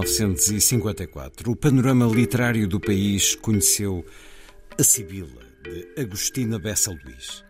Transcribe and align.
1954, 0.00 1.50
o 1.50 1.56
panorama 1.56 2.06
literário 2.06 2.68
do 2.68 2.80
país 2.80 3.34
conheceu 3.34 4.04
A 4.78 4.82
Sibila, 4.82 5.42
de 5.62 6.00
Agostina 6.00 6.58
Bessa 6.58 6.90
Luís. 6.90 7.44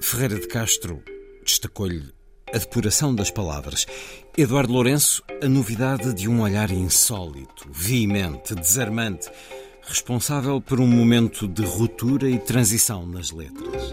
Ferreira 0.00 0.38
de 0.38 0.46
Castro 0.46 1.02
destacou-lhe 1.44 2.12
a 2.52 2.58
depuração 2.58 3.14
das 3.14 3.30
palavras. 3.30 3.86
Eduardo 4.36 4.72
Lourenço, 4.72 5.22
a 5.42 5.48
novidade 5.48 6.14
de 6.14 6.28
um 6.28 6.42
olhar 6.42 6.70
insólito, 6.70 7.68
veemente, 7.70 8.54
desarmante, 8.54 9.30
responsável 9.82 10.60
por 10.60 10.80
um 10.80 10.86
momento 10.86 11.48
de 11.48 11.64
ruptura 11.64 12.28
e 12.28 12.38
transição 12.38 13.06
nas 13.06 13.30
letras. 13.30 13.90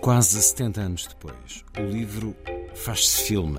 Quase 0.00 0.40
70 0.40 0.80
anos 0.80 1.06
depois, 1.06 1.64
o 1.78 1.82
livro 1.82 2.34
faz-se 2.74 3.22
filme. 3.22 3.58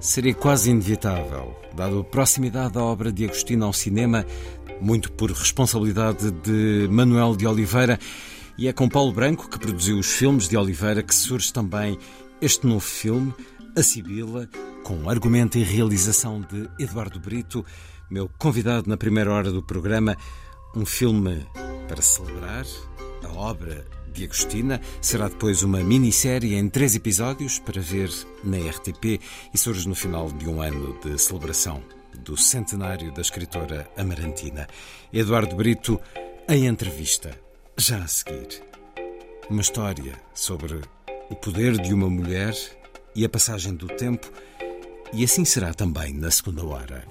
Seria 0.00 0.34
quase 0.34 0.70
inevitável, 0.70 1.56
dado 1.74 2.00
a 2.00 2.04
proximidade 2.04 2.74
da 2.74 2.82
obra 2.82 3.12
de 3.12 3.24
Agostinho 3.24 3.64
ao 3.64 3.72
cinema, 3.72 4.24
muito 4.80 5.10
por 5.12 5.30
responsabilidade 5.30 6.30
de 6.30 6.88
Manuel 6.90 7.34
de 7.36 7.46
Oliveira, 7.46 7.98
e 8.56 8.68
é 8.68 8.72
com 8.72 8.88
Paulo 8.88 9.12
Branco, 9.12 9.48
que 9.48 9.58
produziu 9.58 9.98
os 9.98 10.06
filmes 10.06 10.48
de 10.48 10.56
Oliveira, 10.56 11.02
que 11.02 11.14
surge 11.14 11.52
também 11.52 11.98
este 12.40 12.66
novo 12.66 12.80
filme, 12.80 13.34
A 13.76 13.82
Sibila, 13.82 14.48
com 14.84 15.08
argumento 15.08 15.58
e 15.58 15.62
realização 15.62 16.40
de 16.40 16.68
Eduardo 16.78 17.20
Brito, 17.20 17.64
meu 18.10 18.30
convidado 18.38 18.88
na 18.88 18.96
primeira 18.96 19.32
hora 19.32 19.52
do 19.52 19.62
programa, 19.62 20.16
um 20.74 20.86
filme 20.86 21.46
para 21.88 22.02
celebrar 22.02 22.64
a 23.24 23.32
obra 23.32 23.86
de 24.08 24.24
Agostina. 24.24 24.80
Será 25.00 25.28
depois 25.28 25.62
uma 25.62 25.82
minissérie 25.82 26.54
em 26.54 26.68
três 26.68 26.94
episódios 26.94 27.58
para 27.58 27.80
ver 27.80 28.10
na 28.42 28.56
RTP 28.58 29.20
e 29.52 29.58
surge 29.58 29.88
no 29.88 29.94
final 29.94 30.30
de 30.30 30.48
um 30.48 30.60
ano 30.60 30.98
de 31.02 31.18
celebração 31.18 31.82
do 32.18 32.36
centenário 32.36 33.12
da 33.12 33.22
escritora 33.22 33.90
Amarantina. 33.96 34.66
Eduardo 35.12 35.54
Brito, 35.56 36.00
em 36.48 36.66
entrevista, 36.66 37.38
já 37.76 37.98
a 37.98 38.08
seguir. 38.08 38.62
Uma 39.48 39.62
história 39.62 40.20
sobre 40.34 40.80
o 41.30 41.34
poder 41.36 41.78
de 41.78 41.94
uma 41.94 42.10
mulher 42.10 42.54
e 43.14 43.24
a 43.24 43.28
passagem 43.28 43.74
do 43.74 43.86
tempo, 43.86 44.30
e 45.12 45.24
assim 45.24 45.44
será 45.44 45.72
também 45.72 46.12
na 46.12 46.30
segunda 46.30 46.64
hora. 46.66 47.04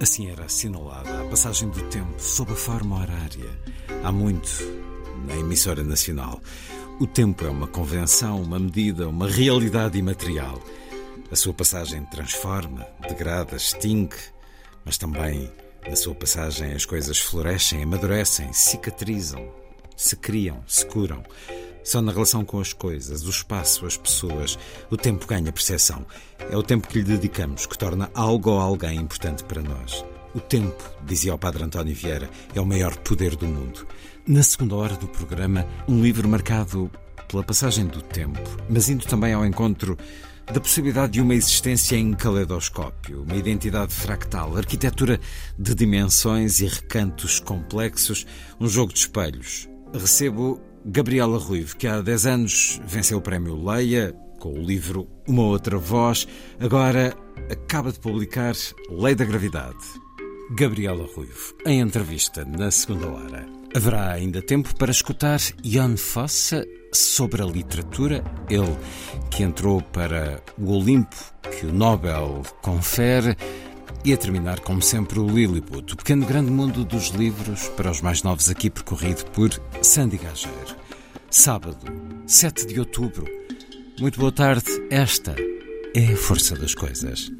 Assim 0.00 0.30
era 0.30 0.46
assinalada 0.46 1.20
a 1.20 1.24
passagem 1.26 1.68
do 1.68 1.82
tempo 1.90 2.18
sob 2.18 2.52
a 2.52 2.56
forma 2.56 3.02
horária. 3.02 3.50
Há 4.02 4.10
muito 4.10 4.48
na 5.26 5.36
emissora 5.36 5.84
nacional. 5.84 6.40
O 6.98 7.06
tempo 7.06 7.44
é 7.44 7.50
uma 7.50 7.66
convenção, 7.66 8.40
uma 8.40 8.58
medida, 8.58 9.06
uma 9.06 9.28
realidade 9.28 9.98
imaterial. 9.98 10.58
A 11.30 11.36
sua 11.36 11.52
passagem 11.52 12.02
transforma, 12.06 12.86
degrada, 13.06 13.56
extingue, 13.56 14.16
mas 14.86 14.96
também 14.96 15.52
na 15.86 15.96
sua 15.96 16.14
passagem 16.14 16.72
as 16.72 16.86
coisas 16.86 17.18
florescem, 17.18 17.82
amadurecem, 17.82 18.50
cicatrizam, 18.54 19.52
se 19.98 20.16
criam, 20.16 20.64
se 20.66 20.86
curam. 20.86 21.22
Só 21.82 22.00
na 22.00 22.12
relação 22.12 22.44
com 22.44 22.60
as 22.60 22.72
coisas, 22.72 23.24
o 23.24 23.30
espaço, 23.30 23.86
as 23.86 23.96
pessoas, 23.96 24.58
o 24.90 24.96
tempo 24.96 25.26
ganha 25.26 25.52
percepção. 25.52 26.04
É 26.50 26.56
o 26.56 26.62
tempo 26.62 26.86
que 26.86 26.98
lhe 26.98 27.04
dedicamos 27.04 27.66
que 27.66 27.78
torna 27.78 28.10
algo 28.14 28.50
ou 28.50 28.60
alguém 28.60 28.96
importante 28.96 29.44
para 29.44 29.62
nós. 29.62 30.04
O 30.34 30.40
tempo, 30.40 30.82
dizia 31.04 31.34
o 31.34 31.38
Padre 31.38 31.64
António 31.64 31.94
Vieira, 31.94 32.30
é 32.54 32.60
o 32.60 32.66
maior 32.66 32.96
poder 32.98 33.34
do 33.34 33.46
mundo. 33.46 33.86
Na 34.26 34.42
segunda 34.42 34.76
hora 34.76 34.96
do 34.96 35.08
programa, 35.08 35.66
um 35.88 36.00
livro 36.00 36.28
marcado 36.28 36.90
pela 37.26 37.42
passagem 37.42 37.86
do 37.86 38.02
tempo, 38.02 38.40
mas 38.68 38.88
indo 38.88 39.06
também 39.06 39.32
ao 39.32 39.44
encontro 39.44 39.96
da 40.52 40.60
possibilidade 40.60 41.12
de 41.12 41.20
uma 41.20 41.34
existência 41.34 41.96
em 41.96 42.12
caleidoscópio, 42.12 43.22
uma 43.22 43.36
identidade 43.36 43.94
fractal, 43.94 44.56
arquitetura 44.56 45.20
de 45.58 45.74
dimensões 45.74 46.60
e 46.60 46.66
recantos 46.66 47.38
complexos, 47.38 48.26
um 48.58 48.68
jogo 48.68 48.92
de 48.92 48.98
espelhos. 49.00 49.68
Recebo 49.92 50.60
Gabriela 50.84 51.38
Ruivo, 51.38 51.76
que 51.76 51.86
há 51.86 52.00
10 52.00 52.26
anos 52.26 52.80
venceu 52.86 53.18
o 53.18 53.22
prémio 53.22 53.62
Leia 53.62 54.14
com 54.38 54.54
o 54.54 54.62
livro 54.62 55.06
Uma 55.28 55.42
Outra 55.42 55.76
Voz, 55.76 56.26
agora 56.58 57.14
acaba 57.50 57.92
de 57.92 58.00
publicar 58.00 58.54
Lei 58.88 59.14
da 59.14 59.24
Gravidade. 59.24 59.76
Gabriela 60.52 61.06
Ruivo, 61.14 61.54
em 61.66 61.80
entrevista 61.80 62.44
na 62.44 62.70
segunda 62.70 63.08
hora. 63.08 63.46
Haverá 63.74 64.10
ainda 64.10 64.42
tempo 64.42 64.74
para 64.76 64.90
escutar 64.90 65.38
Jan 65.62 65.96
Fossa 65.96 66.66
sobre 66.92 67.40
a 67.42 67.46
literatura, 67.46 68.24
ele 68.48 68.76
que 69.30 69.44
entrou 69.44 69.80
para 69.80 70.42
o 70.58 70.72
Olimpo 70.72 71.16
que 71.56 71.66
o 71.66 71.72
Nobel 71.72 72.42
confere. 72.62 73.36
E 74.02 74.14
a 74.14 74.16
terminar, 74.16 74.60
como 74.60 74.80
sempre, 74.80 75.18
o 75.18 75.26
Lilliput, 75.26 75.92
o 75.92 75.96
pequeno 75.96 76.24
grande 76.24 76.50
mundo 76.50 76.84
dos 76.86 77.08
livros, 77.08 77.68
para 77.76 77.90
os 77.90 78.00
mais 78.00 78.22
novos 78.22 78.48
aqui 78.48 78.70
percorrido 78.70 79.26
por 79.26 79.50
Sandy 79.82 80.16
Gageiro. 80.16 80.79
Sábado, 81.30 81.78
7 82.26 82.66
de 82.66 82.80
outubro. 82.80 83.24
Muito 84.00 84.18
boa 84.18 84.32
tarde. 84.32 84.66
Esta 84.90 85.36
é 85.94 86.12
a 86.12 86.16
força 86.16 86.56
das 86.56 86.74
coisas. 86.74 87.30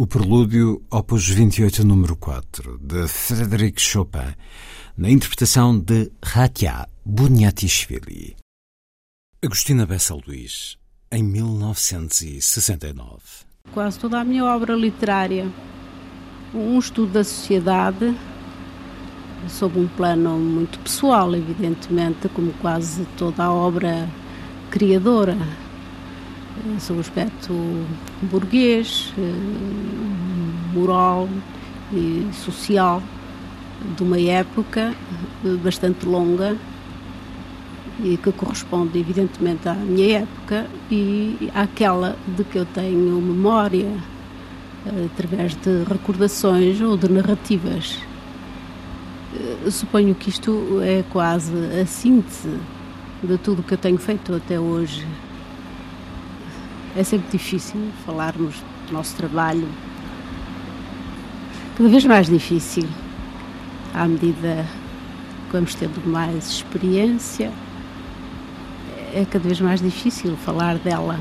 O 0.00 0.06
Prelúdio, 0.06 0.80
Opus 0.90 1.28
28, 1.28 1.84
número 1.84 2.16
4, 2.16 2.78
de 2.78 3.06
Frédéric 3.06 3.82
Chopin, 3.82 4.34
na 4.96 5.10
interpretação 5.10 5.78
de 5.78 6.10
Ratia 6.24 6.88
Bunyatishvili. 7.04 8.34
Agostina 9.44 9.84
Bessa 9.84 10.14
Luís, 10.14 10.78
em 11.12 11.22
1969. 11.22 13.20
Quase 13.74 13.98
toda 13.98 14.20
a 14.20 14.24
minha 14.24 14.46
obra 14.46 14.74
literária, 14.74 15.52
um 16.54 16.78
estudo 16.78 17.12
da 17.12 17.22
sociedade, 17.22 18.16
sob 19.50 19.78
um 19.78 19.86
plano 19.86 20.38
muito 20.38 20.78
pessoal, 20.78 21.36
evidentemente, 21.36 22.26
como 22.30 22.54
quase 22.54 23.04
toda 23.18 23.44
a 23.44 23.52
obra 23.52 24.08
criadora, 24.70 25.36
sob 26.78 26.98
o 26.98 27.00
aspecto 27.00 27.52
burguês, 28.22 29.12
eh, 29.18 30.74
moral 30.74 31.28
e 31.92 32.26
social 32.32 33.02
de 33.96 34.02
uma 34.02 34.20
época 34.20 34.94
bastante 35.62 36.06
longa 36.06 36.56
e 38.02 38.16
que 38.16 38.32
corresponde 38.32 38.98
evidentemente 38.98 39.68
à 39.68 39.74
minha 39.74 40.18
época 40.20 40.66
e 40.90 41.50
àquela 41.54 42.16
de 42.26 42.44
que 42.44 42.58
eu 42.58 42.64
tenho 42.66 43.20
memória 43.20 43.92
eh, 44.86 45.06
através 45.12 45.54
de 45.54 45.84
recordações 45.84 46.80
ou 46.80 46.96
de 46.96 47.08
narrativas. 47.10 47.98
Eh, 49.34 49.70
suponho 49.70 50.14
que 50.14 50.30
isto 50.30 50.80
é 50.82 51.04
quase 51.10 51.52
a 51.80 51.86
síntese 51.86 52.50
de 53.22 53.36
tudo 53.38 53.60
o 53.60 53.62
que 53.62 53.74
eu 53.74 53.78
tenho 53.78 53.98
feito 53.98 54.34
até 54.34 54.58
hoje. 54.58 55.06
É 56.96 57.04
sempre 57.04 57.30
difícil 57.30 57.80
falarmos 58.04 58.56
do 58.88 58.92
nosso 58.92 59.14
trabalho, 59.16 59.68
cada 61.76 61.88
vez 61.88 62.04
mais 62.04 62.28
difícil, 62.28 62.86
à 63.94 64.06
medida 64.06 64.66
que 65.46 65.52
vamos 65.52 65.74
tendo 65.74 66.04
mais 66.06 66.50
experiência, 66.50 67.52
é 69.14 69.24
cada 69.24 69.44
vez 69.44 69.60
mais 69.60 69.80
difícil 69.80 70.36
falar 70.36 70.78
dela. 70.78 71.18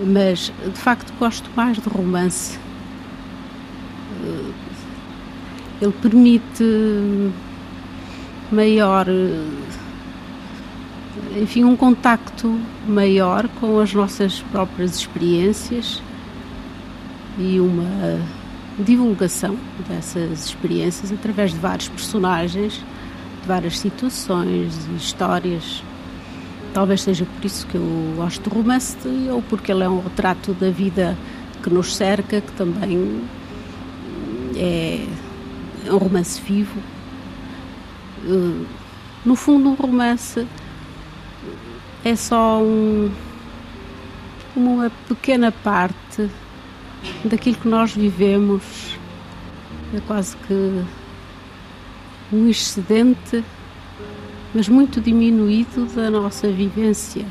Mas, 0.00 0.52
de 0.64 0.78
facto, 0.78 1.12
gosto 1.18 1.50
mais 1.56 1.78
do 1.78 1.90
romance. 1.90 2.58
Ele 5.80 5.92
permite 5.92 7.32
maior, 8.50 9.06
enfim, 11.36 11.64
um 11.64 11.76
contacto 11.76 12.58
maior 12.86 13.48
com 13.60 13.78
as 13.78 13.92
nossas 13.92 14.40
próprias 14.50 14.96
experiências 14.96 16.02
e 17.38 17.60
uma 17.60 18.20
divulgação 18.78 19.56
dessas 19.88 20.46
experiências 20.46 21.12
através 21.12 21.52
de 21.52 21.58
vários 21.58 21.88
personagens, 21.88 22.74
de 23.42 23.48
várias 23.48 23.78
situações 23.78 24.74
e 24.92 24.96
histórias. 24.96 25.82
Talvez 26.72 27.02
seja 27.02 27.24
por 27.24 27.44
isso 27.44 27.66
que 27.66 27.76
eu 27.76 28.14
gosto 28.16 28.48
do 28.48 28.54
romance, 28.54 28.96
ou 29.30 29.42
porque 29.42 29.72
ele 29.72 29.84
é 29.84 29.88
um 29.88 30.00
retrato 30.00 30.52
da 30.54 30.70
vida 30.70 31.16
que 31.62 31.70
nos 31.70 31.96
cerca, 31.96 32.40
que 32.40 32.52
também 32.52 33.22
é, 34.56 35.04
é 35.86 35.92
um 35.92 35.98
romance 35.98 36.40
vivo. 36.40 36.78
Eh, 38.24 38.64
no 39.24 39.34
fundo, 39.34 39.70
um 39.70 39.74
romance 39.74 40.46
é 42.08 42.16
só 42.16 42.62
um, 42.62 43.10
uma 44.56 44.90
pequena 45.06 45.52
parte 45.52 46.30
daquilo 47.24 47.56
que 47.56 47.68
nós 47.68 47.92
vivemos. 47.92 48.96
É 49.94 50.00
quase 50.06 50.36
que 50.36 50.84
um 52.32 52.48
excedente, 52.48 53.44
mas 54.54 54.68
muito 54.68 55.00
diminuído 55.00 55.86
da 55.94 56.10
nossa 56.10 56.50
vivência. 56.50 57.26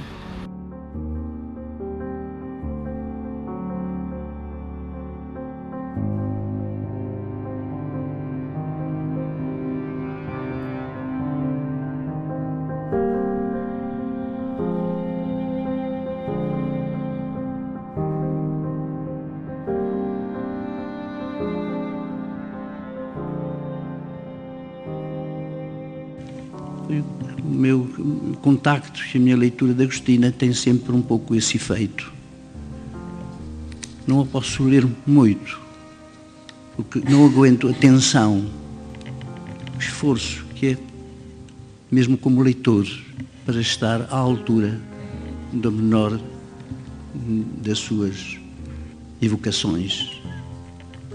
Contacto 28.48 29.02
e 29.14 29.18
a 29.18 29.20
minha 29.20 29.36
leitura 29.36 29.74
de 29.74 29.84
Agostina 29.84 30.32
tem 30.32 30.54
sempre 30.54 30.94
um 30.94 31.02
pouco 31.02 31.36
esse 31.36 31.58
efeito. 31.58 32.14
Não 34.08 34.22
a 34.22 34.26
posso 34.26 34.64
ler 34.64 34.88
muito, 35.06 35.60
porque 36.78 37.02
não 37.10 37.26
aguento 37.26 37.68
a 37.68 37.74
tensão, 37.74 38.50
o 39.76 39.78
esforço 39.78 40.46
que 40.56 40.68
é, 40.68 40.78
mesmo 41.92 42.18
como 42.18 42.42
leitor, 42.42 42.88
para 43.46 43.60
estar 43.60 44.04
à 44.04 44.16
altura 44.16 44.80
do 45.52 45.70
menor 45.70 46.18
das 47.62 47.80
suas 47.80 48.38
evocações, 49.22 50.22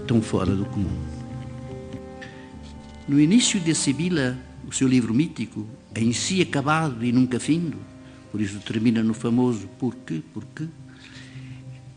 tão 0.05 0.21
fora 0.21 0.55
do 0.55 0.65
comum. 0.65 0.99
No 3.07 3.19
início 3.19 3.59
de 3.59 3.73
Sibila, 3.73 4.37
o 4.67 4.71
seu 4.71 4.87
livro 4.87 5.15
mítico, 5.15 5.65
em 6.01 6.11
si 6.13 6.41
acabado 6.41 7.03
e 7.03 7.11
nunca 7.11 7.39
findo, 7.39 7.77
por 8.31 8.41
isso 8.41 8.59
termina 8.59 9.03
no 9.03 9.13
famoso 9.13 9.67
porquê, 9.79 10.21
porquê, 10.33 10.65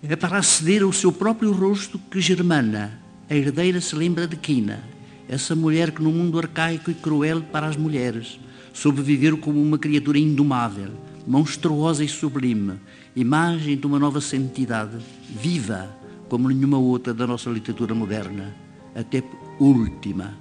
é 0.02 0.14
para 0.14 0.38
aceder 0.38 0.82
ao 0.82 0.92
seu 0.92 1.10
próprio 1.10 1.52
rosto 1.52 1.98
que 1.98 2.20
Germana, 2.20 3.00
a 3.28 3.34
herdeira, 3.34 3.80
se 3.80 3.96
lembra 3.96 4.26
de 4.26 4.36
Quina, 4.36 4.84
essa 5.28 5.56
mulher 5.56 5.90
que 5.90 6.02
no 6.02 6.12
mundo 6.12 6.38
arcaico 6.38 6.90
e 6.90 6.94
cruel 6.94 7.42
para 7.42 7.66
as 7.66 7.76
mulheres 7.76 8.38
sobreviveu 8.72 9.38
como 9.38 9.60
uma 9.60 9.78
criatura 9.78 10.18
indomável, 10.18 10.92
monstruosa 11.26 12.04
e 12.04 12.08
sublime, 12.08 12.74
imagem 13.16 13.76
de 13.76 13.86
uma 13.86 13.98
nova 13.98 14.20
santidade, 14.20 14.98
viva 15.28 15.90
como 16.28 16.48
nenhuma 16.48 16.78
outra 16.78 17.14
da 17.14 17.26
nossa 17.26 17.50
literatura 17.50 17.94
moderna, 17.94 18.54
até 18.94 19.22
última 19.58 20.36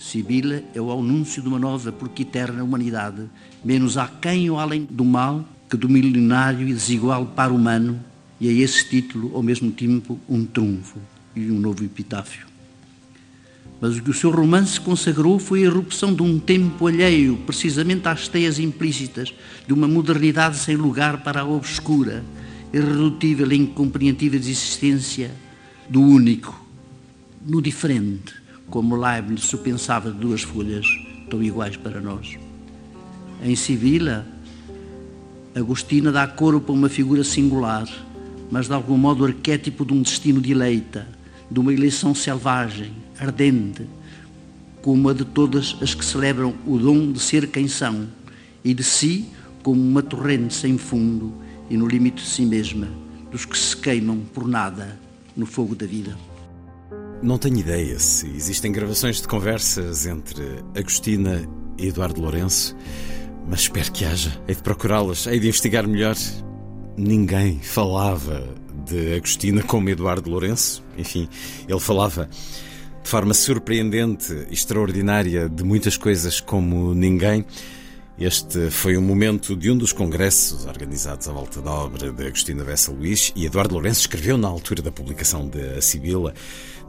Sibila 0.00 0.62
é 0.74 0.80
o 0.80 0.90
anúncio 0.90 1.42
de 1.42 1.48
uma 1.48 1.58
nova 1.58 1.92
porque 1.92 2.22
eterna 2.22 2.64
humanidade, 2.64 3.28
menos 3.62 3.98
aquém 3.98 4.48
ou 4.48 4.58
além 4.58 4.88
do 4.90 5.04
mal 5.04 5.44
que 5.68 5.76
do 5.76 5.90
milenário 5.90 6.66
e 6.66 6.72
desigual 6.72 7.26
para 7.26 7.52
humano, 7.52 8.00
e 8.40 8.48
a 8.48 8.52
esse 8.52 8.88
título, 8.88 9.36
ao 9.36 9.42
mesmo 9.42 9.70
tempo, 9.70 10.18
um 10.26 10.46
trunfo 10.46 10.98
e 11.36 11.50
um 11.50 11.60
novo 11.60 11.84
epitáfio. 11.84 12.46
Mas 13.78 13.98
o 13.98 14.02
que 14.02 14.10
o 14.10 14.14
seu 14.14 14.30
romance 14.30 14.80
consagrou 14.80 15.38
foi 15.38 15.60
a 15.60 15.66
erupção 15.66 16.14
de 16.14 16.22
um 16.22 16.38
tempo 16.38 16.86
alheio, 16.86 17.36
precisamente 17.46 18.08
às 18.08 18.26
teias 18.26 18.58
implícitas 18.58 19.34
de 19.66 19.72
uma 19.74 19.86
modernidade 19.86 20.56
sem 20.56 20.76
lugar 20.76 21.22
para 21.22 21.42
a 21.42 21.46
obscura, 21.46 22.24
irredutível 22.72 23.52
e 23.52 23.56
incompreensível 23.56 24.40
existência 24.40 25.30
do 25.90 26.00
único, 26.00 26.66
no 27.46 27.60
diferente, 27.60 28.39
como 28.70 28.96
Leibniz 28.96 29.44
se 29.44 29.56
pensava 29.56 30.10
de 30.10 30.18
duas 30.18 30.42
folhas 30.42 30.86
tão 31.28 31.42
iguais 31.42 31.76
para 31.76 32.00
nós. 32.00 32.38
Em 33.42 33.56
Sibila, 33.56 34.24
Agostina 35.54 36.12
dá 36.12 36.26
corpo 36.28 36.72
a 36.72 36.74
uma 36.74 36.88
figura 36.88 37.24
singular, 37.24 37.88
mas 38.50 38.68
de 38.68 38.72
algum 38.72 38.96
modo 38.96 39.24
arquétipo 39.24 39.84
de 39.84 39.92
um 39.92 40.02
destino 40.02 40.40
de 40.40 40.52
eleita, 40.52 41.06
de 41.50 41.58
uma 41.58 41.72
eleição 41.72 42.14
selvagem, 42.14 42.92
ardente, 43.18 43.86
como 44.82 45.08
a 45.08 45.12
de 45.12 45.24
todas 45.24 45.76
as 45.82 45.92
que 45.92 46.04
celebram 46.04 46.54
o 46.64 46.78
dom 46.78 47.10
de 47.12 47.18
ser 47.18 47.48
quem 47.48 47.66
são, 47.66 48.06
e 48.64 48.72
de 48.72 48.84
si 48.84 49.28
como 49.62 49.80
uma 49.80 50.02
torrente 50.02 50.54
sem 50.54 50.78
fundo 50.78 51.34
e 51.68 51.76
no 51.76 51.86
limite 51.86 52.22
de 52.22 52.28
si 52.28 52.42
mesma, 52.42 52.88
dos 53.30 53.44
que 53.44 53.58
se 53.58 53.76
queimam 53.76 54.20
por 54.32 54.46
nada 54.46 54.98
no 55.36 55.46
fogo 55.46 55.74
da 55.74 55.86
vida. 55.86 56.16
Não 57.22 57.36
tenho 57.36 57.58
ideia 57.58 57.98
se 57.98 58.26
existem 58.28 58.72
gravações 58.72 59.20
de 59.20 59.28
conversas 59.28 60.06
entre 60.06 60.42
Agostina 60.74 61.46
e 61.76 61.88
Eduardo 61.88 62.18
Lourenço, 62.18 62.74
mas 63.46 63.60
espero 63.60 63.92
que 63.92 64.06
haja. 64.06 64.40
Hei 64.48 64.54
de 64.54 64.62
procurá-las, 64.62 65.26
hei 65.26 65.38
de 65.38 65.46
investigar 65.46 65.86
melhor. 65.86 66.16
Ninguém 66.96 67.60
falava 67.60 68.48
de 68.86 69.16
Agostina 69.16 69.62
como 69.62 69.90
Eduardo 69.90 70.30
Lourenço. 70.30 70.82
Enfim, 70.96 71.28
ele 71.68 71.80
falava 71.80 72.26
de 73.02 73.08
forma 73.10 73.34
surpreendente, 73.34 74.46
extraordinária, 74.50 75.46
de 75.46 75.62
muitas 75.62 75.98
coisas 75.98 76.40
como 76.40 76.94
ninguém. 76.94 77.44
Este 78.18 78.70
foi 78.70 78.98
um 78.98 79.02
momento 79.02 79.56
de 79.56 79.70
um 79.70 79.76
dos 79.78 79.94
congressos 79.94 80.66
organizados 80.66 81.26
à 81.26 81.32
volta 81.32 81.62
da 81.62 81.70
obra 81.70 82.12
de 82.12 82.26
Agostina 82.26 82.62
Bessa 82.62 82.92
Luís 82.92 83.32
e 83.34 83.46
Eduardo 83.46 83.72
Lourenço 83.72 84.00
escreveu 84.00 84.36
na 84.36 84.46
altura 84.46 84.82
da 84.82 84.92
publicação 84.92 85.48
de 85.48 85.58
A 85.70 85.80
Sibila, 85.80 86.34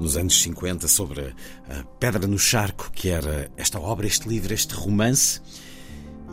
nos 0.02 0.18
anos 0.18 0.42
50, 0.42 0.88
sobre 0.88 1.34
a 1.70 1.84
Pedra 2.00 2.28
no 2.28 2.40
Charco, 2.40 2.92
que 2.92 3.10
era 3.10 3.52
esta 3.56 3.80
obra, 3.80 4.08
este 4.08 4.28
livro, 4.28 4.54
este 4.54 4.74
romance. 4.74 5.40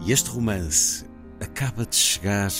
E 0.06 0.10
este 0.10 0.30
romance 0.30 1.04
acaba 1.38 1.84
de 1.84 1.94
chegar 1.94 2.50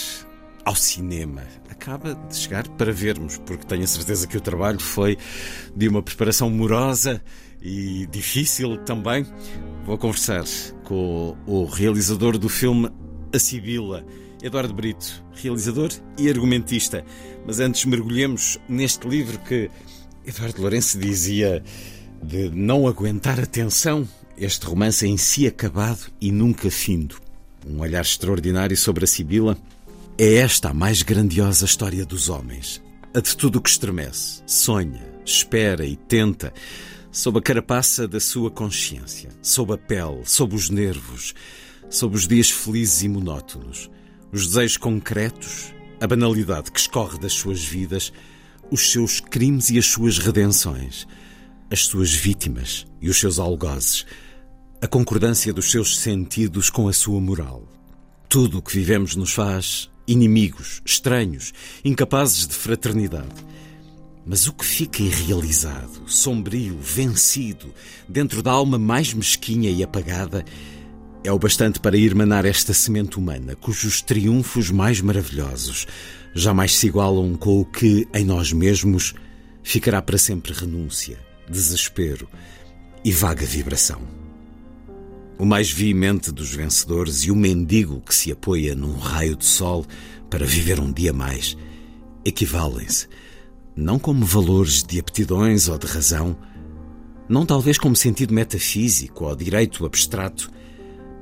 ao 0.64 0.74
cinema. 0.74 1.42
Acaba 1.70 2.14
de 2.14 2.36
chegar 2.36 2.68
para 2.68 2.92
vermos, 2.92 3.38
porque 3.38 3.64
tenho 3.64 3.84
a 3.84 3.86
certeza 3.86 4.26
que 4.26 4.36
o 4.36 4.40
trabalho 4.40 4.78
foi 4.78 5.16
de 5.74 5.88
uma 5.88 6.02
preparação 6.02 6.50
morosa 6.50 7.22
e 7.62 8.06
difícil 8.06 8.76
também. 8.84 9.26
Vou 9.86 9.96
conversar 9.96 10.44
com 10.84 11.36
o 11.46 11.64
realizador 11.64 12.36
do 12.36 12.50
filme 12.50 12.90
A 13.32 13.38
Sibila, 13.38 14.04
Eduardo 14.42 14.74
Brito, 14.74 15.24
realizador 15.32 15.90
e 16.18 16.28
argumentista. 16.28 17.02
Mas 17.46 17.60
antes 17.60 17.86
mergulhemos 17.86 18.58
neste 18.68 19.08
livro 19.08 19.38
que 19.38 19.70
Eduardo 20.28 20.60
Lourenço 20.60 20.98
dizia 20.98 21.62
de 22.22 22.50
não 22.50 22.86
aguentar 22.86 23.40
a 23.40 23.46
tensão, 23.46 24.06
este 24.36 24.66
romance 24.66 25.06
em 25.06 25.16
si 25.16 25.46
acabado 25.46 26.12
e 26.20 26.30
nunca 26.30 26.70
findo. 26.70 27.16
Um 27.66 27.80
olhar 27.80 28.02
extraordinário 28.02 28.76
sobre 28.76 29.04
a 29.04 29.06
Sibila. 29.06 29.56
É 30.18 30.34
esta 30.34 30.68
a 30.68 30.74
mais 30.74 31.02
grandiosa 31.02 31.64
história 31.64 32.04
dos 32.04 32.28
homens. 32.28 32.82
A 33.14 33.20
de 33.20 33.34
tudo 33.34 33.56
o 33.56 33.62
que 33.62 33.70
estremece, 33.70 34.42
sonha, 34.46 35.02
espera 35.24 35.86
e 35.86 35.96
tenta 35.96 36.52
sob 37.10 37.38
a 37.38 37.42
carapaça 37.42 38.06
da 38.06 38.20
sua 38.20 38.50
consciência, 38.50 39.30
sob 39.40 39.72
a 39.72 39.78
pele, 39.78 40.20
sob 40.26 40.54
os 40.54 40.68
nervos, 40.68 41.34
sob 41.88 42.14
os 42.14 42.28
dias 42.28 42.50
felizes 42.50 43.02
e 43.02 43.08
monótonos, 43.08 43.90
os 44.30 44.46
desejos 44.46 44.76
concretos, 44.76 45.72
a 45.98 46.06
banalidade 46.06 46.70
que 46.70 46.78
escorre 46.78 47.18
das 47.18 47.32
suas 47.32 47.64
vidas, 47.64 48.12
os 48.70 48.92
seus 48.92 49.20
crimes 49.20 49.70
e 49.70 49.78
as 49.78 49.86
suas 49.86 50.18
redenções, 50.18 51.06
as 51.70 51.86
suas 51.86 52.12
vítimas 52.12 52.86
e 53.00 53.08
os 53.08 53.18
seus 53.18 53.38
algozes, 53.38 54.04
a 54.80 54.86
concordância 54.86 55.52
dos 55.52 55.70
seus 55.70 55.98
sentidos 55.98 56.70
com 56.70 56.88
a 56.88 56.92
sua 56.92 57.20
moral. 57.20 57.66
Tudo 58.28 58.58
o 58.58 58.62
que 58.62 58.74
vivemos 58.74 59.16
nos 59.16 59.32
faz 59.32 59.90
inimigos, 60.06 60.80
estranhos, 60.84 61.52
incapazes 61.84 62.46
de 62.46 62.54
fraternidade. 62.54 63.46
Mas 64.24 64.46
o 64.46 64.52
que 64.52 64.64
fica 64.64 65.02
irrealizado, 65.02 66.02
sombrio, 66.06 66.78
vencido, 66.80 67.72
dentro 68.08 68.42
da 68.42 68.50
alma 68.50 68.78
mais 68.78 69.12
mesquinha 69.14 69.70
e 69.70 69.82
apagada, 69.82 70.44
é 71.24 71.32
o 71.32 71.38
bastante 71.38 71.80
para 71.80 71.96
irmanar 71.96 72.44
esta 72.44 72.72
semente 72.72 73.18
humana, 73.18 73.56
cujos 73.56 74.00
triunfos 74.02 74.70
mais 74.70 75.00
maravilhosos 75.00 75.86
jamais 76.34 76.76
se 76.76 76.86
igualam 76.86 77.34
com 77.36 77.60
o 77.60 77.64
que, 77.64 78.06
em 78.14 78.24
nós 78.24 78.52
mesmos, 78.52 79.14
ficará 79.62 80.00
para 80.00 80.18
sempre 80.18 80.52
renúncia, 80.52 81.18
desespero 81.48 82.28
e 83.04 83.12
vaga 83.12 83.44
vibração. 83.44 84.00
O 85.38 85.44
mais 85.44 85.70
veemente 85.70 86.32
dos 86.32 86.52
vencedores 86.52 87.24
e 87.24 87.30
o 87.30 87.36
mendigo 87.36 88.00
que 88.00 88.14
se 88.14 88.32
apoia 88.32 88.74
num 88.74 88.96
raio 88.96 89.36
de 89.36 89.44
sol 89.44 89.86
para 90.28 90.44
viver 90.44 90.80
um 90.80 90.92
dia 90.92 91.12
mais 91.12 91.56
equivalem-se 92.24 93.08
não 93.78 93.96
como 93.96 94.24
valores 94.24 94.82
de 94.82 94.98
aptidões 94.98 95.68
ou 95.68 95.78
de 95.78 95.86
razão, 95.86 96.36
não 97.28 97.46
talvez 97.46 97.78
como 97.78 97.94
sentido 97.94 98.34
metafísico 98.34 99.24
ou 99.24 99.36
direito 99.36 99.86
abstrato, 99.86 100.50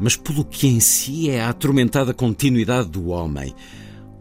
mas 0.00 0.16
pelo 0.16 0.42
que 0.42 0.66
em 0.66 0.80
si 0.80 1.28
é 1.28 1.42
a 1.42 1.50
atormentada 1.50 2.14
continuidade 2.14 2.88
do 2.88 3.08
homem, 3.08 3.54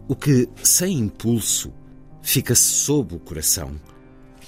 o 0.08 0.16
que, 0.16 0.48
sem 0.64 1.00
impulso, 1.00 1.74
fica 2.22 2.56
sob 2.56 3.16
o 3.16 3.20
coração, 3.20 3.80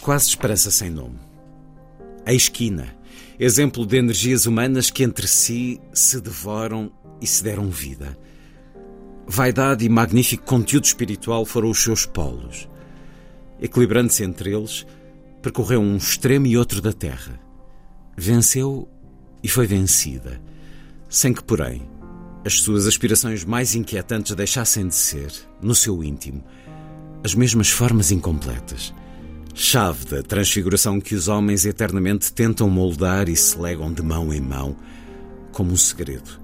quase 0.02 0.30
esperança 0.30 0.72
sem 0.72 0.90
nome. 0.90 1.20
A 2.26 2.34
esquina, 2.34 2.96
exemplo 3.40 3.86
de 3.86 3.98
energias 3.98 4.46
humanas 4.46 4.90
que 4.90 5.04
entre 5.04 5.28
si 5.28 5.80
se 5.94 6.20
devoram 6.20 6.92
e 7.22 7.28
se 7.28 7.44
deram 7.44 7.70
vida. 7.70 8.18
Vaidade 9.26 9.86
e 9.86 9.90
magnífico 9.90 10.46
conteúdo 10.46 10.86
espiritual 10.86 11.46
foram 11.46 11.70
os 11.70 11.82
seus 11.82 12.06
polos 12.06 12.68
equilibrando-se 13.60 14.24
entre 14.24 14.54
eles, 14.54 14.86
percorreu 15.42 15.82
um 15.82 15.98
extremo 15.98 16.48
e 16.48 16.58
outro 16.58 16.82
da 16.82 16.94
terra. 16.94 17.40
Venceu 18.16 18.88
e 19.44 19.48
foi 19.48 19.68
vencida, 19.68 20.42
sem 21.10 21.34
que, 21.34 21.44
porém, 21.44 21.88
as 22.48 22.62
suas 22.62 22.88
aspirações 22.88 23.44
mais 23.44 23.76
inquietantes 23.76 24.34
deixassem 24.34 24.88
de 24.88 24.96
ser, 24.96 25.34
no 25.62 25.76
seu 25.76 26.02
íntimo, 26.02 26.42
as 27.22 27.36
mesmas 27.36 27.70
formas 27.70 28.10
incompletas, 28.10 28.94
chave 29.54 30.06
da 30.06 30.24
transfiguração 30.24 31.02
que 31.02 31.14
os 31.14 31.28
homens 31.28 31.66
eternamente 31.66 32.32
tentam 32.32 32.70
moldar 32.70 33.28
e 33.28 33.36
se 33.36 33.60
legam 33.60 33.92
de 33.92 34.02
mão 34.02 34.34
em 34.34 34.40
mão, 34.40 34.78
como 35.52 35.74
um 35.74 35.76
segredo 35.76 36.40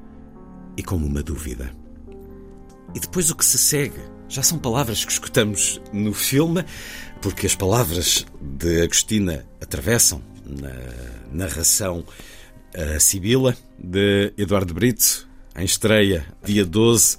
e 0.76 0.84
como 0.84 1.06
uma 1.06 1.24
dúvida. 1.24 1.74
E 2.94 3.00
depois 3.00 3.32
o 3.32 3.36
que 3.36 3.46
se 3.46 3.58
segue 3.58 4.00
já 4.28 4.44
são 4.44 4.60
palavras 4.60 5.06
que 5.06 5.12
escutamos 5.12 5.80
no 5.94 6.14
filme, 6.14 6.66
porque 7.22 7.48
as 7.48 7.56
palavras 7.56 8.26
de 8.42 8.82
Agostina 8.82 9.46
atravessam 9.62 10.22
na 10.46 10.74
narração 11.32 12.04
a 12.76 13.00
Sibila, 13.00 13.56
de 13.80 14.34
Eduardo 14.38 14.74
Brito, 14.74 15.32
em 15.56 15.66
estreia, 15.66 16.26
dia 16.44 16.66
12, 16.66 17.18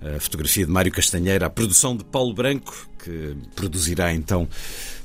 a 0.00 0.20
fotografia 0.20 0.66
de 0.66 0.70
Mário 0.70 0.92
Castanheira, 0.92 1.46
a 1.46 1.50
produção 1.50 1.96
de 1.96 2.04
Paulo 2.04 2.34
Branco, 2.34 2.88
que 3.02 3.36
produzirá 3.54 4.12
então 4.12 4.48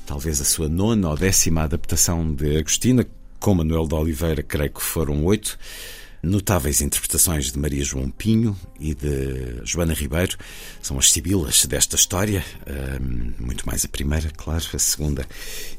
talvez 0.04 0.40
a 0.40 0.44
sua 0.44 0.68
nona 0.68 1.08
ou 1.08 1.16
décima 1.16 1.62
adaptação 1.62 2.34
de 2.34 2.58
Agostina, 2.58 3.06
com 3.38 3.54
Manuel 3.54 3.86
de 3.86 3.94
Oliveira, 3.94 4.42
creio 4.42 4.70
que 4.70 4.82
foram 4.82 5.24
oito. 5.24 5.58
Notáveis 6.22 6.82
interpretações 6.82 7.50
de 7.50 7.58
Maria 7.58 7.82
João 7.82 8.10
Pinho 8.10 8.54
e 8.78 8.94
de 8.94 9.62
Joana 9.64 9.94
Ribeiro 9.94 10.36
são 10.82 10.98
as 10.98 11.10
sibilas 11.10 11.64
desta 11.64 11.96
história, 11.96 12.44
muito 13.38 13.66
mais 13.66 13.86
a 13.86 13.88
primeira, 13.88 14.30
claro, 14.36 14.62
a 14.74 14.78
segunda 14.78 15.26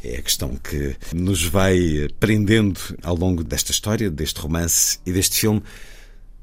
é 0.03 0.15
a 0.15 0.21
questão 0.23 0.55
que 0.55 0.95
nos 1.13 1.43
vai 1.43 2.07
prendendo 2.19 2.79
ao 3.03 3.15
longo 3.15 3.43
desta 3.43 3.71
história, 3.71 4.09
deste 4.09 4.39
romance 4.39 4.97
e 5.05 5.13
deste 5.13 5.41
filme. 5.41 5.61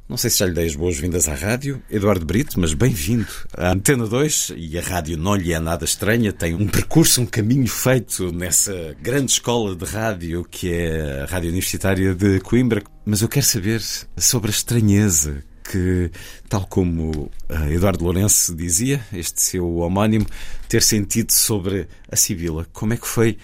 Não 0.09 0.17
sei 0.17 0.31
se 0.31 0.39
já 0.39 0.47
lhe 0.47 0.55
dei 0.55 0.65
as 0.65 0.75
boas-vindas 0.75 1.29
à 1.29 1.35
rádio, 1.35 1.83
Eduardo 1.91 2.25
Brito, 2.25 2.59
mas 2.59 2.73
bem-vindo 2.73 3.29
à 3.55 3.73
Antena 3.73 4.07
2 4.07 4.55
e 4.57 4.79
a 4.79 4.81
rádio 4.81 5.19
não 5.19 5.37
lhe 5.37 5.53
é 5.53 5.61
nada 5.61 5.85
estranha, 5.85 6.33
tem 6.33 6.55
um 6.55 6.67
percurso, 6.67 7.21
um 7.21 7.27
caminho 7.27 7.67
feito 7.67 8.33
nessa 8.33 8.97
grande 9.03 9.33
escola 9.33 9.77
de 9.77 9.85
rádio 9.85 10.47
que 10.51 10.73
é 10.73 11.21
a 11.21 11.27
Rádio 11.27 11.51
Universitária 11.51 12.15
de 12.15 12.41
Coimbra. 12.41 12.83
Mas 13.05 13.21
eu 13.21 13.29
quero 13.29 13.45
saber 13.45 13.83
sobre 14.17 14.49
a 14.49 14.51
estranheza 14.51 15.45
que, 15.71 16.11
tal 16.49 16.67
como 16.67 17.31
eh, 17.47 17.75
Eduardo 17.75 18.03
Lourenço 18.03 18.57
dizia, 18.57 19.05
este 19.13 19.43
seu 19.43 19.77
homónimo, 19.77 20.25
ter 20.71 20.83
sentido 20.83 21.33
sobre 21.33 21.87
a 22.11 22.17
Sibila. 22.17 22.67
Como 22.73 22.95
é 22.95 22.97
que 22.97 23.07
foi 23.07 23.37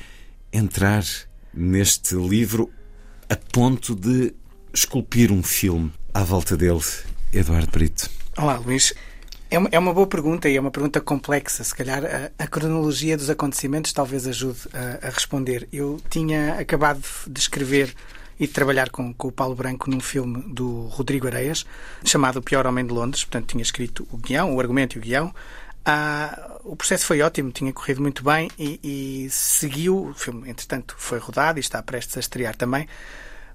entrar 0.50 1.04
neste 1.52 2.14
livro 2.14 2.70
a 3.28 3.36
ponto 3.36 3.94
de 3.94 4.32
esculpir 4.72 5.30
um 5.30 5.42
filme? 5.42 5.92
À 6.14 6.22
volta 6.22 6.56
dele, 6.56 6.80
Eduardo 7.32 7.70
Brito? 7.72 8.08
Olá, 8.38 8.56
Luís. 8.56 8.94
É 9.50 9.58
uma, 9.58 9.68
é 9.72 9.78
uma 9.78 9.92
boa 9.92 10.06
pergunta 10.06 10.48
e 10.48 10.56
é 10.56 10.60
uma 10.60 10.70
pergunta 10.70 11.00
complexa. 11.00 11.64
Se 11.64 11.74
calhar 11.74 12.04
a, 12.04 12.44
a 12.44 12.46
cronologia 12.46 13.16
dos 13.16 13.28
acontecimentos 13.28 13.92
talvez 13.92 14.26
ajude 14.26 14.60
a, 14.72 15.08
a, 15.08 15.10
responder. 15.10 15.68
Eu 15.72 16.00
tinha 16.08 16.54
acabado 16.54 17.02
de 17.26 17.40
escrever 17.40 17.92
e 18.38 18.46
de 18.46 18.52
trabalhar 18.52 18.90
com, 18.90 19.12
com 19.12 19.28
o 19.28 19.32
Paulo 19.32 19.56
Branco 19.56 19.90
num 19.90 20.00
filme 20.00 20.42
do 20.54 20.86
Rodrigo 20.86 21.26
Areias 21.26 21.66
chamado 22.04 22.38
O 22.38 22.42
Pior 22.42 22.64
Homem 22.66 22.86
de 22.86 22.92
Londres. 22.92 23.24
Portanto, 23.24 23.48
tinha 23.48 23.62
escrito 23.62 24.06
o 24.10 24.16
guião, 24.16 24.54
o 24.54 24.60
argumento 24.60 24.96
e 24.96 24.98
o 24.98 25.02
guião. 25.02 25.34
Ah, 25.84 26.58
o 26.64 26.74
processo 26.76 27.06
foi 27.06 27.20
ótimo, 27.20 27.50
tinha 27.50 27.72
corrido 27.72 28.00
muito 28.00 28.24
bem 28.24 28.50
e, 28.58 28.80
e 28.82 29.30
seguiu. 29.30 30.10
O 30.10 30.14
filme, 30.14 30.48
entretanto, 30.48 30.94
foi 30.96 31.18
rodado 31.18 31.58
e 31.58 31.60
está 31.60 31.82
prestes 31.82 32.16
a 32.16 32.20
estrear 32.20 32.56
também. 32.56 32.88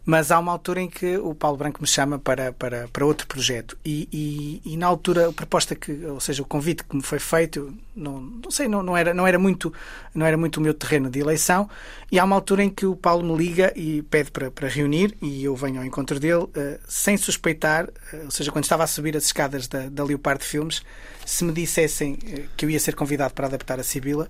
Mas 0.10 0.32
há 0.32 0.40
uma 0.40 0.52
altura 0.52 0.82
em 0.82 0.90
que 0.90 1.18
o 1.18 1.36
Paulo 1.36 1.56
Branco 1.56 1.80
me 1.80 1.88
chama 1.88 2.18
para, 2.18 2.52
para, 2.52 2.88
para 2.88 3.06
outro 3.06 3.28
projeto. 3.28 3.78
E, 3.86 4.10
e, 4.12 4.74
e, 4.74 4.76
na 4.76 4.88
altura, 4.88 5.30
a 5.30 5.32
proposta 5.32 5.76
que, 5.76 6.04
ou 6.04 6.20
seja, 6.20 6.42
o 6.42 6.46
convite 6.46 6.84
que 6.84 6.96
me 6.96 7.04
foi 7.04 7.20
feito, 7.20 7.72
não, 8.00 8.22
não 8.22 8.50
sei, 8.50 8.68
não, 8.68 8.82
não, 8.82 8.96
era, 8.96 9.14
não, 9.14 9.28
era 9.28 9.38
muito, 9.38 9.72
não 10.16 10.26
era 10.26 10.38
muito 10.38 10.58
o 10.58 10.62
meu 10.62 10.74
terreno 10.74 11.10
de 11.10 11.20
eleição. 11.20 11.70
E 12.12 12.18
há 12.18 12.24
uma 12.24 12.36
altura 12.36 12.64
em 12.64 12.70
que 12.70 12.86
o 12.86 12.96
Paulo 12.96 13.24
me 13.24 13.38
liga 13.38 13.72
e 13.76 14.02
pede 14.04 14.32
para, 14.32 14.50
para 14.50 14.68
reunir, 14.68 15.16
e 15.22 15.44
eu 15.44 15.56
venho 15.56 15.80
ao 15.80 15.86
encontro 15.86 16.20
dele, 16.20 16.44
uh, 16.44 16.80
sem 16.88 17.18
suspeitar, 17.18 17.86
uh, 17.86 18.26
ou 18.26 18.32
seja, 18.32 18.52
quando 18.52 18.64
estava 18.64 18.84
a 18.84 18.88
subir 18.88 19.16
as 19.16 19.26
escadas 19.26 19.68
da, 19.68 19.90
da 19.90 20.04
Leopardo 20.04 20.44
Filmes, 20.44 20.82
se 21.26 21.44
me 21.44 21.52
dissessem 21.52 22.14
uh, 22.14 22.50
que 22.58 22.66
eu 22.66 22.70
ia 22.70 22.80
ser 22.80 22.96
convidado 22.96 23.34
para 23.36 23.46
adaptar 23.46 23.80
a 23.80 23.84
Sibila, 23.84 24.28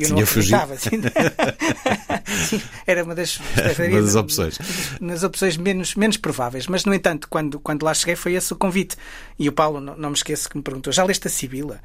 eu 0.00 0.08
não 0.10 0.18
acreditava. 0.18 0.76
Sim, 2.48 2.60
era 2.86 3.04
uma 3.04 3.14
das, 3.14 3.38
uma 3.88 4.00
das 4.02 4.16
opções. 4.16 4.58
Nas 5.00 5.22
opções 5.22 5.56
menos, 5.56 5.94
menos 5.94 6.16
prováveis. 6.16 6.66
Mas, 6.66 6.84
no 6.84 6.92
entanto, 6.92 7.28
quando, 7.28 7.60
quando 7.60 7.84
lá 7.84 7.94
cheguei, 7.94 8.16
foi 8.16 8.34
esse 8.34 8.52
o 8.52 8.56
convite. 8.56 8.96
E 9.38 9.48
o 9.48 9.52
Paulo, 9.52 9.80
não, 9.80 9.96
não 9.96 10.10
me 10.10 10.16
esqueço, 10.16 10.48
que 10.48 10.56
me 10.56 10.62
perguntou: 10.62 10.92
já 10.92 11.04
leste 11.04 11.28
a 11.28 11.30
Sibila? 11.30 11.80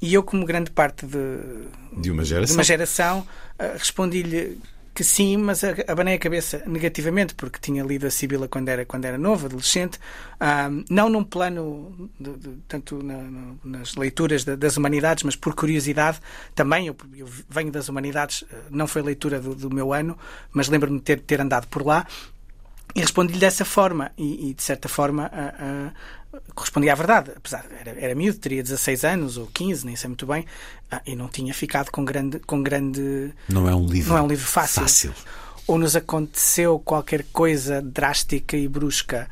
E 0.00 0.12
eu, 0.12 0.22
como 0.22 0.44
grande 0.44 0.70
parte 0.70 1.06
de, 1.06 2.00
de 2.00 2.10
uma 2.10 2.24
geração, 2.24 2.54
de 2.54 2.58
uma 2.58 2.64
geração 2.64 3.20
uh, 3.20 3.78
respondi-lhe 3.78 4.58
que 4.96 5.04
sim, 5.04 5.36
mas 5.36 5.62
abanei 5.86 6.14
a 6.14 6.18
cabeça 6.18 6.62
negativamente, 6.66 7.34
porque 7.34 7.58
tinha 7.60 7.84
lido 7.84 8.06
a 8.06 8.10
Sibila 8.10 8.48
quando 8.48 8.70
era, 8.70 8.86
quando 8.86 9.04
era 9.04 9.18
novo, 9.18 9.44
adolescente, 9.44 9.98
uh, 10.40 10.84
não 10.88 11.10
num 11.10 11.22
plano, 11.22 12.10
de, 12.18 12.32
de, 12.32 12.48
tanto 12.66 13.02
na, 13.02 13.18
no, 13.18 13.60
nas 13.62 13.94
leituras 13.94 14.42
de, 14.42 14.56
das 14.56 14.78
humanidades, 14.78 15.22
mas 15.22 15.36
por 15.36 15.54
curiosidade 15.54 16.18
também. 16.54 16.86
Eu, 16.86 16.96
eu 17.14 17.28
venho 17.46 17.70
das 17.70 17.90
humanidades, 17.90 18.42
não 18.70 18.86
foi 18.86 19.02
leitura 19.02 19.38
do, 19.38 19.54
do 19.54 19.70
meu 19.70 19.92
ano, 19.92 20.18
mas 20.50 20.68
lembro-me 20.68 20.96
de 20.96 21.04
ter, 21.04 21.20
ter 21.20 21.42
andado 21.42 21.66
por 21.68 21.84
lá. 21.84 22.06
E 22.94 23.00
respondi-lhe 23.00 23.38
dessa 23.38 23.66
forma, 23.66 24.10
e, 24.16 24.48
e 24.48 24.54
de 24.54 24.62
certa 24.62 24.88
forma 24.88 25.30
uh, 25.30 25.92
correspondia 26.54 26.92
à 26.92 26.94
verdade. 26.94 27.32
Apesar, 27.36 27.66
era, 27.80 27.90
era 27.98 28.14
miúdo, 28.14 28.38
teria 28.38 28.62
16 28.62 29.04
anos 29.04 29.36
ou 29.36 29.46
15, 29.46 29.86
nem 29.86 29.96
sei 29.96 30.08
muito 30.08 30.26
bem, 30.26 30.44
uh, 30.92 31.00
e 31.06 31.16
não 31.16 31.28
tinha 31.28 31.52
ficado 31.54 31.90
com 31.90 32.04
grande, 32.04 32.38
com 32.40 32.62
grande. 32.62 33.32
Não 33.48 33.68
é 33.68 33.74
um 33.74 33.86
livro, 33.86 34.10
não 34.10 34.18
é 34.18 34.22
um 34.22 34.28
livro 34.28 34.46
fácil. 34.46 34.82
fácil. 34.82 35.14
Ou 35.66 35.78
nos 35.78 35.96
aconteceu 35.96 36.78
qualquer 36.78 37.24
coisa 37.32 37.82
drástica 37.82 38.56
e 38.56 38.68
brusca 38.68 39.28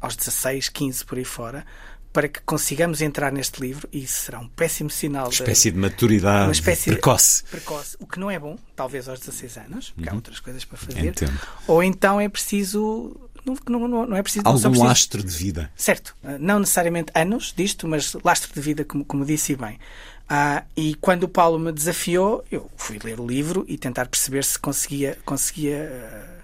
aos 0.00 0.16
16, 0.16 0.68
15 0.68 1.04
por 1.04 1.18
aí 1.18 1.24
fora, 1.24 1.64
para 2.12 2.28
que 2.28 2.40
consigamos 2.40 3.02
entrar 3.02 3.30
neste 3.30 3.60
livro, 3.60 3.86
e 3.92 4.04
isso 4.04 4.24
será 4.24 4.38
um 4.38 4.48
péssimo 4.48 4.88
sinal. 4.88 5.24
Uma 5.24 5.32
espécie 5.32 5.70
de, 5.70 5.74
de 5.74 5.80
maturidade 5.82 6.44
uma 6.44 6.52
espécie 6.52 6.90
precoce. 6.90 7.44
De, 7.44 7.50
precoce. 7.50 7.96
O 8.00 8.06
que 8.06 8.18
não 8.18 8.30
é 8.30 8.38
bom, 8.38 8.56
talvez 8.74 9.08
aos 9.08 9.18
16 9.20 9.56
anos, 9.58 9.90
porque 9.90 10.08
uhum. 10.08 10.14
há 10.14 10.16
outras 10.16 10.40
coisas 10.40 10.64
para 10.64 10.78
fazer. 10.78 11.04
Entendo. 11.04 11.38
Ou 11.66 11.82
então 11.82 12.18
é 12.20 12.28
preciso. 12.28 13.14
Não, 13.68 13.88
não, 13.88 14.06
não 14.06 14.16
é 14.16 14.22
preciso. 14.22 14.46
Algum 14.46 14.60
preciso, 14.60 14.84
lastro 14.84 15.22
de 15.22 15.36
vida. 15.36 15.70
Certo. 15.76 16.14
Não 16.40 16.58
necessariamente 16.58 17.12
anos 17.14 17.54
disto, 17.56 17.86
mas 17.86 18.14
lastro 18.24 18.52
de 18.52 18.60
vida, 18.60 18.84
como, 18.84 19.04
como 19.04 19.24
disse 19.24 19.54
bem. 19.54 19.78
Ah, 20.28 20.64
e 20.76 20.96
quando 20.96 21.22
o 21.22 21.28
Paulo 21.28 21.58
me 21.58 21.70
desafiou, 21.70 22.44
eu 22.50 22.68
fui 22.76 22.98
ler 23.02 23.20
o 23.20 23.26
livro 23.26 23.64
e 23.68 23.78
tentar 23.78 24.06
perceber 24.06 24.44
se 24.44 24.58
conseguia, 24.58 25.16
conseguia 25.24 25.88
uh, 25.88 26.35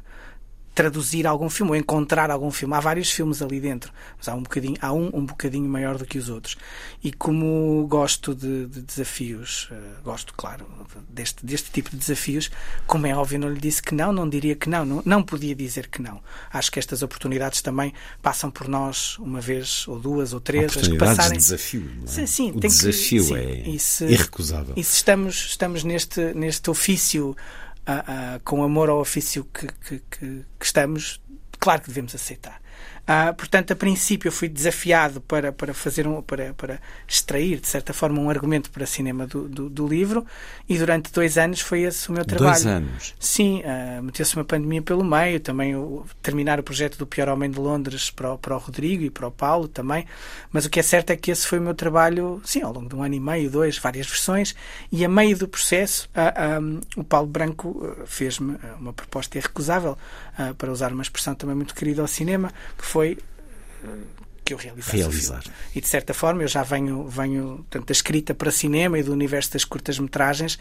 traduzir 0.74 1.26
algum 1.26 1.50
filme 1.50 1.72
ou 1.72 1.76
encontrar 1.76 2.30
algum 2.30 2.50
filme. 2.50 2.74
Há 2.74 2.80
vários 2.80 3.10
filmes 3.10 3.42
ali 3.42 3.60
dentro, 3.60 3.92
mas 4.16 4.28
há 4.28 4.34
um 4.34 4.42
bocadinho, 4.42 4.76
há 4.80 4.92
um 4.92 5.10
um 5.12 5.26
bocadinho 5.26 5.68
maior 5.68 5.98
do 5.98 6.06
que 6.06 6.18
os 6.18 6.28
outros. 6.28 6.56
E 7.02 7.12
como 7.12 7.86
gosto 7.88 8.34
de, 8.34 8.66
de 8.66 8.80
desafios, 8.80 9.68
uh, 9.70 10.02
gosto, 10.02 10.32
claro, 10.34 10.66
deste, 11.08 11.44
deste 11.44 11.70
tipo 11.70 11.90
de 11.90 11.96
desafios, 11.96 12.50
como 12.86 13.06
é 13.06 13.14
óbvio, 13.14 13.38
não 13.38 13.48
lhe 13.48 13.60
disse 13.60 13.82
que 13.82 13.94
não, 13.94 14.12
não 14.12 14.28
diria 14.28 14.54
que 14.54 14.68
não, 14.68 14.84
não, 14.84 15.02
não 15.04 15.22
podia 15.22 15.54
dizer 15.54 15.88
que 15.88 16.00
não. 16.00 16.20
Acho 16.50 16.70
que 16.72 16.78
estas 16.78 17.02
oportunidades 17.02 17.60
também 17.60 17.92
passam 18.20 18.50
por 18.50 18.68
nós 18.68 19.18
uma 19.18 19.40
vez 19.40 19.86
ou 19.86 19.98
duas 19.98 20.32
ou 20.32 20.40
três. 20.40 20.72
Oportunidades 20.72 21.16
passarem... 21.16 21.38
de 21.38 21.44
desafio. 21.44 21.90
Não 21.96 22.04
é? 22.04 22.06
Sim, 22.06 22.26
sim, 22.26 22.50
o 22.50 22.60
desafio 22.60 23.22
que, 23.22 23.28
sim, 23.28 23.74
é 23.74 23.78
se, 23.78 24.04
irrecusável. 24.06 24.74
E 24.76 24.84
se 24.84 24.96
estamos, 24.96 25.34
estamos 25.34 25.84
neste, 25.84 26.32
neste 26.34 26.70
ofício 26.70 27.36
uh, 27.86 28.36
uh, 28.36 28.40
com 28.44 28.62
amor 28.62 28.88
ao 28.88 29.00
ofício 29.00 29.44
que, 29.44 29.66
que, 29.66 29.98
que, 30.10 30.44
que 30.58 30.64
estamos, 30.64 31.20
claro 31.58 31.82
que 31.82 31.88
devemos 31.88 32.14
aceitar. 32.14 32.61
Uh, 33.02 33.34
portanto, 33.34 33.72
a 33.72 33.76
princípio, 33.76 34.28
eu 34.28 34.32
fui 34.32 34.48
desafiado 34.48 35.20
para, 35.20 35.52
para 35.52 35.74
fazer 35.74 36.06
um, 36.06 36.22
para, 36.22 36.54
para 36.54 36.80
extrair, 37.06 37.58
de 37.58 37.66
certa 37.66 37.92
forma, 37.92 38.20
um 38.20 38.30
argumento 38.30 38.70
para 38.70 38.86
cinema 38.86 39.26
do, 39.26 39.48
do, 39.48 39.68
do 39.68 39.88
livro, 39.88 40.24
e 40.68 40.78
durante 40.78 41.12
dois 41.12 41.36
anos 41.36 41.60
foi 41.60 41.82
esse 41.82 42.08
o 42.08 42.12
meu 42.12 42.24
trabalho. 42.24 42.52
Dois 42.52 42.66
anos? 42.66 43.14
Sim, 43.18 43.62
uh, 43.62 44.02
meteu-se 44.02 44.36
uma 44.36 44.44
pandemia 44.44 44.80
pelo 44.82 45.04
meio, 45.04 45.40
também 45.40 45.74
o, 45.74 46.06
terminar 46.22 46.60
o 46.60 46.62
projeto 46.62 46.96
do 46.96 47.04
Pior 47.04 47.28
Homem 47.28 47.50
de 47.50 47.58
Londres 47.58 48.08
para 48.08 48.34
o, 48.34 48.38
para 48.38 48.54
o 48.54 48.58
Rodrigo 48.58 49.02
e 49.02 49.10
para 49.10 49.26
o 49.26 49.32
Paulo 49.32 49.66
também, 49.66 50.06
mas 50.52 50.64
o 50.64 50.70
que 50.70 50.78
é 50.78 50.82
certo 50.82 51.10
é 51.10 51.16
que 51.16 51.32
esse 51.32 51.44
foi 51.44 51.58
o 51.58 51.62
meu 51.62 51.74
trabalho, 51.74 52.40
sim, 52.44 52.62
ao 52.62 52.72
longo 52.72 52.88
de 52.88 52.94
um 52.94 53.02
ano 53.02 53.14
e 53.16 53.20
meio, 53.20 53.50
dois, 53.50 53.78
várias 53.78 54.06
versões, 54.06 54.54
e 54.92 55.04
a 55.04 55.08
meio 55.08 55.36
do 55.36 55.48
processo, 55.48 56.08
uh, 56.14 56.62
um, 56.62 56.80
o 56.96 57.02
Paulo 57.02 57.26
Branco 57.26 57.96
fez-me 58.06 58.56
uma 58.78 58.92
proposta 58.92 59.38
irrecusável, 59.38 59.98
para 60.56 60.72
usar 60.72 60.92
uma 60.92 61.02
expressão 61.02 61.34
também 61.34 61.54
muito 61.54 61.74
querida 61.74 62.00
ao 62.00 62.08
cinema, 62.08 62.50
que 62.78 62.86
foi 62.92 63.16
eh, 63.84 63.88
que 64.44 64.52
eu 64.52 64.58
realizasse 64.58 64.96
realizar. 64.96 65.42
E 65.74 65.80
de 65.80 65.88
certa 65.88 66.12
forma 66.12 66.42
eu 66.42 66.48
já 66.48 66.62
venho, 66.62 67.06
venho 67.08 67.64
tanto 67.70 67.86
da 67.86 67.92
escrita 67.92 68.34
para 68.34 68.50
cinema 68.50 68.98
e 68.98 69.02
do 69.02 69.12
universo 69.12 69.52
das 69.52 69.64
curtas-metragens 69.64 70.58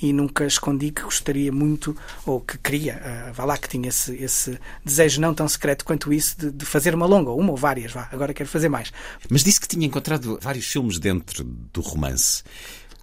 e 0.00 0.12
nunca 0.12 0.46
escondi 0.46 0.90
que 0.90 1.02
gostaria 1.02 1.50
muito, 1.52 1.96
ou 2.24 2.40
que 2.40 2.56
queria, 2.58 2.94
uh, 2.94 3.34
vá 3.34 3.44
lá, 3.44 3.58
que 3.58 3.68
tinha 3.68 3.88
esse, 3.88 4.14
esse 4.14 4.58
desejo 4.84 5.20
não 5.20 5.34
tão 5.34 5.48
secreto 5.48 5.84
quanto 5.84 6.12
isso 6.12 6.38
de, 6.38 6.50
de, 6.52 6.64
fazer 6.64 6.94
uma 6.94 7.06
longa, 7.06 7.30
uma 7.32 7.50
ou 7.50 7.56
várias, 7.56 7.92
vá, 7.92 8.08
agora 8.12 8.32
quero 8.32 8.48
fazer 8.48 8.68
mais. 8.68 8.92
Mas 9.28 9.42
disse 9.42 9.60
que 9.60 9.68
tinha 9.68 9.86
encontrado 9.86 10.38
vários 10.40 10.66
filmes 10.66 10.98
dentro 10.98 11.44
do 11.44 11.80
romance. 11.80 12.42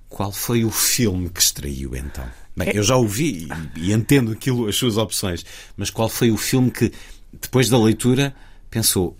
Qual 0.08 0.32
foi 0.32 0.64
o 0.66 0.72
filme 0.72 1.30
que 1.30 1.42
extraiu 1.42 1.96
então? 1.96 2.26
Bem, 2.56 2.70
é... 2.70 2.78
eu 2.78 2.84
já 2.84 2.96
ouvi 2.96 3.50
e, 3.76 3.90
e 3.90 3.94
entendo 3.94 4.32
aquilo, 4.32 4.68
as 4.68 4.76
suas 4.76 4.98
opções, 4.98 5.46
mas 5.76 5.90
qual 5.90 6.10
foi 6.10 6.32
o 6.32 6.38
filme 6.38 6.72
que, 6.72 6.92
depois 7.34 7.70
da 7.70 7.78
leitura, 7.78 8.34
pensou 8.72 9.16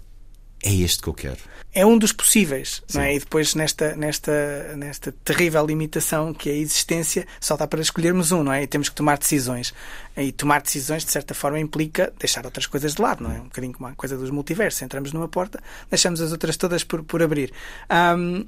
é 0.64 0.74
este 0.74 1.02
que 1.02 1.08
eu 1.08 1.14
quero. 1.14 1.40
É 1.74 1.86
um 1.86 1.98
dos 1.98 2.12
possíveis, 2.12 2.84
Sim. 2.88 2.98
não 2.98 3.06
é? 3.06 3.16
E 3.16 3.20
depois 3.20 3.56
nesta, 3.56 3.96
nesta, 3.96 4.76
nesta 4.76 5.12
terrível 5.24 5.66
limitação 5.66 6.34
que 6.34 6.50
é 6.50 6.54
a 6.54 6.58
existência, 6.58 7.26
só 7.40 7.58
dá 7.58 7.66
para 7.66 7.82
escolhermos 7.82 8.32
um, 8.32 8.44
não 8.44 8.54
é? 8.54 8.64
E 8.64 8.68
temos 8.68 8.90
que 8.90 8.96
tomar 8.96 9.18
decisões. 9.18 9.74
E 10.16 10.32
tomar 10.32 10.62
decisões, 10.62 11.04
de 11.04 11.12
certa 11.12 11.34
forma, 11.34 11.60
implica 11.60 12.14
deixar 12.20 12.46
outras 12.46 12.68
coisas 12.68 12.94
de 12.94 13.02
lado, 13.02 13.24
não 13.24 13.32
é? 13.32 13.40
Um 13.40 13.46
bocadinho 13.46 13.74
como 13.74 13.88
a 13.88 13.94
coisa 13.94 14.18
dos 14.18 14.30
multiversos. 14.30 14.82
Entramos 14.82 15.14
numa 15.14 15.28
porta, 15.28 15.62
deixamos 15.90 16.22
as 16.22 16.32
outras 16.32 16.58
todas 16.58 16.84
por, 16.84 17.04
por 17.04 17.24
abrir. 17.24 17.52
Um... 17.90 18.46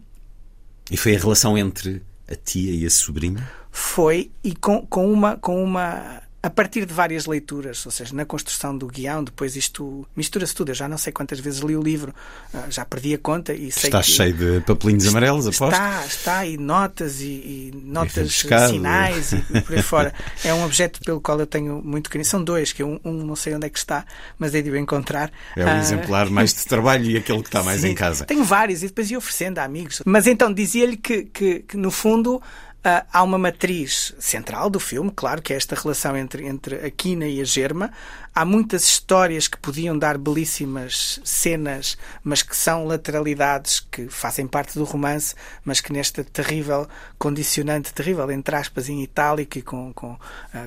E 0.92 0.98
foi 0.98 1.16
a 1.16 1.20
relação 1.20 1.58
entre 1.58 2.04
a 2.30 2.36
tia 2.36 2.74
e 2.74 2.86
a 2.86 2.90
sobrinha? 2.90 3.50
Foi, 3.72 4.30
e 4.44 4.54
com, 4.54 4.86
com, 4.86 5.12
uma, 5.12 5.38
com 5.38 5.64
uma 5.64 6.22
a 6.44 6.50
partir 6.50 6.86
de 6.86 6.94
várias 6.94 7.26
leituras, 7.26 7.86
ou 7.86 7.92
seja, 7.92 8.14
na 8.14 8.26
construção 8.26 8.78
do 8.78 8.86
guião, 8.86 9.24
depois 9.24 9.56
isto 9.56 10.06
mistura-se 10.14 10.54
tudo. 10.54 10.72
Eu 10.72 10.76
já 10.76 10.90
não 10.90 10.98
sei 10.98 11.14
quantas 11.14 11.40
vezes 11.40 11.62
li 11.62 11.74
o 11.74 11.82
livro, 11.82 12.14
ah, 12.54 12.66
já 12.70 12.84
perdi 12.84 13.14
a 13.14 13.18
conta 13.18 13.54
e 13.54 13.72
sei 13.72 13.88
Está 13.88 14.02
que, 14.02 14.12
cheio 14.12 14.34
de 14.34 14.60
papelinhos 14.60 15.08
amarelos, 15.08 15.48
aposto? 15.48 15.72
Está, 15.72 16.06
está, 16.06 16.46
e 16.46 16.58
notas 16.58 17.22
e, 17.22 17.26
e 17.26 17.82
notas, 17.86 18.46
sinais 18.70 19.32
e, 19.32 19.46
e, 19.54 19.62
por 19.62 19.74
aí 19.74 19.82
fora. 19.82 20.14
É 20.44 20.54
um 20.54 20.66
objeto 20.66 21.00
pelo 21.06 21.22
qual 21.22 21.40
eu 21.40 21.48
tenho 21.48 21.82
muito 21.82 22.10
carinho. 22.10 22.26
São 22.26 22.44
dois, 22.44 22.74
que 22.74 22.84
um, 22.84 23.00
um 23.06 23.14
não 23.14 23.36
sei 23.36 23.56
onde 23.56 23.68
é 23.68 23.70
que 23.70 23.80
está, 23.80 24.06
mas 24.38 24.54
é 24.54 24.62
de 24.62 24.70
o 24.70 24.76
encontrar. 24.76 25.32
É 25.56 25.66
um 25.66 25.78
uh... 25.78 25.80
exemplar 25.80 26.30
mais 26.30 26.54
de 26.54 26.66
trabalho 26.66 27.10
e 27.10 27.16
aquele 27.16 27.42
que 27.42 27.48
está 27.48 27.64
mais 27.64 27.82
Sim, 27.82 27.90
em 27.90 27.96
casa. 27.96 28.26
Tenho 28.26 28.44
vários 28.44 28.84
e 28.84 28.88
depois 28.88 29.10
ia 29.10 29.18
oferecendo 29.18 29.60
a 29.60 29.64
amigos. 29.64 30.02
Mas 30.06 30.28
então 30.28 30.54
dizia-lhe 30.54 30.98
que, 30.98 31.24
que, 31.24 31.60
que, 31.60 31.78
no 31.78 31.90
fundo, 31.90 32.42
Uh, 32.86 33.00
há 33.14 33.24
uma 33.24 33.38
matriz 33.38 34.14
central 34.20 34.70
do 34.70 34.78
filme, 34.78 35.10
claro, 35.10 35.42
que 35.42 35.54
é 35.54 35.56
esta 35.56 35.74
relação 35.74 36.18
entre, 36.18 36.46
entre 36.46 36.86
a 36.86 36.92
Quina 36.92 37.26
e 37.26 37.40
a 37.40 37.46
Germa. 37.46 37.90
Há 38.36 38.46
muitas 38.46 38.84
histórias 38.84 39.48
que 39.48 39.58
podiam 39.58 39.98
dar 39.98 40.18
belíssimas 40.18 41.20
cenas, 41.24 41.98
mas 42.24 42.42
que 42.42 42.56
são 42.56 42.86
lateralidades 42.86 43.80
que 43.80 44.08
fazem 44.08 44.48
parte 44.48 44.78
do 44.78 44.84
romance, 44.84 45.36
mas 45.64 45.80
que 45.80 45.94
nesta 45.94 46.24
terrível 46.24 46.88
condicionante, 47.20 47.94
terrível, 47.94 48.30
entre 48.32 48.56
aspas, 48.56 48.90
em 48.90 49.04
itálico 49.04 49.60
e 49.60 49.62
com, 49.62 49.94
com, 49.94 50.14
uh, 50.14 50.18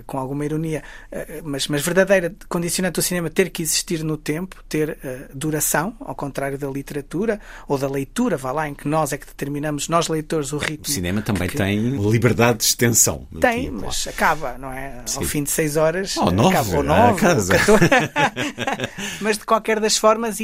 com 0.06 0.18
alguma 0.18 0.44
ironia, 0.44 0.82
uh, 1.10 1.42
mas, 1.42 1.66
mas 1.66 1.82
verdadeira 1.82 2.32
condicionante 2.48 2.94
do 2.94 3.02
cinema 3.02 3.28
ter 3.28 3.50
que 3.50 3.62
existir 3.62 4.04
no 4.04 4.16
tempo, 4.16 4.62
ter 4.68 4.98
duração, 5.34 5.94
ao 6.00 6.14
contrário 6.14 6.56
da 6.56 6.68
literatura 6.68 7.40
ou 7.66 7.76
da 7.76 7.88
leitura, 7.88 8.36
vá 8.36 8.52
lá, 8.52 8.68
em 8.68 8.74
que 8.74 8.86
nós 8.86 9.12
é 9.12 9.18
que 9.18 9.26
determinamos, 9.26 9.88
nós 9.88 10.08
leitores, 10.08 10.52
o 10.52 10.58
ritmo. 10.58 10.86
O 10.86 10.90
cinema 10.90 11.20
também 11.20 11.48
que, 11.48 11.56
tem 11.56 11.78
liberdade 12.10 12.58
de 12.58 12.64
extensão. 12.64 13.26
Tem, 13.40 13.70
mas 13.70 14.06
acaba, 14.06 14.56
não 14.58 14.72
é? 14.72 15.02
Sim. 15.06 15.18
Ao 15.18 15.24
fim 15.24 15.42
de 15.42 15.50
seis 15.50 15.76
horas. 15.76 16.16
Ou 16.16 16.30
nove, 16.30 16.56
acaba, 16.56 16.76
ou 16.76 16.82
nove, 16.82 17.20
casa. 17.20 17.55
mas 19.20 19.38
de 19.38 19.44
qualquer 19.44 19.80
das 19.80 19.96
formas 19.96 20.38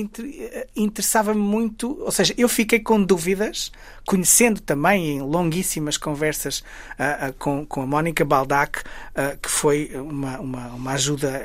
interessava-me 0.77 1.40
muito, 1.40 1.98
ou 2.01 2.11
seja, 2.11 2.35
eu 2.37 2.48
fiquei 2.48 2.81
com 2.81 3.03
dúvidas, 3.03 3.72
conhecendo 4.07 4.61
também 4.61 5.16
em 5.16 5.20
longuíssimas 5.22 5.96
conversas 5.96 6.61
uh, 6.61 7.31
uh, 7.31 7.33
com, 7.38 7.64
com 7.66 7.83
a 7.83 7.87
Mónica 7.87 8.25
Baldac, 8.25 8.81
uh, 8.81 9.38
que 9.40 9.48
foi 9.51 9.90
uma, 9.94 10.38
uma, 10.40 10.66
uma 10.68 10.92
ajuda 10.92 11.42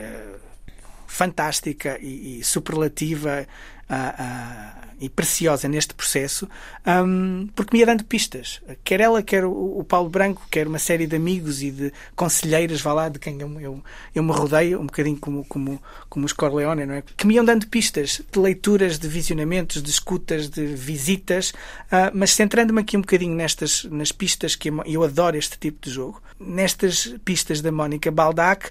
fantástica 1.07 1.97
e, 2.01 2.39
e 2.39 2.43
superlativa 2.43 3.47
uh, 3.89 4.86
e 4.99 5.09
preciosa 5.09 5.67
neste 5.67 5.93
processo, 5.93 6.47
um, 6.85 7.47
porque 7.55 7.75
me 7.75 7.79
ia 7.79 7.85
dando 7.85 8.03
pistas. 8.03 8.61
Quer 8.83 9.01
ela, 9.01 9.21
quer 9.21 9.45
o, 9.45 9.79
o, 9.79 9.83
Paulo 9.83 10.09
Branco, 10.09 10.41
quer 10.49 10.67
uma 10.67 10.79
série 10.79 11.05
de 11.05 11.15
amigos 11.15 11.61
e 11.61 11.71
de 11.71 11.93
conselheiras, 12.15 12.81
vá 12.81 12.93
lá, 12.93 13.09
de 13.09 13.19
quem 13.19 13.39
eu, 13.39 13.61
eu, 13.61 13.83
eu 14.15 14.23
me 14.23 14.31
rodeio, 14.31 14.79
um 14.79 14.85
bocadinho 14.85 15.17
como, 15.17 15.45
como, 15.45 15.81
como 16.09 16.25
os 16.25 16.33
Corleone, 16.33 16.85
não 16.85 16.95
é? 16.95 17.03
Que 17.15 17.27
me 17.27 17.35
iam 17.35 17.45
dando 17.45 17.67
pistas 17.67 18.21
de 18.31 18.39
leituras, 18.39 18.97
de 18.97 19.07
visionamentos, 19.07 19.81
de 19.81 19.89
escutas, 19.89 20.49
de 20.49 20.65
visitas, 20.65 21.51
uh, 21.51 22.11
mas 22.13 22.31
centrando-me 22.31 22.81
aqui 22.81 22.97
um 22.97 23.01
bocadinho 23.01 23.35
nestas 23.35 23.83
nas 23.85 24.11
pistas 24.11 24.55
que 24.55 24.69
eu 24.85 25.03
adoro 25.03 25.37
este 25.37 25.57
tipo 25.59 25.77
de 25.81 25.91
jogo. 25.91 26.21
Nestas 26.39 27.15
pistas 27.23 27.61
da 27.61 27.71
Mónica 27.71 28.11
Baldac, 28.11 28.69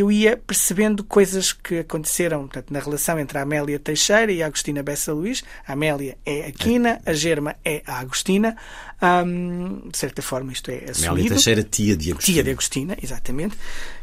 eu 0.00 0.10
ia 0.10 0.36
percebendo 0.36 1.04
coisas 1.04 1.52
que 1.52 1.80
aconteceram 1.80 2.40
portanto, 2.42 2.70
na 2.70 2.80
relação 2.80 3.18
entre 3.18 3.38
a 3.38 3.42
Amélia 3.42 3.78
Teixeira 3.78 4.32
e 4.32 4.42
a 4.42 4.46
Agostina 4.46 4.82
Bessa 4.82 5.12
Luís. 5.12 5.44
A 5.66 5.72
Amélia 5.74 6.16
é 6.24 6.46
a 6.46 6.52
Quina, 6.52 7.00
a 7.06 7.12
Germa 7.12 7.56
é 7.64 7.82
a 7.86 8.00
Agostina. 8.00 8.56
De 9.90 9.96
certa 9.98 10.22
forma, 10.22 10.52
isto 10.52 10.70
é 10.70 10.90
assumido. 10.90 11.12
Amélia 11.12 11.30
Teixeira, 11.30 11.62
tia 11.62 11.96
de 11.96 12.12
Agostina. 12.12 12.34
Tia 12.34 12.42
de 12.44 12.50
Agostina, 12.50 12.96
exatamente. 13.02 13.56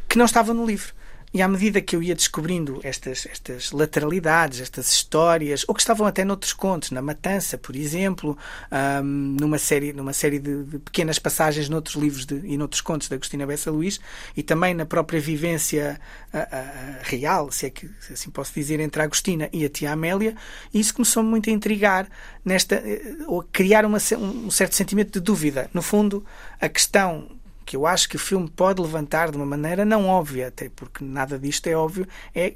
Que 0.07 0.17
não 0.17 0.25
estava 0.25 0.53
no 0.53 0.65
livro. 0.65 0.93
E 1.33 1.41
à 1.41 1.47
medida 1.47 1.79
que 1.79 1.95
eu 1.95 2.03
ia 2.03 2.13
descobrindo 2.13 2.79
estas, 2.83 3.25
estas 3.25 3.71
lateralidades, 3.71 4.59
estas 4.59 4.91
histórias, 4.91 5.63
ou 5.67 5.73
que 5.73 5.81
estavam 5.81 6.05
até 6.05 6.25
noutros 6.25 6.51
contos, 6.51 6.91
na 6.91 7.01
Matança, 7.01 7.57
por 7.57 7.75
exemplo, 7.75 8.37
um, 9.01 9.37
numa 9.39 9.57
série, 9.57 9.93
numa 9.93 10.11
série 10.11 10.39
de, 10.39 10.63
de, 10.63 10.79
pequenas 10.79 11.19
passagens 11.19 11.69
noutros 11.69 11.95
livros 11.95 12.25
de, 12.25 12.41
e 12.43 12.57
noutros 12.57 12.81
contos 12.81 13.07
da 13.07 13.15
Agostina 13.15 13.45
Bessa 13.45 13.71
Luís, 13.71 13.99
e 14.35 14.43
também 14.43 14.73
na 14.73 14.85
própria 14.85 15.21
vivência 15.21 15.99
real, 17.01 17.51
se 17.51 17.65
é 17.65 17.69
que 17.69 17.89
se 17.99 18.13
assim 18.13 18.29
posso 18.29 18.53
dizer, 18.53 18.79
entre 18.79 19.01
a 19.01 19.05
Agostina 19.05 19.49
e 19.51 19.65
a 19.65 19.69
tia 19.69 19.91
Amélia, 19.91 20.35
e 20.73 20.79
isso 20.79 20.93
começou-me 20.93 21.29
muito 21.29 21.49
a 21.49 21.53
intrigar, 21.53 22.07
nesta, 22.43 22.75
eh, 22.75 23.17
ou 23.27 23.41
a 23.41 23.45
criar 23.51 23.85
uma, 23.85 23.99
um 24.17 24.49
certo 24.49 24.75
sentimento 24.75 25.11
de 25.11 25.19
dúvida. 25.19 25.69
No 25.73 25.81
fundo, 25.81 26.25
a 26.59 26.69
questão 26.69 27.40
que 27.71 27.77
eu 27.77 27.87
acho 27.87 28.09
que 28.09 28.17
o 28.17 28.19
filme 28.19 28.49
pode 28.49 28.81
levantar 28.81 29.31
de 29.31 29.37
uma 29.37 29.45
maneira 29.45 29.85
não 29.85 30.05
óbvia, 30.05 30.49
até 30.49 30.67
porque 30.67 31.05
nada 31.05 31.39
disto 31.39 31.67
é 31.67 31.73
óbvio, 31.73 32.05
é 32.35 32.55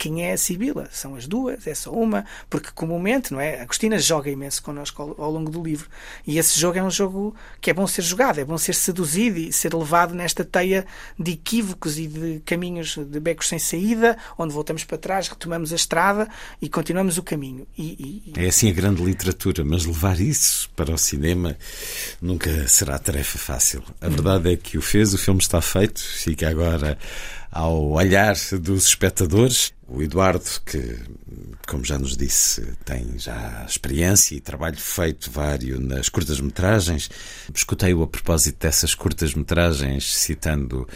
quem 0.00 0.24
é 0.24 0.32
a 0.32 0.38
Sibila. 0.38 0.88
São 0.90 1.14
as 1.14 1.28
duas, 1.28 1.66
é 1.66 1.74
só 1.74 1.92
uma, 1.92 2.24
porque 2.48 2.70
comumente, 2.74 3.34
não 3.34 3.38
é? 3.38 3.60
A 3.60 3.66
Cristina 3.66 3.98
joga 3.98 4.30
imenso 4.30 4.62
connosco 4.62 5.02
ao, 5.02 5.24
ao, 5.24 5.30
longo 5.30 5.50
do 5.50 5.62
livro. 5.62 5.90
E 6.26 6.38
esse 6.38 6.58
jogo 6.58 6.78
é 6.78 6.82
um 6.82 6.90
jogo 6.90 7.36
que 7.60 7.68
é 7.68 7.74
bom 7.74 7.86
ser 7.86 8.00
jogado, 8.00 8.38
é 8.38 8.44
bom 8.44 8.56
ser 8.56 8.74
seduzido 8.74 9.38
e 9.38 9.52
ser 9.52 9.74
levado 9.74 10.14
nesta 10.14 10.42
teia 10.42 10.86
de 11.18 11.32
equívocos 11.32 11.98
e 11.98 12.06
de 12.06 12.40
caminhos, 12.46 12.96
de 12.96 13.20
becos 13.20 13.46
sem 13.48 13.58
saída, 13.58 14.16
onde 14.38 14.54
voltamos 14.54 14.84
para 14.84 14.96
trás, 14.96 15.28
retomamos 15.28 15.70
a 15.70 15.76
estrada 15.76 16.26
e 16.62 16.68
continuamos 16.70 17.18
o 17.18 17.22
caminho. 17.22 17.66
E, 17.76 18.32
e... 18.34 18.40
É 18.40 18.48
assim 18.48 18.70
a 18.70 18.72
grande 18.72 19.04
literatura, 19.04 19.62
mas 19.66 19.84
levar 19.84 20.18
isso 20.18 20.70
para 20.74 20.94
o 20.94 20.96
cinema 20.96 21.58
nunca 22.22 22.66
será 22.68 22.98
tarefa 22.98 23.36
fácil. 23.36 23.82
A 24.00 24.08
verdade 24.08 24.50
é 24.50 24.56
que 24.56 24.78
o 24.78 24.82
fez, 24.82 25.12
o 25.12 25.18
filme 25.18 25.42
está 25.42 25.60
feito, 25.60 26.00
fica 26.00 26.48
agora 26.48 26.96
ao 27.50 27.90
olhar 27.90 28.34
dos 28.60 28.86
espectadores. 28.86 29.72
O 29.92 30.00
Eduardo, 30.00 30.48
que, 30.64 30.98
como 31.66 31.84
já 31.84 31.98
nos 31.98 32.16
disse, 32.16 32.62
tem 32.84 33.18
já 33.18 33.66
experiência 33.68 34.36
e 34.36 34.40
trabalho 34.40 34.76
feito 34.76 35.28
vários 35.32 35.80
nas 35.80 36.08
curtas-metragens. 36.08 37.10
Escutei-o 37.52 38.00
a 38.00 38.06
propósito 38.06 38.60
dessas 38.60 38.94
curtas-metragens, 38.94 40.14
citando 40.14 40.86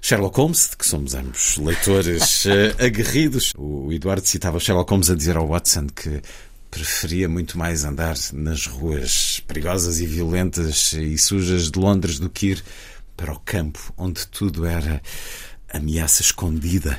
Sherlock 0.00 0.38
Holmes, 0.38 0.70
de 0.70 0.76
que 0.76 0.86
somos 0.86 1.14
ambos 1.14 1.56
leitores 1.56 2.44
uh, 2.44 2.48
aguerridos. 2.80 3.52
O 3.58 3.92
Eduardo 3.92 4.24
citava 4.24 4.60
Sherlock 4.60 4.88
Holmes 4.92 5.10
a 5.10 5.16
dizer 5.16 5.36
ao 5.36 5.48
Watson 5.48 5.88
que 5.88 6.22
preferia 6.70 7.28
muito 7.28 7.58
mais 7.58 7.84
andar 7.84 8.14
nas 8.32 8.66
ruas 8.66 9.40
perigosas 9.40 9.98
e 9.98 10.06
violentas 10.06 10.92
e 10.92 11.18
sujas 11.18 11.68
de 11.68 11.80
Londres 11.80 12.20
do 12.20 12.30
que 12.30 12.48
ir 12.50 12.64
para 13.16 13.32
o 13.32 13.40
campo, 13.40 13.92
onde 13.96 14.24
tudo 14.28 14.64
era 14.64 15.02
ameaça 15.68 16.22
escondida. 16.22 16.96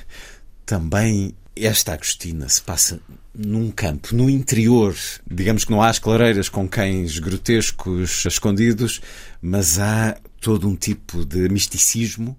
Também 0.68 1.34
esta 1.56 1.94
Agostina 1.94 2.50
se 2.50 2.62
passa 2.62 3.00
num 3.34 3.72
campo, 3.72 4.14
no 4.14 4.30
interior. 4.30 4.94
Digamos 5.26 5.64
que 5.64 5.72
não 5.72 5.82
há 5.82 5.88
as 5.88 5.98
clareiras 5.98 6.50
com 6.50 6.68
cães 6.68 7.20
grotescos 7.20 8.26
escondidos, 8.26 9.00
mas 9.42 9.80
há 9.80 10.18
todo 10.42 10.68
um 10.68 10.76
tipo 10.76 11.24
de 11.24 11.48
misticismo. 11.48 12.38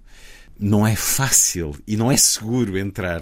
Não 0.59 0.85
é 0.85 0.95
fácil 0.95 1.75
e 1.87 1.97
não 1.97 2.11
é 2.11 2.17
seguro 2.17 2.77
entrar. 2.77 3.21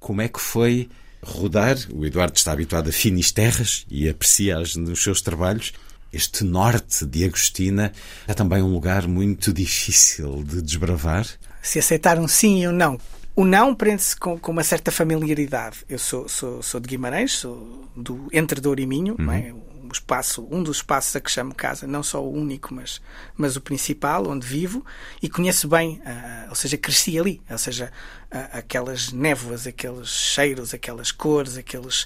Como 0.00 0.22
é 0.22 0.28
que 0.28 0.40
foi 0.40 0.88
rodar? 1.22 1.76
O 1.92 2.06
Eduardo 2.06 2.38
está 2.38 2.52
habituado 2.52 2.88
a 2.88 2.92
finis 2.92 3.30
terras 3.30 3.84
e 3.90 4.08
aprecia-as 4.08 4.76
nos 4.76 5.02
seus 5.02 5.20
trabalhos. 5.20 5.74
Este 6.10 6.42
norte 6.42 7.04
de 7.04 7.22
Agostina 7.22 7.92
é 8.26 8.32
também 8.32 8.62
um 8.62 8.72
lugar 8.72 9.06
muito 9.06 9.52
difícil 9.52 10.42
de 10.42 10.62
desbravar 10.62 11.26
se 11.68 11.78
aceitar 11.78 12.18
um 12.18 12.26
sim 12.26 12.66
um 12.66 12.72
não. 12.72 12.98
O 13.38 13.44
não 13.44 13.72
prende-se 13.72 14.16
com, 14.16 14.36
com, 14.36 14.50
uma 14.50 14.64
certa 14.64 14.90
familiaridade. 14.90 15.84
Eu 15.88 16.00
sou, 16.00 16.28
sou, 16.28 16.60
sou 16.60 16.80
de 16.80 16.88
Guimarães, 16.88 17.34
sou 17.34 17.88
do 17.94 18.28
Entre 18.32 18.60
Douro 18.60 18.80
e 18.80 18.84
Minho, 18.84 19.14
uhum. 19.16 19.30
é? 19.30 19.52
um, 19.52 19.88
espaço, 19.92 20.48
um 20.50 20.60
dos 20.60 20.78
espaços 20.78 21.14
a 21.14 21.20
que 21.20 21.30
chamo 21.30 21.54
casa, 21.54 21.86
não 21.86 22.02
só 22.02 22.20
o 22.20 22.32
único, 22.32 22.74
mas, 22.74 23.00
mas 23.36 23.54
o 23.54 23.60
principal, 23.60 24.28
onde 24.28 24.44
vivo, 24.44 24.84
e 25.22 25.28
conheço 25.28 25.68
bem, 25.68 26.02
uh, 26.04 26.48
ou 26.48 26.56
seja, 26.56 26.76
cresci 26.76 27.16
ali, 27.16 27.40
ou 27.48 27.58
seja, 27.58 27.92
uh, 28.24 28.58
aquelas 28.58 29.12
névoas, 29.12 29.68
aqueles 29.68 30.08
cheiros, 30.08 30.74
aquelas 30.74 31.12
cores, 31.12 31.56
aqueles 31.56 32.02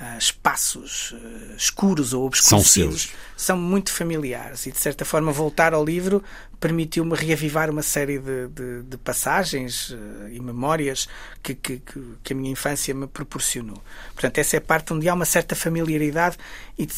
uh, 0.00 0.18
espaços 0.20 1.12
escuros 1.56 2.12
ou 2.12 2.26
obscurecidos. 2.26 3.02
São 3.02 3.10
seus 3.10 3.26
são 3.36 3.58
muito 3.58 3.92
familiares 3.92 4.66
e, 4.66 4.72
de 4.72 4.78
certa 4.78 5.04
forma, 5.04 5.32
voltar 5.32 5.74
ao 5.74 5.84
livro 5.84 6.22
permitiu-me 6.58 7.14
reavivar 7.14 7.70
uma 7.70 7.82
série 7.82 8.18
de, 8.18 8.48
de, 8.48 8.82
de 8.82 8.96
passagens 8.96 9.90
uh, 9.90 9.96
e 10.30 10.40
memórias 10.40 11.08
que, 11.42 11.54
que, 11.54 11.82
que, 12.24 12.32
a 12.32 12.36
minha 12.36 12.50
infância 12.50 12.94
me 12.94 13.06
proporcionou. 13.06 13.80
Portanto, 14.14 14.38
essa 14.38 14.56
é 14.56 14.58
a 14.58 14.60
parte 14.60 14.92
onde 14.92 15.08
há 15.08 15.14
uma 15.14 15.24
certa 15.24 15.54
familiaridade 15.54 16.36
e, 16.78 16.88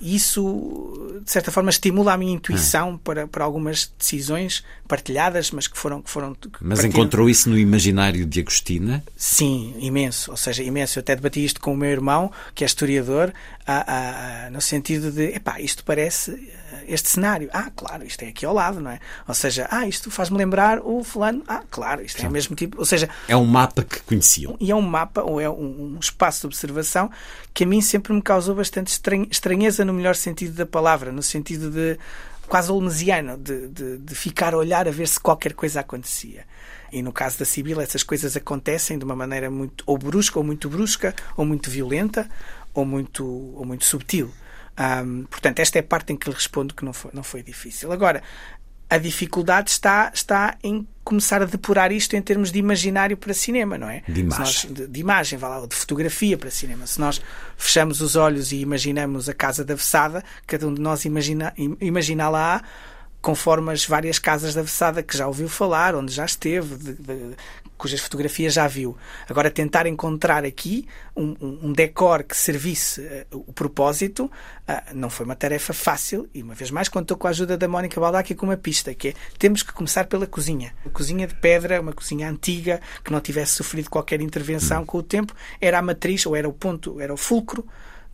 e 0.00 0.14
isso, 0.14 1.20
de 1.24 1.30
certa 1.30 1.50
forma, 1.50 1.68
estimula 1.70 2.14
a 2.14 2.16
minha 2.16 2.32
intuição 2.32 2.90
hum. 2.90 2.98
para, 2.98 3.26
para 3.26 3.44
algumas 3.44 3.92
decisões 3.98 4.64
partilhadas, 4.88 5.50
mas 5.50 5.66
que 5.66 5.76
foram. 5.76 6.00
Que 6.00 6.10
foram 6.10 6.34
que 6.34 6.48
mas 6.60 6.80
partiram... 6.80 7.00
encontrou 7.00 7.28
isso 7.28 7.50
no 7.50 7.58
imaginário 7.58 8.24
de 8.24 8.40
Agostina? 8.40 9.04
Sim, 9.16 9.74
imenso. 9.78 10.30
Ou 10.30 10.36
seja, 10.36 10.62
imenso. 10.62 10.98
Eu 10.98 11.00
até 11.00 11.14
debati 11.14 11.44
isto 11.44 11.60
com 11.60 11.74
o 11.74 11.76
meu 11.76 11.90
irmão, 11.90 12.32
que 12.54 12.64
é 12.64 12.66
historiador, 12.66 13.32
a, 13.66 14.46
a, 14.46 14.50
no 14.50 14.60
sentido 14.60 15.10
de, 15.10 15.34
epá, 15.34 15.60
isto 15.60 15.84
parece 15.84 16.30
eh, 16.30 16.55
este 16.86 17.08
cenário. 17.08 17.48
Ah, 17.52 17.70
claro, 17.74 18.04
isto 18.04 18.22
é 18.22 18.28
aqui 18.28 18.44
ao 18.44 18.54
lado, 18.54 18.80
não 18.80 18.90
é? 18.90 19.00
Ou 19.26 19.34
seja, 19.34 19.66
ah, 19.70 19.86
isto 19.86 20.10
faz-me 20.10 20.38
lembrar 20.38 20.80
o 20.80 21.02
fulano. 21.02 21.42
Ah, 21.46 21.62
claro, 21.70 22.02
isto 22.02 22.24
é 22.24 22.28
o 22.28 22.30
mesmo 22.30 22.54
tipo. 22.56 22.78
Ou 22.78 22.84
seja, 22.84 23.08
é 23.28 23.36
um 23.36 23.44
mapa 23.44 23.82
que 23.82 24.00
conheciam. 24.02 24.56
E 24.60 24.70
é 24.70 24.74
um 24.74 24.82
mapa, 24.82 25.22
ou 25.22 25.40
é 25.40 25.48
um, 25.48 25.94
um 25.94 25.98
espaço 26.00 26.40
de 26.40 26.46
observação 26.46 27.10
que 27.52 27.64
a 27.64 27.66
mim 27.66 27.80
sempre 27.80 28.12
me 28.12 28.22
causou 28.22 28.54
bastante 28.54 28.98
estranheza 29.30 29.84
no 29.84 29.92
melhor 29.92 30.14
sentido 30.14 30.54
da 30.54 30.66
palavra, 30.66 31.10
no 31.10 31.22
sentido 31.22 31.70
de 31.70 31.98
quase 32.46 32.70
olmesiano, 32.70 33.36
de, 33.36 33.68
de, 33.68 33.98
de 33.98 34.14
ficar 34.14 34.54
a 34.54 34.56
olhar 34.56 34.86
a 34.86 34.90
ver 34.90 35.08
se 35.08 35.18
qualquer 35.18 35.52
coisa 35.52 35.80
acontecia. 35.80 36.44
E 36.92 37.02
no 37.02 37.12
caso 37.12 37.38
da 37.38 37.44
Sibila, 37.44 37.82
essas 37.82 38.02
coisas 38.02 38.36
acontecem 38.36 38.98
de 38.98 39.04
uma 39.04 39.16
maneira 39.16 39.50
muito 39.50 39.82
ou 39.86 39.98
brusca, 39.98 40.38
ou 40.38 40.44
muito 40.44 40.68
brusca, 40.68 41.14
ou 41.36 41.44
muito 41.44 41.70
violenta, 41.70 42.28
ou 42.72 42.84
muito, 42.84 43.26
ou 43.26 43.64
muito 43.64 43.84
subtil. 43.84 44.30
Um, 44.78 45.24
portanto, 45.24 45.60
esta 45.60 45.78
é 45.78 45.80
a 45.80 45.82
parte 45.82 46.12
em 46.12 46.16
que 46.16 46.28
lhe 46.28 46.34
respondo 46.34 46.74
que 46.74 46.84
não 46.84 46.92
foi, 46.92 47.10
não 47.14 47.22
foi 47.22 47.42
difícil. 47.42 47.90
Agora, 47.92 48.22
a 48.88 48.98
dificuldade 48.98 49.70
está, 49.70 50.12
está 50.14 50.56
em 50.62 50.86
começar 51.02 51.42
a 51.42 51.44
depurar 51.44 51.90
isto 51.90 52.14
em 52.14 52.22
termos 52.22 52.52
de 52.52 52.58
imaginário 52.58 53.16
para 53.16 53.34
cinema, 53.34 53.76
não 53.76 53.88
é? 53.88 54.02
De 54.08 54.20
imagem. 54.20 54.44
Nós, 54.44 54.66
de, 54.70 54.86
de, 54.86 55.00
imagem, 55.00 55.38
lá, 55.38 55.66
de 55.66 55.74
fotografia 55.74 56.36
para 56.38 56.50
cinema. 56.50 56.86
Se 56.86 57.00
nós 57.00 57.20
fechamos 57.56 58.00
os 58.00 58.16
olhos 58.16 58.52
e 58.52 58.56
imaginamos 58.56 59.28
a 59.28 59.34
casa 59.34 59.64
da 59.64 59.74
Vessada, 59.74 60.22
cada 60.46 60.66
um 60.66 60.74
de 60.74 60.80
nós 60.80 61.04
imagina, 61.04 61.52
imagina 61.80 62.28
lá 62.28 62.62
conforme 63.20 63.72
as 63.72 63.84
várias 63.84 64.20
casas 64.20 64.54
da 64.54 64.62
Vessada 64.62 65.02
que 65.02 65.16
já 65.16 65.26
ouviu 65.26 65.48
falar, 65.48 65.96
onde 65.96 66.12
já 66.12 66.24
esteve, 66.24 66.76
de, 66.76 66.94
de, 66.94 67.36
cujas 67.76 68.00
fotografias 68.00 68.54
já 68.54 68.66
viu. 68.66 68.96
Agora, 69.28 69.50
tentar 69.50 69.86
encontrar 69.86 70.44
aqui 70.44 70.86
um, 71.14 71.36
um, 71.40 71.72
decor 71.72 72.22
que 72.22 72.36
servisse 72.36 73.00
uh, 73.00 73.44
o 73.46 73.52
propósito 73.52 74.24
uh, 74.24 74.94
não 74.94 75.10
foi 75.10 75.26
uma 75.26 75.36
tarefa 75.36 75.72
fácil 75.72 76.28
e, 76.34 76.42
uma 76.42 76.54
vez 76.54 76.70
mais, 76.70 76.88
contou 76.88 77.16
com 77.16 77.26
a 77.26 77.30
ajuda 77.30 77.56
da 77.56 77.68
Mónica 77.68 78.00
Baldacchi 78.00 78.34
com 78.34 78.46
uma 78.46 78.56
pista, 78.56 78.94
que 78.94 79.08
é 79.08 79.14
temos 79.38 79.62
que 79.62 79.72
começar 79.72 80.04
pela 80.06 80.26
cozinha. 80.26 80.74
A 80.84 80.90
cozinha 80.90 81.26
de 81.26 81.34
pedra, 81.34 81.80
uma 81.80 81.92
cozinha 81.92 82.28
antiga, 82.28 82.80
que 83.04 83.12
não 83.12 83.20
tivesse 83.20 83.52
sofrido 83.52 83.90
qualquer 83.90 84.20
intervenção 84.20 84.84
com 84.84 84.98
o 84.98 85.02
tempo, 85.02 85.34
era 85.60 85.78
a 85.78 85.82
matriz, 85.82 86.26
ou 86.26 86.34
era 86.34 86.48
o 86.48 86.52
ponto, 86.52 87.00
era 87.00 87.12
o 87.12 87.16
fulcro 87.16 87.66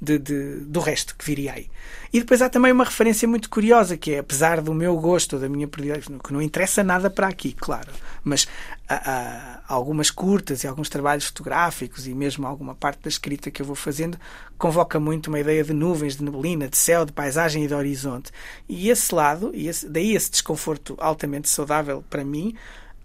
de, 0.02 0.18
de, 0.18 0.56
do 0.66 0.80
resto 0.80 1.14
que 1.16 1.24
viria 1.24 1.52
aí. 1.52 1.70
E 2.12 2.18
depois 2.18 2.42
há 2.42 2.48
também 2.48 2.72
uma 2.72 2.82
referência 2.82 3.28
muito 3.28 3.48
curiosa, 3.48 3.96
que 3.96 4.14
é, 4.14 4.18
apesar 4.18 4.60
do 4.60 4.74
meu 4.74 4.96
gosto, 4.96 5.38
da 5.38 5.48
minha 5.48 5.68
que 5.68 6.32
não 6.32 6.42
interessa 6.42 6.82
nada 6.82 7.08
para 7.08 7.28
aqui, 7.28 7.52
claro, 7.52 7.88
mas 8.24 8.48
há, 8.94 9.62
há 9.66 9.74
algumas 9.74 10.10
curtas 10.10 10.64
e 10.64 10.66
alguns 10.66 10.88
trabalhos 10.88 11.26
fotográficos 11.26 12.06
e 12.06 12.14
mesmo 12.14 12.46
alguma 12.46 12.74
parte 12.74 13.02
da 13.02 13.08
escrita 13.08 13.50
que 13.50 13.62
eu 13.62 13.66
vou 13.66 13.76
fazendo 13.76 14.18
convoca 14.58 15.00
muito 15.00 15.28
uma 15.28 15.40
ideia 15.40 15.64
de 15.64 15.72
nuvens, 15.72 16.16
de 16.16 16.24
neblina, 16.24 16.68
de 16.68 16.76
céu, 16.76 17.04
de 17.04 17.12
paisagem 17.12 17.64
e 17.64 17.68
de 17.68 17.74
horizonte. 17.74 18.30
E 18.68 18.90
esse 18.90 19.14
lado, 19.14 19.50
e 19.54 19.68
esse, 19.68 19.88
daí 19.88 20.14
esse 20.14 20.30
desconforto 20.30 20.96
altamente 20.98 21.48
saudável 21.48 22.04
para 22.08 22.24
mim, 22.24 22.54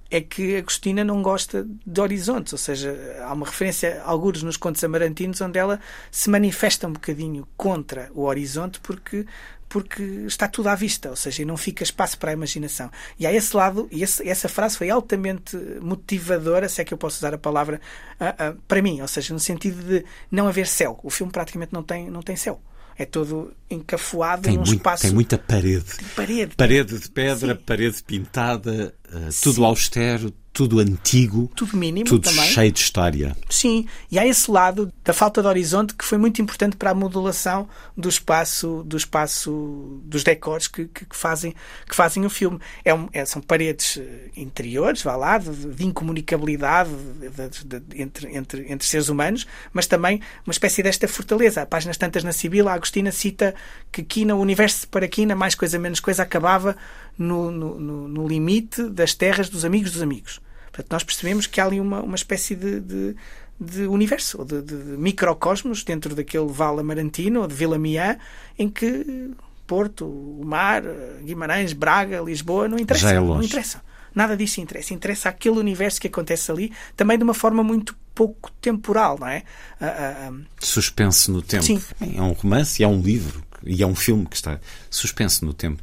é 0.10 0.21
que 0.21 0.56
Agostina 0.56 1.04
não 1.04 1.21
gosta 1.21 1.67
de 1.86 2.02
horizontes, 2.02 2.54
ou 2.54 2.60
seja, 2.60 2.95
há 3.21 3.34
uma 3.34 3.45
referência, 3.45 4.02
alguns 4.06 4.41
nos 4.41 4.56
contos 4.56 4.84
amarantinos, 4.84 5.41
onde 5.41 5.60
ela 5.60 5.80
se 6.10 6.30
manifesta 6.30 6.88
um 6.88 6.93
bocadinho 6.93 7.47
contra 7.58 8.10
o 8.13 8.23
horizonte, 8.23 8.80
porque 8.80 9.26
porque 9.69 10.01
está 10.25 10.47
tudo 10.47 10.69
à 10.69 10.75
vista, 10.75 11.10
ou 11.10 11.15
seja, 11.15 11.43
não 11.45 11.58
fica 11.58 11.84
espaço 11.84 12.17
para 12.17 12.32
a 12.32 12.34
imaginação. 12.34 12.89
E 13.19 13.27
há 13.27 13.34
esse 13.34 13.56
lado, 13.56 13.88
e 13.91 14.03
esse, 14.03 14.27
essa 14.27 14.47
frase 14.47 14.77
foi 14.77 14.89
altamente 14.89 15.58
motivadora, 15.82 16.69
se 16.69 16.82
é 16.82 16.86
que 16.86 16.93
eu 16.93 16.97
posso 16.97 17.17
usar 17.17 17.34
a 17.34 17.38
palavra, 17.38 17.82
uh, 18.19 18.51
uh, 18.51 18.62
para 18.67 18.82
mim, 18.82 19.01
ou 19.01 19.08
seja, 19.08 19.34
no 19.34 19.39
sentido 19.39 19.84
de 19.84 20.06
não 20.32 20.47
haver 20.47 20.67
céu. 20.67 20.99
O 21.03 21.10
filme 21.10 21.32
praticamente 21.32 21.73
não 21.73 21.84
tem, 21.84 22.10
não 22.10 22.21
tem 22.21 22.36
céu 22.36 22.62
é 22.97 23.06
todo 23.06 23.53
encafuado 23.69 24.43
tem 24.43 24.53
num 24.53 24.62
muito, 24.62 24.73
espaço. 24.73 25.03
Tem 25.03 25.12
muita 25.12 25.38
parede. 25.38 25.86
Tem 25.86 26.08
parede. 26.15 26.56
Parede 26.56 26.97
de 26.97 27.10
pedra, 27.10 27.53
Sim. 27.53 27.62
parede 27.63 28.03
pintada, 28.03 28.93
uh, 29.10 29.30
tudo 29.41 29.58
Sim. 29.58 29.65
austero, 29.65 30.34
tudo 30.58 30.80
antigo, 30.80 31.52
tudo 31.56 31.78
mínimo 31.78 32.08
tudo 32.08 32.24
também. 32.24 32.50
cheio 32.50 32.72
de 32.72 32.80
história. 32.80 33.38
Sim, 33.48 33.86
e 34.12 34.17
há 34.17 34.26
esse 34.26 34.50
lado 34.50 34.91
da 35.06 35.13
falta 35.13 35.39
de 35.39 35.48
horizonte 35.48 35.93
que 35.93 36.04
foi 36.04 36.17
muito 36.17 36.41
importante 36.41 36.76
para 36.76 36.89
a 36.89 36.93
modulação 36.96 37.70
do 37.96 38.10
espaço, 38.10 38.82
do 38.84 38.98
espaço 38.98 40.02
dos 40.04 40.24
decors 40.24 40.67
que, 40.67 40.86
que, 40.86 41.06
que 41.06 41.15
fazem, 41.15 41.54
que 41.88 41.96
fazem 41.96 42.26
o 42.26 42.30
filme. 42.30 42.60
É, 42.84 42.91
um, 42.91 43.08
é 43.13 43.24
são 43.24 43.39
paredes 43.39 43.98
eh, 43.98 44.32
interiores, 44.36 45.04
vá 45.04 45.15
lá, 45.15 45.38
de, 45.38 45.52
de 45.52 45.86
incomunicabilidade 45.86 46.89
de, 46.89 48.02
entre, 48.02 48.36
entre, 48.36 48.65
entre 48.67 48.88
seres 48.88 49.10
humanos, 49.10 49.46
mas 49.72 49.86
também 49.86 50.20
uma 50.43 50.52
espécie 50.52 50.82
desta 50.82 51.08
fortaleza. 51.08 51.62
Há 51.62 51.67
páginas 51.67 51.98
tantas 51.98 52.24
na 52.24 52.32
Sibila, 52.32 52.72
a 52.72 52.74
Agostina 52.74 53.12
cita 53.12 53.54
que 53.91 54.02
Quina, 54.02 54.34
o 54.34 54.39
universo 54.39 54.88
para 54.88 55.08
Quina, 55.08 55.36
mais 55.36 55.54
coisa 55.54 55.78
menos 55.78 56.00
coisa, 56.00 56.24
acabava 56.24 56.76
no, 57.15 57.52
no, 57.52 58.08
no 58.08 58.28
limite 58.28 58.89
das 58.89 59.13
terras 59.13 59.50
dos 59.50 59.63
amigos 59.63 59.91
dos 59.91 60.02
amigos. 60.02 60.41
Portanto, 60.78 60.92
nós 60.92 61.04
percebemos 61.04 61.48
que 61.48 61.60
há 61.60 61.66
ali 61.66 61.82
uma, 61.82 62.02
uma 62.04 62.16
espécie 62.16 62.56
de, 62.56 62.80
de, 62.80 63.16
de 63.60 63.88
universo, 63.88 64.38
ou 64.40 64.46
de, 64.46 64.62
de, 64.62 64.76
microcosmos 64.76 65.84
dentro 65.84 66.13
daquele 66.13 66.48
vale 66.48 66.82
amarantino, 66.82 67.42
ou 67.42 67.48
de 67.48 67.56
Vila 67.56 67.80
Miã, 67.80 68.18
em 68.60 68.70
que 68.70 69.32
Porto, 69.66 70.06
o 70.06 70.46
mar, 70.46 70.84
Guimarães, 71.24 71.74
Braga, 71.74 72.22
Lisboa, 72.22 72.68
não 72.68 72.78
interessa. 72.78 73.10
É 73.10 73.20
não 73.20 73.42
interessa. 73.42 73.82
Nada 74.13 74.38
disso 74.38 74.62
interessa. 74.62 74.94
Interessa 74.94 75.30
aquele 75.30 75.58
universo 75.58 76.00
que 76.00 76.08
acontece 76.08 76.52
ali, 76.52 76.72
também 76.96 77.18
de 77.18 77.24
uma 77.24 77.34
forma 77.34 77.63
muito 77.63 77.98
pouco 78.13 78.52
temporal, 78.62 79.18
não 79.20 79.28
é? 79.28 79.44
Uh, 79.82 80.34
uh, 80.34 80.46
Suspenso 80.60 81.32
no 81.32 81.42
tempo. 81.42 81.63
Sim. 81.63 81.82
É 82.16 82.22
um 82.22 82.34
romance 82.34 82.82
e 82.82 82.86
é 82.86 82.88
um 82.88 83.02
livro 83.02 83.44
e 83.63 83.82
é 83.82 83.88
um 83.88 83.96
filme 83.96 84.28
que 84.28 84.36
está 84.36 84.60
suspenso 84.92 85.44
no 85.44 85.54
tempo. 85.54 85.82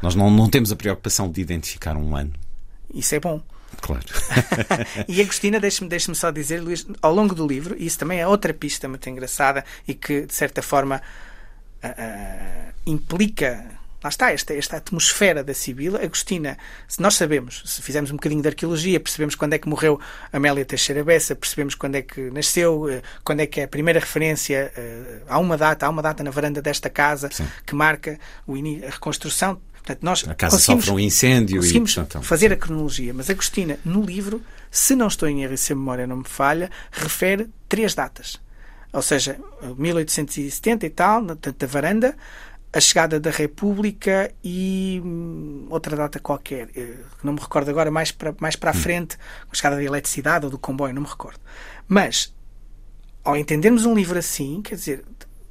Nós 0.00 0.14
não, 0.14 0.30
não 0.30 0.48
temos 0.48 0.70
a 0.70 0.76
preocupação 0.76 1.30
de 1.30 1.40
identificar 1.40 1.96
um 1.96 2.14
ano. 2.16 2.32
Isso 2.94 3.14
é 3.16 3.20
bom. 3.20 3.42
Claro. 3.80 4.04
e 5.06 5.20
Agostina, 5.20 5.60
deixe-me 5.60 5.88
deixe 5.88 6.12
só 6.14 6.30
dizer, 6.30 6.60
Luís, 6.60 6.86
ao 7.02 7.14
longo 7.14 7.34
do 7.34 7.46
livro, 7.46 7.76
e 7.78 7.86
isso 7.86 7.98
também 7.98 8.20
é 8.20 8.26
outra 8.26 8.52
pista 8.52 8.88
muito 8.88 9.08
engraçada 9.08 9.64
e 9.86 9.94
que, 9.94 10.26
de 10.26 10.34
certa 10.34 10.62
forma, 10.62 11.00
uh, 11.84 12.72
implica. 12.86 13.78
Lá 14.02 14.10
está, 14.10 14.32
esta, 14.32 14.54
esta 14.54 14.76
atmosfera 14.76 15.42
da 15.42 15.52
Sibila. 15.52 16.00
Agostina, 16.00 16.56
se 16.86 17.02
nós 17.02 17.14
sabemos, 17.14 17.64
se 17.66 17.82
fizermos 17.82 18.12
um 18.12 18.14
bocadinho 18.14 18.40
de 18.40 18.46
arqueologia, 18.46 19.00
percebemos 19.00 19.34
quando 19.34 19.54
é 19.54 19.58
que 19.58 19.68
morreu 19.68 20.00
Amélia 20.32 20.64
Teixeira 20.64 21.02
Bessa, 21.02 21.34
percebemos 21.34 21.74
quando 21.74 21.96
é 21.96 22.02
que 22.02 22.30
nasceu, 22.30 22.88
eh, 22.88 23.02
quando 23.24 23.40
é 23.40 23.46
que 23.46 23.60
é 23.60 23.64
a 23.64 23.68
primeira 23.68 23.98
referência. 23.98 24.72
Uh, 24.76 25.24
há 25.28 25.38
uma 25.40 25.56
data, 25.56 25.84
há 25.84 25.88
uma 25.88 26.00
data 26.00 26.22
na 26.22 26.30
varanda 26.30 26.62
desta 26.62 26.88
casa 26.88 27.28
Sim. 27.32 27.48
que 27.66 27.74
marca 27.74 28.20
a 28.46 28.90
reconstrução 28.90 29.60
Portanto, 29.88 30.02
nós 30.02 30.28
a 30.28 30.34
casa 30.34 30.58
sofre 30.58 30.90
um 30.90 30.98
incêndio 30.98 31.60
conseguimos 31.60 31.92
e, 31.92 31.94
portanto, 31.94 32.22
fazer 32.22 32.52
a 32.52 32.56
cronologia, 32.56 33.14
mas 33.14 33.30
Agostina, 33.30 33.78
no 33.84 34.02
livro, 34.02 34.42
se 34.70 34.94
não 34.94 35.06
estou 35.06 35.26
em 35.26 35.42
erro 35.42 35.54
e 35.54 35.58
se 35.58 35.72
a 35.72 35.76
memória 35.76 36.06
não 36.06 36.18
me 36.18 36.28
falha, 36.28 36.70
refere 36.92 37.48
três 37.66 37.94
datas. 37.94 38.38
Ou 38.92 39.00
seja, 39.00 39.38
1870 39.78 40.84
e 40.84 40.90
tal, 40.90 41.22
na 41.22 41.34
da 41.34 41.66
varanda, 41.66 42.14
a 42.70 42.80
chegada 42.80 43.18
da 43.18 43.30
República 43.30 44.30
e 44.44 45.00
hum, 45.02 45.66
outra 45.70 45.96
data 45.96 46.20
qualquer, 46.20 46.68
eh, 46.76 46.96
não 47.22 47.32
me 47.32 47.40
recordo 47.40 47.70
agora, 47.70 47.90
mais 47.90 48.12
para, 48.12 48.34
mais 48.40 48.56
para 48.56 48.70
a 48.72 48.74
hum. 48.74 48.78
frente, 48.78 49.16
a 49.50 49.54
chegada 49.54 49.76
da 49.76 49.82
eletricidade 49.82 50.44
ou 50.44 50.50
do 50.50 50.58
comboio, 50.58 50.92
não 50.92 51.00
me 51.00 51.08
recordo. 51.08 51.40
Mas, 51.86 52.34
ao 53.24 53.38
entendermos 53.38 53.86
um 53.86 53.94
livro 53.94 54.18
assim, 54.18 54.60
quer 54.60 54.74
dizer, 54.74 55.04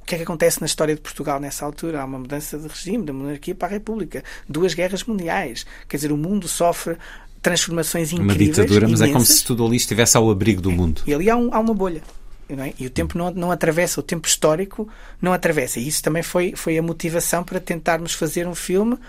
que 0.08 0.14
é 0.14 0.18
que 0.18 0.24
acontece 0.24 0.60
na 0.60 0.66
história 0.66 0.94
de 0.94 1.00
Portugal 1.00 1.38
nessa 1.38 1.64
altura? 1.64 2.00
Há 2.00 2.04
uma 2.04 2.18
mudança 2.18 2.58
de 2.58 2.66
regime, 2.66 3.04
da 3.04 3.12
monarquia 3.12 3.54
para 3.54 3.68
a 3.68 3.70
república, 3.70 4.24
duas 4.48 4.72
guerras 4.72 5.04
mundiais. 5.04 5.66
Quer 5.86 5.98
dizer, 5.98 6.10
o 6.10 6.16
mundo 6.16 6.48
sofre 6.48 6.96
transformações 7.42 8.12
incríveis. 8.12 8.38
Uma 8.38 8.44
ditadura, 8.44 8.88
mas 8.88 9.00
imensas. 9.00 9.08
é 9.08 9.12
como 9.12 9.24
se 9.24 9.44
tudo 9.44 9.66
ali 9.66 9.76
estivesse 9.76 10.16
ao 10.16 10.30
abrigo 10.30 10.62
do 10.62 10.70
mundo. 10.70 11.02
E 11.06 11.12
ali 11.12 11.28
há, 11.28 11.36
um, 11.36 11.52
há 11.52 11.58
uma 11.58 11.74
bolha. 11.74 12.02
É? 12.48 12.72
E 12.78 12.86
o 12.86 12.90
tempo 12.90 13.18
não, 13.18 13.30
não 13.30 13.50
atravessa, 13.50 14.00
o 14.00 14.02
tempo 14.02 14.26
histórico 14.26 14.88
não 15.20 15.34
atravessa. 15.34 15.78
E 15.78 15.86
isso 15.86 16.02
também 16.02 16.22
foi, 16.22 16.54
foi 16.56 16.78
a 16.78 16.82
motivação 16.82 17.44
para 17.44 17.60
tentarmos 17.60 18.14
fazer 18.14 18.48
um 18.48 18.54
filme 18.54 18.94
uh, 18.94 19.00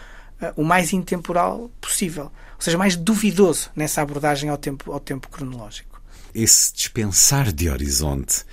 o 0.57 0.65
mais 0.65 0.91
intemporal 0.91 1.71
possível. 1.79 2.25
Ou 2.25 2.61
seja, 2.61 2.77
mais 2.77 2.97
duvidoso 2.97 3.71
nessa 3.73 4.01
abordagem 4.01 4.49
ao 4.49 4.57
tempo, 4.57 4.91
ao 4.91 4.99
tempo 4.99 5.29
cronológico. 5.29 5.88
Esse 6.33 6.73
dispensar 6.73 7.51
de 7.51 7.69
horizonte 7.69 8.43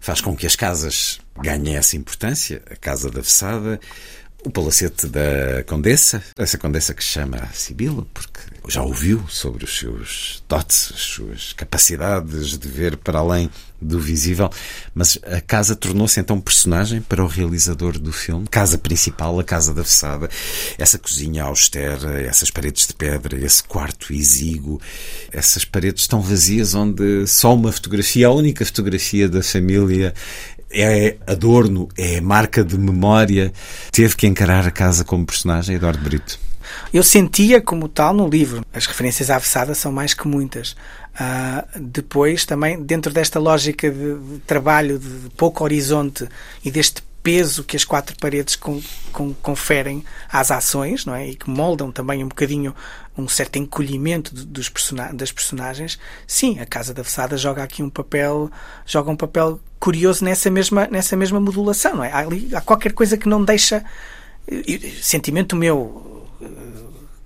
faz 0.00 0.20
com 0.20 0.36
que 0.36 0.46
as 0.46 0.54
casas 0.54 1.20
ganhem 1.36 1.76
essa 1.76 1.96
importância. 1.96 2.62
A 2.70 2.76
Casa 2.76 3.10
da 3.10 3.20
Vessada, 3.20 3.80
o 4.44 4.50
palacete 4.50 5.06
da 5.06 5.64
Condessa, 5.66 6.22
essa 6.36 6.58
Condessa 6.58 6.92
que 6.92 7.02
chama 7.02 7.48
Sibila, 7.52 8.06
porque 8.12 8.40
já 8.68 8.82
ouviu 8.82 9.24
sobre 9.28 9.64
os 9.64 9.78
seus 9.78 10.42
dotes, 10.48 10.92
as 10.94 11.00
suas 11.00 11.52
capacidades 11.54 12.58
de 12.58 12.68
ver 12.68 12.96
para 12.96 13.18
além 13.18 13.50
do 13.80 14.00
visível, 14.00 14.50
mas 14.94 15.18
a 15.24 15.40
casa 15.40 15.76
tornou-se 15.76 16.18
então 16.18 16.40
personagem 16.40 17.02
para 17.02 17.22
o 17.22 17.26
realizador 17.26 17.98
do 17.98 18.12
filme. 18.12 18.46
Casa 18.48 18.78
principal, 18.78 19.38
a 19.38 19.44
Casa 19.44 19.74
da 19.74 19.82
Vessada, 19.82 20.30
essa 20.78 20.98
cozinha 20.98 21.44
austera, 21.44 22.22
essas 22.22 22.50
paredes 22.50 22.86
de 22.86 22.94
pedra, 22.94 23.38
esse 23.44 23.62
quarto 23.62 24.12
exíguo, 24.12 24.80
essas 25.30 25.64
paredes 25.64 26.06
tão 26.06 26.20
vazias 26.20 26.74
onde 26.74 27.26
só 27.26 27.54
uma 27.54 27.72
fotografia, 27.72 28.28
a 28.28 28.32
única 28.32 28.64
fotografia 28.64 29.28
da 29.28 29.42
família 29.42 30.14
é 30.74 31.16
adorno, 31.26 31.88
é 31.96 32.20
marca 32.20 32.64
de 32.64 32.76
memória. 32.76 33.52
Teve 33.92 34.16
que 34.16 34.26
encarar 34.26 34.66
a 34.66 34.70
casa 34.70 35.04
como 35.04 35.24
personagem, 35.24 35.76
Eduardo 35.76 36.02
Brito. 36.02 36.38
Eu 36.92 37.02
sentia 37.02 37.60
como 37.60 37.88
tal 37.88 38.14
no 38.14 38.28
livro. 38.28 38.64
As 38.72 38.86
referências 38.86 39.30
à 39.30 39.38
Vessada 39.38 39.74
são 39.74 39.92
mais 39.92 40.14
que 40.14 40.26
muitas. 40.26 40.72
Uh, 41.14 41.78
depois, 41.80 42.44
também, 42.44 42.82
dentro 42.82 43.12
desta 43.12 43.38
lógica 43.38 43.90
de, 43.90 44.18
de 44.18 44.38
trabalho 44.40 44.98
de 44.98 45.30
pouco 45.36 45.62
horizonte 45.62 46.26
e 46.64 46.70
deste 46.70 47.02
peso 47.22 47.64
que 47.64 47.74
as 47.74 47.84
quatro 47.84 48.14
paredes 48.20 48.54
com, 48.54 48.82
com, 49.10 49.32
conferem 49.34 50.04
às 50.30 50.50
ações, 50.50 51.06
não 51.06 51.14
é? 51.14 51.28
E 51.28 51.34
que 51.34 51.48
moldam 51.48 51.90
também 51.90 52.22
um 52.22 52.28
bocadinho 52.28 52.74
um 53.16 53.26
certo 53.26 53.56
encolhimento 53.56 54.34
dos 54.34 54.68
person 54.68 54.96
das 55.14 55.32
personagens. 55.32 55.98
Sim, 56.26 56.58
a 56.58 56.66
Casa 56.66 56.92
da 56.92 57.02
Fessada 57.02 57.38
joga 57.38 57.62
aqui 57.62 57.82
um 57.82 57.88
papel, 57.88 58.50
joga 58.84 59.10
um 59.10 59.16
papel 59.16 59.58
curioso 59.84 60.24
nessa 60.24 60.50
mesma, 60.50 60.88
nessa 60.90 61.14
mesma 61.14 61.38
modulação, 61.38 61.96
não 61.96 62.04
é? 62.04 62.10
Há, 62.10 62.20
ali, 62.20 62.48
há 62.54 62.62
qualquer 62.62 62.94
coisa 62.94 63.18
que 63.18 63.28
não 63.28 63.44
deixa 63.44 63.84
sentimento 65.02 65.54
meu 65.54 66.26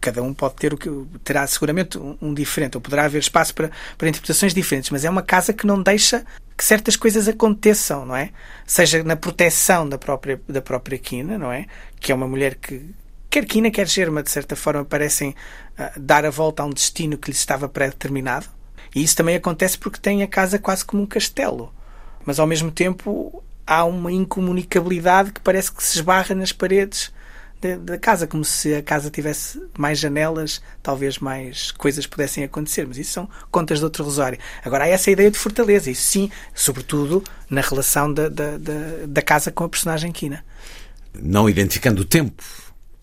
cada 0.01 0.23
um 0.25 0.35
pode 0.35 0.55
ter 0.57 0.75
o 0.75 0.77
que 0.77 0.90
terá 1.23 1.47
seguramente 1.47 1.99
um, 1.99 2.16
um, 2.21 2.35
diferente 2.35 2.77
ou 2.77 2.81
poderá 2.81 3.05
haver 3.05 3.21
espaço 3.21 3.55
para, 3.55 3.71
para 3.97 4.09
interpretações 4.09 4.55
diferentes 4.55 4.90
mas 4.90 5.05
é 5.05 5.11
uma 5.11 5.23
casa 5.23 5.53
que 5.53 5.66
não 5.66 5.81
deixa 5.81 6.25
que 6.57 6.64
certas 6.64 6.97
coisas 6.97 7.29
aconteçam, 7.29 8.05
não 8.05 8.16
é? 8.16 8.31
Seja 8.66 9.05
na 9.05 9.14
proteção 9.14 9.88
da 9.88 9.97
própria, 9.97 10.40
da 10.49 10.61
própria 10.61 10.99
Quina, 10.99 11.38
não 11.38 11.53
é? 11.53 11.66
Que 12.01 12.11
é 12.11 12.14
uma 12.14 12.27
mulher 12.27 12.57
que, 12.57 12.83
quer 13.31 13.44
Quina, 13.44 13.71
quer 13.71 13.87
Germa, 13.87 14.21
de 14.21 14.31
certa 14.31 14.57
forma, 14.57 14.85
parecem 14.85 15.31
uh, 15.79 16.01
dar 16.01 16.25
a 16.25 16.31
volta 16.31 16.64
a 16.64 16.66
um 16.66 16.71
destino 16.71 17.16
que 17.16 17.31
lhe 17.31 17.37
estava 17.37 17.68
pré-determinado. 17.68 18.47
E 18.92 19.05
isso 19.05 19.14
também 19.14 19.37
acontece 19.37 19.79
porque 19.79 20.01
tem 20.01 20.25
a 20.25 20.27
casa 20.27 20.59
quase 20.59 20.85
como 20.85 21.05
um 21.05 21.07
castelo. 21.07 21.73
Mas, 22.29 22.38
ao 22.38 22.47
mesmo 22.47 22.71
tempo, 22.71 23.43
há 23.67 23.87
uma 23.87 24.12
incomunicabilidade 24.12 25.33
que 25.33 25.41
parece 25.41 25.73
que 25.73 25.83
se 25.83 25.97
esbarra 25.97 26.35
nas 26.35 26.53
paredes 26.53 27.11
da, 27.59 27.79
da, 27.79 27.97
casa, 27.97 28.27
como 28.27 28.45
se 28.45 28.75
a 28.75 28.83
casa 28.83 29.09
tivesse 29.09 29.59
mais 29.79 29.99
janelas, 29.99 30.61
talvez 30.83 31.19
mais 31.21 31.71
coisas 31.71 32.07
pudessem 32.07 32.45
acontecer. 32.45 32.87
Mas 32.87 32.99
isso 32.99 33.12
são 33.12 33.31
contas 33.51 33.79
de 33.79 33.85
outro 33.85 34.05
rosário. 34.05 34.38
Agora 34.62 34.85
há 34.85 34.88
essa 34.88 35.11
ideia 35.11 35.31
de 35.31 35.38
fortaleza, 35.38 35.91
isso 35.91 36.03
sim, 36.03 36.31
sobretudo 36.55 37.25
na 37.49 37.62
relação 37.62 38.12
da, 38.12 38.29
da, 38.29 38.59
da, 38.59 38.75
da 39.07 39.23
casa 39.23 39.51
com 39.51 39.64
a 39.64 39.69
personagem 39.71 40.12
Quina. 40.12 40.45
Não 41.19 41.49
identificando 41.49 42.03
o 42.03 42.05
tempo 42.05 42.45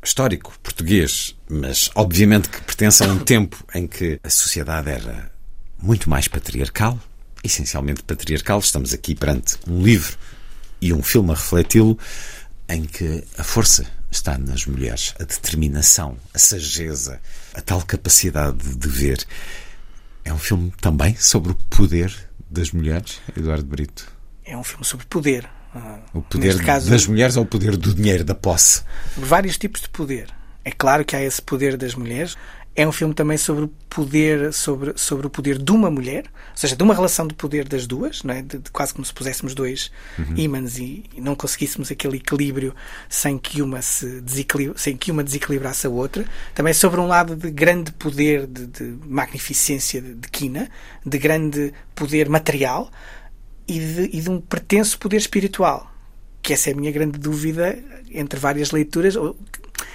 histórico 0.04 0.54
português, 0.62 1.36
mas 1.50 1.90
obviamente 1.96 2.48
que 2.48 2.62
pertence 2.62 3.04
a 3.04 3.08
um 3.08 3.18
tempo 3.18 3.58
em 3.74 3.88
que 3.88 4.20
a 4.24 4.30
sociedade 4.30 4.92
era 4.92 5.32
muito 5.82 6.12
mais 6.12 6.28
patriarcal, 6.28 7.00
essencialmente 7.46 8.04
patriarcal. 8.04 8.60
Estamos 8.60 8.94
aqui 8.94 9.16
perante 9.16 9.58
um 9.68 9.82
livro 9.82 10.18
e 10.82 10.92
um 10.94 11.02
filme 11.02 11.32
a 11.32 11.36
refleti-lo, 11.36 11.98
em 12.68 12.84
que 12.84 13.24
a 13.38 13.44
força 13.44 13.86
está 14.12 14.38
nas 14.38 14.66
mulheres, 14.66 15.14
a 15.20 15.24
determinação, 15.24 16.18
a 16.34 16.40
sageza, 16.40 17.22
a 17.54 17.62
tal 17.62 17.82
capacidade 17.82 18.76
de 18.76 18.88
ver. 18.88 19.26
É 20.24 20.34
um 20.34 20.40
filme 20.40 20.74
também 20.82 21.16
sobre 21.16 21.52
o 21.52 21.56
poder 21.56 22.14
das 22.50 22.72
mulheres, 22.72 23.20
Eduardo 23.36 23.66
Brito. 23.66 24.12
É 24.44 24.58
um 24.58 24.64
filme 24.64 24.86
sobre 24.86 25.06
poder. 25.06 25.50
O 26.14 26.22
poder 26.22 26.64
caso, 26.64 26.90
das 26.90 27.06
mulheres 27.06 27.36
ou 27.36 27.44
o 27.44 27.46
poder 27.46 27.76
do 27.76 27.94
dinheiro, 27.94 28.24
da 28.24 28.34
posse? 28.34 28.82
Vários 29.18 29.58
tipos 29.58 29.82
de 29.82 29.90
poder. 29.90 30.34
É 30.64 30.72
claro 30.72 31.04
que 31.04 31.16
há 31.16 31.22
esse 31.22 31.42
poder 31.42 31.76
das 31.76 31.96
mulheres, 31.96 32.38
é 32.76 32.86
um 32.86 32.92
filme 32.92 33.14
também 33.14 33.38
sobre 33.38 33.64
o 33.64 33.68
poder, 33.90 34.52
sobre, 34.52 34.94
sobre 34.98 35.26
o 35.26 35.30
poder 35.30 35.58
de 35.58 35.72
uma 35.72 35.90
mulher, 35.90 36.26
ou 36.26 36.58
seja, 36.58 36.76
de 36.76 36.84
uma 36.84 36.94
relação 36.94 37.26
de 37.26 37.34
poder 37.34 37.68
das 37.68 37.88
duas, 37.88 38.22
não 38.22 38.34
é? 38.34 38.42
de, 38.42 38.58
de 38.58 38.70
quase 38.70 38.94
como 38.94 39.06
se 39.06 39.14
puséssemos 39.14 39.56
dois 39.56 39.90
uhum. 40.20 40.36
ímãs 40.36 40.78
e, 40.78 41.06
e, 41.16 41.22
não 41.22 41.36
conseguíssemos 41.36 41.90
aquele 41.90 42.18
equilíbrio 42.18 42.76
sem 43.08 43.38
que 43.38 43.62
uma 43.62 43.82
se 43.82 44.20
desequilibra, 44.20 44.78
sem 44.78 44.98
que 44.98 45.10
uma 45.10 45.24
desequilibrasse 45.24 45.88
a 45.88 45.90
outra. 45.90 46.26
Também 46.54 46.74
sobre 46.74 47.00
um 47.00 47.08
lado 47.08 47.34
de 47.34 47.50
grande 47.50 47.94
poder, 47.94 48.46
de, 48.46 48.68
de 48.68 48.84
magnificência 49.06 50.02
de, 50.02 50.14
de 50.14 50.28
quina, 50.28 50.70
de 51.06 51.18
grande 51.18 51.74
poder 51.96 52.28
material 52.28 52.92
e 53.66 53.80
de, 53.80 54.18
e 54.18 54.20
de 54.20 54.30
um 54.30 54.42
pretenso 54.42 55.00
poder 55.00 55.18
espiritual. 55.18 55.90
Que 56.42 56.52
essa 56.52 56.70
é 56.70 56.74
a 56.74 56.76
minha 56.76 56.92
grande 56.92 57.18
dúvida 57.18 57.80
entre 58.12 58.38
várias 58.38 58.72
leituras, 58.72 59.16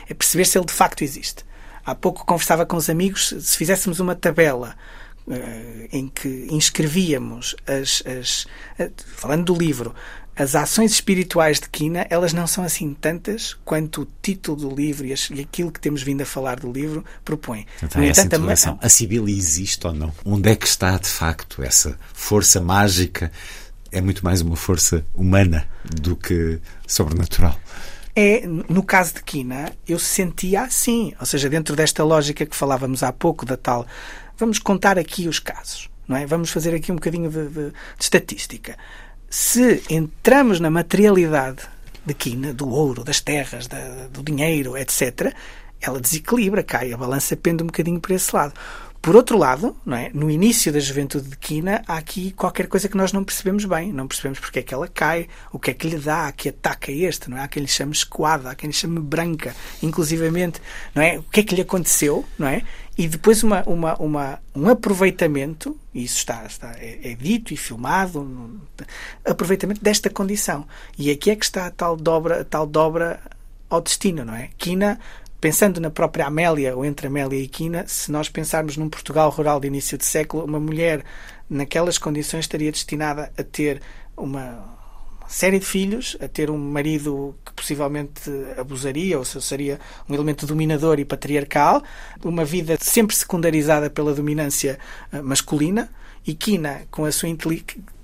é 0.08 0.14
perceber 0.14 0.46
se 0.46 0.58
ele 0.58 0.64
de 0.64 0.72
facto 0.72 1.02
existe. 1.02 1.44
Há 1.90 1.94
pouco 1.94 2.24
conversava 2.24 2.64
com 2.64 2.76
os 2.76 2.88
amigos, 2.88 3.34
se 3.40 3.56
fizéssemos 3.56 3.98
uma 3.98 4.14
tabela 4.14 4.76
uh, 5.26 5.88
em 5.90 6.06
que 6.08 6.46
inscrevíamos 6.50 7.56
as, 7.66 8.02
as 8.06 8.44
uh, 8.78 8.92
falando 9.16 9.52
do 9.52 9.58
livro, 9.58 9.92
as 10.36 10.54
ações 10.54 10.92
espirituais 10.92 11.58
de 11.58 11.68
Quina, 11.68 12.06
elas 12.08 12.32
não 12.32 12.46
são 12.46 12.62
assim 12.62 12.94
tantas 12.94 13.56
quanto 13.64 14.02
o 14.02 14.08
título 14.22 14.56
do 14.56 14.74
livro 14.74 15.04
e, 15.04 15.12
as, 15.12 15.28
e 15.30 15.40
aquilo 15.40 15.72
que 15.72 15.80
temos 15.80 16.02
vindo 16.02 16.22
a 16.22 16.24
falar 16.24 16.60
do 16.60 16.72
livro 16.72 17.04
propõe. 17.24 17.66
Então, 17.82 18.00
no 18.00 18.06
entanto, 18.06 18.36
a, 18.36 18.86
a 18.86 18.88
Sibila 18.88 19.30
existe 19.30 19.84
ou 19.86 19.92
não? 19.92 20.14
Onde 20.24 20.48
é 20.48 20.56
que 20.56 20.66
está, 20.66 20.96
de 20.96 21.08
facto, 21.08 21.62
essa 21.62 21.98
força 22.14 22.60
mágica? 22.60 23.32
É 23.90 24.00
muito 24.00 24.24
mais 24.24 24.40
uma 24.40 24.54
força 24.54 25.04
humana 25.12 25.68
do 25.84 26.14
que 26.14 26.60
sobrenatural. 26.86 27.58
É, 28.14 28.44
no 28.46 28.82
caso 28.82 29.14
de 29.14 29.22
Quina, 29.22 29.72
eu 29.86 29.98
sentia 29.98 30.62
assim. 30.62 31.12
Ou 31.18 31.26
seja, 31.26 31.48
dentro 31.48 31.76
desta 31.76 32.02
lógica 32.04 32.44
que 32.44 32.56
falávamos 32.56 33.02
há 33.02 33.12
pouco, 33.12 33.46
da 33.46 33.56
tal. 33.56 33.86
Vamos 34.36 34.58
contar 34.58 34.98
aqui 34.98 35.28
os 35.28 35.38
casos, 35.38 35.90
não 36.08 36.16
é? 36.16 36.26
Vamos 36.26 36.50
fazer 36.50 36.74
aqui 36.74 36.90
um 36.90 36.96
bocadinho 36.96 37.30
de, 37.30 37.48
de, 37.48 37.70
de 37.70 37.74
estatística. 37.98 38.76
Se 39.28 39.82
entramos 39.88 40.58
na 40.58 40.70
materialidade 40.70 41.62
de 42.04 42.14
Quina, 42.14 42.52
do 42.52 42.68
ouro, 42.68 43.04
das 43.04 43.20
terras, 43.20 43.66
da, 43.66 44.08
do 44.10 44.22
dinheiro, 44.22 44.76
etc., 44.76 45.34
ela 45.80 46.00
desequilibra, 46.00 46.62
cai, 46.62 46.92
a 46.92 46.96
balança 46.96 47.36
pende 47.36 47.62
um 47.62 47.66
bocadinho 47.66 48.00
para 48.00 48.14
esse 48.14 48.34
lado. 48.34 48.52
Por 49.02 49.16
outro 49.16 49.38
lado, 49.38 49.74
é? 49.92 50.10
no 50.12 50.30
início 50.30 50.70
da 50.70 50.78
juventude 50.78 51.30
de 51.30 51.36
Quina, 51.38 51.82
há 51.86 51.96
aqui 51.96 52.32
qualquer 52.32 52.66
coisa 52.66 52.86
que 52.86 52.98
nós 52.98 53.14
não 53.14 53.24
percebemos 53.24 53.64
bem. 53.64 53.94
Não 53.94 54.06
percebemos 54.06 54.38
porque 54.38 54.58
é 54.58 54.62
que 54.62 54.74
ela 54.74 54.86
cai, 54.86 55.26
o 55.50 55.58
que 55.58 55.70
é 55.70 55.74
que 55.74 55.88
lhe 55.88 55.96
dá, 55.96 56.30
que 56.32 56.50
ataca 56.50 56.92
este. 56.92 57.30
Não 57.30 57.38
é? 57.38 57.42
Há 57.42 57.48
quem 57.48 57.62
lhe 57.62 57.68
chame 57.68 57.92
escoada, 57.92 58.50
há 58.50 58.54
quem 58.54 58.68
lhe 58.68 58.74
chame 58.74 59.00
branca, 59.00 59.56
inclusivamente. 59.82 60.60
Não 60.94 61.02
é? 61.02 61.18
O 61.18 61.22
que 61.22 61.40
é 61.40 61.42
que 61.42 61.54
lhe 61.54 61.62
aconteceu? 61.62 62.26
Não 62.38 62.46
é? 62.46 62.62
E 62.98 63.08
depois 63.08 63.42
uma, 63.42 63.62
uma, 63.62 63.94
uma, 63.96 64.38
um 64.54 64.68
aproveitamento, 64.68 65.74
e 65.94 66.04
isso 66.04 66.18
está, 66.18 66.44
está 66.44 66.74
é, 66.76 66.98
é, 67.02 67.14
dito 67.14 67.54
e 67.54 67.56
filmado, 67.56 68.20
um, 68.20 68.60
aproveitamento 69.24 69.82
desta 69.82 70.10
condição. 70.10 70.66
E 70.98 71.10
aqui 71.10 71.30
é 71.30 71.36
que 71.36 71.44
está 71.46 71.68
a 71.68 71.70
tal 71.70 71.96
dobra, 71.96 72.42
a 72.42 72.44
tal 72.44 72.66
dobra 72.66 73.18
ao 73.70 73.80
destino, 73.80 74.26
não 74.26 74.34
é? 74.34 74.50
Quina 74.58 75.00
pensando 75.40 75.80
na 75.80 75.90
própria 75.90 76.26
Amélia, 76.26 76.76
ou 76.76 76.84
entre 76.84 77.06
Amélia 77.06 77.38
e 77.38 77.48
Quina, 77.48 77.84
se 77.86 78.12
nós 78.12 78.28
pensarmos 78.28 78.76
num 78.76 78.88
Portugal 78.88 79.30
rural 79.30 79.58
de 79.58 79.68
início 79.68 79.96
de 79.96 80.04
século, 80.04 80.44
uma 80.44 80.60
mulher 80.60 81.04
naquelas 81.48 81.98
condições 81.98 82.44
estaria 82.44 82.70
destinada 82.70 83.32
a 83.36 83.42
ter 83.42 83.80
uma 84.16 84.78
série 85.26 85.58
de 85.58 85.64
filhos, 85.64 86.16
a 86.20 86.28
ter 86.28 86.50
um 86.50 86.58
marido 86.58 87.36
que 87.44 87.52
possivelmente 87.54 88.30
abusaria, 88.58 89.16
ou 89.18 89.24
seria 89.24 89.78
um 90.08 90.14
elemento 90.14 90.44
dominador 90.44 90.98
e 90.98 91.04
patriarcal, 91.04 91.82
uma 92.22 92.44
vida 92.44 92.76
sempre 92.80 93.16
secundarizada 93.16 93.88
pela 93.88 94.12
dominância 94.12 94.78
eh, 95.12 95.22
masculina, 95.22 95.88
e 96.26 96.34
Quina, 96.34 96.82
com 96.90 97.04
a 97.04 97.12
sua 97.12 97.28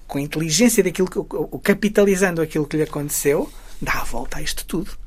com 0.07 0.19
a 0.19 0.21
inteligência 0.21 0.83
daquilo 0.83 1.11
que, 1.11 1.19
capitalizando 1.63 2.41
aquilo 2.41 2.67
que 2.67 2.77
lhe 2.77 2.83
aconteceu, 2.85 3.51
dá 3.83 4.01
a 4.01 4.05
volta 4.05 4.39
a 4.39 4.43
isto 4.43 4.65
tudo. 4.65 5.06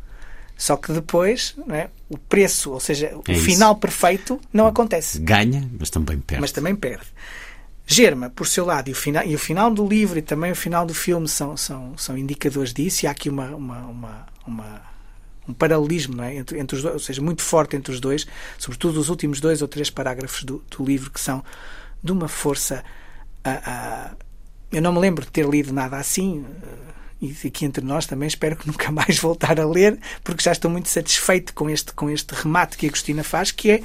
Só 0.60 0.76
que 0.76 0.91
depois 0.91 1.55
é, 1.70 1.89
o 2.10 2.18
preço, 2.18 2.72
ou 2.72 2.82
seja, 2.82 3.16
o 3.16 3.24
é 3.32 3.34
final 3.34 3.78
perfeito, 3.78 4.38
não 4.51 4.68
acontece. 4.68 5.18
Ganha, 5.18 5.66
mas 5.80 5.89
também 5.89 6.20
perde. 6.20 6.41
Mas 6.41 6.51
também 6.51 6.76
perde. 6.76 7.05
Germa, 7.88 8.30
por 8.30 8.45
seu 8.45 8.66
lado, 8.66 8.89
e 8.89 8.91
o, 8.91 8.95
final, 8.95 9.26
e 9.26 9.34
o 9.34 9.39
final 9.39 9.72
do 9.72 9.88
livro 9.88 10.20
e 10.20 10.22
também 10.22 10.51
o 10.51 10.55
final 10.55 10.86
do 10.86 10.93
filme 10.93 11.30
são, 11.30 11.55
são, 11.55 11.97
são 11.97 12.18
indicadores 12.18 12.74
disso, 12.74 13.05
e 13.05 13.07
há 13.07 13.12
aqui 13.12 13.30
uma, 13.30 13.55
uma, 13.55 13.80
uma, 13.86 14.26
uma 14.45 14.82
um 15.47 15.53
paralelismo 15.53 16.18
não 16.18 16.26
é? 16.26 16.36
entre, 16.36 16.60
entre 16.60 16.76
os 16.76 16.84
dois, 16.84 16.93
ou 16.93 16.99
seja, 16.99 17.22
muito 17.22 17.41
forte 17.41 17.78
entre 17.78 17.93
os 17.93 18.01
dois, 18.01 18.28
sobretudo 18.57 18.99
os 18.99 19.07
últimos 19.07 19.39
dois 19.39 19.62
ou 19.62 19.68
três 19.68 19.89
parágrafos 19.89 20.43
do, 20.43 20.62
do 20.70 20.84
livro, 20.84 21.10
que 21.10 21.22
são 21.22 21.41
de 22.03 22.12
uma 22.12 22.28
força. 22.28 22.84
Uh, 23.47 24.12
uh, 24.12 24.18
eu 24.74 24.82
não 24.82 24.91
me 24.91 24.99
lembro 24.99 25.24
de 25.24 25.32
ter 25.32 25.47
lido 25.47 25.72
nada 25.72 25.95
assim. 25.95 26.45
E 27.22 27.36
aqui 27.45 27.65
entre 27.65 27.84
nós 27.84 28.05
também 28.05 28.28
espero 28.28 28.55
que 28.55 28.65
nunca 28.67 28.91
mais 28.91 29.20
voltar 29.20 29.59
a 29.59 29.65
ler, 29.65 29.99
porque 30.24 30.43
já 30.43 30.51
estou 30.51 30.72
muito 30.72 30.89
satisfeito 30.89 31.53
com 31.53 31.70
este, 31.70 31.93
com 31.93 32.09
este 32.09 32.34
remate 32.34 32.78
que 32.78 32.86
a 32.86 32.89
Agostina 32.89 33.24
faz, 33.24 33.51
que 33.51 33.72
é, 33.72 33.82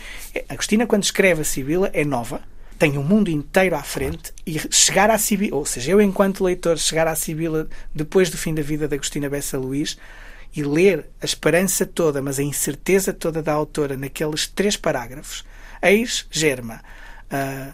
a 0.48 0.54
Agostina 0.54 0.86
quando 0.86 1.02
escreve 1.02 1.42
a 1.42 1.44
Sibila 1.44 1.90
é 1.92 2.04
nova, 2.04 2.42
tem 2.78 2.96
o 2.96 3.00
um 3.00 3.04
mundo 3.04 3.30
inteiro 3.30 3.76
à 3.76 3.82
frente 3.82 4.32
e 4.46 4.58
chegar 4.70 5.10
à 5.10 5.18
Sibila, 5.18 5.56
ou 5.56 5.66
seja, 5.66 5.92
eu 5.92 6.00
enquanto 6.00 6.44
leitor 6.44 6.78
chegar 6.78 7.06
à 7.06 7.14
Sibila 7.14 7.68
depois 7.94 8.30
do 8.30 8.36
fim 8.36 8.54
da 8.54 8.62
vida 8.62 8.86
da 8.86 8.96
Agostina 8.96 9.28
Bessa 9.28 9.58
Luís 9.58 9.96
e 10.54 10.62
ler 10.62 11.06
a 11.20 11.24
esperança 11.24 11.84
toda, 11.84 12.22
mas 12.22 12.38
a 12.38 12.42
incerteza 12.42 13.12
toda 13.12 13.42
da 13.42 13.52
autora 13.52 13.96
naqueles 13.96 14.46
três 14.46 14.76
parágrafos, 14.76 15.44
eis 15.82 16.26
germa. 16.30 16.80
Uh, 17.24 17.72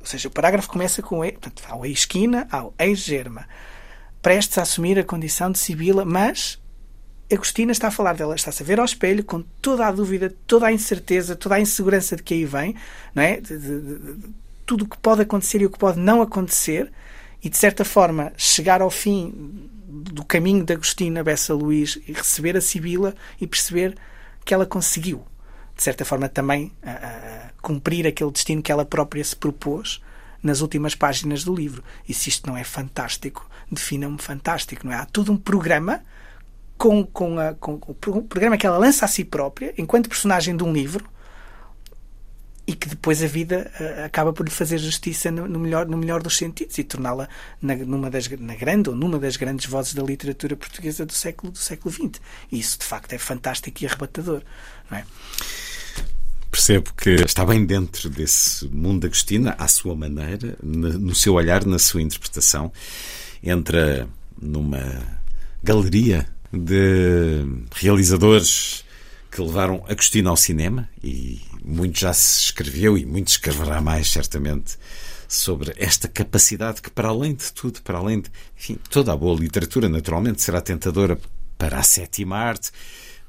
ou 0.00 0.06
seja, 0.06 0.28
o 0.28 0.30
parágrafo 0.30 0.68
começa 0.68 1.02
com 1.02 1.18
portanto, 1.18 1.62
há 1.68 1.76
o 1.76 1.84
ex-quina, 1.84 2.48
há 2.50 2.64
o 2.64 2.74
ex-germa 2.78 3.46
prestes 4.22 4.58
a 4.58 4.62
assumir 4.62 4.98
a 4.98 5.04
condição 5.04 5.50
de 5.50 5.58
Sibila, 5.58 6.04
mas 6.04 6.58
Agostina 7.32 7.70
está 7.70 7.88
a 7.88 7.92
falar 7.92 8.14
dela, 8.14 8.34
está-se 8.34 8.62
a 8.62 8.66
ver 8.66 8.80
ao 8.80 8.84
espelho 8.84 9.22
com 9.22 9.42
toda 9.62 9.86
a 9.86 9.92
dúvida, 9.92 10.34
toda 10.46 10.66
a 10.66 10.72
incerteza, 10.72 11.36
toda 11.36 11.54
a 11.54 11.60
insegurança 11.60 12.16
de 12.16 12.22
que 12.22 12.34
aí 12.34 12.44
vem, 12.44 12.74
não 13.14 13.22
é? 13.22 13.40
De, 13.40 13.56
de, 13.56 13.80
de, 13.80 14.28
tudo 14.66 14.84
o 14.84 14.88
que 14.88 14.98
pode 14.98 15.22
acontecer 15.22 15.60
e 15.60 15.66
o 15.66 15.70
que 15.70 15.78
pode 15.78 15.98
não 15.98 16.22
acontecer, 16.22 16.90
e 17.42 17.48
de 17.48 17.56
certa 17.56 17.84
forma 17.84 18.32
chegar 18.36 18.82
ao 18.82 18.90
fim 18.90 19.32
do 19.88 20.24
caminho 20.24 20.64
de 20.64 20.72
Agostina 20.72 21.24
Bessa 21.24 21.54
Luís 21.54 21.98
e 22.06 22.12
receber 22.12 22.56
a 22.56 22.60
Sibila 22.60 23.14
e 23.40 23.46
perceber 23.46 23.96
que 24.44 24.54
ela 24.54 24.66
conseguiu, 24.66 25.24
de 25.76 25.82
certa 25.82 26.04
forma, 26.04 26.28
também 26.28 26.72
a, 26.82 26.90
a 26.90 27.50
cumprir 27.62 28.06
aquele 28.06 28.30
destino 28.30 28.62
que 28.62 28.72
ela 28.72 28.84
própria 28.84 29.24
se 29.24 29.36
propôs 29.36 30.00
nas 30.42 30.60
últimas 30.60 30.94
páginas 30.94 31.44
do 31.44 31.54
livro. 31.54 31.82
E 32.08 32.14
se 32.14 32.28
isto 32.28 32.48
não 32.48 32.56
é 32.56 32.64
fantástico, 32.64 33.49
defina-me 33.70 34.18
fantástico, 34.18 34.86
não 34.86 34.92
é? 34.92 34.96
Há 34.96 35.06
todo 35.06 35.32
um 35.32 35.36
programa 35.36 36.02
com, 36.76 37.04
com, 37.04 37.38
a, 37.38 37.54
com 37.54 37.74
o 37.74 37.94
programa 37.94 38.56
que 38.56 38.66
ela 38.66 38.78
lança 38.78 39.04
a 39.04 39.08
si 39.08 39.24
própria, 39.24 39.74
enquanto 39.76 40.08
personagem 40.08 40.56
de 40.56 40.64
um 40.64 40.72
livro, 40.72 41.04
e 42.66 42.74
que 42.74 42.88
depois 42.88 43.22
a 43.22 43.26
vida 43.26 43.70
uh, 43.80 44.04
acaba 44.04 44.32
por 44.32 44.46
lhe 44.46 44.50
fazer 44.50 44.78
justiça 44.78 45.30
no, 45.30 45.48
no, 45.48 45.58
melhor, 45.58 45.86
no 45.86 45.96
melhor 45.96 46.22
dos 46.22 46.36
sentidos 46.36 46.78
e 46.78 46.84
torná-la 46.84 47.28
na, 47.60 47.74
numa 47.74 48.08
das, 48.08 48.28
na 48.28 48.54
grande 48.54 48.88
ou 48.88 48.94
numa 48.94 49.18
das 49.18 49.36
grandes 49.36 49.66
vozes 49.66 49.92
da 49.92 50.02
literatura 50.02 50.56
portuguesa 50.56 51.04
do 51.04 51.12
século, 51.12 51.52
do 51.52 51.58
século 51.58 51.92
XX. 51.92 52.20
E 52.50 52.60
isso, 52.60 52.78
de 52.78 52.84
facto, 52.84 53.12
é 53.12 53.18
fantástico 53.18 53.82
e 53.82 53.86
arrebatador. 53.86 54.42
Não 54.88 54.98
é? 54.98 55.04
Percebo 56.50 56.92
que 56.94 57.10
está 57.10 57.44
bem 57.44 57.64
dentro 57.64 58.08
desse 58.08 58.66
mundo 58.68 59.00
da 59.00 59.06
Agostina, 59.08 59.54
à 59.58 59.66
sua 59.66 59.94
maneira, 59.94 60.56
no 60.62 61.14
seu 61.14 61.34
olhar, 61.34 61.64
na 61.64 61.78
sua 61.78 62.02
interpretação 62.02 62.72
entra 63.42 64.08
numa 64.40 65.02
galeria 65.62 66.26
de 66.52 67.44
realizadores 67.74 68.84
que 69.30 69.40
levaram 69.40 69.84
Agostina 69.88 70.30
ao 70.30 70.36
cinema 70.36 70.88
e 71.02 71.40
muito 71.64 72.00
já 72.00 72.12
se 72.12 72.40
escreveu 72.46 72.98
e 72.98 73.06
muito 73.06 73.28
escreverá 73.28 73.80
mais, 73.80 74.10
certamente, 74.10 74.76
sobre 75.28 75.72
esta 75.76 76.08
capacidade 76.08 76.82
que, 76.82 76.90
para 76.90 77.08
além 77.08 77.34
de 77.34 77.52
tudo, 77.52 77.80
para 77.82 77.98
além 77.98 78.20
de 78.20 78.30
enfim, 78.58 78.78
toda 78.90 79.12
a 79.12 79.16
boa 79.16 79.38
literatura, 79.38 79.88
naturalmente, 79.88 80.42
será 80.42 80.60
tentadora 80.60 81.18
para 81.56 81.78
a 81.78 81.82
sétima 81.82 82.36
arte. 82.36 82.70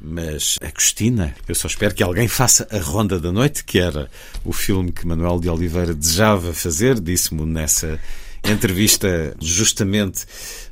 Mas 0.04 0.58
Agostina, 0.60 1.36
eu 1.48 1.54
só 1.54 1.68
espero 1.68 1.94
que 1.94 2.02
alguém 2.02 2.28
faça 2.28 2.68
A 2.72 2.80
Ronda 2.80 3.20
da 3.20 3.32
Noite, 3.32 3.64
que 3.64 3.78
era 3.78 4.10
o 4.44 4.52
filme 4.52 4.92
que 4.92 5.06
Manuel 5.06 5.40
de 5.40 5.48
Oliveira 5.48 5.94
desejava 5.94 6.54
fazer, 6.54 7.00
disse-me 7.00 7.46
nessa 7.46 8.00
entrevista 8.44 9.36
justamente 9.40 10.26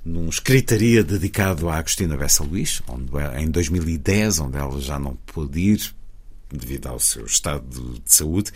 num 0.04 0.28
escritaria 0.30 1.04
dedicado 1.04 1.70
a 1.70 1.78
Agostina 1.78 2.18
Bessa 2.18 2.44
Luís, 2.44 2.82
onde, 2.88 3.12
em 3.38 3.50
2010, 3.50 4.40
onde 4.40 4.58
ela 4.58 4.80
já 4.82 4.98
não 4.98 5.16
pôde 5.26 5.60
ir 5.60 5.94
devido 6.52 6.88
ao 6.88 7.00
seu 7.00 7.26
estado 7.26 8.00
de 8.04 8.14
saúde. 8.14 8.52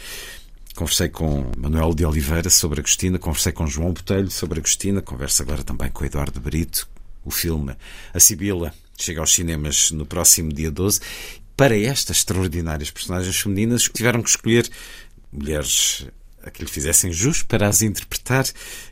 Conversei 0.76 1.10
com 1.10 1.52
Manuel 1.56 1.94
de 1.94 2.04
Oliveira 2.04 2.50
sobre 2.50 2.80
Agostina, 2.80 3.20
conversei 3.20 3.52
com 3.52 3.68
João 3.68 3.94
Botelho 3.94 4.32
sobre 4.32 4.60
Agostina, 4.60 5.02
converso 5.02 5.44
agora 5.44 5.64
também 5.64 5.92
com 5.92 6.04
Eduardo 6.04 6.40
Brito. 6.40 6.90
O 7.24 7.30
filme 7.30 7.76
A 8.14 8.20
Sibila 8.20 8.74
chega 8.98 9.22
aos 9.22 9.34
cinemas 9.34 9.92
no 9.92 10.06
próximo 10.06 10.52
dia 10.52 10.72
12. 10.72 11.00
Para 11.56 11.78
estas 11.78 12.18
extraordinárias 12.18 12.90
personagens 12.90 13.40
femininas, 13.40 13.84
tiveram 13.84 14.24
que 14.24 14.30
escolher 14.30 14.68
mulheres 15.32 16.08
a 16.44 16.52
que 16.52 16.62
lhe 16.62 16.70
fizessem 16.70 17.12
jus 17.12 17.42
para 17.42 17.68
as 17.68 17.82
interpretar, 17.82 18.46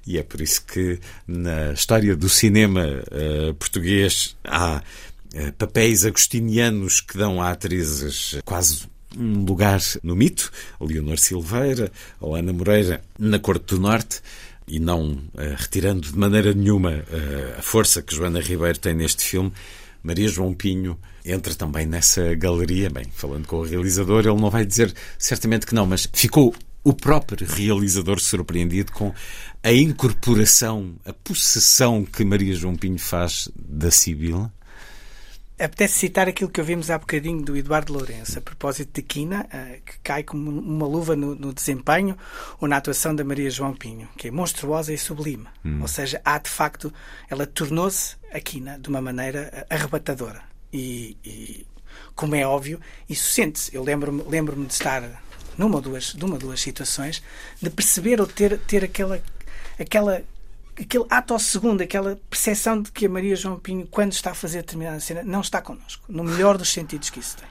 e 0.08 0.18
é 0.18 0.24
por 0.24 0.41
isso 0.41 0.64
que 0.66 0.99
na 1.28 1.74
história 1.74 2.16
do 2.16 2.30
cinema 2.30 2.86
uh, 2.86 3.54
português 3.56 4.36
há 4.43 4.82
uh, 5.34 5.54
papéis 5.54 6.06
agostinianos 6.06 7.02
que 7.02 7.18
dão 7.18 7.41
a 7.41 7.52
atrizes 7.52 8.39
quase 8.45 8.89
um 9.18 9.43
lugar 9.43 9.82
no 10.02 10.16
mito, 10.16 10.49
Leonor 10.80 11.18
Silveira 11.18 11.91
ou 12.20 12.36
Ana 12.36 12.54
Moreira 12.54 13.02
na 13.20 13.39
Corte 13.39 13.76
do 13.76 13.80
Norte, 13.80 14.22
e 14.68 14.80
não 14.80 15.12
uh, 15.12 15.56
retirando 15.58 16.10
de 16.10 16.18
maneira 16.18 16.54
nenhuma 16.54 17.04
a 17.58 17.62
força 17.62 18.02
que 18.02 18.16
Joana 18.16 18.39
Ribeiro 18.39 18.80
tem 18.80 18.93
neste 18.93 19.24
filme. 19.24 19.52
Maria 20.04 20.28
João 20.28 20.54
Pinho 20.54 20.97
entra 21.26 21.54
também 21.54 21.86
nessa 21.86 22.34
galeria. 22.36 22.89
Bem, 22.89 23.06
falando 23.14 23.45
com 23.45 23.58
o 23.58 23.64
realizador, 23.64 24.22
ele 24.22 24.39
não 24.39 24.49
vai 24.49 24.66
dizer 24.66 24.93
certamente 25.18 25.66
que 25.66 25.76
não, 25.76 25.86
mas 25.86 26.08
ficou 26.12 26.56
o 26.84 26.94
próprio 26.94 27.48
realizador 27.48 28.20
surpreendido 28.20 28.92
com 28.92 29.14
a 29.64 29.72
incorporação, 29.72 30.96
a 31.06 31.14
possessão 31.14 32.04
que 32.04 32.26
Maria 32.26 32.56
João 32.56 32.76
Pinho 32.76 32.98
faz 32.98 33.50
da 33.56 33.92
Sibila? 33.92 34.52
Apetece 35.60 36.00
citar 36.00 36.28
aquilo 36.28 36.50
que 36.50 36.60
ouvimos 36.60 36.90
há 36.90 36.98
bocadinho 36.98 37.44
do 37.44 37.56
Eduardo 37.56 37.94
Lourenço, 37.94 38.40
a 38.40 38.42
propósito 38.42 38.96
de 38.96 39.04
Quina, 39.04 39.46
eh, 39.54 39.80
que 39.86 40.00
cai 40.00 40.24
como 40.24 40.50
uma 40.50 40.88
luva 40.88 41.16
no, 41.16 41.36
no 41.36 41.54
desempenho 41.54 42.18
ou 42.60 42.68
na 42.68 42.78
atuação 42.78 43.16
da 43.16 43.24
Maria 43.24 43.52
João 43.52 43.76
Pinho, 43.76 44.10
que 44.18 44.30
é 44.30 44.32
monstruosa 44.32 44.92
e 44.92 44.98
sublime. 44.98 45.46
Hum. 45.64 45.80
Ou 45.84 45.88
seja, 45.88 46.20
há 46.26 46.40
de 46.40 46.50
facto, 46.50 46.92
ela 47.30 47.46
tornou-se 47.46 48.16
a 48.34 48.40
Quina 48.40 48.80
de 48.80 48.90
uma 48.90 49.04
maneira 49.04 49.52
eh, 49.54 49.68
arrebatadora. 49.70 50.42
E, 50.74 51.16
e 51.24 51.68
como 52.16 52.34
é 52.34 52.44
óbvio, 52.44 52.80
isso 53.08 53.30
sente-se. 53.30 53.76
Eu 53.76 53.84
lembro-me 53.84 54.24
lembro 54.24 54.56
de 54.56 54.74
estar 54.74 55.22
numa 55.62 55.76
ou 55.76 55.82
duas, 55.82 56.14
de 56.14 56.26
uma 56.26 56.34
ou 56.34 56.39
duas 56.39 56.59
situações, 56.59 57.22
de 57.62 57.70
perceber 57.70 58.20
ou 58.20 58.26
ter, 58.26 58.57
ter 58.57 58.84
aquela, 58.84 59.22
aquela, 59.80 60.24
aquele 60.80 61.05
ato 61.07 61.34
ao 61.34 61.39
segundo, 61.39 61.82
aquela 61.82 62.20
percepção 62.32 62.82
de 62.82 62.91
que 62.91 63.05
a 63.05 63.09
Maria 63.09 63.36
João 63.36 63.59
Pinho, 63.59 63.86
quando 63.86 64.12
está 64.12 64.32
a 64.32 64.34
fazer 64.34 64.64
determinada 64.64 64.99
cena, 64.99 65.22
não 65.22 65.41
está 65.41 65.62
connosco, 65.62 66.03
no 66.09 66.24
melhor 66.24 66.57
dos 66.57 66.74
sentidos 66.74 67.12
que 67.12 67.20
isso 67.20 67.38
tem. 67.38 67.47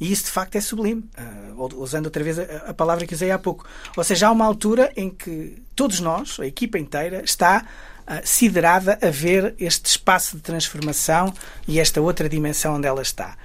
E 0.00 0.12
isso 0.12 0.26
de 0.26 0.30
facto 0.30 0.54
é 0.54 0.60
sublime, 0.60 1.10
uh, 1.56 1.80
usando 1.82 2.04
outra 2.04 2.22
vez 2.22 2.38
a, 2.38 2.42
a, 2.68 2.74
palavra 2.74 3.04
que 3.04 3.14
usei 3.14 3.32
há 3.32 3.38
pouco. 3.38 3.66
Ou 3.96 4.04
seja, 4.04 4.28
há 4.28 4.30
uma 4.30 4.44
altura 4.44 4.92
em 4.96 5.10
que 5.10 5.60
todos 5.74 5.98
nós, 5.98 6.38
a 6.38 6.46
equipa 6.46 6.78
inteira, 6.78 7.20
está 7.24 7.66
uh, 8.06 8.20
siderada 8.22 8.96
a 9.02 9.10
ver 9.10 9.56
este 9.58 9.86
espaço 9.86 10.36
de 10.36 10.42
transformação 10.44 11.34
e 11.66 11.80
esta 11.80 12.00
outra 12.00 12.28
dimensão 12.28 12.76
onde 12.76 12.86
ela 12.86 13.02
está. 13.02 13.36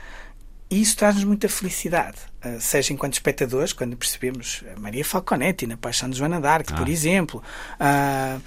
E 0.74 0.82
isso 0.82 0.98
traz-nos 0.98 1.24
muita 1.24 1.48
felicidade, 1.48 2.18
ah, 2.42 2.60
seja 2.60 2.94
enquanto 2.94 3.14
espectadores, 3.14 3.74
quando 3.74 3.96
percebemos 3.96 4.64
a 4.76 4.80
Maria 4.80 5.06
Falconetti 5.06 5.68
na 5.68 5.78
Paixão 5.78 6.10
de 6.10 6.18
Joana 6.18 6.42
d'Arc, 6.42 6.74
ah. 6.74 6.76
por 6.76 6.90
exemplo, 6.90 7.44
uh, 7.76 8.42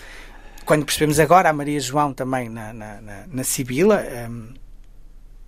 quando 0.65 0.85
percebemos 0.85 1.21
agora 1.21 1.49
a 1.49 1.53
Maria 1.53 1.79
João 1.79 2.13
também 2.13 2.49
na, 2.49 2.73
na, 2.73 3.01
na, 3.01 3.27
na 3.29 3.45
Sibila, 3.45 4.05
um, 4.29 4.49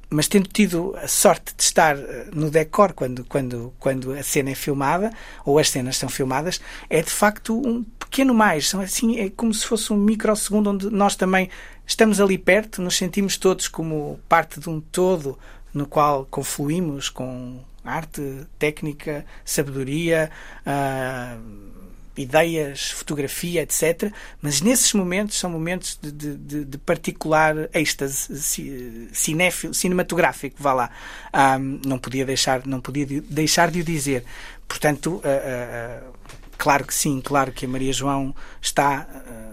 mas 0.08 0.28
tendo 0.28 0.48
tido 0.48 0.96
a 1.02 1.08
sorte 1.08 1.52
de 1.56 1.64
estar 1.64 1.96
no 2.32 2.48
decor 2.48 2.92
quando, 2.92 3.24
quando, 3.24 3.74
quando 3.80 4.12
a 4.12 4.22
cena 4.22 4.50
é 4.50 4.54
filmada, 4.54 5.10
ou 5.44 5.58
as 5.58 5.70
cenas 5.70 5.96
são 5.96 6.08
filmadas, 6.08 6.60
é 6.88 7.02
de 7.02 7.10
facto 7.10 7.60
um 7.60 7.82
pequeno 7.82 8.32
mais. 8.32 8.68
São 8.68 8.80
assim, 8.80 9.18
é 9.18 9.28
como 9.28 9.52
se 9.52 9.66
fosse 9.66 9.92
um 9.92 9.96
microsegundo 9.96 10.70
onde 10.70 10.90
nós 10.90 11.16
também 11.16 11.50
estamos 11.84 12.20
ali 12.20 12.38
perto, 12.38 12.80
nos 12.80 12.96
sentimos 12.96 13.36
todos 13.36 13.66
como 13.66 14.20
parte 14.28 14.60
de 14.60 14.70
um 14.70 14.80
todo 14.80 15.36
no 15.72 15.86
qual 15.86 16.26
confluímos 16.30 17.08
com 17.08 17.60
arte, 17.84 18.46
técnica, 18.58 19.24
sabedoria, 19.44 20.30
uh, 20.66 21.78
ideias, 22.16 22.90
fotografia, 22.90 23.62
etc. 23.62 24.12
Mas 24.42 24.60
nesses 24.60 24.92
momentos 24.92 25.38
são 25.38 25.48
momentos 25.48 25.98
de, 26.00 26.10
de, 26.12 26.64
de 26.64 26.78
particular 26.78 27.68
êxtase 27.72 28.36
cinéfilo, 29.12 29.72
cinematográfico, 29.72 30.56
vá 30.58 30.72
lá. 30.72 30.90
Um, 31.58 31.80
não 31.86 31.98
podia 31.98 32.26
deixar, 32.26 32.66
não 32.66 32.80
podia 32.80 33.06
deixar 33.22 33.70
de 33.70 33.80
o 33.80 33.84
dizer. 33.84 34.24
Portanto, 34.66 35.16
uh, 35.16 35.18
uh, 35.18 36.12
claro 36.58 36.84
que 36.84 36.92
sim, 36.92 37.20
claro 37.24 37.52
que 37.52 37.64
a 37.64 37.68
Maria 37.68 37.92
João 37.92 38.34
está 38.60 39.06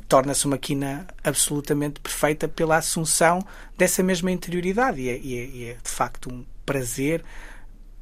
torna-se 0.07 0.45
uma 0.45 0.57
quina 0.57 1.07
absolutamente 1.23 1.99
perfeita 1.99 2.47
pela 2.47 2.77
assunção 2.77 3.45
dessa 3.77 4.03
mesma 4.03 4.31
interioridade. 4.31 5.01
E 5.01 5.09
é, 5.09 5.17
e 5.17 5.37
é, 5.37 5.45
e 5.45 5.63
é 5.65 5.73
de 5.73 5.89
facto 5.89 6.31
um 6.31 6.45
prazer 6.65 7.23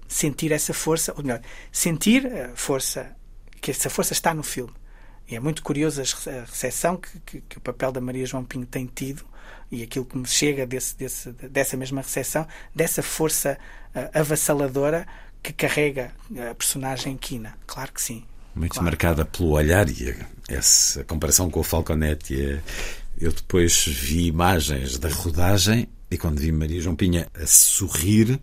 sentir 0.08 0.52
essa 0.52 0.74
força, 0.74 1.14
ou 1.16 1.24
melhor, 1.24 1.42
sentir 1.72 2.28
a 2.28 2.56
força, 2.56 3.16
que 3.60 3.72
essa 3.72 3.90
força 3.90 4.14
está 4.14 4.34
no 4.34 4.44
filme. 4.44 4.74
E 5.28 5.36
é 5.36 5.40
muito 5.40 5.64
curioso 5.64 6.02
a 6.02 6.42
recepção 6.46 6.98
que, 6.98 7.20
que, 7.20 7.42
que, 7.42 7.58
o 7.58 7.62
papel 7.62 7.92
da 7.92 8.02
Maria 8.02 8.26
João 8.26 8.44
Pinho 8.44 8.66
tem 8.66 8.86
tido 8.86 9.26
e 9.72 9.82
aquilo 9.82 10.06
que 10.06 10.18
me 10.18 10.28
chega 10.28 10.66
desse, 10.68 10.96
desse, 10.96 11.32
dessa 11.32 11.78
mesma 11.78 12.02
recepção, 12.02 12.46
dessa 12.76 13.02
força 13.02 13.58
uh, 13.96 14.20
avassaladora 14.20 15.08
que 15.42 15.52
carrega 15.52 16.12
a 16.50 16.54
personagem 16.54 17.18
Quina. 17.18 17.58
Claro 17.66 17.92
que 17.92 18.02
sim. 18.02 18.24
Muito 18.54 18.74
claro. 18.74 18.86
marcada 18.86 19.26
pelo 19.26 19.52
olhar 19.52 19.90
e 19.90 20.16
essa 20.54 21.04
comparação 21.04 21.50
com 21.50 21.60
o 21.60 21.64
Falconetti. 21.64 22.60
Eu 23.20 23.32
depois 23.32 23.86
vi 23.86 24.28
imagens 24.28 24.98
da 24.98 25.10
rodagem 25.10 25.88
e 26.10 26.18
quando 26.18 26.40
vi 26.40 26.52
Maria 26.52 26.82
João 26.82 26.96
Pinha 26.96 27.28
a 27.34 27.46
sorrir, 27.46 28.40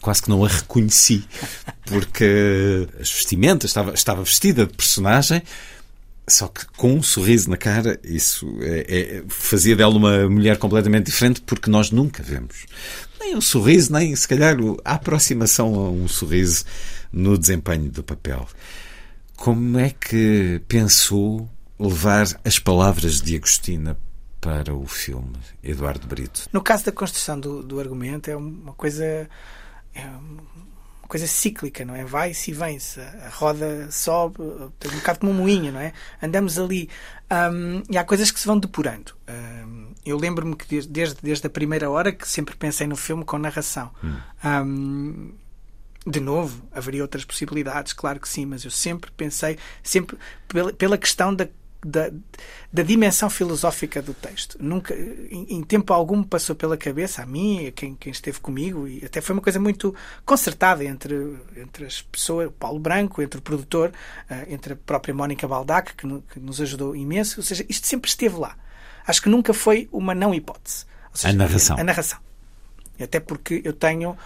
quase 0.00 0.22
que 0.22 0.28
não 0.28 0.44
a 0.44 0.48
reconheci, 0.48 1.24
porque 1.86 2.88
as 3.00 3.10
vestimentas, 3.10 3.70
estava, 3.70 3.94
estava 3.94 4.22
vestida 4.22 4.66
de 4.66 4.74
personagem, 4.74 5.42
só 6.28 6.48
que 6.48 6.66
com 6.76 6.94
um 6.94 7.02
sorriso 7.02 7.50
na 7.50 7.56
cara, 7.56 7.98
isso 8.04 8.56
é, 8.60 8.86
é, 8.88 9.22
fazia 9.28 9.76
dela 9.76 9.94
uma 9.94 10.28
mulher 10.28 10.56
completamente 10.56 11.06
diferente, 11.06 11.40
porque 11.42 11.70
nós 11.70 11.90
nunca 11.90 12.22
vemos 12.22 12.66
nem 13.22 13.36
um 13.36 13.40
sorriso, 13.40 13.92
nem 13.92 14.14
se 14.16 14.26
calhar 14.26 14.56
a 14.84 14.94
aproximação 14.94 15.74
a 15.74 15.90
um 15.90 16.08
sorriso 16.08 16.64
no 17.12 17.38
desempenho 17.38 17.90
do 17.90 18.02
papel. 18.02 18.48
Como 19.42 19.76
é 19.76 19.90
que 19.90 20.62
pensou 20.68 21.50
levar 21.76 22.26
as 22.44 22.60
palavras 22.60 23.20
de 23.20 23.34
Agostina 23.34 23.98
para 24.40 24.72
o 24.72 24.86
filme, 24.86 25.36
Eduardo 25.64 26.06
Brito? 26.06 26.48
No 26.52 26.62
caso 26.62 26.84
da 26.84 26.92
construção 26.92 27.40
do, 27.40 27.60
do 27.60 27.80
argumento, 27.80 28.30
é 28.30 28.36
uma 28.36 28.72
coisa. 28.72 29.28
É 29.92 30.06
uma 30.06 31.08
coisa 31.08 31.26
cíclica, 31.26 31.84
não 31.84 31.96
é? 31.96 32.04
Vai-se 32.04 32.52
e 32.52 32.54
vem-se. 32.54 33.00
A 33.00 33.30
roda 33.30 33.90
sobe, 33.90 34.40
um 34.40 34.70
bocado 34.98 35.18
como 35.18 35.32
um 35.32 35.34
moinho, 35.34 35.72
não 35.72 35.80
é? 35.80 35.92
Andamos 36.22 36.56
ali. 36.56 36.88
Um, 37.28 37.82
e 37.90 37.98
há 37.98 38.04
coisas 38.04 38.30
que 38.30 38.38
se 38.38 38.46
vão 38.46 38.60
depurando. 38.60 39.12
Um, 39.28 39.92
eu 40.06 40.16
lembro-me 40.18 40.54
que 40.54 40.86
desde, 40.86 41.20
desde 41.20 41.48
a 41.48 41.50
primeira 41.50 41.90
hora 41.90 42.12
que 42.12 42.28
sempre 42.28 42.54
pensei 42.54 42.86
no 42.86 42.94
filme 42.94 43.24
com 43.24 43.38
narração. 43.38 43.90
Hum. 44.04 44.16
Um, 44.44 45.32
de 46.06 46.20
novo, 46.20 46.62
haveria 46.72 47.02
outras 47.02 47.24
possibilidades, 47.24 47.92
claro 47.92 48.18
que 48.18 48.28
sim, 48.28 48.44
mas 48.44 48.64
eu 48.64 48.70
sempre 48.70 49.10
pensei, 49.12 49.58
sempre 49.82 50.18
pela, 50.48 50.72
pela 50.72 50.98
questão 50.98 51.32
da, 51.32 51.46
da, 51.84 52.10
da, 52.72 52.82
dimensão 52.82 53.30
filosófica 53.30 54.02
do 54.02 54.12
texto. 54.12 54.56
Nunca, 54.60 54.94
em, 54.94 55.46
em, 55.56 55.62
tempo 55.62 55.92
algum, 55.92 56.22
passou 56.22 56.56
pela 56.56 56.76
cabeça, 56.76 57.22
a 57.22 57.26
mim, 57.26 57.66
a 57.66 57.72
quem, 57.72 57.94
quem 57.94 58.10
esteve 58.10 58.40
comigo, 58.40 58.86
e 58.88 59.04
até 59.04 59.20
foi 59.20 59.34
uma 59.34 59.42
coisa 59.42 59.60
muito 59.60 59.94
concertada 60.24 60.84
entre, 60.84 61.36
entre 61.56 61.86
as 61.86 62.02
pessoas, 62.02 62.48
o 62.48 62.52
Paulo 62.52 62.80
Branco, 62.80 63.22
entre 63.22 63.38
o 63.38 63.42
produtor, 63.42 63.92
uh, 64.28 64.52
entre 64.52 64.72
a 64.72 64.76
própria 64.76 65.14
Mónica 65.14 65.46
Baldac, 65.46 65.94
que, 65.94 66.06
no, 66.06 66.22
que, 66.22 66.40
nos 66.40 66.60
ajudou 66.60 66.96
imenso. 66.96 67.40
Ou 67.40 67.44
seja, 67.44 67.64
isto 67.68 67.86
sempre 67.86 68.08
esteve 68.08 68.36
lá. 68.36 68.56
Acho 69.06 69.22
que 69.22 69.28
nunca 69.28 69.54
foi 69.54 69.88
uma 69.92 70.14
não 70.14 70.34
hipótese. 70.34 70.84
Seja, 71.14 71.34
a 71.34 71.36
narração. 71.36 71.78
A 71.78 71.84
narração. 71.84 72.18
Até 73.00 73.18
porque 73.18 73.60
eu 73.64 73.72
tenho 73.72 74.16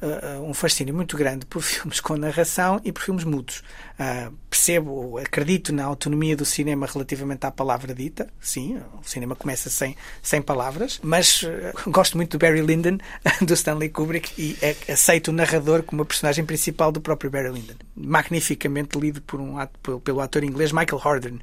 uh, 0.00 0.42
um 0.42 0.54
fascínio 0.54 0.94
muito 0.94 1.16
grande 1.16 1.46
por 1.46 1.60
filmes 1.62 2.00
com 2.00 2.16
narração 2.16 2.80
e 2.84 2.92
por 2.92 3.02
filmes 3.02 3.24
mudos. 3.24 3.62
Uh, 3.98 4.34
percebo, 4.50 5.18
acredito 5.18 5.72
na 5.72 5.84
autonomia 5.84 6.36
do 6.36 6.44
cinema 6.44 6.86
relativamente 6.86 7.44
à 7.46 7.50
palavra 7.50 7.94
dita. 7.94 8.28
Sim, 8.40 8.80
o 9.02 9.08
cinema 9.08 9.34
começa 9.34 9.70
sem, 9.70 9.96
sem 10.22 10.42
palavras, 10.42 11.00
mas 11.02 11.42
uh, 11.42 11.48
gosto 11.90 12.16
muito 12.16 12.36
do 12.36 12.40
Barry 12.40 12.60
Lyndon, 12.60 12.98
do 13.42 13.54
Stanley 13.54 13.88
Kubrick, 13.88 14.32
e 14.38 14.56
é, 14.62 14.76
aceito 14.92 15.28
o 15.28 15.32
narrador 15.32 15.82
como 15.82 16.02
a 16.02 16.04
personagem 16.04 16.44
principal 16.44 16.92
do 16.92 17.00
próprio 17.00 17.30
Barry 17.30 17.50
Lyndon. 17.50 17.74
Magnificamente 17.94 18.98
lido 18.98 19.22
por 19.22 19.40
um, 19.40 19.56
pelo, 19.82 20.00
pelo 20.00 20.20
ator 20.20 20.44
inglês 20.44 20.72
Michael 20.72 21.00
Hordern. 21.02 21.40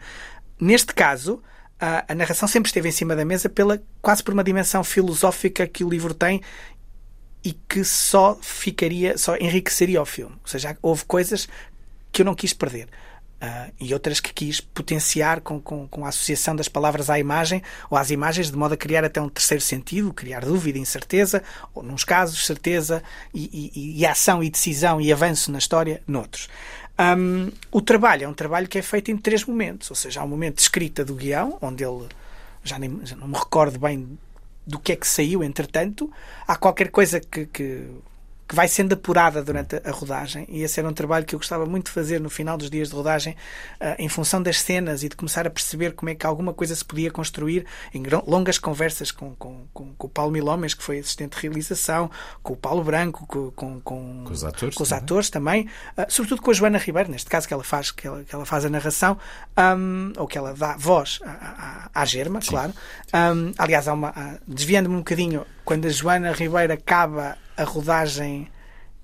Neste 0.59 0.93
caso, 0.93 1.41
a, 1.79 2.05
a 2.07 2.15
narração 2.15 2.47
sempre 2.47 2.69
esteve 2.69 2.87
em 2.87 2.91
cima 2.91 3.13
da 3.15 3.25
mesa 3.25 3.49
pela 3.49 3.81
quase 4.01 4.23
por 4.23 4.33
uma 4.33 4.43
dimensão 4.43 4.83
filosófica 4.83 5.67
que 5.67 5.83
o 5.83 5.89
livro 5.89 6.13
tem 6.13 6.41
e 7.43 7.53
que 7.53 7.83
só 7.83 8.37
ficaria, 8.41 9.17
só 9.17 9.35
enriqueceria 9.35 10.01
o 10.01 10.05
filme. 10.05 10.35
Ou 10.41 10.47
seja, 10.47 10.77
houve 10.81 11.03
coisas 11.05 11.47
que 12.11 12.21
eu 12.21 12.25
não 12.25 12.35
quis 12.35 12.53
perder. 12.53 12.87
Uh, 13.43 13.73
e 13.77 13.93
outras 13.93 14.21
que 14.21 14.33
quis 14.33 14.61
potenciar 14.61 15.41
com, 15.41 15.59
com, 15.59 15.85
com, 15.85 16.05
a 16.05 16.07
associação 16.07 16.55
das 16.55 16.69
palavras 16.69 17.09
à 17.09 17.19
imagem 17.19 17.61
ou 17.89 17.97
às 17.97 18.09
imagens, 18.09 18.49
de 18.49 18.55
modo 18.55 18.73
a 18.73 18.77
criar 18.77 19.03
até 19.03 19.21
um 19.21 19.27
terceiro 19.27 19.61
sentido, 19.61 20.13
criar 20.13 20.45
dúvida, 20.45 20.79
incerteza, 20.79 21.43
ou, 21.73 21.83
nos 21.83 22.05
casos, 22.05 22.45
certeza 22.45 23.03
e, 23.33 23.71
e, 23.75 23.99
e 23.99 24.05
ação 24.05 24.41
e 24.41 24.49
decisão 24.49 25.01
e 25.01 25.11
avanço 25.11 25.51
na 25.51 25.57
história, 25.57 26.01
noutros. 26.07 26.47
Um, 26.97 27.51
o 27.69 27.81
trabalho 27.81 28.23
é 28.23 28.27
um 28.29 28.33
trabalho 28.33 28.65
que 28.65 28.77
é 28.77 28.81
feito 28.81 29.11
em 29.11 29.17
três 29.17 29.43
momentos, 29.43 29.89
ou 29.89 29.95
seja, 29.95 30.21
há 30.21 30.23
um 30.23 30.27
momento 30.27 30.55
de 30.55 30.61
escrita 30.61 31.03
do 31.03 31.15
guião, 31.15 31.57
onde 31.61 31.83
ele, 31.83 32.07
já, 32.63 32.79
nem, 32.79 33.01
já 33.03 33.17
não 33.17 33.27
me 33.27 33.37
recordo 33.37 33.77
bem 33.77 34.17
do 34.66 34.80
que 34.80 34.93
é 34.93 34.95
que 34.95 35.07
saiu, 35.07 35.43
entretanto, 35.43 36.11
há 36.47 36.55
qualquer 36.55 36.89
coisa 36.89 37.20
que, 37.20 37.45
que 37.45 37.88
que 38.53 38.55
vai 38.55 38.67
sendo 38.67 38.93
apurada 38.93 39.41
durante 39.41 39.81
a 39.83 39.89
rodagem 39.89 40.45
e 40.47 40.61
esse 40.61 40.79
era 40.79 40.87
um 40.87 40.93
trabalho 40.93 41.25
que 41.25 41.33
eu 41.33 41.39
gostava 41.39 41.65
muito 41.65 41.87
de 41.87 41.91
fazer 41.91 42.21
no 42.21 42.29
final 42.29 42.55
dos 42.55 42.69
dias 42.69 42.89
de 42.89 42.95
rodagem 42.95 43.35
uh, 43.81 43.95
em 43.97 44.07
função 44.07 44.43
das 44.43 44.61
cenas 44.61 45.01
e 45.01 45.09
de 45.09 45.15
começar 45.15 45.47
a 45.47 45.49
perceber 45.49 45.93
como 45.93 46.11
é 46.11 46.15
que 46.15 46.23
alguma 46.23 46.53
coisa 46.53 46.75
se 46.75 46.85
podia 46.85 47.09
construir 47.09 47.65
em 47.91 48.03
longas 48.27 48.59
conversas 48.59 49.11
com, 49.11 49.33
com, 49.37 49.65
com, 49.73 49.95
com 49.95 50.05
o 50.05 50.09
Paulo 50.09 50.31
Milhomes, 50.31 50.75
que 50.75 50.83
foi 50.83 50.99
assistente 50.99 51.35
de 51.35 51.41
realização, 51.41 52.11
com 52.43 52.53
o 52.53 52.55
Paulo 52.55 52.83
Branco, 52.83 53.25
com, 53.25 53.49
com, 53.49 53.81
com, 53.81 54.23
os 54.29 54.43
atores, 54.43 54.75
com 54.75 54.83
os 54.83 54.89
também. 54.89 55.03
atores 55.03 55.29
também, 55.31 55.69
uh, 55.97 56.05
sobretudo 56.07 56.43
com 56.43 56.51
a 56.51 56.53
Joana 56.53 56.77
Ribeiro, 56.77 57.09
neste 57.09 57.31
caso 57.31 57.47
que 57.47 57.55
ela 57.55 57.63
faz, 57.63 57.89
que 57.89 58.05
ela, 58.05 58.23
que 58.23 58.35
ela 58.35 58.45
faz 58.45 58.65
a 58.65 58.69
narração, 58.69 59.17
um, 59.57 60.13
ou 60.15 60.27
que 60.27 60.37
ela 60.37 60.53
dá 60.53 60.77
voz 60.77 61.17
à, 61.25 61.89
à, 61.95 62.01
à 62.03 62.05
Germa, 62.05 62.39
Sim. 62.39 62.51
claro. 62.51 62.73
Um, 63.15 63.51
aliás, 63.57 63.87
há 63.87 63.93
uma, 63.93 64.39
desviando-me 64.47 64.93
um 64.93 64.99
bocadinho, 64.99 65.43
quando 65.65 65.87
a 65.87 65.89
Joana 65.89 66.33
Ribeiro 66.33 66.71
acaba 66.71 67.35
a 67.57 67.63
rodagem 67.63 68.47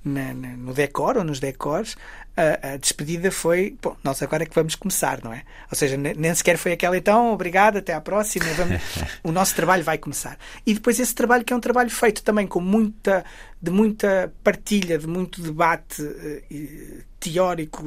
na, 0.03 0.33
na, 0.33 0.49
no 0.49 0.73
decor 0.73 1.17
ou 1.17 1.23
nos 1.23 1.39
decors, 1.39 1.95
a, 2.35 2.73
a, 2.73 2.77
despedida 2.77 3.31
foi, 3.31 3.77
bom, 3.81 3.95
nós 4.03 4.21
agora 4.21 4.43
é 4.43 4.45
que 4.45 4.55
vamos 4.55 4.75
começar, 4.75 5.21
não 5.23 5.33
é? 5.33 5.43
Ou 5.69 5.77
seja, 5.77 5.97
nem 5.97 6.33
sequer 6.33 6.57
foi 6.57 6.71
aquela 6.71 6.97
então, 6.97 7.33
obrigado, 7.33 7.77
até 7.77 7.93
à 7.93 7.99
próxima, 7.99 8.45
vamos, 8.55 8.81
o 9.23 9.31
nosso 9.31 9.55
trabalho 9.55 9.83
vai 9.83 9.97
começar. 9.97 10.37
E 10.65 10.73
depois 10.73 10.99
esse 10.99 11.13
trabalho 11.13 11.43
que 11.43 11.51
é 11.51 11.55
um 11.55 11.59
trabalho 11.59 11.89
feito 11.89 12.23
também 12.23 12.47
com 12.47 12.61
muita, 12.61 13.25
de 13.61 13.71
muita 13.71 14.33
partilha, 14.43 14.97
de 14.97 15.07
muito 15.07 15.41
debate 15.41 16.01
uh, 16.01 17.03
teórico, 17.19 17.83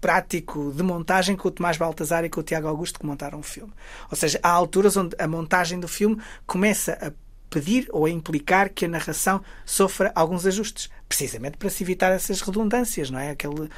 prático 0.00 0.72
de 0.74 0.82
montagem 0.82 1.36
com 1.36 1.48
o 1.48 1.50
Tomás 1.50 1.76
Baltazar 1.76 2.24
e 2.24 2.30
com 2.30 2.40
o 2.40 2.42
Tiago 2.42 2.68
Augusto 2.68 3.00
que 3.00 3.06
montaram 3.06 3.40
o 3.40 3.42
filme. 3.42 3.72
Ou 4.10 4.16
seja, 4.16 4.38
há 4.42 4.50
alturas 4.50 4.96
onde 4.96 5.14
a 5.18 5.28
montagem 5.28 5.78
do 5.78 5.88
filme 5.88 6.18
começa 6.46 6.96
a 7.02 7.12
pedir 7.50 7.88
ou 7.90 8.06
a 8.06 8.10
implicar 8.10 8.70
que 8.70 8.84
a 8.84 8.88
narração 8.88 9.42
sofra 9.66 10.12
alguns 10.14 10.46
ajustes, 10.46 10.88
precisamente 11.08 11.56
para 11.56 11.68
se 11.68 11.82
evitar 11.82 12.12
essas 12.12 12.40
redundâncias, 12.40 13.10
não 13.10 13.18
é? 13.18 13.30
Aquele, 13.30 13.62
uh, 13.62 13.68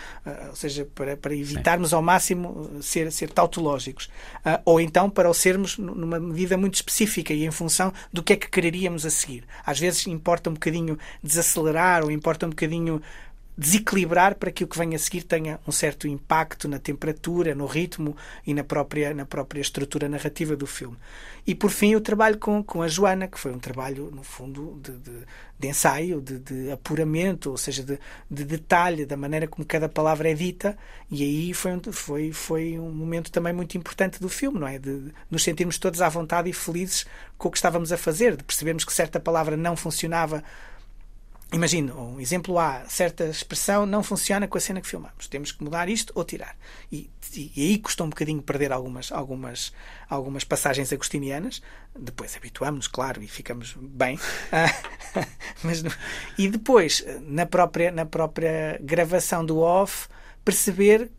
ou 0.51 0.55
seja, 0.55 0.87
para, 0.95 1.17
para 1.17 1.35
evitarmos 1.35 1.91
Sim. 1.91 1.97
ao 1.97 2.03
máximo 2.03 2.71
ah, 2.77 2.83
ser, 2.83 3.11
ser 3.11 3.31
tautológicos. 3.31 4.07
Uh, 4.45 4.61
ou 4.67 4.81
então 4.81 5.09
para 5.09 5.31
o 5.31 5.35
sermos 5.35 5.79
numa 5.79 6.21
medida 6.21 6.57
muito 6.59 6.75
específica 6.75 7.33
e 7.33 7.47
em 7.47 7.51
função 7.51 7.93
do 8.13 8.23
que 8.23 8.35
é 8.35 8.37
que 8.37 8.49
quereríamos 8.49 9.07
a 9.07 9.11
seguir. 9.11 9.45
Às 9.65 9.81
vezes 9.81 10.07
importa 10.07 10.51
um 10.51 10.55
bocadinho 10.55 10.99
desacelerar 11.23 12.05
ou 12.05 12.11
importa 12.11 12.47
um 12.47 12.51
bocadinho 12.51 13.01
desequilibrar 13.63 14.35
para 14.35 14.51
que 14.51 14.65
o 14.65 14.67
que 14.67 14.77
venha 14.77 14.97
a 14.97 14.99
seguir 14.99 15.23
tenha 15.23 15.61
um 15.67 15.71
certo 15.71 16.09
impacto 16.09 16.67
na 16.67 16.81
temperatura, 16.81 17.55
no 17.55 17.65
ritmo 17.65 18.17
e 18.45 18.53
na 18.53 18.65
própria, 18.65 19.15
na 19.15 19.25
própria 19.25 19.61
estrutura 19.61 20.09
narrativa 20.09 20.57
do 20.57 20.67
filme. 20.67 20.97
E 21.47 21.55
por 21.55 21.71
fim 21.71 21.95
o 21.95 22.01
trabalho 22.01 22.39
com, 22.39 22.63
com 22.63 22.83
a 22.83 22.89
Joana, 22.89 23.29
que 23.29 23.39
foi 23.39 23.53
um 23.53 23.59
trabalho, 23.59 24.11
no 24.13 24.25
fundo, 24.25 24.81
de, 24.83 24.93
de, 24.93 25.27
de 25.59 25.69
ensaio, 25.69 26.21
de, 26.21 26.39
de, 26.41 26.71
apuramento, 26.73 27.51
ou 27.51 27.57
seja, 27.57 27.85
de, 27.85 27.99
de, 28.29 28.45
detalhe 28.45 29.07
da 29.07 29.17
maneira 29.17 29.47
como 29.47 29.65
cada 29.65 29.89
palavra 29.89 30.31
é 30.31 30.35
dita, 30.35 30.77
e 31.11 31.23
aí 31.23 31.55
foi, 31.55 31.81
foi, 31.93 32.33
foi 32.33 32.79
um 32.79 32.91
momento 32.91 33.31
também 33.31 33.53
muito 33.53 33.77
importante 33.79 34.21
do 34.21 34.29
filme, 34.29 34.59
não 34.59 34.67
é? 34.67 34.79
De 34.79 35.13
nos 35.31 35.43
sentirmos 35.45 35.79
todos 35.79 36.01
à 36.01 36.09
vontade 36.09 36.51
e 36.51 36.53
felizes 36.53 37.07
com 37.39 37.49
o 37.49 37.51
que 37.51 37.59
estávamos 37.59 37.93
a 37.93 37.97
fazer, 37.97 38.37
de 38.37 38.43
percebermos 38.43 38.85
que 38.85 38.93
certa 38.93 39.21
palavra 39.21 39.57
não 39.57 39.77
funcionava 39.77 40.43
Imagino, 41.53 42.15
um 42.15 42.21
exemplo 42.21 42.59
A, 42.59 42.85
certa 42.89 43.25
expressão 43.25 43.85
não 43.85 44.03
funciona 44.03 44.49
com 44.49 44.57
a 44.57 44.61
cena 44.61 44.81
que 44.81 44.89
filmamos. 44.89 45.29
Temos 45.29 45.53
que 45.53 45.63
mudar 45.63 45.89
isto 45.89 46.11
ou 46.17 46.25
tirar. 46.25 46.57
E, 46.91 47.11
e, 47.35 47.53
e 47.55 47.69
aí 47.69 47.79
custa 47.79 48.03
um 48.03 48.09
bocadinho 48.09 48.43
perder 48.43 48.73
algumas, 48.73 49.13
algumas, 49.13 49.73
algumas 50.09 50.45
passagens 50.45 50.93
agostinianas. 50.93 51.61
Depois 51.99 52.35
habituamos-nos, 52.37 52.89
claro, 52.89 53.23
e 53.23 53.29
ficamos 53.29 53.77
bem. 53.79 54.19
Mas, 55.63 55.83
e 56.39 56.49
depois, 56.49 57.05
na 57.21 57.47
própria, 57.47 57.91
na 57.91 58.07
própria 58.07 58.79
gravação 58.83 59.45
do 59.45 59.59
off, 59.59 60.09
perceber 60.45 61.11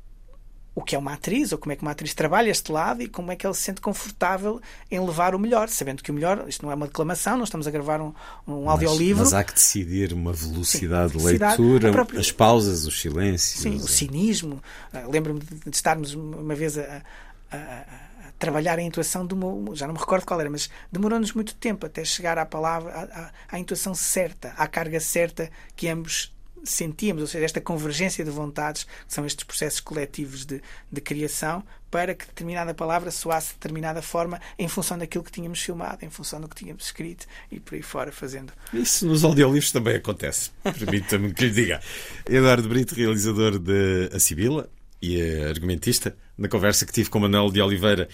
o 0.76 0.82
que 0.82 0.96
é 0.96 1.00
uma 1.00 1.14
atriz, 1.14 1.52
ou 1.52 1.58
como 1.58 1.72
é 1.72 1.76
que 1.76 1.84
uma 1.84 1.92
atriz 1.92 2.14
trabalha 2.14 2.50
este 2.50 2.72
lado 2.72 3.04
e 3.04 3.08
como 3.08 3.32
é 3.32 3.36
que 3.36 3.46
ela 3.46 3.54
se 3.54 3.62
sente 3.62 3.80
confortável 3.80 4.60
em 4.90 5.00
levar 5.00 5.36
o 5.36 5.40
melhor, 5.40 5.70
sabendo 5.70 6.02
que 6.02 6.10
o 6.10 6.14
melhor, 6.14 6.46
isto 6.48 6.66
não 6.66 6.72
é 6.72 6.76
uma 6.76 6.88
declamação, 6.88 7.38
não 7.38 7.44
estamos 7.44 7.68
a 7.68 7.72
gravar 7.72 8.02
um, 8.02 8.14
um 8.48 8.70
audiolivro. 8.70 9.24
Mas 9.24 9.34
há 9.34 9.44
que 9.44 9.54
decidir 9.54 10.14
uma 10.14 10.34
velocidade 10.34 11.14
Sim, 11.14 11.20
de 11.20 11.24
leitura, 11.26 11.92
própria... 11.92 12.20
as 12.20 12.32
pausas, 12.32 12.86
os 12.86 13.00
silêncios. 13.00 13.62
Sim, 13.62 13.76
o 13.76 13.88
cinismo. 13.88 14.62
Uh, 14.92 15.12
Lembro-me 15.12 15.42
de 15.42 15.76
estarmos 15.76 16.16
uma 16.16 16.56
vez 16.56 16.76
a, 16.78 17.04
a, 17.52 17.58
a 17.58 18.32
trabalhar 18.40 18.80
a 18.80 18.82
intuação 18.82 19.28
de 19.28 19.36
uma, 19.36 19.76
já 19.76 19.86
não 19.86 19.94
me 19.94 20.00
recordo 20.00 20.26
qual 20.26 20.42
era, 20.42 20.50
mas 20.50 20.72
demorou-nos 20.92 21.34
muito 21.34 21.54
tempo 21.56 21.86
até 21.86 22.04
chegar 22.04 22.40
à 22.40 22.46
palavra, 22.46 22.92
à, 22.92 23.56
à, 23.56 23.60
intuação 23.60 23.94
certa, 23.94 24.54
à 24.58 24.68
carga 24.68 25.00
certa 25.00 25.52
que 25.76 25.88
ambos 25.88 26.33
sentíamos, 26.64 27.22
ou 27.22 27.28
seja, 27.28 27.46
esta 27.46 27.62
convergência 27.62 28.24
de 28.24 28.32
vontades, 28.32 28.84
que 28.84 29.14
são 29.14 29.26
estes 29.26 29.44
processos 29.44 29.80
coletivos 29.80 30.46
de, 30.46 30.62
de 30.92 31.02
criação, 31.02 31.64
para 31.92 32.16
que 32.16 32.26
determinada 32.26 32.74
palavra 32.74 33.12
soasse 33.12 33.50
de 33.50 33.54
determinada 33.56 34.02
forma 34.02 34.42
em 34.58 34.68
função 34.68 34.98
daquilo 34.98 35.24
que 35.24 35.32
tínhamos 35.32 35.62
filmado, 35.62 36.04
em 36.04 36.10
função 36.10 36.42
do 36.42 36.48
que 36.48 36.56
tínhamos 36.56 36.86
escrito 36.86 37.28
e 37.52 37.60
por 37.60 37.76
aí 37.76 37.84
fora 37.84 38.12
fazendo. 38.12 38.52
Isso 38.74 39.06
nos 39.06 39.24
audiolivros 39.24 39.72
também 39.72 39.98
acontece, 39.98 40.50
permita-me 40.64 41.34
que 41.34 41.46
lhe 41.46 41.52
diga. 41.52 41.82
Eduardo 42.28 42.68
Brito, 42.68 42.96
realizador 42.96 43.60
de 43.60 44.10
A 44.12 44.20
Sibila 44.20 44.70
e 45.02 45.22
argumentista, 45.44 46.16
na 46.38 46.48
conversa 46.48 46.86
que 46.86 46.94
tive 46.94 47.10
com 47.10 47.20
Manuel 47.20 47.52
de 47.52 47.62
Oliveira, 47.62 48.08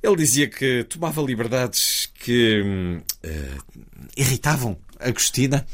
ele 0.00 0.16
dizia 0.16 0.48
que 0.48 0.84
tomava 0.84 1.20
liberdades 1.22 2.12
que 2.14 2.62
uh, 2.62 3.80
irritavam 4.16 4.78
Agostina 5.00 5.66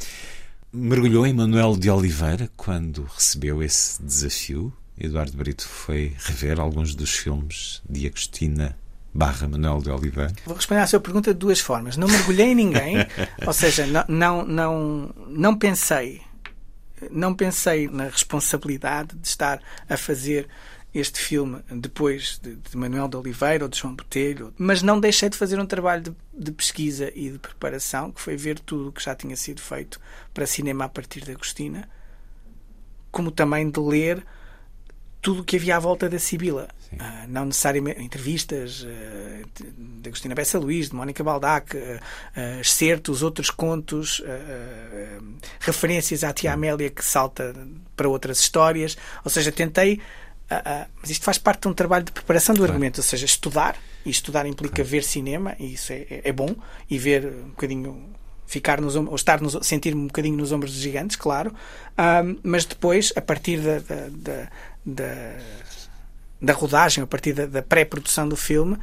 mergulhou 0.74 1.24
em 1.24 1.32
Manuel 1.32 1.76
de 1.76 1.88
Oliveira 1.88 2.50
quando 2.56 3.04
recebeu 3.04 3.62
esse 3.62 4.02
desafio. 4.02 4.72
Eduardo 4.98 5.36
Brito 5.36 5.66
foi 5.66 6.14
rever 6.18 6.58
alguns 6.58 6.94
dos 6.94 7.14
filmes 7.14 7.80
de 7.88 8.06
Agostina 8.06 8.76
barra 9.12 9.46
Manuel 9.46 9.80
de 9.80 9.90
Oliveira? 9.90 10.32
Vou 10.44 10.56
responder 10.56 10.80
à 10.80 10.86
sua 10.86 10.98
pergunta 10.98 11.32
de 11.32 11.38
duas 11.38 11.60
formas. 11.60 11.96
Não 11.96 12.08
mergulhei 12.08 12.48
em 12.48 12.54
ninguém, 12.56 12.96
ou 13.46 13.52
seja, 13.52 13.86
não, 13.86 14.04
não, 14.08 14.44
não, 14.44 15.14
não 15.28 15.56
pensei 15.56 16.20
não 17.10 17.34
pensei 17.34 17.88
na 17.88 18.04
responsabilidade 18.04 19.16
de 19.16 19.28
estar 19.28 19.60
a 19.88 19.96
fazer 19.96 20.48
este 20.94 21.18
filme 21.18 21.60
depois 21.70 22.38
de, 22.40 22.54
de, 22.54 22.76
Manuel 22.76 23.08
de 23.08 23.16
Oliveira 23.16 23.64
ou 23.64 23.68
de 23.68 23.78
João 23.78 23.94
Botelho, 23.94 24.54
mas 24.56 24.80
não 24.80 25.00
deixei 25.00 25.28
de 25.28 25.36
fazer 25.36 25.58
um 25.58 25.66
trabalho 25.66 26.02
de, 26.02 26.14
de, 26.32 26.52
pesquisa 26.52 27.10
e 27.14 27.30
de 27.30 27.38
preparação, 27.38 28.12
que 28.12 28.20
foi 28.20 28.36
ver 28.36 28.60
tudo 28.60 28.88
o 28.88 28.92
que 28.92 29.02
já 29.02 29.14
tinha 29.14 29.36
sido 29.36 29.60
feito 29.60 30.00
para 30.32 30.46
cinema 30.46 30.84
a 30.84 30.88
partir 30.88 31.22
de 31.22 31.32
Agostina, 31.32 31.88
como 33.10 33.30
também 33.30 33.68
de 33.68 33.80
ler 33.80 34.24
tudo 35.20 35.40
o 35.40 35.44
que 35.44 35.56
havia 35.56 35.76
à 35.76 35.80
volta 35.80 36.08
da 36.08 36.18
Sibila. 36.18 36.68
Uh, 36.92 37.26
não 37.28 37.46
necessariamente 37.46 38.00
entrevistas 38.00 38.82
uh, 38.82 39.64
de 40.00 40.08
Agostina 40.08 40.34
Bessa 40.34 40.58
Luís, 40.58 40.90
de 40.90 40.94
Mónica 40.94 41.24
Baldac, 41.24 41.74
uh, 41.74 41.80
uh, 41.80 42.60
excertos, 42.60 43.22
outros 43.22 43.50
contos, 43.50 44.22
referências 45.58 46.22
à 46.22 46.32
tia 46.32 46.52
Amélia 46.52 46.90
que 46.90 47.02
salta 47.02 47.54
para 47.96 48.08
outras 48.08 48.38
histórias. 48.38 48.96
Ou 49.24 49.30
seja, 49.30 49.50
tentei 49.50 50.00
Uh, 50.50 50.56
uh, 50.56 50.90
mas 51.00 51.10
isto 51.10 51.24
faz 51.24 51.38
parte 51.38 51.62
de 51.62 51.68
um 51.68 51.72
trabalho 51.72 52.04
de 52.04 52.12
preparação 52.12 52.54
do 52.54 52.58
claro. 52.58 52.72
argumento, 52.72 52.98
ou 52.98 53.02
seja, 53.02 53.24
estudar, 53.24 53.76
e 54.04 54.10
estudar 54.10 54.46
implica 54.46 54.76
claro. 54.76 54.90
ver 54.90 55.02
cinema, 55.02 55.56
e 55.58 55.72
isso 55.72 55.92
é, 55.92 56.06
é, 56.10 56.20
é, 56.24 56.32
bom, 56.32 56.54
e 56.88 56.98
ver 56.98 57.26
um 57.26 57.48
bocadinho 57.48 58.14
ficar 58.46 58.80
nos 58.80 58.94
ou 58.94 59.14
estar 59.14 59.40
nos, 59.40 59.56
sentir-me 59.66 60.02
um 60.02 60.06
bocadinho 60.06 60.36
nos 60.36 60.52
ombros 60.52 60.72
dos 60.72 60.80
gigantes, 60.80 61.16
claro, 61.16 61.54
um, 61.98 62.36
mas 62.42 62.66
depois, 62.66 63.12
a 63.16 63.22
partir 63.22 63.58
da, 63.58 63.78
da, 63.78 64.08
da, 64.10 64.48
da 64.84 65.36
da 66.44 66.52
rodagem, 66.52 67.02
a 67.02 67.06
partir 67.06 67.32
da, 67.32 67.46
da 67.46 67.62
pré-produção 67.62 68.28
do 68.28 68.36
filme, 68.36 68.76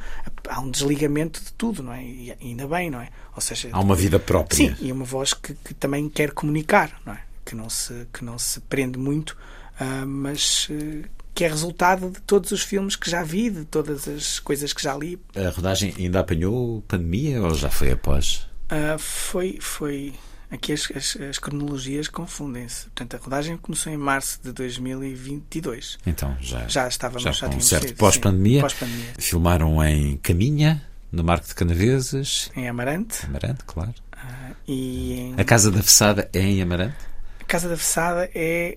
há 0.48 0.60
um 0.60 0.70
desligamento 0.70 1.40
de 1.42 1.52
tudo, 1.52 1.82
não 1.82 1.92
é? 1.92 2.02
E 2.02 2.36
ainda 2.40 2.66
bem, 2.66 2.90
não 2.90 3.00
é? 3.00 3.08
Ou 3.34 3.40
seja, 3.40 3.68
há 3.72 3.80
uma 3.80 3.94
vida 3.94 4.18
própria. 4.18 4.56
Sim, 4.56 4.76
e 4.80 4.90
uma 4.90 5.04
voz 5.04 5.32
que, 5.32 5.54
que 5.54 5.72
também 5.74 6.08
quer 6.08 6.32
comunicar, 6.32 7.00
não 7.06 7.12
é? 7.12 7.20
Que 7.44 7.54
não 7.54 7.70
se, 7.70 8.06
que 8.12 8.24
não 8.24 8.38
se 8.38 8.60
prende 8.60 8.98
muito, 8.98 9.36
uh, 9.80 10.06
mas 10.06 10.68
uh, 10.70 11.08
que 11.34 11.44
é 11.44 11.48
resultado 11.48 12.10
de 12.10 12.20
todos 12.20 12.50
os 12.50 12.62
filmes 12.62 12.96
que 12.96 13.10
já 13.10 13.22
vi, 13.22 13.50
de 13.50 13.64
todas 13.64 14.06
as 14.06 14.38
coisas 14.38 14.72
que 14.72 14.82
já 14.82 14.94
li. 14.96 15.18
A 15.34 15.50
rodagem 15.50 15.94
ainda 15.98 16.20
apanhou 16.20 16.82
pandemia 16.82 17.42
ou 17.42 17.54
já 17.54 17.70
foi 17.70 17.92
após? 17.92 18.46
Uh, 18.70 18.98
foi, 18.98 19.58
foi. 19.60 20.14
Aqui 20.50 20.74
as, 20.74 20.90
as, 20.94 21.16
as 21.16 21.38
cronologias 21.38 22.08
confundem-se. 22.08 22.84
Portanto, 22.84 23.14
a 23.14 23.18
rodagem 23.18 23.56
começou 23.56 23.90
em 23.90 23.96
março 23.96 24.38
de 24.42 24.52
2022. 24.52 25.98
Então, 26.06 26.36
já, 26.40 26.68
já 26.68 26.86
estávamos 26.86 27.22
já, 27.22 27.32
já 27.32 27.48
com 27.48 27.56
um 27.56 27.60
certo 27.60 27.94
pós-pandemia. 27.94 28.60
Pós 28.60 28.74
Filmaram 29.18 29.82
em 29.82 30.18
Caminha, 30.18 30.86
no 31.10 31.24
Marco 31.24 31.46
de 31.46 31.54
Canaveses. 31.54 32.50
Em 32.54 32.68
Amarante. 32.68 33.24
Amarante, 33.24 33.64
claro. 33.64 33.94
Uh, 34.12 34.54
e 34.68 35.12
em... 35.14 35.34
A 35.38 35.44
Casa 35.44 35.70
da 35.70 35.82
Fessada 35.82 36.28
é 36.34 36.42
em 36.42 36.60
Amarante? 36.60 36.96
A 37.40 37.44
Casa 37.44 37.70
da 37.70 37.76
Fessada 37.76 38.30
é 38.34 38.76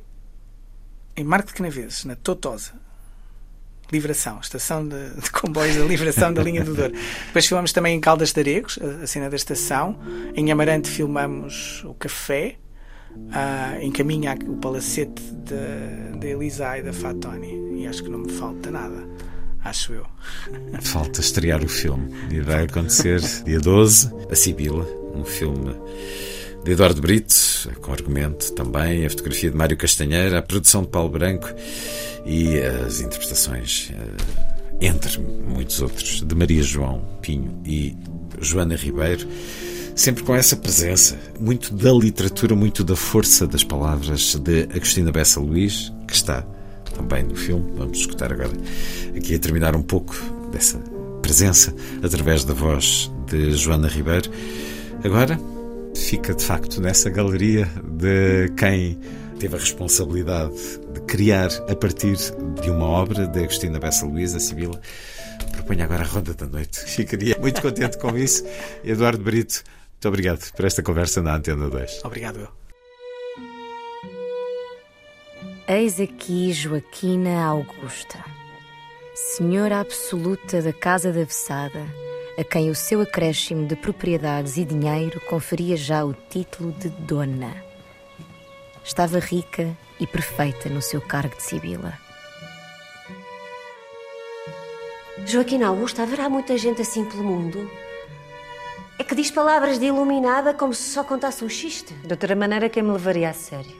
em 1.15 1.23
Marco 1.23 1.47
de 1.47 1.53
Canaveses, 1.53 2.05
na 2.05 2.15
Totosa. 2.15 2.73
Livração, 3.91 4.39
estação 4.41 4.87
de, 4.87 5.09
de, 5.21 5.29
comboios 5.31 5.75
da 5.75 5.83
Livração 5.85 6.33
da 6.33 6.41
linha 6.41 6.63
do 6.63 6.73
Douro. 6.73 6.93
Depois 7.27 7.45
filmamos 7.45 7.71
também 7.71 7.95
em 7.95 8.01
Caldas 8.01 8.33
de 8.33 8.39
Aregos, 8.39 8.79
a, 8.81 9.03
a 9.03 9.07
cena 9.07 9.29
da 9.29 9.35
estação. 9.35 9.99
Em 10.35 10.51
Amarante 10.51 10.89
filmamos 10.89 11.83
o 11.85 11.93
café. 11.93 12.55
Uh, 13.15 13.79
em 13.79 13.91
caminho 13.93 14.29
o 14.49 14.57
palacete 14.57 15.21
da 16.19 16.27
Elisa 16.27 16.77
e 16.77 16.83
da 16.83 16.91
Fatoni. 16.91 17.79
E 17.81 17.87
acho 17.87 18.03
que 18.03 18.09
não 18.09 18.19
me 18.19 18.31
falta 18.31 18.71
nada. 18.71 19.07
Acho 19.63 19.93
eu. 19.93 20.05
Falta 20.81 21.21
estrear 21.21 21.63
o 21.63 21.69
filme. 21.69 22.13
E 22.31 22.41
vai 22.41 22.65
acontecer 22.65 23.21
dia 23.45 23.59
12, 23.59 24.11
A 24.29 24.35
Sibila, 24.35 24.85
um 25.13 25.23
filme 25.23 25.75
de 26.65 26.71
Eduardo 26.71 26.99
Brito, 26.99 27.35
com 27.79 27.93
argumento 27.93 28.51
também, 28.53 29.05
a 29.05 29.09
fotografia 29.11 29.51
de 29.51 29.55
Mário 29.55 29.77
Castanheira, 29.77 30.39
a 30.39 30.41
produção 30.41 30.81
de 30.81 30.87
Paulo 30.87 31.09
Branco 31.09 31.47
e 32.25 32.57
as 32.57 33.01
interpretações, 33.01 33.91
eh, 33.93 34.87
entre 34.87 35.19
muitos 35.21 35.79
outros, 35.79 36.23
de 36.23 36.35
Maria 36.35 36.63
João 36.63 37.05
Pinho 37.21 37.61
e 37.63 37.95
Joana 38.41 38.75
Ribeiro, 38.75 39.27
sempre 39.95 40.23
com 40.23 40.33
essa 40.33 40.55
presença, 40.55 41.15
muito 41.39 41.71
da 41.71 41.91
literatura, 41.91 42.55
muito 42.55 42.83
da 42.83 42.95
força 42.95 43.45
das 43.45 43.63
palavras 43.63 44.35
de 44.35 44.63
Agostina 44.75 45.11
Bessa 45.11 45.39
Luís, 45.39 45.93
que 46.07 46.15
está 46.15 46.41
também 46.95 47.21
no 47.21 47.35
filme. 47.35 47.73
Vamos 47.77 47.99
escutar 47.99 48.33
agora 48.33 48.53
aqui 49.15 49.35
a 49.35 49.39
terminar 49.39 49.75
um 49.75 49.83
pouco 49.83 50.15
dessa 50.51 50.79
presença 51.21 51.75
através 52.01 52.43
da 52.43 52.55
voz 52.55 53.11
de 53.27 53.51
Joana 53.51 53.87
Ribeiro. 53.87 54.31
Agora, 55.03 55.39
fica 55.95 56.33
de 56.33 56.43
facto 56.43 56.81
nessa 56.81 57.09
galeria 57.09 57.65
de 57.83 58.49
quem 58.57 58.99
teve 59.39 59.55
a 59.55 59.59
responsabilidade 59.59 60.55
de 60.93 61.01
criar 61.01 61.49
a 61.69 61.75
partir 61.75 62.15
de 62.61 62.69
uma 62.69 62.85
obra 62.85 63.25
de 63.27 63.39
Agostina 63.39 63.79
Bessa 63.79 64.05
Luísa, 64.05 64.39
Sibila. 64.39 64.79
Proponho 65.51 65.83
agora 65.83 66.03
a 66.03 66.07
Ronda 66.07 66.33
da 66.33 66.45
Noite. 66.45 66.79
Ficaria 66.79 67.37
muito 67.39 67.61
contente 67.61 67.97
com 67.97 68.15
isso. 68.17 68.43
Eduardo 68.83 69.23
Brito, 69.23 69.63
muito 69.93 70.07
obrigado 70.07 70.51
por 70.51 70.65
esta 70.65 70.83
conversa 70.83 71.21
na 71.21 71.35
Antena 71.35 71.69
2. 71.69 72.01
Obrigado 72.03 72.39
eu. 72.39 72.47
Eis 75.67 75.99
aqui 75.99 76.53
Joaquina 76.53 77.43
Augusta, 77.43 78.23
senhora 79.15 79.79
absoluta 79.79 80.61
da 80.61 80.71
Casa 80.71 81.11
da 81.11 81.23
Vessada 81.23 82.05
a 82.37 82.43
quem 82.43 82.69
o 82.69 82.75
seu 82.75 83.01
acréscimo 83.01 83.65
de 83.65 83.75
propriedades 83.75 84.57
e 84.57 84.65
dinheiro 84.65 85.21
conferia 85.21 85.77
já 85.77 86.03
o 86.03 86.13
título 86.13 86.71
de 86.73 86.89
dona. 86.89 87.63
Estava 88.83 89.19
rica 89.19 89.75
e 89.99 90.05
perfeita 90.05 90.69
no 90.69 90.81
seu 90.81 91.01
cargo 91.01 91.35
de 91.35 91.43
Sibila. 91.43 91.97
Joaquim 95.25 95.63
Augusto, 95.63 96.01
haverá 96.01 96.29
muita 96.29 96.57
gente 96.57 96.81
assim 96.81 97.05
pelo 97.05 97.23
mundo? 97.23 97.71
É 98.99 99.03
que 99.03 99.15
diz 99.15 99.31
palavras 99.31 99.79
de 99.79 99.85
iluminada 99.85 100.53
como 100.53 100.73
se 100.73 100.89
só 100.89 101.03
contasse 101.03 101.43
um 101.43 101.49
xiste. 101.49 101.93
De 101.93 102.13
outra 102.13 102.35
maneira, 102.35 102.69
quem 102.69 102.83
me 102.83 102.91
levaria 102.91 103.29
a 103.29 103.33
sério? 103.33 103.75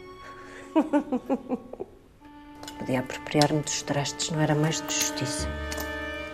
Podia 2.80 3.00
apropriar-me 3.00 3.62
dos 3.62 3.82
trastes, 3.82 4.32
não 4.32 4.42
era 4.42 4.56
mais 4.56 4.82
de 4.82 4.94
justiça. 4.94 5.48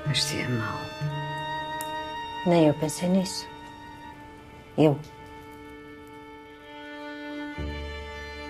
Mas 0.05 0.23
se 0.23 0.37
é 0.39 0.47
mau. 0.47 0.79
Nem 2.45 2.67
eu 2.67 2.73
pensei 2.73 3.07
nisso. 3.07 3.47
Eu. 4.77 4.97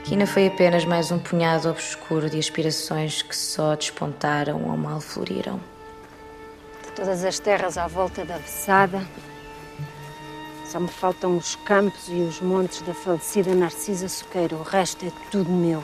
Quina 0.05 0.25
foi 0.25 0.47
apenas 0.47 0.85
mais 0.85 1.11
um 1.11 1.19
punhado 1.19 1.69
obscuro 1.69 2.29
de 2.29 2.39
aspirações 2.39 3.21
que 3.21 3.35
só 3.35 3.75
despontaram 3.75 4.63
ou 4.69 4.77
mal 4.77 5.01
floriram. 5.01 5.59
De 6.83 6.91
todas 6.93 7.23
as 7.23 7.39
terras 7.39 7.77
à 7.77 7.87
volta 7.87 8.23
da 8.23 8.37
Vessada, 8.37 9.01
só 10.65 10.79
me 10.79 10.87
faltam 10.87 11.35
os 11.35 11.55
campos 11.57 12.07
e 12.07 12.15
os 12.15 12.39
montes 12.39 12.81
da 12.81 12.93
falecida 12.93 13.53
Narcisa 13.53 14.07
Soqueira. 14.07 14.55
O 14.55 14.63
resto 14.63 15.05
é 15.05 15.11
tudo 15.29 15.49
meu. 15.49 15.83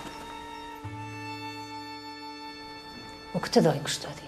O 3.33 3.39
que 3.39 3.49
te 3.49 3.59
dói, 3.59 3.79
Custódia? 3.79 4.27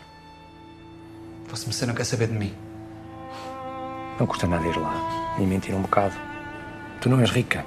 Vossa 1.47 1.86
não 1.86 1.95
quer 1.95 2.03
saber 2.03 2.27
de 2.27 2.34
mim. 2.34 2.68
Não 4.20 4.28
custa 4.28 4.45
nada 4.45 4.67
ir 4.67 4.78
lá 4.78 4.93
e 5.39 5.43
mentir 5.43 5.74
um 5.74 5.82
bocado. 5.82 6.15
Tu 6.99 7.07
não 7.07 7.22
és 7.22 7.32
rica. 7.32 7.65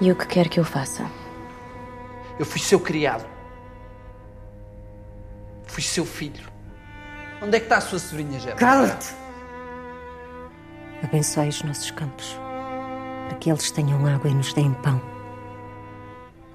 E 0.00 0.10
o 0.10 0.16
que 0.16 0.26
quer 0.26 0.48
que 0.48 0.58
eu 0.58 0.64
faça? 0.64 1.04
Eu 2.38 2.46
fui 2.46 2.60
seu 2.60 2.80
criado. 2.80 3.26
Fui 5.66 5.82
seu 5.82 6.06
filho. 6.06 6.48
Onde 7.42 7.56
é 7.56 7.60
que 7.60 7.66
está 7.66 7.76
a 7.76 7.80
sua 7.82 7.98
sobrinha, 7.98 8.40
Gera? 8.40 8.56
Cala-te! 8.56 9.14
Abençoe 11.02 11.48
os 11.48 11.62
nossos 11.62 11.90
campos, 11.90 12.38
para 13.28 13.36
que 13.36 13.50
eles 13.50 13.70
tenham 13.70 14.06
água 14.06 14.30
e 14.30 14.34
nos 14.34 14.54
deem 14.54 14.72
pão. 14.72 15.00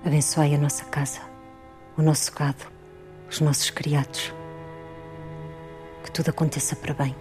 Abençoe 0.03 0.55
a 0.55 0.57
nossa 0.57 0.83
casa, 0.85 1.21
o 1.95 2.01
nosso 2.01 2.33
gado, 2.33 2.65
os 3.29 3.39
nossos 3.39 3.69
criados. 3.69 4.33
Que 6.03 6.11
tudo 6.11 6.29
aconteça 6.29 6.75
para 6.75 6.95
bem. 6.95 7.15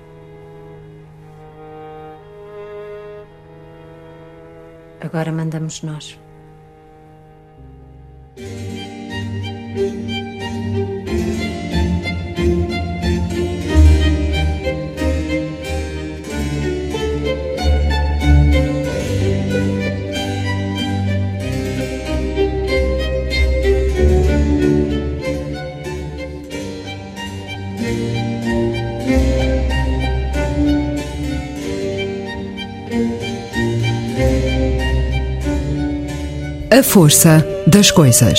Agora 5.01 5.33
mandamos 5.33 5.83
nós. 5.83 6.19
A 36.73 36.85
força 36.85 37.45
das 37.67 37.91
coisas. 37.91 38.39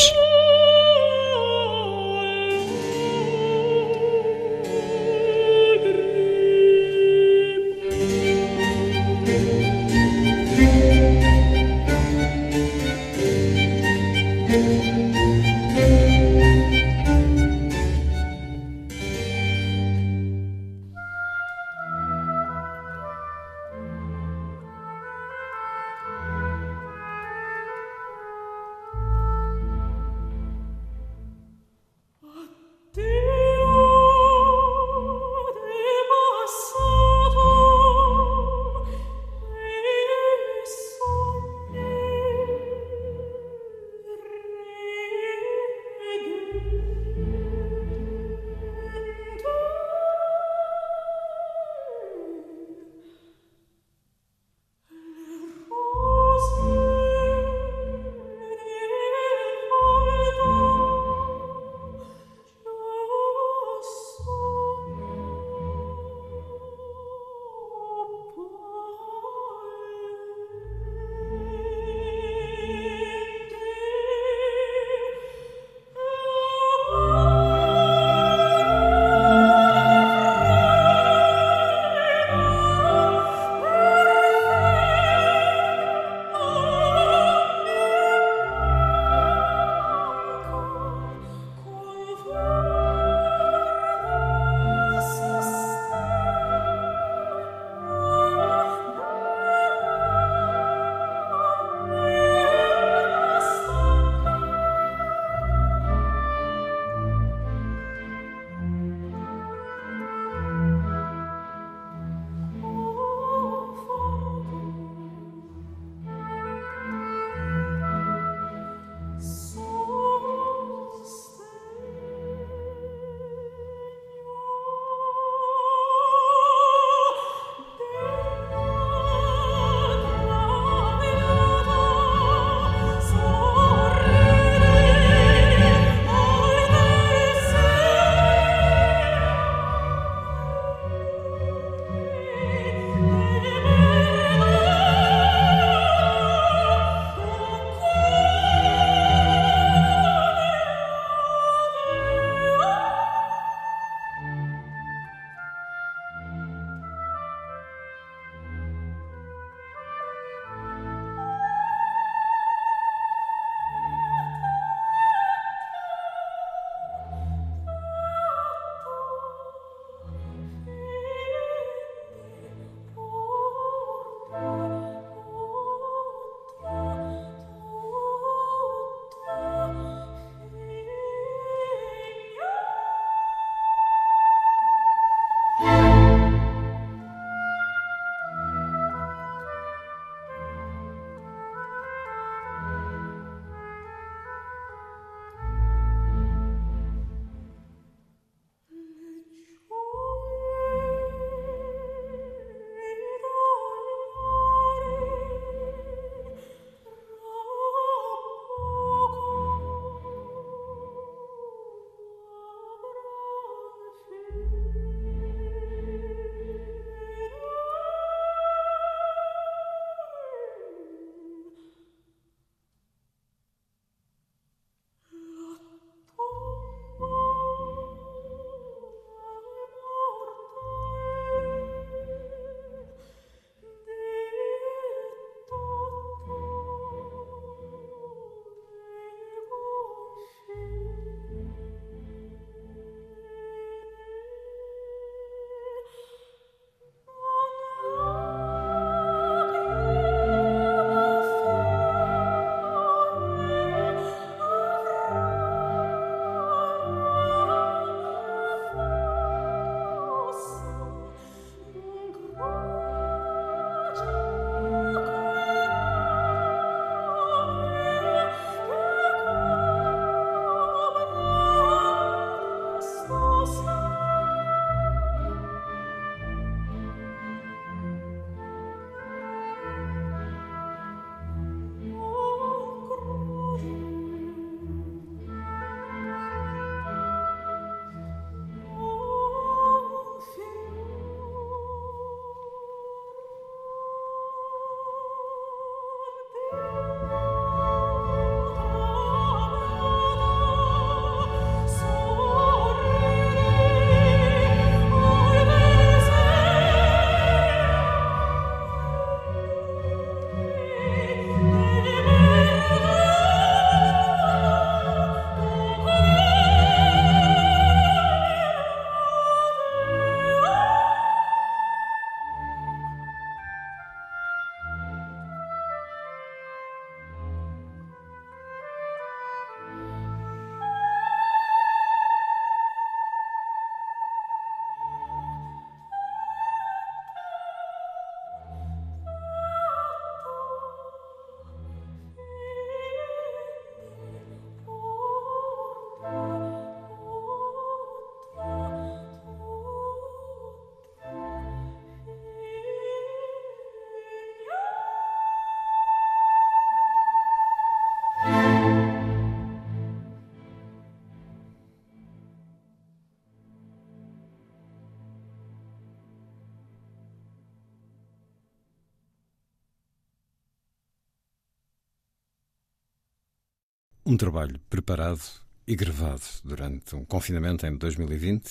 Um 374.11 374.17
trabalho 374.17 374.59
preparado 374.69 375.21
e 375.65 375.73
gravado 375.73 376.21
durante 376.43 376.97
um 376.97 377.05
confinamento 377.05 377.65
em 377.65 377.77
2020, 377.77 378.43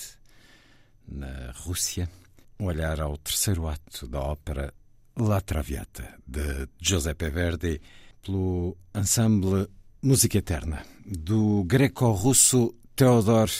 na 1.07 1.51
Rússia. 1.51 2.09
Um 2.59 2.65
olhar 2.65 2.99
ao 2.99 3.15
terceiro 3.15 3.67
ato 3.67 4.07
da 4.07 4.21
ópera 4.21 4.73
La 5.15 5.39
Traviata, 5.39 6.17
de 6.25 6.67
Giuseppe 6.81 7.29
Verdi, 7.29 7.79
pelo 8.23 8.75
ensemble 8.95 9.67
Música 10.01 10.39
Eterna, 10.39 10.83
do 11.05 11.63
greco-russo 11.65 12.73
Theodor 12.95 13.51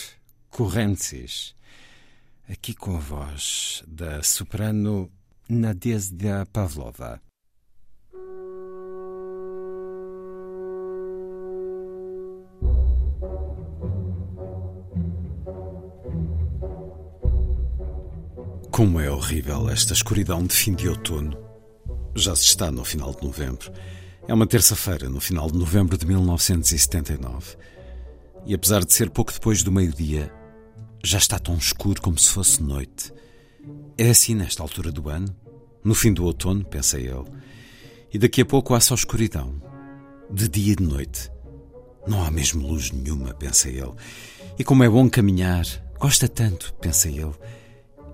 Kurentsis. 0.50 1.54
Aqui 2.48 2.74
com 2.74 2.96
a 2.96 2.98
voz 2.98 3.84
da 3.86 4.24
soprano 4.24 5.08
Nadezhda 5.48 6.46
Pavlova. 6.52 7.22
Como 18.72 18.98
é 18.98 19.10
horrível 19.10 19.68
esta 19.68 19.92
escuridão 19.92 20.46
de 20.46 20.54
fim 20.54 20.74
de 20.74 20.88
outono. 20.88 21.36
Já 22.16 22.34
se 22.34 22.44
está 22.44 22.72
no 22.72 22.82
final 22.86 23.14
de 23.14 23.22
novembro. 23.22 23.70
É 24.26 24.32
uma 24.32 24.46
terça-feira, 24.46 25.10
no 25.10 25.20
final 25.20 25.50
de 25.50 25.58
novembro 25.58 25.98
de 25.98 26.06
1979. 26.06 27.58
E 28.46 28.54
apesar 28.54 28.82
de 28.82 28.94
ser 28.94 29.10
pouco 29.10 29.30
depois 29.30 29.62
do 29.62 29.70
meio-dia, 29.70 30.32
já 31.04 31.18
está 31.18 31.38
tão 31.38 31.54
escuro 31.54 32.00
como 32.00 32.18
se 32.18 32.30
fosse 32.30 32.62
noite. 32.62 33.12
É 33.98 34.08
assim 34.08 34.34
nesta 34.34 34.62
altura 34.62 34.90
do 34.90 35.10
ano, 35.10 35.36
no 35.84 35.94
fim 35.94 36.10
do 36.10 36.24
outono, 36.24 36.64
pensa 36.64 36.98
ele. 36.98 37.26
E 38.10 38.18
daqui 38.18 38.40
a 38.40 38.46
pouco 38.46 38.72
há 38.72 38.80
só 38.80 38.94
escuridão, 38.94 39.62
de 40.30 40.48
dia 40.48 40.72
e 40.72 40.76
de 40.76 40.82
noite. 40.82 41.30
Não 42.06 42.24
há 42.24 42.30
mesmo 42.30 42.66
luz 42.66 42.90
nenhuma, 42.90 43.34
pensa 43.34 43.68
ele. 43.68 43.92
E 44.58 44.64
como 44.64 44.82
é 44.82 44.88
bom 44.88 45.10
caminhar, 45.10 45.66
gosta 45.98 46.26
tanto, 46.26 46.72
pensa 46.80 47.10
ele. 47.10 47.34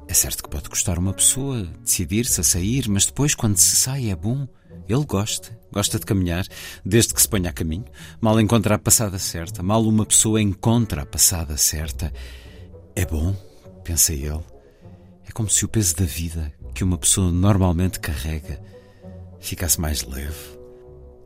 É 0.09 0.15
certo 0.15 0.43
que 0.43 0.49
pode 0.49 0.71
custar 0.71 0.99
uma 0.99 1.13
pessoa 1.13 1.65
decidir-se 1.85 2.41
a 2.41 2.45
sair, 2.45 2.89
mas 2.89 3.05
depois, 3.05 3.35
quando 3.35 3.59
se 3.59 3.77
sai, 3.77 4.11
é 4.11 4.17
bom. 4.17 4.49
Ele 4.89 5.05
gosta, 5.05 5.57
gosta 5.71 5.99
de 5.99 6.07
caminhar, 6.07 6.47
desde 6.83 7.13
que 7.13 7.21
se 7.21 7.29
ponha 7.29 7.51
a 7.51 7.53
caminho. 7.53 7.85
Mal 8.19 8.41
encontra 8.41 8.77
a 8.77 8.79
passada 8.79 9.19
certa, 9.19 9.63
mal 9.63 9.87
uma 9.87 10.07
pessoa 10.07 10.41
encontra 10.41 11.03
a 11.03 11.07
passada 11.07 11.59
certa. 11.59 12.11
É 12.97 13.05
bom, 13.05 13.37
pensa 13.85 14.15
ele. 14.15 14.41
É 15.27 15.31
como 15.31 15.51
se 15.51 15.67
o 15.67 15.69
peso 15.69 15.95
da 15.95 16.07
vida, 16.07 16.51
que 16.75 16.83
uma 16.83 16.97
pessoa 16.97 17.31
normalmente 17.31 18.01
carrega, 18.01 18.59
ficasse 19.39 19.79
mais 19.79 20.03
leve, 20.05 20.59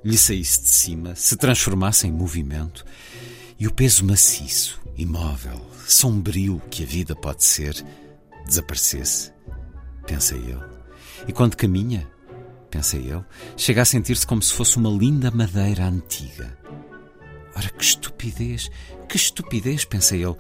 lhe 0.04 0.18
saísse 0.18 0.60
de 0.60 0.68
cima, 0.68 1.14
se 1.14 1.36
transformasse 1.36 2.08
em 2.08 2.10
movimento. 2.10 2.84
E 3.60 3.68
o 3.68 3.72
peso 3.72 4.04
maciço, 4.04 4.80
imóvel, 4.96 5.64
sombrio 5.86 6.60
que 6.68 6.82
a 6.82 6.86
vida 6.86 7.14
pode 7.14 7.44
ser 7.44 7.84
desaparecesse, 8.46 9.32
pensa 10.06 10.34
ele. 10.34 10.62
E 11.26 11.32
quando 11.32 11.56
caminha, 11.56 12.10
pensa 12.70 12.96
ele, 12.96 13.24
chega 13.56 13.82
a 13.82 13.84
sentir-se 13.84 14.26
como 14.26 14.42
se 14.42 14.52
fosse 14.52 14.76
uma 14.76 14.90
linda 14.90 15.30
madeira 15.30 15.84
antiga. 15.84 16.58
Ora, 17.54 17.68
que 17.68 17.84
estupidez, 17.84 18.70
que 19.08 19.16
estupidez, 19.16 19.84
pensa 19.84 20.16
ele, 20.16 20.36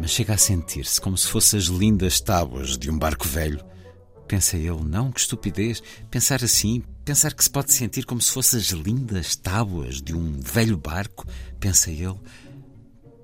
mas 0.00 0.10
chega 0.10 0.34
a 0.34 0.38
sentir-se 0.38 1.00
como 1.00 1.16
se 1.16 1.26
fossem 1.26 1.58
as 1.58 1.66
lindas 1.66 2.20
tábuas 2.20 2.76
de 2.76 2.90
um 2.90 2.98
barco 2.98 3.26
velho. 3.26 3.64
Pensa 4.26 4.58
ele, 4.58 4.84
não, 4.84 5.10
que 5.10 5.20
estupidez, 5.20 5.82
pensar 6.10 6.44
assim, 6.44 6.84
pensar 7.02 7.32
que 7.32 7.42
se 7.42 7.48
pode 7.48 7.72
sentir 7.72 8.04
como 8.04 8.20
se 8.20 8.30
fossem 8.30 8.60
as 8.60 8.68
lindas 8.68 9.34
tábuas 9.34 10.02
de 10.02 10.14
um 10.14 10.38
velho 10.38 10.76
barco, 10.76 11.26
pensa 11.58 11.90
ele. 11.90 12.20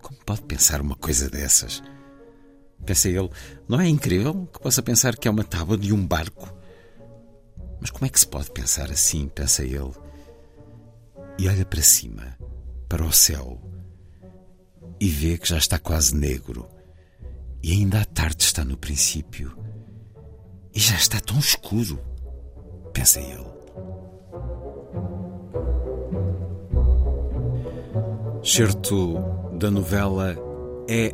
Como 0.01 0.19
pode 0.25 0.43
pensar 0.43 0.81
uma 0.81 0.97
coisa 0.97 1.29
dessas? 1.29 1.83
Pensa 2.85 3.09
ele, 3.09 3.31
não 3.67 3.81
é 3.81 3.89
incrível 3.89 4.49
que 4.53 4.61
possa 4.61 4.83
pensar 4.83 5.17
que 5.17 5.27
é 5.27 5.31
uma 5.31 5.45
tábua 5.45 5.77
de 5.79 5.93
um 5.93 6.07
barco? 6.07 6.53
Mas 7.81 7.91
como 7.91 8.07
é 8.07 8.09
que 8.09 8.21
se 8.21 8.27
pode 8.27 8.51
pensar 8.51 8.91
assim? 8.91 9.29
Pensa 9.29 9.63
ele. 9.63 9.93
E 11.39 11.49
olha 11.49 11.65
para 11.65 11.83
cima, 11.83 12.37
para 12.89 13.05
o 13.05 13.13
céu, 13.13 13.61
e 15.01 15.09
vê 15.09 15.37
que 15.37 15.49
já 15.49 15.59
está 15.59 15.79
quase 15.79 16.15
negro. 16.15 16.69
E 17.63 17.73
ainda 17.73 18.03
a 18.03 18.05
tarde 18.05 18.43
está 18.43 18.65
no 18.65 18.77
princípio. 18.77 19.57
E 20.75 20.81
já 20.81 20.97
está 20.97 21.21
tão 21.21 21.39
escuro, 21.39 21.99
pensa 22.93 23.21
ele. 23.21 23.55
Certo 28.43 29.19
da 29.59 29.71
novela 29.71 30.37
é 30.89 31.13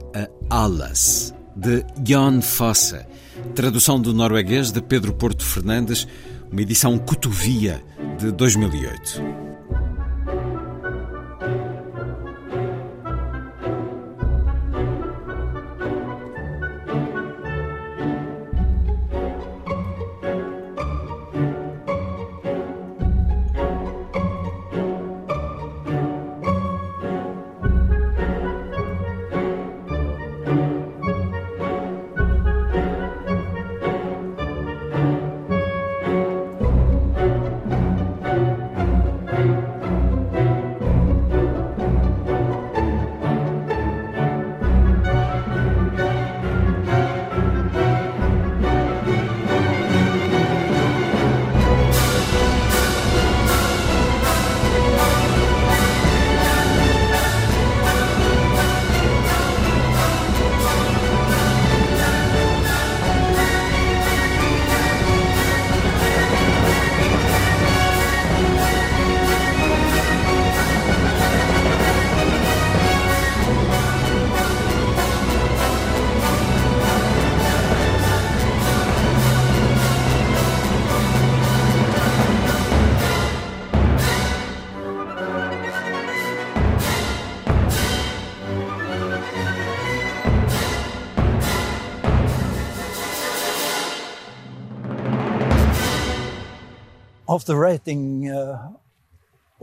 a 0.50 0.62
Alas 0.62 1.32
de 1.60 1.84
Jan 2.02 2.40
Fosse, 2.40 3.04
tradução 3.54 4.00
do 4.00 4.14
norueguês 4.14 4.72
de 4.72 4.80
Pedro 4.80 5.12
Porto 5.12 5.44
Fernandes, 5.44 6.08
uma 6.50 6.62
edição 6.62 6.96
cotovia 6.96 7.84
de 8.18 8.32
2008. 8.32 9.49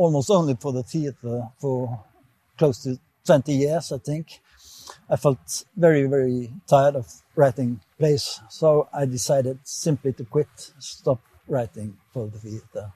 Almost 0.07 0.31
only 0.31 0.55
for 0.55 0.71
the 0.71 0.83
theater 0.83 1.49
for 1.59 1.99
close 2.57 2.81
to 2.83 2.97
20 3.25 3.51
years, 3.51 3.91
I 3.91 3.97
think, 3.97 4.39
I 5.09 5.17
felt 5.17 5.65
very, 5.75 6.07
very 6.07 6.53
tired 6.65 6.95
of 6.95 7.05
writing 7.35 7.81
plays. 7.99 8.39
So 8.49 8.87
I 8.93 9.03
decided 9.05 9.59
simply 9.63 10.13
to 10.13 10.23
quit, 10.23 10.47
stop 10.79 11.19
writing 11.45 11.97
for 12.13 12.27
the 12.27 12.39
theater. 12.39 12.93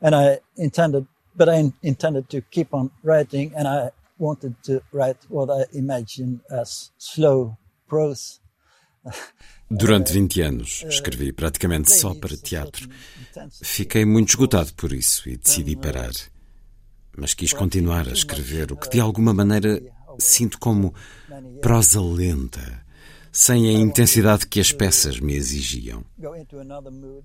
And 0.00 0.14
I 0.14 0.38
intended, 0.56 1.06
but 1.36 1.50
I 1.50 1.70
intended 1.82 2.30
to 2.30 2.40
keep 2.40 2.72
on 2.72 2.90
writing 3.02 3.52
and 3.54 3.68
I 3.68 3.90
wanted 4.16 4.54
to 4.64 4.82
write 4.90 5.18
what 5.28 5.50
I 5.50 5.66
imagined 5.76 6.40
as 6.50 6.92
slow 6.96 7.58
prose. 7.88 8.40
Durante 9.70 10.12
20 10.12 10.40
anos 10.42 10.84
escrevi 10.88 11.32
praticamente 11.32 11.90
só 11.92 12.14
para 12.14 12.36
teatro. 12.36 12.88
Fiquei 13.62 14.04
muito 14.04 14.30
esgotado 14.30 14.72
por 14.74 14.92
isso 14.92 15.28
e 15.28 15.36
decidi 15.36 15.76
parar. 15.76 16.12
Mas 17.16 17.34
quis 17.34 17.52
continuar 17.52 18.06
a 18.08 18.12
escrever 18.12 18.72
o 18.72 18.76
que 18.76 18.90
de 18.90 19.00
alguma 19.00 19.32
maneira 19.32 19.82
sinto 20.18 20.58
como 20.58 20.94
prosa 21.60 22.00
lenta, 22.00 22.84
sem 23.30 23.68
a 23.68 23.72
intensidade 23.72 24.46
que 24.46 24.60
as 24.60 24.72
peças 24.72 25.18
me 25.20 25.34
exigiam. 25.34 26.04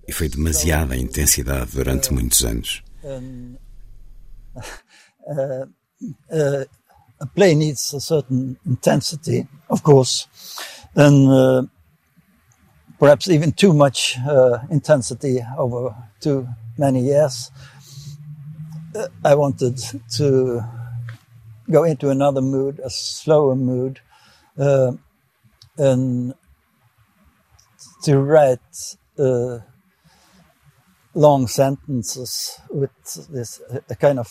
E 0.08 0.12
foi 0.14 0.30
demasiada 0.30 0.96
intensidade 0.96 1.72
durante 1.72 2.14
muitos 2.14 2.44
anos. 2.46 2.84
a 7.20 7.26
play 7.26 7.56
needs 7.56 7.94
a 7.94 8.00
certain 8.00 8.56
intensity, 8.66 9.48
of 9.70 9.82
course, 9.82 10.28
and 10.98 11.30
uh, 11.30 11.64
perhaps 13.00 13.30
even 13.30 13.52
too 13.52 13.72
much 13.72 14.18
uh, 14.28 14.58
intensity 14.72 15.40
over 15.58 15.96
too 16.20 16.48
many 16.78 17.02
years. 17.02 17.52
Uh, 18.96 19.08
I 19.24 19.36
wanted 19.36 19.78
to 20.18 20.64
go 21.70 21.84
into 21.84 22.10
another 22.10 22.42
mood, 22.42 22.80
a 22.84 22.90
slower 22.90 23.56
mood, 23.56 24.00
uh, 24.58 24.94
and 25.78 26.34
to 28.02 28.18
write 28.18 28.98
uh, 29.20 29.60
long 31.14 31.46
sentences 31.46 32.60
with 32.72 32.92
this 33.30 33.62
a 33.90 33.96
kind 33.96 34.18
of 34.18 34.28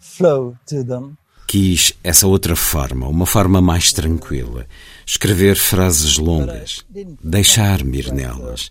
flow 0.00 0.58
to 0.66 0.82
them. 0.82 1.16
Quis 1.48 1.94
essa 2.04 2.26
outra 2.26 2.54
forma, 2.54 3.08
uma 3.08 3.24
forma 3.24 3.58
mais 3.58 3.90
tranquila. 3.90 4.66
Escrever 5.06 5.56
frases 5.56 6.18
longas, 6.18 6.84
deixar-me 7.24 8.00
ir 8.00 8.12
nelas. 8.12 8.70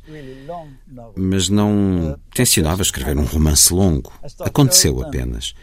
Mas 1.15 1.49
não 1.49 2.15
tencionava 2.35 2.83
escrever 2.83 3.17
um 3.17 3.25
romance 3.25 3.73
longo. 3.73 4.13
Aconteceu 4.41 5.01
apenas. 5.01 5.55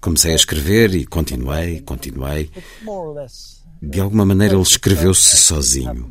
Comecei 0.00 0.32
a 0.32 0.34
escrever 0.36 0.92
e 0.96 1.06
continuei, 1.06 1.80
continuei. 1.82 2.50
De 3.80 4.00
alguma 4.00 4.24
maneira 4.24 4.54
ele 4.54 4.62
escreveu-se 4.62 5.36
sozinho. 5.36 6.10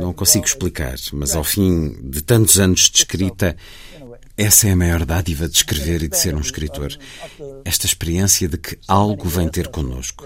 Não 0.00 0.12
consigo 0.12 0.44
explicar, 0.44 0.94
mas 1.12 1.34
ao 1.34 1.42
fim 1.42 1.96
de 2.08 2.22
tantos 2.22 2.60
anos 2.60 2.88
de 2.88 2.98
escrita, 2.98 3.56
essa 4.40 4.68
é 4.68 4.72
a 4.72 4.76
maior 4.76 5.04
dádiva 5.04 5.46
de 5.46 5.54
escrever 5.56 6.02
e 6.02 6.08
de 6.08 6.16
ser 6.16 6.34
um 6.34 6.40
escritor. 6.40 6.96
Esta 7.62 7.84
experiência 7.84 8.48
de 8.48 8.56
que 8.56 8.78
algo 8.88 9.28
vem 9.28 9.48
ter 9.48 9.68
connosco. 9.68 10.24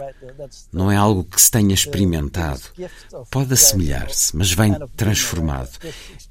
Não 0.72 0.90
é 0.90 0.96
algo 0.96 1.24
que 1.24 1.40
se 1.40 1.50
tenha 1.50 1.74
experimentado. 1.74 2.62
Pode 3.28 3.52
assemelhar-se, 3.52 4.36
mas 4.36 4.52
vem 4.52 4.72
transformado. 4.96 5.78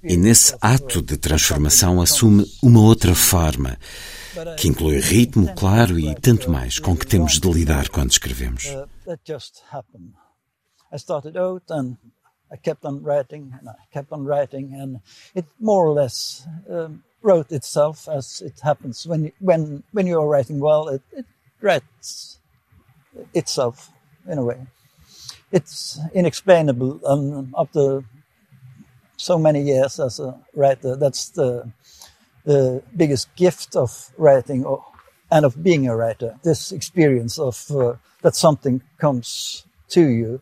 E 0.02 0.16
nesse 0.16 0.56
ato 0.62 1.02
de 1.02 1.18
transformação 1.18 2.02
assume 2.02 2.46
uma 2.62 2.80
outra 2.80 3.14
forma, 3.14 3.78
que 4.58 4.70
inclui 4.70 5.00
ritmo, 5.00 5.54
claro, 5.54 6.00
e 6.00 6.16
tanto 6.16 6.50
mais 6.50 6.80
com 6.80 6.96
que 6.96 7.06
temos 7.06 7.38
de 7.38 7.52
lidar 7.52 7.90
quando 7.90 8.12
escrevemos. 8.12 8.64
I 10.94 12.13
kept 12.58 12.86
on 12.86 13.04
writing 13.04 13.54
and 13.60 13.70
I 13.70 13.76
kept 13.92 14.12
on 14.12 14.26
writing, 14.26 14.74
and 14.74 15.00
it 15.36 15.46
more 15.60 15.86
or 15.86 15.94
less 15.94 16.48
um, 16.70 17.04
wrote 17.22 17.52
itself 17.52 18.08
as 18.08 18.42
it 18.42 18.60
happens 18.62 19.08
when 19.08 19.32
when 19.40 19.84
when 19.92 20.08
you 20.08 20.20
are 20.20 20.28
writing 20.28 20.60
well. 20.60 20.88
It, 20.90 21.02
it 21.12 21.26
writes 21.62 22.40
itself 23.34 23.92
in 24.28 24.38
a 24.38 24.44
way. 24.44 24.68
It's 25.52 26.00
inexplainable, 26.14 27.02
and 27.06 27.54
after 27.58 28.04
so 29.18 29.38
many 29.38 29.62
years 29.62 30.00
as 30.00 30.20
a 30.20 30.40
writer, 30.54 30.96
that's 30.96 31.30
the 31.30 31.72
the 32.46 32.84
biggest 32.96 33.34
gift 33.36 33.76
of 33.76 34.12
writing 34.18 34.66
or, 34.66 34.84
and 35.32 35.46
of 35.46 35.64
being 35.64 35.88
a 35.88 35.96
writer. 35.96 36.38
This 36.44 36.72
experience 36.72 37.40
of 37.40 37.72
uh, 37.72 37.94
that 38.22 38.36
something 38.36 38.82
comes 38.98 39.66
to 39.90 40.08
you 40.08 40.42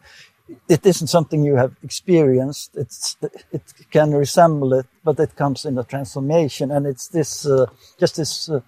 it 0.67 0.85
isn't 0.85 1.07
something 1.07 1.43
you 1.43 1.55
have 1.55 1.75
experienced. 1.83 2.75
It's 2.75 3.17
it 3.51 3.63
can 3.91 4.11
resemble 4.13 4.73
it, 4.73 4.87
but 5.03 5.19
it 5.19 5.35
comes 5.35 5.65
in 5.65 5.77
a 5.77 5.83
transformation, 5.83 6.71
and 6.71 6.85
it's 6.85 7.07
this 7.07 7.45
uh, 7.45 7.65
just 7.99 8.15
this 8.17 8.49
uh, 8.49 8.61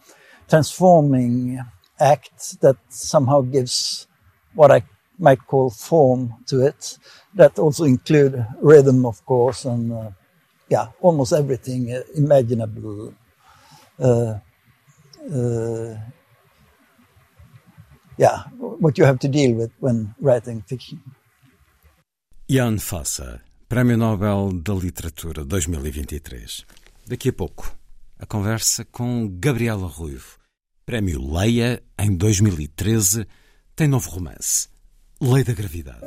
transforming 0.49 1.59
act 1.99 2.61
that 2.61 2.78
somehow 2.89 3.41
gives 3.41 4.07
what 4.53 4.71
I 4.71 4.84
might 5.19 5.45
call 5.47 5.69
form 5.69 6.36
to 6.47 6.65
it. 6.65 6.97
That 7.36 7.59
also 7.59 7.84
include 7.86 8.45
rhythm, 8.61 9.05
of 9.05 9.26
course, 9.26 9.65
and 9.65 9.91
uh, 9.91 10.11
yeah, 10.69 10.88
almost 11.01 11.34
everything 11.34 11.89
imaginable. 12.15 13.13
Uh, 13.99 14.39
uh, 15.34 15.95
yeah, 18.17 18.43
what 18.59 18.97
you 18.97 19.05
have 19.05 19.19
to 19.19 19.28
deal 19.28 19.55
with 19.55 19.71
when 19.80 20.13
writing 20.19 20.61
fiction. 20.61 21.01
Jan 22.50 22.78
Fossa, 22.78 23.41
Prémio 23.70 23.98
Nobel 23.98 24.52
da 24.62 24.74
Literatura 24.74 25.46
2023. 25.46 26.66
Daqui 27.08 27.30
a 27.30 27.34
pouco, 27.34 27.74
a 28.20 28.26
conversa 28.26 28.84
com 28.84 29.30
Gabriela 29.39 29.88
Ruivo. 29.88 30.38
Prémio 30.86 31.34
Leia, 31.34 31.82
em 31.98 32.14
2013, 32.14 33.26
tem 33.76 33.88
novo 33.88 34.10
romance, 34.10 34.68
Lei 35.22 35.44
da 35.46 35.54
Gravidade. 35.54 36.06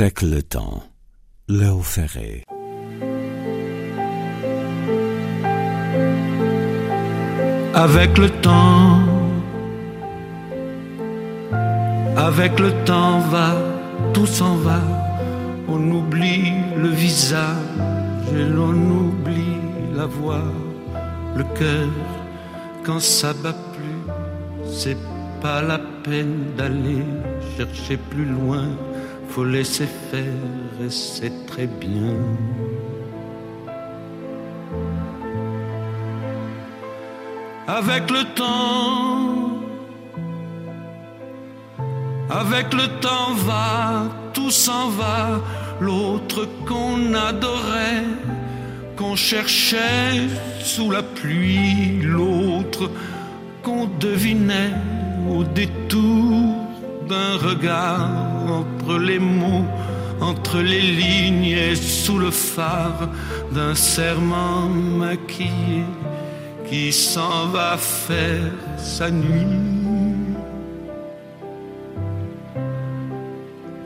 Avec 0.00 0.22
le 0.22 0.42
temps, 0.42 0.82
Léo 1.46 1.82
Ferré. 1.82 2.42
Avec 7.74 8.16
le 8.16 8.30
temps, 8.30 9.00
avec 12.16 12.58
le 12.58 12.72
temps 12.86 13.18
va, 13.18 13.58
tout 14.14 14.24
s'en 14.24 14.54
va, 14.54 14.80
on 15.68 15.82
oublie 15.90 16.50
le 16.78 16.88
visage 16.88 18.24
et 18.34 18.44
l'on 18.44 18.72
oublie 18.72 19.58
la 19.94 20.06
voix, 20.06 20.50
le 21.36 21.44
cœur, 21.58 21.90
quand 22.84 23.00
ça 23.00 23.34
bat 23.34 23.54
plus, 23.74 24.72
c'est 24.72 24.96
pas 25.42 25.60
la 25.60 25.78
peine 26.02 26.54
d'aller 26.56 27.04
chercher 27.58 27.98
plus 27.98 28.24
loin 28.24 28.64
faut 29.30 29.44
laisser 29.44 29.86
faire 30.10 30.24
et 30.84 30.90
c'est 30.90 31.46
très 31.46 31.68
bien. 31.68 32.16
Avec 37.68 38.10
le 38.10 38.24
temps, 38.34 39.60
avec 42.28 42.74
le 42.74 42.88
temps 43.00 43.32
va, 43.46 44.08
tout 44.34 44.50
s'en 44.50 44.88
va, 44.88 45.40
l'autre 45.80 46.48
qu'on 46.66 47.14
adorait, 47.14 48.02
qu'on 48.96 49.14
cherchait 49.14 50.26
sous 50.60 50.90
la 50.90 51.04
pluie, 51.04 52.00
l'autre 52.02 52.90
qu'on 53.62 53.86
devinait 54.00 54.74
au 55.32 55.44
détour 55.44 56.56
d'un 57.08 57.36
regard 57.36 58.29
entre 58.50 58.98
les 58.98 59.18
mots, 59.18 59.66
entre 60.20 60.58
les 60.58 60.80
lignes 60.80 61.56
et 61.68 61.74
sous 61.74 62.18
le 62.18 62.30
phare 62.30 63.08
d'un 63.52 63.74
serment 63.74 64.68
maquillé 64.68 65.84
qui 66.68 66.92
s'en 66.92 67.46
va 67.48 67.76
faire 67.76 68.52
sa 68.76 69.10
nuit. 69.10 69.70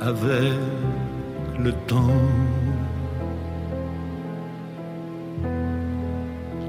avec 0.04 0.52
le 1.58 1.72
temps. 1.86 2.20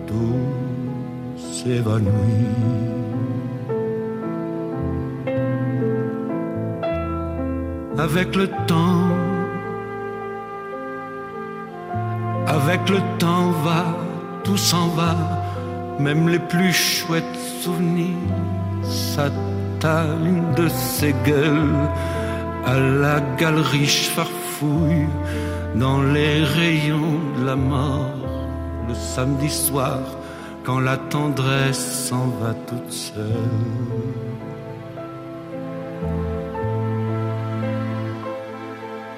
Tout 0.08 0.40
s'évanouit. 1.38 2.56
Avec 7.98 8.36
le 8.36 8.48
temps, 8.68 9.08
avec 12.46 12.90
le 12.90 13.00
temps 13.20 13.52
va, 13.64 13.86
tout 14.44 14.58
s'en 14.58 14.90
va, 14.90 15.16
même 16.00 16.28
les 16.28 16.40
plus 16.40 16.74
chouettes 16.74 17.40
souvenirs 17.62 18.18
s'attallent 18.84 20.54
de 20.56 20.68
ses 20.68 21.14
gueules 21.26 21.90
à 22.66 22.78
la 22.78 23.22
galerie 23.38 23.88
farfouille 23.88 25.08
dans 25.76 26.02
les 26.02 26.44
rayons 26.44 27.20
de 27.40 27.46
la 27.46 27.56
mort 27.56 28.12
le 28.88 28.94
samedi 28.94 29.50
soir 29.50 30.00
quand 30.64 30.80
la 30.80 30.98
tendresse 30.98 32.08
s'en 32.10 32.28
va 32.42 32.54
toute 32.68 32.92
seule. 32.92 33.76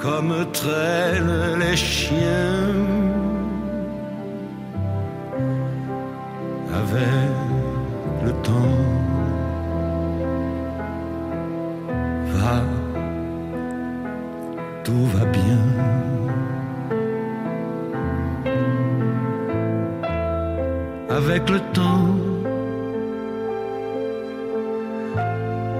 comme 0.00 0.34
traînent 0.52 1.58
les 1.58 1.76
chiens. 1.76 2.74
Avec 6.72 7.32
le 8.24 8.32
temps 8.42 8.78
va, 12.34 12.60
tout 14.84 15.06
va 15.14 15.24
bien. 15.24 15.62
Avec 21.08 21.48
le 21.48 21.60
temps, 21.72 22.08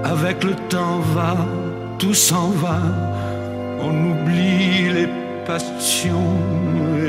avec 0.03 0.43
le 0.43 0.55
temps 0.69 0.99
va, 1.13 1.35
tout 1.99 2.13
s'en 2.13 2.49
va 2.49 2.79
on 3.87 3.95
oublie 4.11 4.89
les 4.97 5.09
passions 5.45 6.39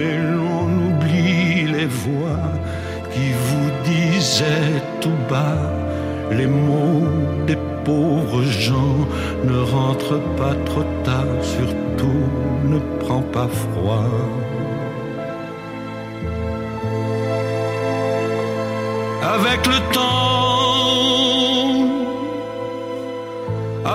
et 0.02 0.16
l'on 0.36 0.66
oublie 0.88 1.66
les 1.76 1.86
voix 1.86 2.48
qui 3.12 3.28
vous 3.46 3.70
disaient 3.84 4.82
tout 5.00 5.20
bas 5.28 5.72
les 6.30 6.46
mots 6.46 7.08
des 7.46 7.58
pauvres 7.84 8.42
gens. 8.42 8.98
Ne 9.44 9.58
rentre 9.76 10.14
pas 10.36 10.54
trop 10.66 10.86
tard, 11.04 11.36
surtout 11.42 12.24
ne 12.64 12.78
prends 13.00 13.26
pas 13.36 13.48
froid. 13.48 14.10
Avec 19.34 19.60
le 19.66 19.78
temps, 19.94 20.57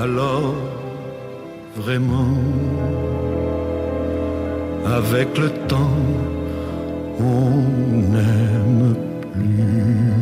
Alors, 0.00 0.54
vraiment, 1.74 2.36
avec 4.86 5.36
le 5.36 5.50
temps, 5.66 6.04
on 7.18 7.50
n'aime 8.12 8.94
plus. 9.32 10.17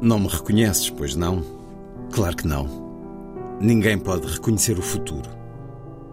Não 0.00 0.20
me 0.20 0.28
reconheces, 0.28 0.88
pois 0.90 1.16
não? 1.16 1.44
Claro 2.12 2.36
que 2.36 2.46
não. 2.46 3.58
Ninguém 3.60 3.98
pode 3.98 4.28
reconhecer 4.28 4.78
o 4.78 4.82
futuro. 4.82 5.28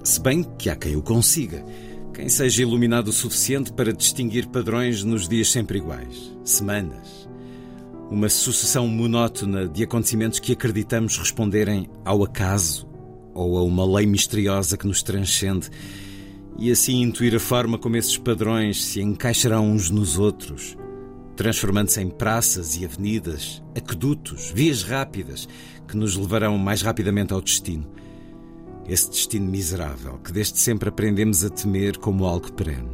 Se 0.04 0.20
bem 0.20 0.44
que 0.58 0.72
há 0.72 0.76
quem 0.76 0.96
o 0.96 1.04
consiga. 1.04 1.64
Quem 2.12 2.28
seja 2.28 2.64
iluminado 2.64 3.10
o 3.10 3.14
suficiente 3.14 3.72
para 3.72 3.94
distinguir 3.94 4.48
padrões 4.48 5.04
nos 5.04 5.28
dias 5.28 5.52
sempre 5.52 5.78
iguais. 5.78 6.36
Semanas. 6.44 7.30
Uma 8.10 8.28
sucessão 8.28 8.88
monótona 8.88 9.68
de 9.68 9.84
acontecimentos 9.84 10.40
que 10.40 10.54
acreditamos 10.54 11.18
responderem 11.20 11.88
ao 12.04 12.24
acaso 12.24 12.88
ou 13.36 13.56
a 13.56 13.64
uma 13.64 13.86
lei 13.86 14.08
misteriosa 14.08 14.78
que 14.78 14.88
nos 14.88 15.04
transcende 15.04 15.70
e 16.58 16.72
assim 16.72 17.02
intuir 17.02 17.36
a 17.36 17.40
forma 17.40 17.78
como 17.78 17.98
esses 17.98 18.18
padrões 18.18 18.84
se 18.84 19.02
encaixarão 19.02 19.70
uns 19.70 19.92
nos 19.92 20.18
outros 20.18 20.76
transformando-se 21.36 22.02
em 22.02 22.10
praças 22.10 22.78
e 22.78 22.86
avenidas, 22.86 23.62
aquedutos, 23.76 24.52
vias 24.54 24.84
rápidas 24.84 25.48
que 25.88 25.98
nos 25.98 26.16
levarão 26.16 26.58
mais 26.58 26.82
rapidamente 26.82 27.34
ao 27.34 27.42
destino. 27.42 27.86
Esse 28.88 29.10
destino 29.10 29.50
miserável 29.50 30.18
que 30.20 30.32
desde 30.32 30.60
sempre 30.60 30.90
aprendemos 30.90 31.44
a 31.44 31.50
temer 31.50 31.98
como 31.98 32.26
algo 32.26 32.52
perene. 32.54 32.90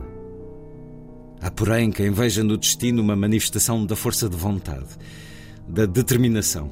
Há, 1.41 1.51
porém, 1.51 1.91
quem 1.91 2.11
veja 2.11 2.43
no 2.43 2.57
destino 2.57 3.01
uma 3.01 3.15
manifestação 3.15 3.85
da 3.85 3.95
força 3.95 4.29
de 4.29 4.35
vontade, 4.35 4.89
da 5.67 5.85
determinação. 5.85 6.71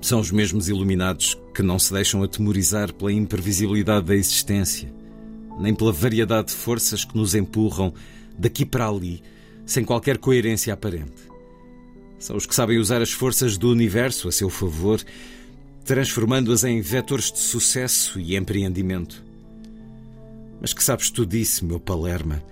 São 0.00 0.20
os 0.20 0.30
mesmos 0.30 0.68
iluminados 0.68 1.36
que 1.54 1.62
não 1.62 1.78
se 1.78 1.92
deixam 1.92 2.22
atemorizar 2.22 2.92
pela 2.92 3.12
imprevisibilidade 3.12 4.06
da 4.06 4.14
existência, 4.14 4.92
nem 5.58 5.74
pela 5.74 5.92
variedade 5.92 6.48
de 6.48 6.54
forças 6.54 7.04
que 7.04 7.16
nos 7.16 7.34
empurram 7.34 7.92
daqui 8.38 8.64
para 8.64 8.88
ali 8.88 9.22
sem 9.66 9.84
qualquer 9.84 10.16
coerência 10.16 10.72
aparente. 10.72 11.26
São 12.18 12.36
os 12.36 12.46
que 12.46 12.54
sabem 12.54 12.78
usar 12.78 13.02
as 13.02 13.12
forças 13.12 13.58
do 13.58 13.70
universo 13.70 14.28
a 14.28 14.32
seu 14.32 14.48
favor, 14.48 15.02
transformando-as 15.84 16.64
em 16.64 16.80
vetores 16.80 17.30
de 17.30 17.40
sucesso 17.40 18.18
e 18.18 18.36
empreendimento. 18.36 19.22
Mas 20.60 20.72
que 20.72 20.82
sabes 20.82 21.10
tu 21.10 21.26
disso, 21.26 21.66
meu 21.66 21.78
Palerma? 21.78 22.42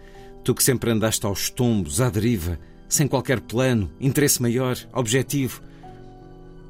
Tu 0.42 0.54
que 0.54 0.62
sempre 0.62 0.90
andaste 0.90 1.24
aos 1.24 1.48
tombos, 1.48 2.00
à 2.00 2.10
deriva, 2.10 2.58
sem 2.88 3.08
qualquer 3.08 3.40
plano, 3.40 3.90
interesse 3.98 4.42
maior, 4.42 4.76
objetivo. 4.92 5.62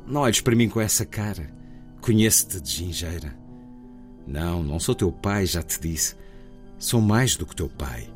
Não 0.06 0.20
olhes 0.20 0.40
para 0.40 0.54
mim 0.54 0.68
com 0.68 0.80
essa 0.80 1.04
cara. 1.04 1.52
Conheço-te 2.00 2.60
de 2.60 2.70
gingeira. 2.70 3.36
Não, 4.26 4.62
não 4.62 4.78
sou 4.78 4.94
teu 4.94 5.10
pai, 5.10 5.44
já 5.46 5.62
te 5.62 5.80
disse. 5.80 6.14
Sou 6.78 7.00
mais 7.00 7.36
do 7.36 7.44
que 7.44 7.56
teu 7.56 7.68
pai. 7.68 8.13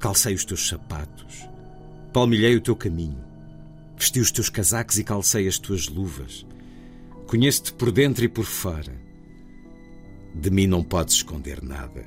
Calcei 0.00 0.34
os 0.34 0.46
teus 0.46 0.66
sapatos. 0.66 1.46
Palmilhei 2.10 2.56
o 2.56 2.60
teu 2.60 2.74
caminho. 2.74 3.22
Vesti 3.98 4.18
os 4.18 4.32
teus 4.32 4.48
casacos 4.48 4.98
e 4.98 5.04
calcei 5.04 5.46
as 5.46 5.58
tuas 5.58 5.88
luvas. 5.88 6.46
Conheço-te 7.26 7.74
por 7.74 7.92
dentro 7.92 8.24
e 8.24 8.28
por 8.28 8.46
fora. 8.46 8.98
De 10.34 10.50
mim 10.50 10.66
não 10.66 10.82
podes 10.82 11.16
esconder 11.16 11.62
nada. 11.62 12.02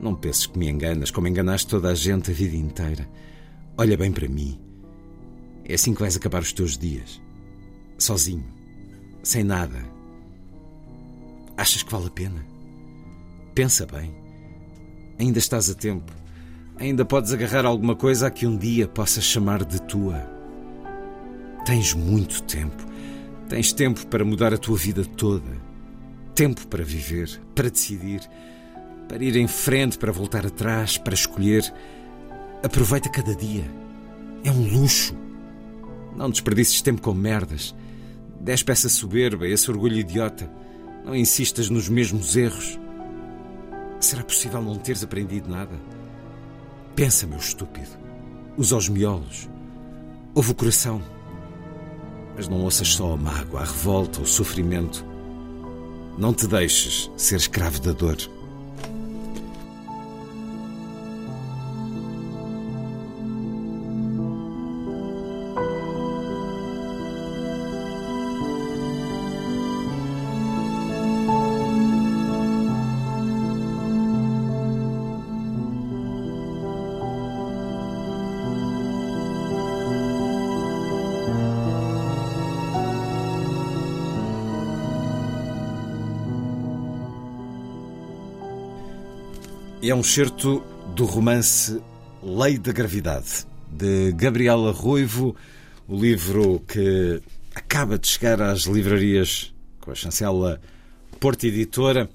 Não 0.00 0.12
penses 0.12 0.46
que 0.46 0.58
me 0.58 0.68
enganas, 0.68 1.12
como 1.12 1.28
enganaste 1.28 1.68
toda 1.68 1.90
a 1.90 1.94
gente 1.94 2.32
a 2.32 2.34
vida 2.34 2.56
inteira. 2.56 3.08
Olha 3.78 3.96
bem 3.96 4.10
para 4.10 4.28
mim. 4.28 4.60
É 5.64 5.74
assim 5.74 5.94
que 5.94 6.00
vais 6.00 6.16
acabar 6.16 6.42
os 6.42 6.52
teus 6.52 6.76
dias. 6.76 7.22
Sozinho. 7.96 8.44
Sem 9.22 9.44
nada. 9.44 9.84
Achas 11.56 11.84
que 11.84 11.92
vale 11.92 12.08
a 12.08 12.10
pena? 12.10 12.44
Pensa 13.54 13.86
bem. 13.86 14.12
Ainda 15.16 15.38
estás 15.38 15.70
a 15.70 15.74
tempo. 15.74 16.19
Ainda 16.80 17.04
podes 17.04 17.30
agarrar 17.30 17.66
alguma 17.66 17.94
coisa 17.94 18.26
a 18.26 18.30
que 18.30 18.46
um 18.46 18.56
dia 18.56 18.88
possas 18.88 19.22
chamar 19.22 19.66
de 19.66 19.82
tua. 19.82 20.26
Tens 21.66 21.92
muito 21.92 22.42
tempo. 22.44 22.82
Tens 23.50 23.70
tempo 23.70 24.06
para 24.06 24.24
mudar 24.24 24.54
a 24.54 24.56
tua 24.56 24.78
vida 24.78 25.04
toda. 25.04 25.52
Tempo 26.34 26.66
para 26.68 26.82
viver, 26.82 27.38
para 27.54 27.68
decidir, 27.68 28.22
para 29.06 29.22
ir 29.22 29.36
em 29.36 29.46
frente, 29.46 29.98
para 29.98 30.10
voltar 30.10 30.46
atrás, 30.46 30.96
para 30.96 31.12
escolher. 31.12 31.70
Aproveita 32.62 33.10
cada 33.10 33.34
dia. 33.34 33.70
É 34.42 34.50
um 34.50 34.66
luxo. 34.66 35.14
Não 36.16 36.30
desperdices 36.30 36.80
tempo 36.80 37.02
com 37.02 37.12
merdas. 37.12 37.74
Despe 38.40 38.72
essa 38.72 38.88
soberba, 38.88 39.46
esse 39.46 39.70
orgulho 39.70 39.98
idiota. 39.98 40.50
Não 41.04 41.14
insistas 41.14 41.68
nos 41.68 41.90
mesmos 41.90 42.38
erros. 42.38 42.78
Será 44.00 44.24
possível 44.24 44.62
não 44.62 44.76
teres 44.76 45.04
aprendido 45.04 45.50
nada? 45.50 45.99
Pensa, 47.00 47.26
meu 47.26 47.38
estúpido. 47.38 47.88
Usa 48.58 48.76
os 48.76 48.86
miolos. 48.90 49.48
Ouve 50.34 50.50
o 50.50 50.54
coração. 50.54 51.00
Mas 52.36 52.46
não 52.46 52.60
ouças 52.60 52.88
só 52.88 53.14
a 53.14 53.16
mágoa, 53.16 53.62
a 53.62 53.64
revolta, 53.64 54.20
o 54.20 54.26
sofrimento. 54.26 55.02
Não 56.18 56.34
te 56.34 56.46
deixes 56.46 57.10
ser 57.16 57.36
escravo 57.36 57.80
da 57.80 57.92
dor. 57.92 58.18
É 89.90 89.94
um 89.94 90.04
certo 90.04 90.60
do 90.94 91.04
romance 91.04 91.82
Lei 92.22 92.56
da 92.56 92.70
Gravidade, 92.70 93.44
de 93.68 94.12
Gabriela 94.12 94.70
Ruivo, 94.70 95.34
o 95.88 96.00
livro 96.00 96.60
que 96.60 97.20
acaba 97.52 97.98
de 97.98 98.06
chegar 98.06 98.40
às 98.40 98.66
livrarias 98.66 99.52
com 99.80 99.90
a 99.90 99.94
chancela 99.96 100.60
Porta 101.18 101.48
Editora, 101.48 102.08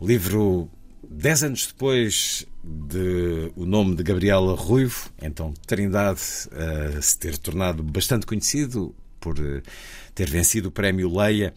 livro 0.00 0.70
dez 1.02 1.42
anos 1.42 1.66
depois 1.66 2.46
de 2.62 3.50
o 3.56 3.66
nome 3.66 3.96
de 3.96 4.04
Gabriela 4.04 4.54
Ruivo, 4.54 5.10
então 5.20 5.52
Trindade 5.66 6.20
a 6.94 7.02
se 7.02 7.18
ter 7.18 7.36
tornado 7.38 7.82
bastante 7.82 8.24
conhecido 8.24 8.94
por 9.18 9.34
ter 10.14 10.30
vencido 10.30 10.68
o 10.68 10.72
prémio 10.72 11.12
Leia 11.12 11.52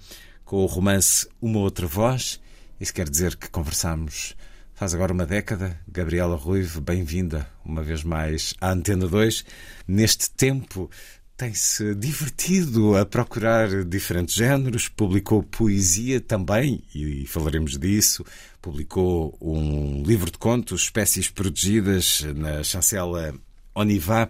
com 0.45 0.63
o 0.63 0.65
romance 0.65 1.29
Uma 1.39 1.59
Outra 1.59 1.85
Voz. 1.85 2.41
Isso 2.81 2.91
quer 2.91 3.07
dizer 3.07 3.35
que 3.35 3.51
conversamos 3.51 4.35
Faz 4.75 4.95
agora 4.95 5.13
uma 5.13 5.25
década. 5.25 5.79
Gabriela 5.87 6.35
Ruivo, 6.35 6.81
bem-vinda 6.81 7.47
uma 7.63 7.83
vez 7.83 8.03
mais 8.03 8.55
à 8.59 8.71
Antena 8.71 9.07
2. 9.07 9.45
Neste 9.87 10.31
tempo 10.31 10.89
tem-se 11.37 11.93
divertido 11.93 12.97
a 12.97 13.05
procurar 13.05 13.85
diferentes 13.85 14.33
géneros, 14.33 14.89
publicou 14.89 15.43
poesia 15.43 16.19
também, 16.19 16.83
e 16.93 17.25
falaremos 17.27 17.77
disso. 17.77 18.25
Publicou 18.59 19.37
um 19.39 20.01
livro 20.01 20.31
de 20.31 20.39
contos, 20.39 20.83
Espécies 20.83 21.29
Protegidas, 21.29 22.21
na 22.35 22.63
chancela 22.63 23.31
Onivá. 23.75 24.27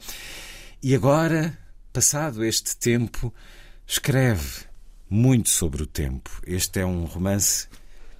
E 0.81 0.93
agora, 0.93 1.57
passado 1.93 2.43
este 2.43 2.75
tempo, 2.75 3.33
escreve 3.87 4.65
muito 5.09 5.47
sobre 5.47 5.83
o 5.83 5.87
tempo. 5.87 6.29
Este 6.45 6.81
é 6.81 6.85
um 6.85 7.05
romance 7.05 7.69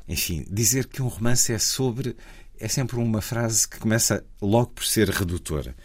enfim, 0.07 0.45
dizer 0.49 0.87
que 0.87 1.01
um 1.01 1.07
romance 1.07 1.51
é 1.51 1.59
sobre 1.59 2.15
é 2.59 2.67
sempre 2.67 2.97
uma 2.97 3.21
frase 3.21 3.67
que 3.67 3.79
começa 3.79 4.23
logo 4.41 4.67
por 4.67 4.85
ser 4.85 5.09
redutora. 5.09 5.75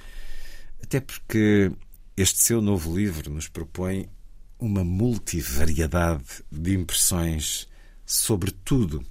Até 0.83 1.01
porque 1.01 1.73
este 2.17 2.43
seu 2.43 2.61
novo 2.61 2.97
livro 2.97 3.31
nos 3.31 3.49
propõe 3.49 4.09
uma 4.59 4.85
multivariedade 4.85 6.45
de 6.51 6.75
impressões 6.75 7.69
sobre 8.05 8.51
tudo. 8.51 9.05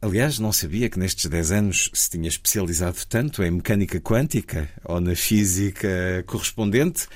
Aliás, 0.00 0.38
não 0.38 0.52
sabia 0.52 0.88
que 0.88 0.98
nestes 0.98 1.26
10 1.26 1.50
anos 1.52 1.90
se 1.92 2.10
tinha 2.10 2.28
especializado 2.28 2.98
tanto 3.08 3.42
em 3.42 3.50
mecânica 3.50 4.00
quântica 4.00 4.68
ou 4.84 5.00
na 5.00 5.16
física 5.16 6.22
correspondente 6.26 7.08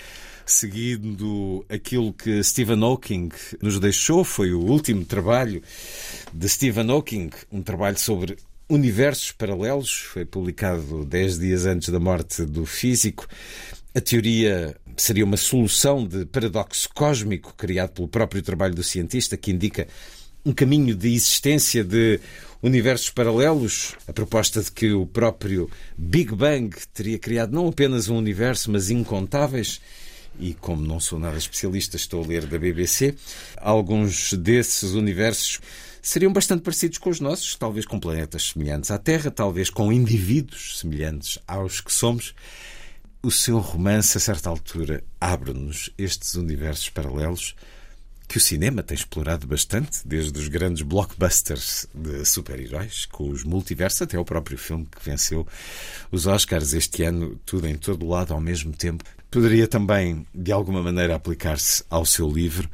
seguindo 0.46 1.64
aquilo 1.68 2.12
que 2.12 2.42
Stephen 2.42 2.82
Hawking 2.82 3.30
nos 3.60 3.78
deixou, 3.78 4.24
foi 4.24 4.52
o 4.52 4.60
último 4.60 5.04
trabalho 5.04 5.62
de 6.32 6.48
Stephen 6.48 6.90
Hawking, 6.90 7.30
um 7.50 7.62
trabalho 7.62 7.98
sobre 7.98 8.36
universos 8.68 9.32
paralelos, 9.32 9.92
foi 9.92 10.24
publicado 10.24 11.04
dez 11.04 11.38
dias 11.38 11.66
antes 11.66 11.90
da 11.90 12.00
morte 12.00 12.44
do 12.44 12.64
físico. 12.64 13.26
A 13.94 14.00
teoria 14.00 14.74
seria 14.96 15.24
uma 15.24 15.36
solução 15.36 16.06
de 16.06 16.24
paradoxo 16.24 16.88
cósmico 16.94 17.54
criado 17.54 17.90
pelo 17.90 18.08
próprio 18.08 18.42
trabalho 18.42 18.74
do 18.74 18.82
cientista, 18.82 19.36
que 19.36 19.50
indica 19.50 19.86
um 20.44 20.52
caminho 20.52 20.94
de 20.94 21.14
existência 21.14 21.84
de 21.84 22.18
universos 22.62 23.10
paralelos, 23.10 23.94
a 24.06 24.12
proposta 24.12 24.62
de 24.62 24.70
que 24.70 24.92
o 24.92 25.04
próprio 25.04 25.68
Big 25.96 26.34
Bang 26.34 26.74
teria 26.94 27.18
criado 27.18 27.52
não 27.52 27.68
apenas 27.68 28.08
um 28.08 28.16
universo, 28.16 28.70
mas 28.70 28.88
incontáveis 28.90 29.80
e 30.38 30.54
como 30.54 30.82
não 30.82 30.98
sou 30.98 31.18
nada 31.18 31.36
especialista, 31.36 31.96
estou 31.96 32.24
a 32.24 32.26
ler 32.26 32.46
da 32.46 32.58
BBC, 32.58 33.14
alguns 33.56 34.32
desses 34.32 34.92
universos 34.92 35.60
seriam 36.02 36.32
bastante 36.32 36.62
parecidos 36.62 36.98
com 36.98 37.10
os 37.10 37.20
nossos, 37.20 37.54
talvez 37.54 37.86
com 37.86 38.00
planetas 38.00 38.50
semelhantes 38.50 38.90
à 38.90 38.98
Terra, 38.98 39.30
talvez 39.30 39.70
com 39.70 39.92
indivíduos 39.92 40.80
semelhantes 40.80 41.38
aos 41.46 41.80
que 41.80 41.92
somos. 41.92 42.34
O 43.22 43.30
seu 43.30 43.58
romance, 43.60 44.16
a 44.16 44.20
certa 44.20 44.50
altura, 44.50 45.04
abre-nos 45.20 45.90
estes 45.96 46.34
universos 46.34 46.88
paralelos 46.88 47.54
que 48.26 48.38
o 48.38 48.40
cinema 48.40 48.82
tem 48.82 48.96
explorado 48.96 49.46
bastante, 49.46 50.00
desde 50.06 50.36
os 50.38 50.48
grandes 50.48 50.82
blockbusters 50.82 51.86
de 51.94 52.24
super-heróis, 52.24 53.04
com 53.04 53.28
os 53.28 53.44
multiversos, 53.44 54.02
até 54.02 54.18
o 54.18 54.24
próprio 54.24 54.56
filme 54.56 54.86
que 54.86 55.04
venceu 55.04 55.46
os 56.10 56.26
Oscars 56.26 56.72
este 56.72 57.04
ano, 57.04 57.38
tudo 57.44 57.68
em 57.68 57.76
todo 57.76 58.08
lado 58.08 58.32
ao 58.32 58.40
mesmo 58.40 58.72
tempo. 58.72 59.04
Poderia 59.32 59.66
também, 59.66 60.26
de 60.34 60.52
alguma 60.52 60.82
maneira, 60.82 61.14
aplicar-se 61.14 61.82
ao 61.88 62.04
seu 62.04 62.30
livro. 62.30 62.68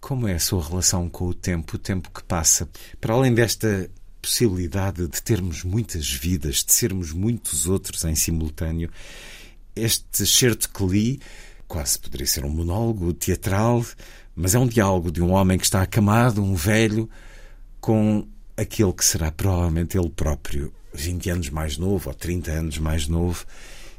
Como 0.00 0.28
é 0.28 0.34
a 0.34 0.38
sua 0.38 0.62
relação 0.62 1.08
com 1.08 1.24
o 1.24 1.34
tempo, 1.34 1.74
o 1.74 1.78
tempo 1.80 2.12
que 2.14 2.22
passa? 2.22 2.68
Para 3.00 3.14
além 3.14 3.34
desta 3.34 3.90
possibilidade 4.22 5.08
de 5.08 5.20
termos 5.20 5.64
muitas 5.64 6.08
vidas, 6.08 6.62
de 6.62 6.72
sermos 6.72 7.12
muitos 7.12 7.66
outros 7.66 8.04
em 8.04 8.14
simultâneo, 8.14 8.88
este 9.74 10.24
certo 10.28 10.70
que 10.70 10.86
li 10.86 11.20
quase 11.66 11.98
poderia 11.98 12.28
ser 12.28 12.44
um 12.44 12.50
monólogo 12.50 13.12
teatral, 13.12 13.84
mas 14.36 14.54
é 14.54 14.60
um 14.60 14.66
diálogo 14.68 15.10
de 15.10 15.20
um 15.20 15.32
homem 15.32 15.58
que 15.58 15.64
está 15.64 15.82
acamado, 15.82 16.40
um 16.40 16.54
velho, 16.54 17.10
com 17.80 18.28
aquele 18.56 18.92
que 18.92 19.04
será 19.04 19.32
provavelmente 19.32 19.98
ele 19.98 20.08
próprio, 20.08 20.72
20 20.94 21.30
anos 21.30 21.50
mais 21.50 21.76
novo 21.76 22.10
ou 22.10 22.14
30 22.14 22.48
anos 22.52 22.78
mais 22.78 23.08
novo. 23.08 23.44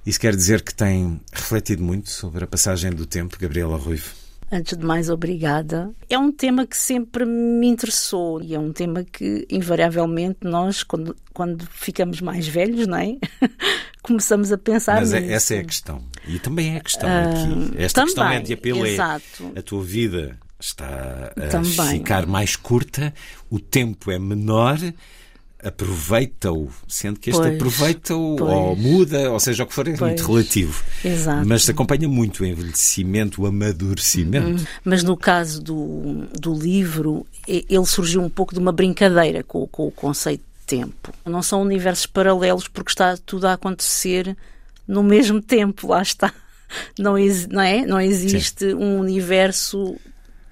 Isso 0.05 0.19
quer 0.19 0.35
dizer 0.35 0.61
que 0.61 0.73
tem 0.73 1.19
refletido 1.31 1.83
muito 1.83 2.09
sobre 2.09 2.43
a 2.43 2.47
passagem 2.47 2.91
do 2.91 3.05
tempo, 3.05 3.37
Gabriela 3.39 3.77
Ruivo? 3.77 4.11
Antes 4.51 4.75
de 4.75 4.83
mais, 4.83 5.09
obrigada. 5.11 5.91
É 6.09 6.17
um 6.17 6.31
tema 6.31 6.65
que 6.65 6.75
sempre 6.75 7.23
me 7.23 7.67
interessou 7.67 8.41
e 8.41 8.55
é 8.55 8.59
um 8.59 8.71
tema 8.73 9.03
que, 9.03 9.45
invariavelmente, 9.49 10.39
nós, 10.41 10.81
quando, 10.81 11.15
quando 11.33 11.67
ficamos 11.71 12.19
mais 12.19 12.47
velhos, 12.47 12.87
não 12.87 12.97
é? 12.97 13.17
começamos 14.01 14.51
a 14.51 14.57
pensar 14.57 14.95
Mas 15.01 15.13
é, 15.13 15.19
nisso. 15.19 15.33
essa 15.33 15.55
é 15.55 15.59
a 15.59 15.63
questão. 15.63 16.03
E 16.27 16.39
também 16.39 16.75
é 16.75 16.77
a 16.77 16.81
questão 16.81 17.07
uh, 17.07 17.29
aqui. 17.29 17.73
Esta 17.77 18.01
também, 18.01 18.15
questão 18.15 18.31
é 18.31 18.39
de 18.41 18.53
apelo 18.53 18.85
exato. 18.87 19.51
é 19.55 19.59
a 19.59 19.61
tua 19.61 19.83
vida 19.83 20.39
está 20.59 21.31
a 21.37 21.47
também. 21.47 21.99
ficar 21.99 22.25
mais 22.25 22.55
curta, 22.55 23.13
o 23.49 23.59
tempo 23.59 24.11
é 24.11 24.19
menor, 24.19 24.77
aproveita-o, 25.63 26.69
sendo 26.87 27.19
que 27.19 27.29
este 27.29 27.47
aproveita-o 27.47 28.41
ou 28.41 28.75
muda, 28.75 29.31
ou 29.31 29.39
seja, 29.39 29.63
o 29.63 29.67
que 29.67 29.73
for, 29.73 29.87
é 29.87 29.95
Pois. 29.95 30.11
muito 30.11 30.25
relativo. 30.25 30.83
Exato. 31.03 31.47
Mas 31.47 31.69
acompanha 31.69 32.07
muito 32.07 32.43
o 32.43 32.45
envelhecimento, 32.45 33.41
o 33.41 33.45
amadurecimento. 33.45 34.61
Hum, 34.61 34.65
Mas 34.83 35.03
no 35.03 35.17
caso 35.17 35.61
do, 35.61 36.25
do 36.39 36.53
livro, 36.53 37.25
ele 37.47 37.85
surgiu 37.85 38.21
um 38.21 38.29
pouco 38.29 38.53
de 38.53 38.59
uma 38.59 38.71
brincadeira 38.71 39.43
com, 39.43 39.67
com 39.67 39.87
o 39.87 39.91
conceito 39.91 40.41
de 40.41 40.65
tempo. 40.65 41.13
Não 41.25 41.41
são 41.41 41.61
universos 41.61 42.05
paralelos 42.05 42.67
porque 42.67 42.91
está 42.91 43.17
tudo 43.17 43.47
a 43.47 43.53
acontecer 43.53 44.35
no 44.87 45.03
mesmo 45.03 45.41
tempo, 45.41 45.87
lá 45.87 46.01
está. 46.01 46.33
Não, 46.97 47.15
não 47.49 47.61
é? 47.61 47.85
Não 47.85 47.99
existe 47.99 48.73
um 48.75 48.99
universo 48.99 49.97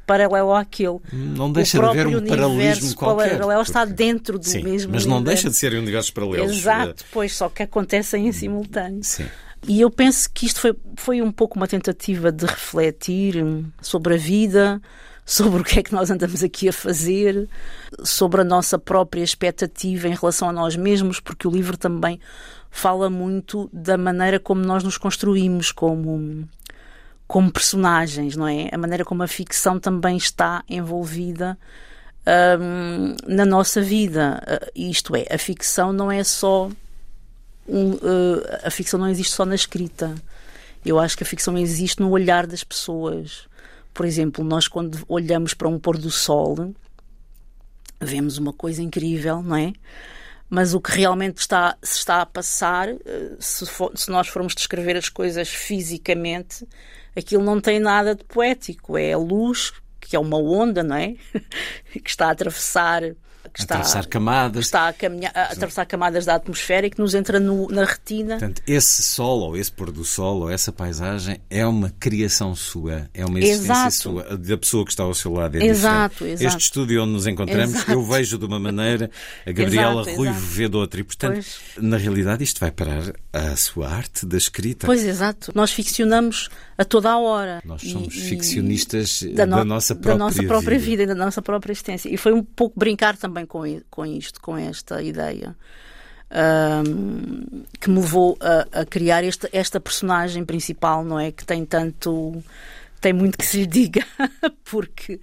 paralelo 0.07 0.53
àquele. 0.53 0.97
Não 1.13 1.49
O 1.49 1.53
deixa 1.53 1.77
de 1.77 1.85
haver 1.85 2.07
um 2.07 2.25
paralelismo 2.25 2.95
qualquer. 2.95 3.31
paralelo 3.33 3.61
está 3.61 3.81
porque- 3.81 3.93
dentro 3.93 4.39
do 4.39 4.45
Sim, 4.45 4.63
mesmo 4.63 4.93
mas 4.93 5.05
não 5.05 5.17
universo. 5.17 5.43
deixa 5.43 5.49
de 5.51 5.55
serem 5.57 5.77
universos 5.79 6.09
paralelos. 6.09 6.51
Exato, 6.57 7.05
pois, 7.11 7.35
só 7.35 7.49
que 7.49 7.61
acontecem 7.61 8.27
em 8.27 8.31
simultâneo. 8.31 9.03
Sim. 9.03 9.27
E 9.67 9.81
eu 9.81 9.91
penso 9.91 10.29
que 10.33 10.45
isto 10.45 10.59
foi, 10.61 10.73
foi 10.95 11.21
um 11.21 11.31
pouco 11.31 11.57
uma 11.57 11.67
tentativa 11.67 12.31
de 12.31 12.45
refletir 12.45 13.43
hum, 13.43 13.65
sobre 13.81 14.13
a 14.13 14.17
vida, 14.17 14.81
sobre 15.25 15.61
o 15.61 15.63
que 15.63 15.79
é 15.79 15.83
que 15.83 15.91
nós 15.91 16.09
andamos 16.09 16.41
aqui 16.41 16.69
a 16.69 16.73
fazer, 16.73 17.49
sobre 18.03 18.39
a 18.41 18.43
nossa 18.45 18.79
própria 18.79 19.21
expectativa 19.23 20.07
em 20.07 20.15
relação 20.15 20.47
a 20.47 20.53
nós 20.53 20.75
mesmos, 20.77 21.19
porque 21.19 21.47
o 21.47 21.51
livro 21.51 21.75
também 21.75 22.17
fala 22.69 23.09
muito 23.09 23.69
da 23.73 23.97
maneira 23.97 24.39
como 24.39 24.61
nós 24.61 24.83
nos 24.83 24.97
construímos 24.97 25.71
como, 25.71 26.47
como 27.27 27.51
personagens, 27.51 28.35
não 28.35 28.47
é? 28.47 28.69
A 28.71 28.77
maneira 28.77 29.03
como 29.03 29.21
a 29.23 29.27
ficção 29.27 29.79
também 29.79 30.15
está 30.17 30.63
envolvida 30.69 31.57
hum, 32.59 33.15
na 33.27 33.45
nossa 33.45 33.81
vida. 33.81 34.41
Uh, 34.47 34.71
isto 34.73 35.15
é, 35.15 35.25
a 35.29 35.37
ficção 35.37 35.91
não 35.91 36.11
é 36.11 36.23
só 36.23 36.69
um, 37.67 37.91
uh, 37.95 38.41
a 38.63 38.69
ficção 38.71 38.99
não 38.99 39.09
existe 39.09 39.33
só 39.33 39.45
na 39.45 39.55
escrita. 39.55 40.15
Eu 40.85 40.99
acho 40.99 41.17
que 41.17 41.23
a 41.23 41.27
ficção 41.27 41.57
existe 41.57 41.99
no 41.99 42.09
olhar 42.09 42.47
das 42.47 42.63
pessoas. 42.63 43.45
Por 43.93 44.05
exemplo, 44.05 44.43
nós 44.43 44.67
quando 44.67 45.03
olhamos 45.09 45.53
para 45.53 45.67
um 45.67 45.77
pôr 45.77 45.97
do 45.97 46.09
sol, 46.09 46.73
vemos 47.99 48.37
uma 48.37 48.53
coisa 48.53 48.81
incrível, 48.81 49.41
não 49.41 49.55
é? 49.57 49.73
Mas 50.49 50.73
o 50.73 50.79
que 50.79 50.91
realmente 50.91 51.39
está, 51.39 51.75
se 51.83 51.97
está 51.97 52.21
a 52.21 52.25
passar, 52.25 52.87
eh, 52.87 53.35
se, 53.37 53.65
for- 53.65 53.91
se 53.97 54.09
nós 54.09 54.29
formos 54.29 54.55
descrever 54.55 54.95
as 54.95 55.09
coisas 55.09 55.49
fisicamente, 55.49 56.65
aquilo 57.17 57.43
não 57.43 57.59
tem 57.59 57.79
nada 57.79 58.15
de 58.15 58.23
poético. 58.23 58.97
É 58.97 59.13
a 59.13 59.17
luz, 59.17 59.73
que 59.99 60.15
é 60.15 60.19
uma 60.19 60.37
onda, 60.37 60.83
não 60.83 60.95
é? 60.95 61.15
que 61.91 62.09
está 62.09 62.27
a 62.27 62.31
atravessar. 62.31 63.01
Que 63.53 63.61
está, 63.61 63.75
Atravessar 63.75 64.05
camadas. 64.07 64.59
que 64.59 64.65
está 64.67 64.87
a, 64.89 64.93
caminhar, 64.93 65.31
a 65.33 65.43
atravessar 65.45 65.85
camadas 65.85 66.25
da 66.25 66.35
atmosfera 66.35 66.85
e 66.85 66.89
que 66.91 66.99
nos 66.99 67.15
entra 67.15 67.39
no- 67.39 67.69
na 67.69 67.85
retina. 67.85 68.37
Portanto, 68.37 68.61
esse 68.67 69.01
sol, 69.01 69.39
ou 69.39 69.57
esse 69.57 69.71
pôr 69.71 69.89
do 69.89 70.03
sol, 70.03 70.41
ou 70.41 70.49
essa 70.51 70.71
paisagem 70.71 71.39
é 71.49 71.65
uma 71.65 71.89
criação 71.97 72.53
sua, 72.53 73.09
é 73.13 73.25
uma 73.25 73.39
existência 73.39 73.71
Exato. 73.71 73.91
sua, 73.95 74.37
da 74.37 74.57
pessoa 74.57 74.83
que 74.83 74.91
está 74.91 75.03
ao 75.03 75.13
seu 75.13 75.31
lado. 75.31 75.57
É 75.57 75.65
Exato, 75.65 76.13
diferente. 76.15 76.33
exato. 76.43 76.57
Este 76.57 76.65
estúdio 76.67 77.01
onde 77.01 77.13
nos 77.13 77.25
encontramos, 77.25 77.73
Exato. 77.75 77.91
eu 77.93 78.03
vejo 78.03 78.37
de 78.37 78.45
uma 78.45 78.59
maneira, 78.59 79.09
a 79.45 79.51
Gabriela 79.51 80.01
Exato, 80.01 80.21
exato. 80.23 80.39
vê 80.39 80.69
de 80.69 80.75
outra. 80.77 80.99
E, 80.99 81.03
portanto, 81.05 81.33
Pois. 81.35 81.59
na 81.77 81.97
realidade, 81.97 82.43
isto 82.43 82.59
vai 82.59 82.69
parar 82.69 83.13
à 83.31 83.55
sua 83.55 83.89
arte 83.89 84.25
da 84.25 84.37
escrita. 84.37 84.85
Pois, 84.85 85.03
exato. 85.03 85.51
Nós 85.55 85.71
ficcionamos 85.71 86.49
a 86.77 86.85
toda 86.85 87.09
a 87.11 87.17
hora. 87.17 87.61
Nós 87.65 87.81
E- 87.83 87.91
somos 87.91 88.15
e- 88.15 88.21
ficcionistas 88.21 89.23
da, 89.33 89.45
da, 89.45 89.57
no- 89.57 89.65
nossa 89.65 89.95
da 89.95 90.01
própria 90.01 90.17
nossa 90.19 90.43
própria 90.43 90.77
vida. 90.77 91.03
vida. 91.03 91.03
e 91.03 91.05
da 91.07 91.15
nossa 91.15 91.41
própria 91.41 91.71
existência. 91.71 92.09
E 92.13 92.17
foi 92.17 92.33
um 92.33 92.43
pouco 92.43 92.79
brincar 92.79 93.17
também 93.17 93.45
com, 93.45 93.63
com 93.89 94.05
isto, 94.05 94.39
com 94.41 94.55
esta 94.57 95.01
ideia. 95.01 95.55
ahm, 96.29 97.63
que 97.79 97.89
me 97.89 97.99
levou 97.99 98.37
a, 98.41 98.81
a 98.81 98.85
criar 98.85 99.23
esta, 99.23 99.49
esta 99.51 99.79
personagem 99.79 100.43
principal, 100.45 101.03
não 101.03 101.19
é? 101.19 101.31
Que 101.31 101.45
tem 101.45 101.65
tanto. 101.65 102.43
tem 103.01 103.13
muito 103.13 103.37
que 103.37 103.45
se 103.45 103.57
lhe 103.59 103.67
diga, 103.67 104.05
porque. 104.69 105.19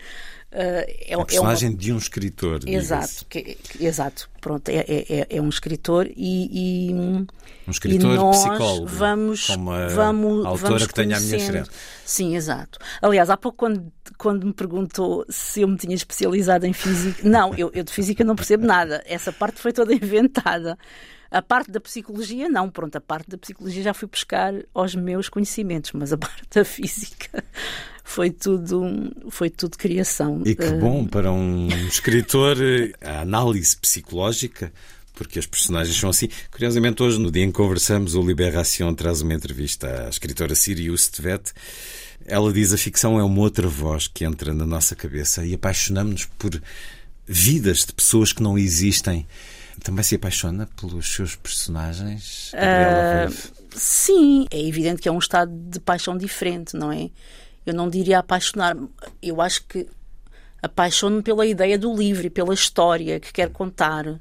Ah, 0.54 0.84
é, 0.86 0.96
A 1.10 1.12
é 1.12 1.16
uma- 1.16 1.26
personagem 1.26 1.74
de 1.74 1.92
um 1.92 1.98
escritor. 1.98 2.60
Exato, 2.66 3.26
que- 3.28 3.42
que- 3.56 3.84
exato. 3.84 4.30
Pronto, 4.40 4.68
é, 4.68 4.76
é, 4.86 5.04
é- 5.20 5.26
é 5.36 5.40
um 5.40 5.48
escritor 5.48 6.06
e, 6.14 6.90
e 6.90 6.94
Um 6.94 7.26
escritor 7.70 8.12
e 8.12 8.14
nós 8.16 8.38
psicólogo, 8.38 8.86
Vamos, 8.86 9.46
como 9.46 9.70
a 9.72 9.88
vamos, 9.88 10.44
autora 10.46 10.68
vamos 10.68 10.86
que 10.86 10.94
tenho 10.94 11.16
à 11.16 11.20
minha 11.20 11.40
frente. 11.40 11.70
Sim, 12.04 12.36
exato. 12.36 12.78
Aliás, 13.00 13.30
há 13.30 13.36
pouco 13.38 13.56
quando, 13.58 13.90
quando 14.18 14.46
me 14.46 14.52
perguntou 14.52 15.24
se 15.30 15.62
eu 15.62 15.68
me 15.68 15.76
tinha 15.78 15.94
especializado 15.94 16.66
em 16.66 16.72
física, 16.74 17.26
não, 17.26 17.54
eu, 17.54 17.70
eu 17.74 17.82
de 17.82 17.92
física 17.92 18.22
não 18.22 18.36
percebo 18.36 18.66
nada. 18.66 19.02
Essa 19.06 19.32
parte 19.32 19.60
foi 19.60 19.72
toda 19.72 19.92
inventada. 19.94 20.76
A 21.30 21.40
parte 21.42 21.70
da 21.72 21.80
psicologia, 21.80 22.48
não. 22.48 22.70
Pronto, 22.70 22.94
a 22.96 23.00
parte 23.00 23.30
da 23.30 23.38
psicologia 23.38 23.82
já 23.82 23.94
fui 23.94 24.06
buscar 24.08 24.52
aos 24.74 24.94
meus 24.94 25.28
conhecimentos, 25.28 25.90
mas 25.92 26.12
a 26.12 26.18
parte 26.18 26.42
da 26.54 26.64
física 26.66 27.42
foi 28.04 28.30
tudo, 28.30 29.10
foi 29.30 29.48
tudo 29.48 29.78
criação. 29.78 30.42
E 30.44 30.54
que 30.54 30.62
Eh, 30.62 30.78
bom 30.78 31.06
para 31.06 31.32
um 31.32 31.68
escritor 31.88 32.56
eh, 32.60 32.92
a 33.00 33.22
análise 33.22 33.76
psicológica, 33.76 34.70
porque 35.14 35.38
as 35.38 35.46
personagens 35.46 35.96
são 35.96 36.10
assim. 36.10 36.28
Curiosamente, 36.50 37.02
hoje, 37.02 37.18
no 37.18 37.32
dia 37.32 37.42
em 37.42 37.50
que 37.50 37.56
conversamos, 37.56 38.14
o 38.14 38.22
Libération 38.22 38.94
traz 38.94 39.22
uma 39.22 39.32
entrevista 39.32 40.06
à 40.06 40.08
escritora 40.10 40.54
Sirius 40.54 41.08
Tvet. 41.08 41.52
Ela 42.26 42.52
diz 42.52 42.72
a 42.72 42.78
ficção 42.78 43.18
é 43.18 43.24
uma 43.24 43.40
outra 43.40 43.66
voz 43.66 44.06
que 44.06 44.24
entra 44.24 44.52
na 44.52 44.66
nossa 44.66 44.94
cabeça 44.94 45.44
e 45.44 45.54
apaixonamos-nos 45.54 46.26
por 46.38 46.60
vidas 47.26 47.86
de 47.86 47.92
pessoas 47.92 48.32
que 48.32 48.42
não 48.42 48.58
existem. 48.58 49.26
Também 49.82 50.04
se 50.04 50.14
apaixona 50.14 50.68
pelos 50.80 51.12
seus 51.12 51.34
personagens, 51.34 52.52
Ruivo? 53.26 53.42
sim, 53.74 54.46
é 54.50 54.60
evidente 54.60 55.02
que 55.02 55.08
é 55.08 55.12
um 55.12 55.18
estado 55.18 55.52
de 55.52 55.80
paixão 55.80 56.16
diferente, 56.16 56.76
não 56.76 56.92
é? 56.92 57.10
Eu 57.66 57.74
não 57.74 57.88
diria 57.88 58.18
apaixonar-me. 58.18 58.88
Eu 59.22 59.40
acho 59.40 59.64
que 59.66 59.86
apaixono-me 60.62 61.22
pela 61.22 61.46
ideia 61.46 61.78
do 61.78 61.94
livro 61.94 62.26
e 62.26 62.30
pela 62.30 62.54
história 62.54 63.20
que 63.20 63.32
quero 63.32 63.50
contar. 63.50 64.20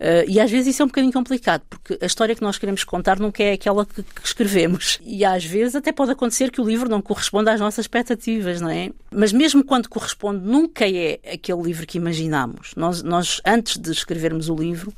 Ah, 0.00 0.24
e 0.26 0.40
às 0.40 0.50
vezes 0.50 0.68
isso 0.68 0.82
é 0.82 0.84
um 0.84 0.88
bocadinho 0.88 1.12
complicado, 1.12 1.62
porque 1.68 1.98
a 2.00 2.06
história 2.06 2.34
que 2.34 2.40
nós 2.40 2.56
queremos 2.56 2.82
contar 2.82 3.20
nunca 3.20 3.42
é 3.42 3.52
aquela 3.52 3.84
que, 3.84 4.02
que 4.02 4.26
escrevemos. 4.26 4.98
E 5.04 5.24
às 5.24 5.44
vezes 5.44 5.76
até 5.76 5.92
pode 5.92 6.10
acontecer 6.10 6.50
que 6.50 6.60
o 6.60 6.64
livro 6.64 6.88
não 6.88 7.02
corresponda 7.02 7.52
às 7.52 7.60
nossas 7.60 7.84
expectativas, 7.84 8.60
não 8.60 8.70
é? 8.70 8.90
Mas 9.12 9.32
mesmo 9.32 9.62
quando 9.62 9.88
corresponde, 9.88 10.42
nunca 10.42 10.88
é 10.88 11.20
aquele 11.34 11.62
livro 11.62 11.86
que 11.86 11.98
imaginámos. 11.98 12.72
Nós, 12.74 13.02
nós 13.02 13.42
antes 13.44 13.76
de 13.76 13.90
escrevermos 13.92 14.48
o 14.48 14.54
livro, 14.54 14.92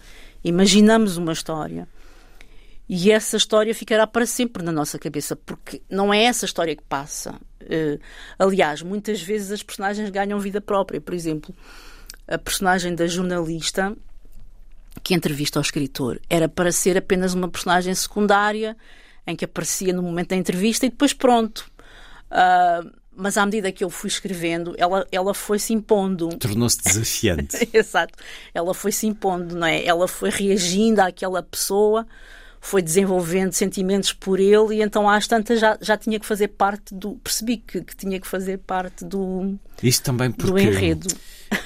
imaginamos 0.45 1.17
uma 1.17 1.33
história. 1.33 1.89
E 2.89 3.11
essa 3.11 3.37
história 3.37 3.75
ficará 3.75 4.07
para 4.07 4.27
sempre 4.27 4.63
na 4.63 4.73
nossa 4.73 4.99
cabeça, 4.99 5.35
porque 5.37 5.81
não 5.89 6.13
é 6.13 6.25
essa 6.25 6.45
história 6.45 6.77
que 6.77 6.83
passa. 6.83 7.35
Eh, 7.61 7.99
aliás, 8.39 8.83
muitas 8.83 9.23
vezes 9.23 9.51
as 9.51 9.63
personagens 9.63 10.11
ganham 10.11 10.39
vida 10.39 10.61
própria. 10.61 11.01
Por 11.01 11.15
exemplo, 11.15 11.55
a 12.27 12.37
personagem 12.37 12.95
da 12.95 13.07
jornalista 13.07 13.97
que 15.03 15.15
entrevista 15.15 15.59
ao 15.59 15.63
escritor 15.63 16.21
era 16.29 16.49
para 16.49 16.71
ser 16.71 16.99
apenas 16.99 17.35
uma 17.35 17.49
personagem 17.49 17.95
secundária 17.95 18.77
em 19.27 19.35
que 19.35 19.45
aparecia 19.45 19.93
no 19.93 20.03
momento 20.03 20.31
da 20.31 20.37
entrevista 20.37 20.85
e 20.85 20.91
depois 20.91 21.13
pronto. 21.13 21.71
Ah, 22.31 22.83
mas 23.15 23.37
à 23.37 23.45
medida 23.45 23.71
que 23.71 23.85
eu 23.85 23.91
fui 23.91 24.09
escrevendo, 24.09 24.75
ela, 24.79 25.07
ela 25.13 25.35
foi 25.35 25.59
se 25.59 25.75
impondo. 25.75 26.31
Tornou-se 26.39 26.83
desafiante. 26.83 27.69
Exato. 27.73 28.15
Ela 28.55 28.73
foi 28.73 28.91
se 28.91 29.07
impondo, 29.07 29.55
não 29.55 29.67
é? 29.67 29.85
Ela 29.85 30.09
foi 30.09 30.31
reagindo 30.31 31.01
àquela 31.01 31.43
pessoa, 31.43 32.07
foi 32.65 32.81
desenvolvendo 32.81 33.53
sentimentos 33.53 34.13
por 34.13 34.39
ele 34.39 34.77
e 34.77 34.83
então 34.83 35.09
às 35.09 35.27
tantas 35.27 35.59
já, 35.59 35.77
já 35.81 35.97
tinha 35.97 36.19
que 36.19 36.25
fazer 36.25 36.47
parte 36.47 36.95
do. 36.95 37.17
Percebi 37.17 37.57
que, 37.57 37.83
que 37.83 37.95
tinha 37.97 38.21
que 38.21 38.27
fazer 38.27 38.59
parte 38.59 39.05
do, 39.05 39.59
Isto 39.83 40.05
também 40.05 40.31
do 40.31 40.37
porque 40.37 40.63
enredo. 40.63 41.09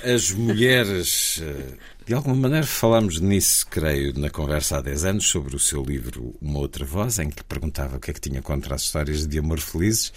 as 0.03 0.33
mulheres, 0.33 1.43
eh, 1.45 1.75
de 2.07 2.15
alguma 2.15 2.37
maneira 2.37 2.65
falámos 2.65 3.19
nisso, 3.21 3.67
creio, 3.69 4.17
na 4.17 4.31
conversa 4.31 4.77
há 4.77 4.81
10 4.81 5.05
anos, 5.07 5.27
sobre 5.29 5.57
o 5.57 5.59
seu 5.59 5.83
livro 5.83 6.35
Uma 6.41 6.61
Outra 6.61 6.85
Voz, 6.85 7.19
em 7.19 7.29
que 7.31 7.43
perguntava 7.43 7.97
o 7.97 8.01
que 8.01 8.13
é 8.13 8.15
que 8.15 8.21
tinha 8.21 8.41
contra 8.41 8.77
as 8.77 8.83
histórias 8.83 9.27
de 9.27 9.39
amor 9.41 9.59
felizes. 9.59 10.13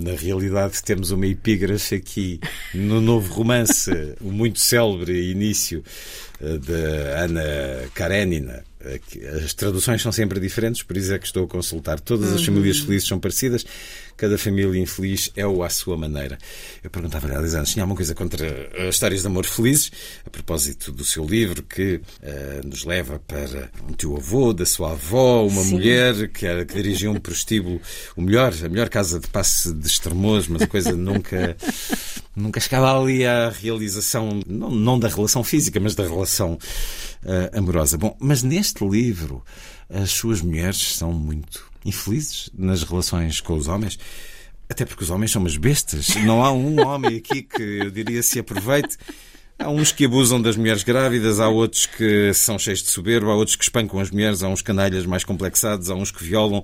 Na 0.00 0.12
realidade, 0.12 0.82
temos 0.82 1.10
uma 1.10 1.26
epígrafe 1.26 1.96
aqui 1.96 2.40
no 2.72 3.02
novo 3.02 3.34
romance, 3.34 3.90
o 4.22 4.32
muito 4.32 4.58
célebre 4.58 5.30
início 5.30 5.84
eh, 6.40 6.56
de 6.56 6.72
Ana 7.22 7.42
Karenina, 7.94 8.64
As 9.44 9.52
traduções 9.52 10.00
são 10.00 10.12
sempre 10.12 10.38
diferentes, 10.38 10.82
por 10.84 10.96
isso 10.96 11.12
é 11.12 11.18
que 11.18 11.26
estou 11.26 11.44
a 11.44 11.48
consultar. 11.48 11.98
Todas 12.00 12.32
as 12.32 12.38
Uhum. 12.40 12.46
famílias 12.46 12.78
felizes 12.78 13.08
são 13.08 13.18
parecidas, 13.18 13.66
cada 14.16 14.38
família 14.38 14.80
infeliz 14.80 15.30
é 15.36 15.46
o 15.46 15.62
à 15.62 15.68
sua 15.68 15.96
maneira. 15.96 16.38
Eu 16.82 16.90
perguntava-lhe 16.90 17.34
há 17.34 17.40
10 17.40 17.54
anos, 17.54 17.70
tinha 17.70 17.82
alguma 17.82 17.96
coisa 17.96 18.14
contra 18.14 18.46
as 18.88 18.94
histórias 18.94 19.20
de 19.20 19.26
amor 19.26 19.44
felizes, 19.44 19.90
a 20.24 20.30
propósito 20.30 20.90
do 20.92 21.04
seu 21.04 21.24
livro, 21.24 21.62
que 21.62 22.00
eh, 22.22 22.60
nos 22.64 22.84
leva 22.84 23.18
para 23.18 23.70
um 23.88 23.92
teu 23.92 24.16
avô, 24.16 24.52
da 24.52 24.64
sua 24.64 24.92
avó, 24.92 25.46
uma 25.46 25.62
Sim. 25.62 25.70
mulher 25.72 26.28
que, 26.28 26.46
era, 26.46 26.64
que 26.64 26.74
dirigia 26.74 27.10
um 27.10 27.20
prostíbulo, 27.20 27.80
o 28.16 28.22
melhor, 28.22 28.52
a 28.64 28.68
melhor 28.68 28.88
casa 28.88 29.20
de 29.20 29.28
passe 29.28 29.72
de 29.72 29.86
extremoso, 29.86 30.48
mas 30.50 30.62
a 30.62 30.66
coisa 30.66 30.92
nunca, 30.92 31.56
nunca 32.34 32.60
chegava 32.60 32.98
ali 32.98 33.26
à 33.26 33.50
realização, 33.50 34.40
não, 34.46 34.70
não 34.70 34.98
da 34.98 35.08
relação 35.08 35.44
física, 35.44 35.78
mas 35.78 35.94
da 35.94 36.04
relação 36.04 36.58
eh, 37.24 37.50
amorosa. 37.54 37.98
Bom, 37.98 38.16
mas 38.18 38.42
neste 38.42 38.86
livro, 38.86 39.44
as 39.88 40.10
suas 40.10 40.40
mulheres 40.40 40.96
são 40.96 41.12
muito 41.12 41.75
infelizes 41.86 42.50
nas 42.52 42.82
relações 42.82 43.40
com 43.40 43.54
os 43.54 43.68
homens. 43.68 43.98
Até 44.68 44.84
porque 44.84 45.04
os 45.04 45.10
homens 45.10 45.30
são 45.30 45.40
umas 45.40 45.56
bestas. 45.56 46.08
Não 46.16 46.44
há 46.44 46.50
um 46.52 46.84
homem 46.86 47.16
aqui 47.16 47.42
que 47.42 47.62
eu 47.62 47.90
diria 47.90 48.22
se 48.22 48.38
aproveite. 48.40 48.96
Há 49.58 49.70
uns 49.70 49.90
que 49.90 50.04
abusam 50.04 50.42
das 50.42 50.54
mulheres 50.54 50.82
grávidas, 50.82 51.40
há 51.40 51.48
outros 51.48 51.86
que 51.86 52.30
são 52.34 52.58
cheios 52.58 52.82
de 52.82 52.90
soberba, 52.90 53.30
há 53.30 53.34
outros 53.34 53.56
que 53.56 53.62
espancam 53.62 53.98
as 53.98 54.10
mulheres, 54.10 54.42
há 54.42 54.48
uns 54.48 54.60
canalhas 54.60 55.06
mais 55.06 55.24
complexados, 55.24 55.88
há 55.88 55.94
uns 55.94 56.10
que 56.10 56.22
violam, 56.22 56.62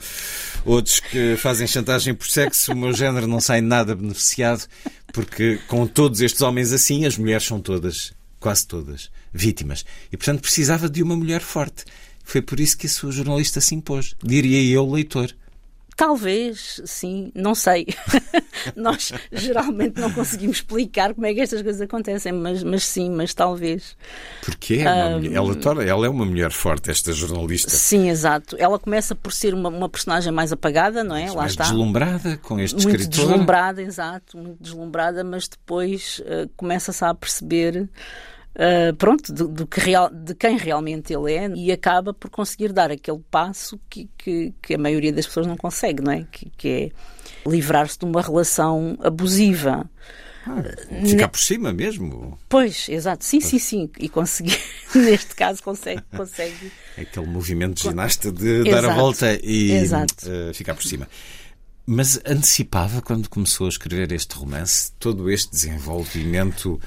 outros 0.63 1.01
que 1.01 1.35
fazem 1.39 1.67
chantagem 1.67 2.13
por 2.13 2.27
sexo. 2.27 2.73
O 2.73 2.77
meu 2.77 2.93
género 2.93 3.27
não 3.27 3.41
sai 3.41 3.63
nada 3.63 3.95
beneficiado, 3.95 4.67
porque 5.11 5.59
com 5.69 5.87
todos 5.87 6.21
estes 6.21 6.43
homens 6.43 6.71
assim, 6.71 7.07
as 7.07 7.17
mulheres 7.17 7.47
são 7.47 7.61
todas, 7.61 8.13
quase 8.39 8.67
todas, 8.67 9.11
vítimas. 9.33 9.87
E 10.13 10.17
portanto 10.19 10.43
precisava 10.43 10.87
de 10.87 11.03
uma 11.03 11.17
mulher 11.17 11.41
forte. 11.41 11.87
Foi 12.23 12.41
por 12.43 12.61
isso 12.61 12.77
que 12.79 12.87
a 12.87 12.91
sua 12.91 13.11
jornalista 13.13 13.61
se 13.61 13.75
impôs. 13.75 14.15
Diria 14.23 14.63
eu, 14.75 14.89
leitor. 14.91 15.35
Talvez, 15.95 16.81
sim, 16.87 17.31
não 17.35 17.55
sei. 17.55 17.87
Nós 18.75 19.13
geralmente 19.31 20.01
não 20.01 20.11
conseguimos 20.11 20.57
explicar 20.57 21.13
como 21.15 21.27
é 21.27 21.35
que 21.35 21.41
estas 21.41 21.61
coisas 21.63 21.83
acontecem, 21.83 22.33
mas, 22.33 22.63
mas 22.63 22.83
sim, 22.85 23.11
mas 23.11 23.35
talvez. 23.35 23.95
Porque 24.43 24.77
é 24.77 24.83
uma 24.91 25.05
Ah, 25.05 25.11
mulher, 25.19 25.33
ela, 25.35 25.55
torna- 25.55 25.83
ela 25.85 26.07
é 26.07 26.09
uma 26.09 26.25
mulher 26.25 26.51
forte, 26.51 26.91
esta 26.91 27.13
jornalista. 27.13 27.71
Sim, 27.71 28.09
exato. 28.09 28.57
Ela 28.59 28.79
começa 28.79 29.15
por 29.15 29.33
ser 29.35 29.53
uma, 29.53 29.69
uma 29.69 29.89
personagem 29.89 30.33
mais 30.33 30.51
apagada, 30.51 31.05
não 31.05 31.15
é? 31.15 31.29
Lá 31.29 31.37
mais 31.43 31.53
está. 31.53 31.65
deslumbrada 31.65 32.39
com 32.39 32.59
este 32.59 32.75
muito 32.83 33.01
escritor. 33.03 33.27
deslumbrada, 33.29 33.83
exato, 33.83 34.39
muito 34.39 34.63
deslumbrada, 34.63 35.23
mas 35.23 35.47
depois 35.47 36.23
eh, 36.25 36.49
começa-se 36.57 37.05
a 37.05 37.15
perceber 37.15 37.87
eh, 38.55 38.93
pronto, 38.93 39.33
do, 39.33 39.49
do 39.49 39.67
que 39.67 39.81
real, 39.81 40.11
de 40.11 40.35
quem 40.35 40.57
realmente 40.57 41.13
ele 41.13 41.33
é 41.33 41.49
e 41.55 41.73
acaba 41.73 42.13
por 42.13 42.31
conseguir 42.31 42.73
dar 42.73 42.91
aquele 42.91 43.21
passo 43.31 43.79
que, 43.89 44.09
que, 44.19 44.53
que 44.63 44.75
a 44.75 44.79
maioria 44.79 45.13
das 45.13 45.27
pessoas 45.27 45.47
não 45.47 45.57
consegue, 45.57 46.03
não 46.03 46.13
é? 46.13 46.27
Que, 46.31 46.51
que 46.57 46.69
é 46.69 46.91
livrar-se 47.49 47.99
de 47.99 48.05
uma 48.05 48.21
relação 48.23 48.97
abusiva. 49.03 49.89
Ficar 51.07 51.23
Ne- 51.23 51.29
por 51.29 51.39
cima 51.39 51.73
mesmo. 51.73 52.37
Pois, 52.49 52.89
exato, 52.89 53.25
sim, 53.25 53.41
sim, 53.41 53.61
sim. 53.61 53.91
E 54.01 54.09
conseguir, 54.09 54.59
neste 54.95 55.35
caso, 55.37 55.63
consegue, 55.63 56.03
consegue. 56.17 56.73
Aquele 56.99 57.27
movimento 57.27 57.77
de 57.77 57.83
ginasta 57.89 58.33
de 58.33 58.65
dar 58.65 58.79
a 58.79 58.89
Exato. 58.89 59.01
volta 59.01 59.39
e 59.43 59.71
Exato. 59.73 60.15
eh, 60.29 60.53
ficar 60.53 60.75
por 60.75 60.83
cima. 60.83 61.09
Mas 61.87 62.21
antecipava, 62.27 63.01
quando 63.03 63.29
começou 63.29 63.67
a 63.67 63.69
escrever 63.69 64.11
este 64.13 64.35
romance, 64.37 64.93
todo 64.99 65.31
este 65.31 65.51
desenvolvimento 65.51 66.81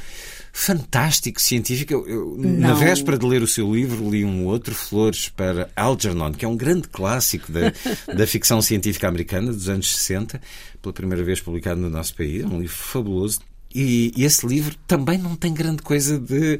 fantástico, 0.56 1.42
científico. 1.42 1.92
Eu, 1.92 2.08
eu, 2.08 2.36
na 2.38 2.74
véspera 2.74 3.18
de 3.18 3.26
ler 3.26 3.44
o 3.44 3.48
seu 3.48 3.76
livro, 3.76 4.10
li 4.10 4.24
um 4.24 4.46
outro, 4.46 4.74
Flores 4.74 5.28
para 5.28 5.70
Algernon, 5.76 6.32
que 6.32 6.46
é 6.46 6.48
um 6.48 6.56
grande 6.56 6.88
clássico 6.88 7.52
da, 7.52 7.74
da 8.16 8.26
ficção 8.26 8.62
científica 8.62 9.06
americana 9.06 9.52
dos 9.52 9.68
anos 9.68 9.94
60, 9.94 10.42
pela 10.82 10.94
primeira 10.94 11.22
vez 11.26 11.42
publicado 11.42 11.82
no 11.82 11.90
nosso 11.90 12.16
país. 12.16 12.42
É 12.42 12.48
um 12.48 12.62
livro 12.62 12.76
fabuloso. 12.76 13.42
E, 13.76 14.14
esse 14.18 14.48
livro 14.48 14.78
também 14.88 15.18
não 15.18 15.36
tem 15.36 15.54
grande 15.54 15.82
coisa 15.82 16.18
de 16.18 16.58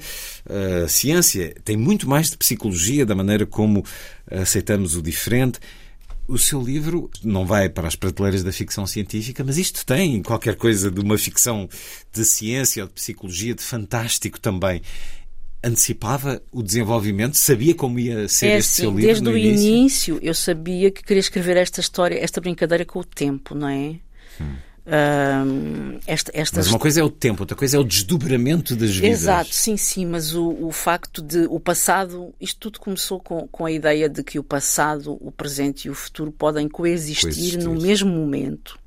eh, 0.50 0.86
ciência, 0.90 1.56
tem 1.64 1.78
muito 1.78 2.10
mais 2.10 2.30
de 2.30 2.36
psicologia, 2.36 3.06
da 3.06 3.16
maneira 3.16 3.46
como 3.46 3.86
aceitamos 4.30 4.98
o 4.98 5.02
diferente. 5.02 5.58
O 6.28 6.38
seu 6.40 6.60
livro 6.60 7.10
não 7.24 7.46
vai 7.46 7.70
para 7.70 7.88
as 7.88 7.96
prateleiras 7.96 8.44
da 8.44 8.52
ficção 8.52 8.88
científica, 8.88 9.44
mas 9.44 9.58
isto 9.58 9.86
tem 9.86 10.24
qualquer 10.24 10.56
coisa 10.56 10.90
de 10.90 11.00
uma 11.00 11.18
ficção 11.18 11.70
de 12.12 12.26
ciência 12.26 12.84
ou 12.84 12.88
de 12.88 12.96
psicologia, 12.96 13.54
de 13.54 13.62
fantástico 13.62 14.40
também. 14.40 14.82
Antecipava 15.64 16.42
o 16.52 16.64
desenvolvimento, 16.64 17.36
sabia 17.36 17.76
como 17.76 18.00
ia 18.00 18.28
ser 18.28 18.48
é 18.48 18.58
este 18.58 18.70
assim, 18.70 18.82
seu 18.84 18.92
livro 18.92 19.06
desde 19.06 19.30
o 19.30 19.38
início. 19.38 19.68
início 19.68 20.20
eu 20.22 20.34
sabia 20.34 20.90
que 20.90 21.04
queria 21.04 21.22
escrever 21.22 21.58
esta 21.58 21.80
história, 21.80 22.18
esta 22.18 22.42
brincadeira 22.42 22.86
com 22.86 23.00
o 23.00 23.04
tempo, 23.04 23.54
não 23.54 23.68
é? 23.68 23.96
Ahm, 24.88 25.98
esta, 26.06 26.32
esta 26.34 26.58
Mas 26.58 26.68
uma 26.68 26.78
coisa 26.78 27.02
é 27.02 27.04
o 27.04 27.10
tempo, 27.10 27.42
outra 27.42 27.58
coisa 27.58 27.78
é 27.78 27.80
o 27.80 27.84
desdobramento 27.84 28.76
das 28.76 28.92
vidas. 28.92 29.22
Exato, 29.22 29.54
sim, 29.54 29.76
sim, 29.78 30.06
mas 30.06 30.36
o, 30.36 30.68
o 30.68 30.72
facto 30.72 31.22
de 31.24 31.48
o 31.50 31.60
passado, 31.60 32.34
isto 32.40 32.60
tudo 32.60 32.80
começou 32.80 33.20
com, 33.20 33.48
com 33.48 33.66
a 33.66 33.72
ideia 33.72 34.08
de 34.08 34.24
que 34.24 34.38
o 34.38 34.44
passado, 34.44 35.18
o 35.20 35.32
presente 35.32 35.88
e 35.88 35.90
o 35.90 35.96
futuro 35.96 36.32
podem 36.32 36.70
coexistir, 36.70 37.24
Coexistir. 37.24 37.64
no 37.64 37.82
mesmo 37.82 38.12
momento. 38.12 38.78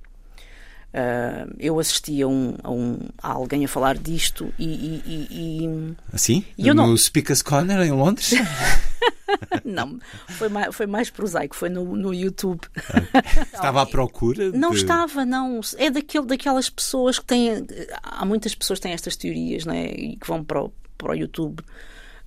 Ah, 0.95 1.47
eu 1.59 1.79
assisti 1.79 2.23
a, 2.23 2.27
um, 2.27 2.55
a, 2.63 2.71
um, 2.71 2.99
a 3.23 3.33
alguém 3.33 3.65
a 3.65 3.69
falar 3.69 3.97
disto 3.99 4.53
e. 4.59 4.65
e- 4.65 5.03
e- 5.07 5.65
e- 5.67 5.97
Assim? 6.13 6.45
E 6.57 6.67
eu 6.67 6.75
no 6.75 6.87
não- 6.87 6.97
Speaker's 6.97 7.43
Corner, 7.43 7.79
em 7.81 7.93
Londres? 7.93 8.33
não, 9.65 9.99
foi 10.29 10.49
mais, 10.49 10.75
foi 10.75 10.87
mais 10.87 11.11
prosaico, 11.11 11.55
foi 11.55 11.69
no, 11.69 11.97
no 11.97 12.15
YouTube. 12.15 12.61
Estava 13.53 13.83
à 13.83 13.87
procura? 13.87 14.51
Não 14.53 14.71
de... 14.71 14.77
estava, 14.79 15.25
não. 15.25 15.61
É 15.77 15.91
daquele, 15.91 16.27
daquelas 16.27 16.71
pessoas 16.71 17.19
que 17.19 17.27
têm. 17.27 17.67
Há 18.03 18.25
muitas 18.25 18.55
pessoas 18.55 18.79
que 18.79 18.85
têm 18.85 18.93
estas 18.93 19.17
teorias, 19.17 19.65
não 19.67 19.75
é? 19.75 19.87
E 19.91 20.17
que 20.17 20.27
vão 20.27 20.43
para 20.43 20.63
o, 20.65 20.73
para 20.97 21.13
o 21.13 21.15
YouTube, 21.15 21.63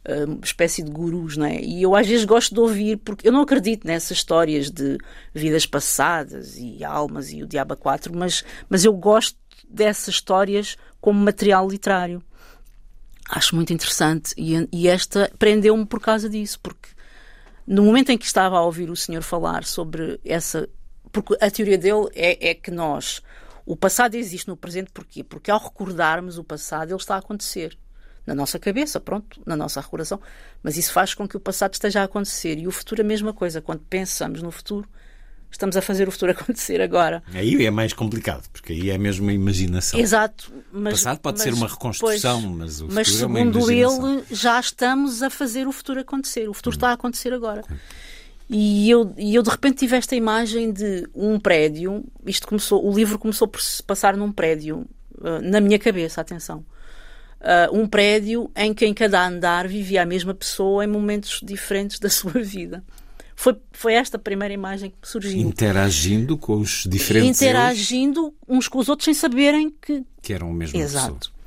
uma 0.06 0.44
espécie 0.44 0.84
de 0.84 0.92
gurus, 0.92 1.38
não 1.38 1.46
é? 1.46 1.62
E 1.62 1.82
eu 1.82 1.96
às 1.96 2.08
vezes 2.08 2.26
gosto 2.26 2.54
de 2.54 2.60
ouvir, 2.60 2.98
porque 2.98 3.28
eu 3.28 3.32
não 3.32 3.42
acredito 3.42 3.86
nessas 3.86 4.18
histórias 4.18 4.70
de 4.70 4.98
vidas 5.34 5.66
passadas 5.66 6.58
e 6.58 6.84
almas 6.84 7.32
e 7.32 7.44
o 7.44 7.48
Diabo 7.48 7.76
4, 7.76 8.16
mas, 8.16 8.44
mas 8.68 8.84
eu 8.84 8.94
gosto 8.94 9.38
dessas 9.70 10.16
histórias 10.16 10.76
como 11.00 11.20
material 11.20 11.68
literário. 11.70 12.22
Acho 13.30 13.56
muito 13.56 13.72
interessante 13.72 14.34
e, 14.36 14.68
e 14.72 14.88
esta 14.88 15.32
prendeu-me 15.38 15.86
por 15.86 16.02
causa 16.02 16.28
disso, 16.28 16.60
porque 16.62 16.90
no 17.66 17.84
momento 17.84 18.10
em 18.12 18.18
que 18.18 18.26
estava 18.26 18.58
a 18.58 18.62
ouvir 18.62 18.90
o 18.90 18.96
senhor 18.96 19.22
falar 19.22 19.64
sobre 19.64 20.20
essa. 20.26 20.68
Porque 21.12 21.36
a 21.40 21.50
teoria 21.52 21.78
dele 21.78 22.10
é, 22.14 22.50
é 22.50 22.54
que 22.54 22.72
nós. 22.72 23.22
O 23.66 23.76
passado 23.76 24.16
existe 24.16 24.48
no 24.48 24.58
presente 24.58 24.92
porquê? 24.92 25.24
Porque 25.24 25.52
ao 25.52 25.60
recordarmos 25.60 26.38
o 26.38 26.44
passado, 26.44 26.90
ele 26.90 26.98
está 26.98 27.16
a 27.16 27.20
acontecer. 27.20 27.78
Na 28.26 28.36
nossa 28.36 28.60
cabeça, 28.60 29.00
pronto, 29.00 29.42
na 29.46 29.56
nossa 29.56 29.82
recordação. 29.82 30.20
Mas 30.62 30.78
isso 30.78 30.94
faz 30.94 31.14
com 31.14 31.28
que 31.28 31.36
o 31.36 31.40
passado 31.40 31.74
esteja 31.74 32.02
a 32.02 32.04
acontecer. 32.04 32.58
E 32.60 32.68
o 32.68 32.72
futuro, 32.72 33.02
a 33.02 33.04
mesma 33.04 33.34
coisa. 33.34 33.62
Quando 33.62 33.80
pensamos 33.90 34.42
no 34.44 34.52
futuro, 34.52 34.88
estamos 35.50 35.76
a 35.76 35.82
fazer 35.82 36.08
o 36.08 36.12
futuro 36.12 36.32
acontecer 36.40 36.80
agora. 36.82 37.24
Aí 37.34 37.66
é 37.66 37.72
mais 37.72 37.94
complicado, 37.94 38.48
porque 38.54 38.74
aí 38.74 38.90
é 38.92 38.98
mesmo 38.98 39.24
uma 39.26 39.34
imaginação. 39.34 40.00
Exato. 40.00 40.54
Mas, 40.72 40.94
O 40.94 40.96
passado 41.04 41.20
pode 41.20 41.38
mas- 41.40 41.44
ser 41.44 41.54
uma 41.54 41.68
reconstrução, 41.68 42.42
pois, 42.42 42.54
mas 42.56 42.70
o 42.82 42.88
futuro 42.88 42.94
mas 42.96 43.22
é 43.22 43.26
uma 43.26 43.40
segundo 43.40 43.72
ele, 43.72 44.24
já 44.32 44.60
estamos 44.60 45.24
a 45.24 45.30
fazer 45.32 45.68
o 45.68 45.72
futuro 45.72 46.00
acontecer. 46.00 46.48
O 46.48 46.52
Hum. 46.52 46.54
futuro 46.54 46.76
está 46.76 46.90
a 46.90 46.94
acontecer 46.94 47.34
agora. 47.34 47.64
E 48.50 48.90
eu, 48.90 49.14
e 49.18 49.34
eu 49.34 49.42
de 49.42 49.50
repente 49.50 49.78
tive 49.80 49.96
esta 49.96 50.16
imagem 50.16 50.72
de 50.74 51.08
um 51.16 51.40
prédio. 51.40 52.04
Isto 52.26 52.48
começou, 52.48 52.86
o 52.86 52.94
livro 52.94 53.18
começou 53.18 53.48
por 53.48 53.62
se 53.62 53.82
passar 53.82 54.16
num 54.18 54.32
prédio, 54.32 54.86
uh, 55.18 55.42
na 55.42 55.62
minha 55.62 55.80
cabeça, 55.80 56.20
atenção. 56.22 56.64
Uh, 57.42 57.76
um 57.76 57.88
prédio 57.88 58.52
em 58.56 58.72
que 58.72 58.86
em 58.86 58.94
cada 58.94 59.26
andar 59.26 59.68
vivia 59.68 60.04
a 60.04 60.06
mesma 60.06 60.32
pessoa 60.32 60.86
em 60.86 60.88
momentos 60.88 61.40
diferentes 61.44 61.98
da 61.98 62.08
sua 62.10 62.34
vida. 62.34 62.84
Foi, 63.36 63.58
foi 63.72 63.94
esta 63.96 64.18
a 64.18 64.20
primeira 64.20 64.54
imagem 64.54 64.92
que 64.92 64.98
me 65.02 65.08
surgiu. 65.08 65.40
Interagindo 65.40 66.38
com 66.38 66.60
os 66.60 66.84
diferentes 66.88 67.42
Interagindo 67.42 68.32
uns 68.48 68.68
com 68.68 68.78
os 68.78 68.88
outros 68.88 69.06
sem 69.06 69.16
saberem 69.16 69.72
que, 69.82 70.04
que 70.22 70.32
eram 70.32 70.52
a 70.52 70.54
mesma 70.54 70.80
Exato. 70.80 71.16
pessoa. 71.16 71.42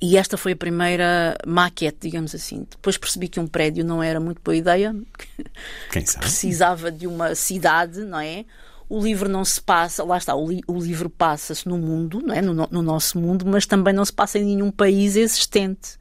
E 0.00 0.16
esta 0.16 0.36
foi 0.36 0.52
a 0.52 0.56
primeira 0.56 1.36
maquete, 1.46 1.98
digamos 2.00 2.34
assim. 2.34 2.66
Depois 2.70 2.96
percebi 2.96 3.28
que 3.28 3.38
um 3.38 3.46
prédio 3.46 3.84
não 3.84 4.02
era 4.02 4.18
muito 4.18 4.40
boa 4.42 4.56
ideia, 4.56 4.94
Quem 5.92 6.04
sabe? 6.04 6.24
precisava 6.24 6.90
de 6.90 7.06
uma 7.06 7.34
cidade, 7.34 8.00
não 8.00 8.20
é? 8.20 8.44
O 8.88 9.00
livro 9.02 9.28
não 9.28 9.44
se 9.44 9.60
passa, 9.60 10.04
lá 10.04 10.18
está, 10.18 10.34
o, 10.34 10.48
li- 10.48 10.60
o 10.66 10.78
livro 10.78 11.08
passa-se 11.08 11.66
no 11.68 11.78
mundo, 11.78 12.20
não 12.24 12.34
é? 12.34 12.42
no, 12.42 12.52
no- 12.52 12.68
no 12.70 12.82
nosso 12.82 13.18
mundo, 13.18 13.44
mas 13.46 13.64
também 13.66 13.94
não 13.94 14.04
se 14.04 14.12
passa 14.12 14.38
em 14.38 14.44
nenhum 14.44 14.70
país 14.70 15.16
existente. 15.16 15.98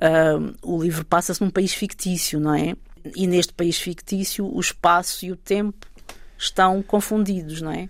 Ah, 0.00 0.38
o 0.62 0.82
livro 0.82 1.04
passa-se 1.04 1.40
num 1.42 1.50
país 1.50 1.72
fictício, 1.74 2.38
não 2.40 2.54
é? 2.54 2.74
E 3.16 3.26
neste 3.26 3.52
país 3.52 3.78
fictício, 3.78 4.44
o 4.46 4.58
espaço 4.60 5.24
e 5.24 5.32
o 5.32 5.36
tempo 5.36 5.86
estão 6.36 6.82
confundidos, 6.82 7.60
não 7.60 7.70
é? 7.72 7.88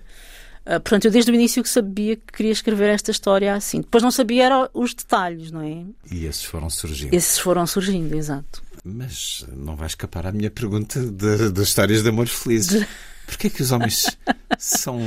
Ah, 0.66 0.80
portanto, 0.80 1.06
eu 1.06 1.10
desde 1.10 1.30
o 1.30 1.34
início 1.34 1.62
que 1.62 1.68
sabia 1.68 2.16
que 2.16 2.32
queria 2.32 2.52
escrever 2.52 2.90
esta 2.90 3.10
história 3.10 3.54
assim. 3.54 3.80
Depois 3.80 4.02
não 4.02 4.10
sabia 4.10 4.44
era 4.46 4.70
os 4.74 4.92
detalhes, 4.94 5.50
não 5.50 5.62
é? 5.62 5.84
E 6.10 6.24
esses 6.26 6.44
foram 6.44 6.68
surgindo. 6.68 7.14
Esses 7.14 7.38
foram 7.38 7.66
surgindo, 7.66 8.14
exato. 8.14 8.62
Mas 8.94 9.44
não 9.54 9.76
vai 9.76 9.86
escapar 9.86 10.26
à 10.26 10.32
minha 10.32 10.50
pergunta 10.50 11.00
das 11.10 11.68
histórias 11.68 12.02
de 12.02 12.08
amores 12.08 12.32
felizes. 12.32 12.86
Porquê 13.26 13.48
é 13.48 13.50
que 13.50 13.62
os 13.62 13.70
homens 13.70 14.16
são 14.58 14.98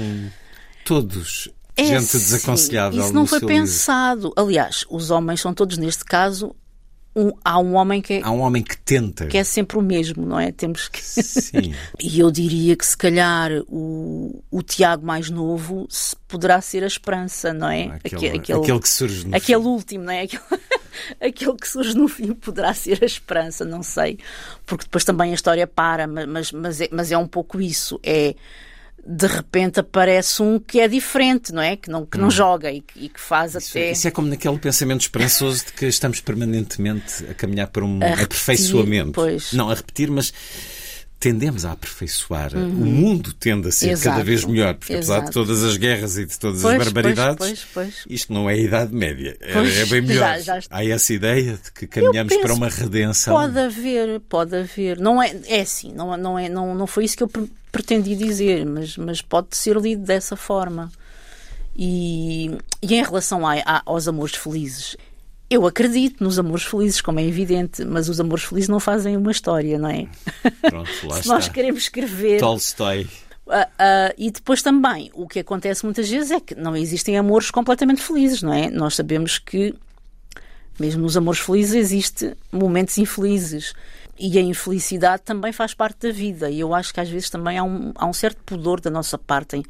todos 0.86 1.50
É 1.76 1.86
gente 1.86 1.98
assim, 2.16 2.20
desaconselhável 2.20 3.04
Isso 3.04 3.14
não 3.14 3.26
foi 3.26 3.40
seu 3.40 3.48
livro? 3.48 3.64
pensado. 3.64 4.34
Aliás, 4.38 4.86
os 4.90 5.10
homens 5.10 5.42
são 5.42 5.54
todos, 5.54 5.78
neste 5.78 6.06
caso, 6.06 6.56
um- 7.16 7.32
há 7.44 7.60
um 7.60 7.76
homem 7.76 8.02
que 8.02 8.14
é, 8.14 8.22
Há 8.24 8.32
um 8.32 8.40
homem 8.40 8.64
que 8.64 8.78
tenta. 8.78 9.28
que 9.28 9.38
é 9.38 9.44
sempre 9.44 9.78
o 9.78 9.82
mesmo, 9.82 10.26
não 10.26 10.40
é? 10.40 10.52
Temos 10.52 10.88
que. 10.88 11.02
Sim. 11.04 11.74
e 12.00 12.20
eu 12.20 12.32
diria 12.32 12.76
que 12.76 12.86
se 12.86 12.96
calhar 12.96 13.52
o, 13.68 14.42
o 14.50 14.62
Tiago 14.62 15.06
mais 15.06 15.30
novo 15.30 15.86
se- 15.90 16.16
poderá 16.28 16.62
ser 16.62 16.84
a 16.84 16.88
esperança, 16.88 17.54
não 17.54 17.68
é? 17.70 18.00
Aquele- 18.04 18.38
aquele 18.40 18.80
que 18.80 18.90
surge 18.90 19.28
no 19.28 19.36
Aquele 19.36 19.58
último, 19.66 20.04
não 20.06 20.14
é? 20.14 20.22
Aquele, 20.22 20.44
aquele 21.22 21.56
que 21.58 21.68
surge 21.68 21.96
no 21.96 22.08
fim 22.08 22.34
poderá 22.34 22.74
ser 22.74 23.00
a 23.02 23.06
esperança, 23.06 23.66
não 23.66 23.84
sei. 23.84 24.18
Porque 24.66 24.86
depois 24.86 25.04
também 25.04 25.32
a 25.32 25.36
história 25.36 25.68
para, 25.68 26.08
ma- 26.08 26.26
mas, 26.28 26.52
mas, 26.52 26.80
é, 26.82 26.90
mas 26.92 27.12
é 27.12 27.18
um 27.18 27.28
pouco 27.28 27.60
isso. 27.62 28.00
É. 28.04 28.34
De 29.06 29.26
repente 29.26 29.80
aparece 29.80 30.42
um 30.44 30.60
que 30.60 30.80
é 30.80 30.88
diferente, 30.88 31.52
não 31.52 31.62
é? 31.62 31.76
Que 31.76 31.90
não, 31.90 32.06
que 32.06 32.18
não 32.18 32.28
Hum. 32.28 32.32
joga 32.32 32.72
e, 32.72 32.82
que- 32.82 33.06
e 33.06 33.10
que 33.10 33.20
faz 33.20 33.56
Isso, 33.56 33.70
até. 33.78 33.92
isso 33.92 34.08
é 34.08 34.12
como 34.12 34.28
naquele 34.28 34.58
pensamento 34.60 35.02
esperançoso 35.02 35.66
de 35.66 35.74
que 35.74 35.88
estamos 35.88 36.20
permanentemente 36.22 37.26
a 37.30 37.34
caminhar 37.34 37.68
para 37.68 37.84
um 37.84 37.98
repetir, 38.00 38.24
aperfeiçoamento. 38.26 39.12
pois. 39.14 39.54
Não 39.54 39.70
a 39.70 39.74
repetir, 39.74 40.12
mas 40.12 40.32
tendemos 41.20 41.66
a 41.66 41.72
aperfeiçoar. 41.74 42.56
Uhum. 42.56 42.64
O 42.68 42.86
mundo 42.86 43.32
tende 43.34 43.68
a 43.68 43.72
ser 43.72 43.92
Exato. 43.92 44.16
cada 44.18 44.24
vez 44.24 44.44
melhor, 44.44 44.74
porque 44.76 44.94
apesar 44.94 45.18
de 45.20 45.24
Exato. 45.26 45.34
todas 45.34 45.64
as 45.64 45.78
guerras 45.78 46.18
e 46.18 46.26
de 46.26 46.40
todas 46.40 46.62
Pois, 46.62 46.80
as 46.80 46.84
barbaridades, 46.92 47.38
pois, 47.38 47.66
pois, 47.74 47.94
isto 48.10 48.34
não 48.34 48.50
é 48.50 48.54
a 48.54 48.58
Idade 48.58 48.94
Média. 48.94 49.38
É, 49.40 49.82
é 49.82 49.86
bem 49.86 50.02
melhor. 50.02 50.40
já- 50.42 50.60
já. 50.60 50.68
Há 50.72 50.84
essa 50.86 51.14
ideia 51.14 51.60
de 51.64 51.72
que 51.72 51.86
caminhamos 51.88 52.36
para 52.38 52.54
uma 52.54 52.70
redenção. 52.70 53.36
Pode 53.36 53.58
haver, 53.60 54.20
pode 54.22 54.56
haver. 54.56 55.00
Não 55.00 55.22
é, 55.22 55.36
é 55.48 55.62
assim, 55.62 55.92
não, 55.94 56.18
não, 56.18 56.40
é, 56.40 56.50
não, 56.50 56.74
não 56.74 56.88
foi 56.88 57.06
isso 57.06 57.16
que 57.18 57.24
eu 57.24 57.32
pretendi 57.72 58.16
dizer, 58.16 58.66
mas, 58.66 58.98
mas 58.98 59.22
pode 59.22 59.56
ser 59.56 59.78
lido 59.78 60.04
dessa 60.04 60.36
forma. 60.36 60.92
E, 61.76 62.52
e 62.82 62.96
em 62.96 63.04
relação 63.04 63.48
a- 63.48 63.56
a- 63.66 63.82
aos 63.86 64.08
amores 64.08 64.36
felizes, 64.36 64.98
eu 65.50 65.66
acredito 65.66 66.24
nos 66.24 66.38
amores 66.38 66.64
felizes, 66.64 67.02
como 67.02 67.20
é 67.20 67.26
evidente, 67.26 67.84
mas 67.86 68.10
os 68.10 68.20
amores 68.20 68.44
felizes 68.44 68.70
não 68.70 68.80
fazem 68.80 69.16
uma 69.18 69.32
história, 69.32 69.78
não 69.78 69.90
é? 69.90 70.08
Pronto, 70.62 70.90
lá 71.08 71.16
Se 71.16 71.22
está. 71.22 71.34
nós 71.34 71.48
queremos 71.50 71.84
escrever. 71.84 72.40
Tolstói. 72.40 73.08
Ah, 73.48 73.68
ah, 73.80 74.14
e 74.18 74.32
depois 74.32 74.62
também, 74.62 75.10
o 75.14 75.28
que 75.28 75.40
acontece 75.40 75.84
muitas 75.84 76.10
vezes 76.10 76.32
é 76.32 76.40
que 76.40 76.56
não 76.56 76.76
existem 76.76 77.18
amores 77.18 77.50
completamente 77.52 78.02
felizes, 78.02 78.42
não 78.42 78.54
é? 78.54 78.70
Nós 78.70 78.96
sabemos 78.96 79.40
que, 79.40 79.74
mesmo 80.80 81.02
nos 81.02 81.18
amores 81.18 81.40
felizes, 81.42 81.74
existe 81.74 82.34
momentos 82.52 82.98
infelizes. 82.98 83.74
E 84.18 84.38
a 84.38 84.42
infelicidade 84.42 85.24
também 85.24 85.52
faz 85.52 85.74
parte 85.74 86.08
da 86.08 86.14
vida. 86.14 86.50
E 86.50 86.60
eu 86.60 86.74
acho 86.74 86.94
que 86.94 87.00
às 87.00 87.10
vezes 87.10 87.30
também 87.30 87.58
há 87.58 87.64
um, 87.64 87.92
há 87.96 88.06
um 88.06 88.14
certo 88.14 88.42
pudor 88.44 88.80
da 88.80 88.90
nossa 88.90 89.18
parte 89.18 89.58
em, 89.58 89.64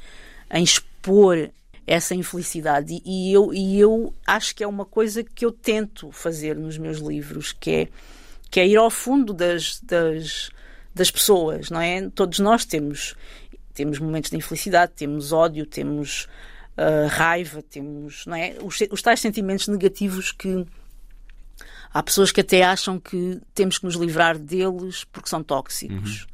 em 0.51 0.63
expor 0.63 1.49
essa 1.87 2.13
infelicidade. 2.13 3.01
E, 3.05 3.29
e 3.29 3.33
eu, 3.33 3.53
e 3.53 3.79
eu 3.79 4.13
acho 4.25 4.55
que 4.55 4.63
é 4.63 4.67
uma 4.67 4.85
coisa 4.85 5.23
que 5.23 5.45
eu 5.45 5.51
tento 5.51 6.11
fazer 6.11 6.55
nos 6.55 6.77
meus 6.77 6.99
livros, 6.99 7.53
que 7.53 7.71
é, 7.71 7.87
que 8.49 8.59
é 8.59 8.67
ir 8.67 8.77
ao 8.77 8.89
fundo 8.89 9.33
das, 9.33 9.79
das, 9.81 10.49
das 10.93 11.09
pessoas, 11.09 11.69
não 11.69 11.79
é? 11.79 12.09
Todos 12.09 12.39
nós 12.39 12.65
temos, 12.65 13.15
temos 13.73 13.99
momentos 13.99 14.29
de 14.29 14.37
infelicidade, 14.37 14.93
temos 14.95 15.31
ódio, 15.31 15.65
temos 15.65 16.27
ah, 16.77 17.07
raiva, 17.07 17.61
temos, 17.61 18.25
não 18.25 18.35
é? 18.35 18.55
Os, 18.61 18.79
os 18.89 19.01
tais 19.01 19.19
sentimentos 19.19 19.67
negativos 19.67 20.31
que 20.31 20.65
há 21.93 22.03
pessoas 22.03 22.31
que 22.31 22.41
até 22.41 22.63
acham 22.63 22.99
que 22.99 23.39
temos 23.53 23.77
que 23.77 23.85
nos 23.85 23.95
livrar 23.95 24.37
deles 24.37 25.03
porque 25.05 25.29
são 25.29 25.43
tóxicos. 25.43 26.27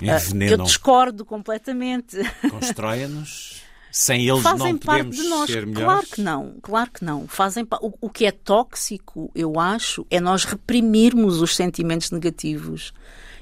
Uhum. 0.00 0.08
Ah, 0.10 0.44
eu 0.50 0.58
discordo 0.58 1.24
completamente. 1.24 2.16
Constroem-nos. 2.50 3.62
Sem 3.92 4.26
eles 4.26 4.42
Fazem 4.42 4.72
não 4.72 4.78
parte 4.78 5.04
podemos 5.04 5.16
de 5.16 5.28
nós. 5.28 5.50
ser 5.50 5.66
melhores. 5.66 5.84
Claro 5.84 6.06
que 6.06 6.20
não, 6.22 6.56
claro 6.62 6.90
que 6.90 7.04
não. 7.04 7.28
Fazem 7.28 7.68
o, 7.82 7.92
o 8.00 8.08
que 8.08 8.24
é 8.24 8.32
tóxico, 8.32 9.30
eu 9.34 9.60
acho, 9.60 10.06
é 10.10 10.18
nós 10.18 10.44
reprimirmos 10.44 11.42
os 11.42 11.54
sentimentos 11.54 12.10
negativos 12.10 12.94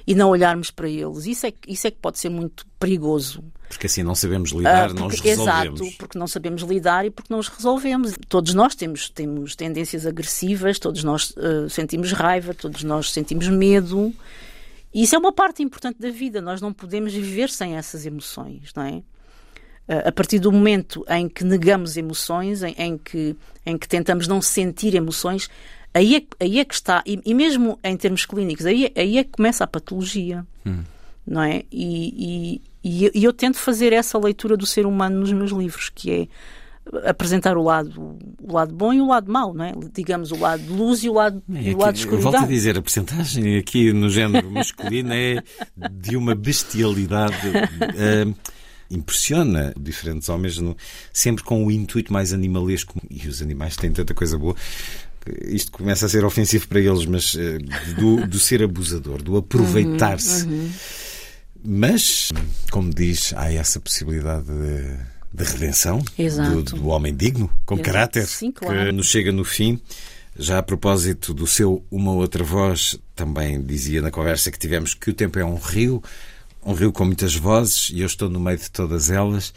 e 0.04 0.12
não 0.12 0.28
olharmos 0.28 0.72
para 0.72 0.88
eles. 0.88 1.26
Isso 1.26 1.46
é, 1.46 1.52
isso 1.68 1.86
é 1.86 1.90
que 1.92 1.98
pode 1.98 2.18
ser 2.18 2.30
muito 2.30 2.66
perigoso. 2.80 3.44
Porque 3.70 3.86
assim 3.86 4.02
não 4.02 4.14
sabemos 4.16 4.50
lidar, 4.50 4.90
Ah, 4.90 4.92
não 4.94 5.06
os 5.06 5.14
porque- 5.14 5.28
resolvemos. 5.30 5.80
Exato, 5.80 5.96
porque 5.96 6.18
não 6.18 6.26
sabemos 6.26 6.62
lidar 6.62 7.06
e 7.06 7.10
porque 7.10 7.32
não 7.32 7.38
os 7.38 7.48
resolvemos. 7.48 8.12
Todos 8.28 8.52
nós 8.52 8.74
temos, 8.74 9.08
temos 9.08 9.54
tendências 9.54 10.04
agressivas, 10.04 10.78
todos 10.78 11.04
nós 11.04 11.32
ah, 11.38 11.68
sentimos 11.68 12.10
raiva, 12.12 12.52
todos 12.52 12.82
nós 12.82 13.10
sentimos 13.12 13.46
medo. 13.48 14.12
E 14.92 15.04
isso 15.04 15.14
é 15.14 15.18
uma 15.18 15.32
parte 15.32 15.62
importante 15.62 16.00
da 16.00 16.10
vida. 16.10 16.40
Nós 16.40 16.60
não 16.60 16.72
podemos 16.72 17.12
viver 17.14 17.48
sem 17.48 17.76
essas 17.76 18.04
emoções, 18.04 18.72
não 18.74 18.82
é? 18.82 19.02
Ah, 19.88 20.08
a 20.08 20.12
partir 20.12 20.40
do 20.40 20.50
momento 20.50 21.04
em 21.08 21.28
que 21.28 21.44
negamos 21.44 21.96
emoções, 21.96 22.62
em, 22.64 22.74
em 22.76 22.98
que, 22.98 23.36
em 23.64 23.78
que 23.78 23.86
tentamos 23.88 24.26
não 24.26 24.42
sentir 24.42 24.96
emoções, 24.96 25.48
aí 25.94 26.16
é, 26.16 26.20
que- 26.20 26.26
aí 26.40 26.58
é 26.58 26.64
que 26.64 26.74
está, 26.74 27.02
e, 27.06 27.20
e 27.24 27.32
mesmo 27.34 27.78
em 27.84 27.96
termos 27.96 28.26
clínicos, 28.26 28.66
aí, 28.66 28.86
é- 28.94 29.00
aí 29.00 29.16
é 29.18 29.22
que 29.24 29.30
começa 29.30 29.62
a 29.62 29.66
patologia 29.68 30.44
Hum. 30.66 30.82
não 31.26 31.42
é? 31.42 31.62
E, 31.70 32.60
e, 32.82 33.10
e 33.14 33.24
eu- 33.24 33.32
tento 33.32 33.56
fazer 33.58 33.92
essa 33.92 34.18
leitura 34.18 34.56
do 34.56 34.66
ser 34.66 34.86
humano 34.86 35.20
nos 35.20 35.32
meus 35.32 35.50
livros, 35.52 35.90
que 35.94 36.10
é 36.10 36.28
apresentar 37.08 37.56
o 37.56 37.62
lado, 37.62 38.18
o 38.42 38.52
lado 38.52 38.74
bom 38.74 38.92
e 38.92 39.00
o 39.00 39.06
lado 39.06 39.30
mau, 39.30 39.52
não 39.54 39.64
é? 39.64 39.72
Digamos, 39.94 40.32
o 40.32 40.36
lado 40.38 40.62
de 40.62 40.70
luz 40.72 41.04
e 41.04 41.08
o 41.08 41.12
lado, 41.12 41.40
É 41.54 41.62
e 41.70 41.74
o 41.74 41.78
lado 41.78 41.94
de 41.94 42.02
eu 42.02 42.08
volto 42.10 42.16
escuridão. 42.24 42.42
a 42.42 42.46
dizer, 42.46 42.78
a 42.78 42.82
porcentagem 42.82 43.56
aqui 43.58 43.92
no 43.92 44.08
género 44.10 44.50
masculino 44.50 45.12
é 45.12 45.42
de 45.76 46.16
uma 46.16 46.34
bestialidade. 46.34 47.36
eh, 47.96 48.26
impressiona 48.90 49.72
diferentes 49.78 50.28
homens 50.28 50.58
no- 50.58 50.76
sempre 51.12 51.44
com 51.44 51.64
o 51.64 51.70
intuito 51.70 52.12
mais 52.12 52.32
animalesco. 52.32 53.00
E 53.08 53.28
os 53.28 53.40
animais 53.40 53.76
têm 53.76 53.92
tanta 53.92 54.12
coisa 54.14 54.36
boa. 54.36 54.56
Isto 55.46 55.70
começa 55.70 56.06
a 56.06 56.08
ser 56.08 56.24
ofensivo 56.24 56.66
para 56.66 56.80
eles, 56.80 57.04
mas 57.06 57.36
eh, 57.38 57.58
do, 57.98 58.26
do 58.26 58.38
ser 58.40 58.62
abusador, 58.64 59.22
do 59.22 59.36
aproveitar-se. 59.36 60.44
Uhum, 60.46 60.52
uhum. 60.54 60.70
Mas, 61.64 62.30
como 62.70 62.90
diz, 62.90 63.32
há 63.36 63.52
essa 63.52 63.78
possibilidade 63.80 64.46
de, 64.46 64.96
de 65.32 65.44
redenção 65.44 66.02
do, 66.52 66.62
do 66.62 66.88
homem 66.88 67.14
digno, 67.14 67.50
com 67.66 67.74
Exato. 67.74 67.86
caráter, 67.86 68.26
Sim, 68.26 68.50
que 68.50 68.60
claro. 68.60 68.92
nos 68.92 69.06
chega 69.06 69.30
no 69.30 69.44
fim. 69.44 69.80
Já 70.38 70.58
a 70.58 70.62
propósito 70.62 71.34
do 71.34 71.46
seu 71.46 71.84
Uma 71.90 72.12
Outra 72.12 72.42
Voz, 72.42 72.98
também 73.14 73.60
dizia 73.62 74.00
na 74.00 74.10
conversa 74.10 74.50
que 74.50 74.58
tivemos 74.58 74.94
que 74.94 75.10
o 75.10 75.14
tempo 75.14 75.38
é 75.38 75.44
um 75.44 75.56
rio, 75.56 76.02
um 76.64 76.72
rio 76.72 76.92
com 76.92 77.04
muitas 77.04 77.34
vozes, 77.34 77.90
e 77.92 78.00
eu 78.00 78.06
estou 78.06 78.30
no 78.30 78.40
meio 78.40 78.56
de 78.56 78.70
todas 78.70 79.10
elas. 79.10 79.52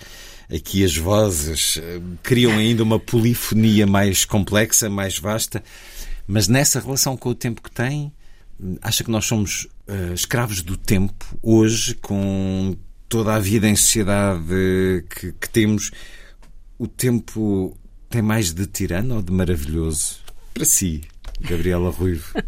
Aqui 0.53 0.84
as 0.84 0.97
vozes 0.97 1.77
eh, 1.77 2.01
criam 2.21 2.51
ainda 2.51 2.84
uma 2.84 2.99
polifonia 2.99 3.88
mais 3.88 4.25
complexa, 4.25 4.89
mais 4.89 5.17
vasta, 5.17 5.63
mas 6.27 6.47
nessa 6.47 6.80
relação 6.80 7.15
com 7.15 7.30
o 7.30 7.35
tempo 7.35 7.61
que 7.61 7.71
tem, 7.71 8.11
acha 8.81 9.03
que 9.03 9.11
nós 9.11 9.25
somos 9.25 9.67
eh, 9.88 10.13
escravos 10.13 10.61
do 10.61 10.77
tempo 10.77 11.25
hoje, 11.41 11.95
com 11.95 12.75
toda 13.09 13.35
a 13.35 13.39
vida 13.39 13.67
em 13.67 13.75
sociedade 13.75 14.43
que, 15.09 15.34
que 15.34 15.49
temos? 15.49 15.91
O 16.77 16.88
tempo 16.88 17.77
tem 18.09 18.21
mais 18.21 18.53
de 18.53 18.65
tirano 18.65 19.15
ou 19.15 19.21
de 19.21 19.31
maravilhoso? 19.31 20.17
Para 20.53 20.65
si, 20.65 21.01
Gabriela 21.41 21.89
Ruivo. 21.89 22.34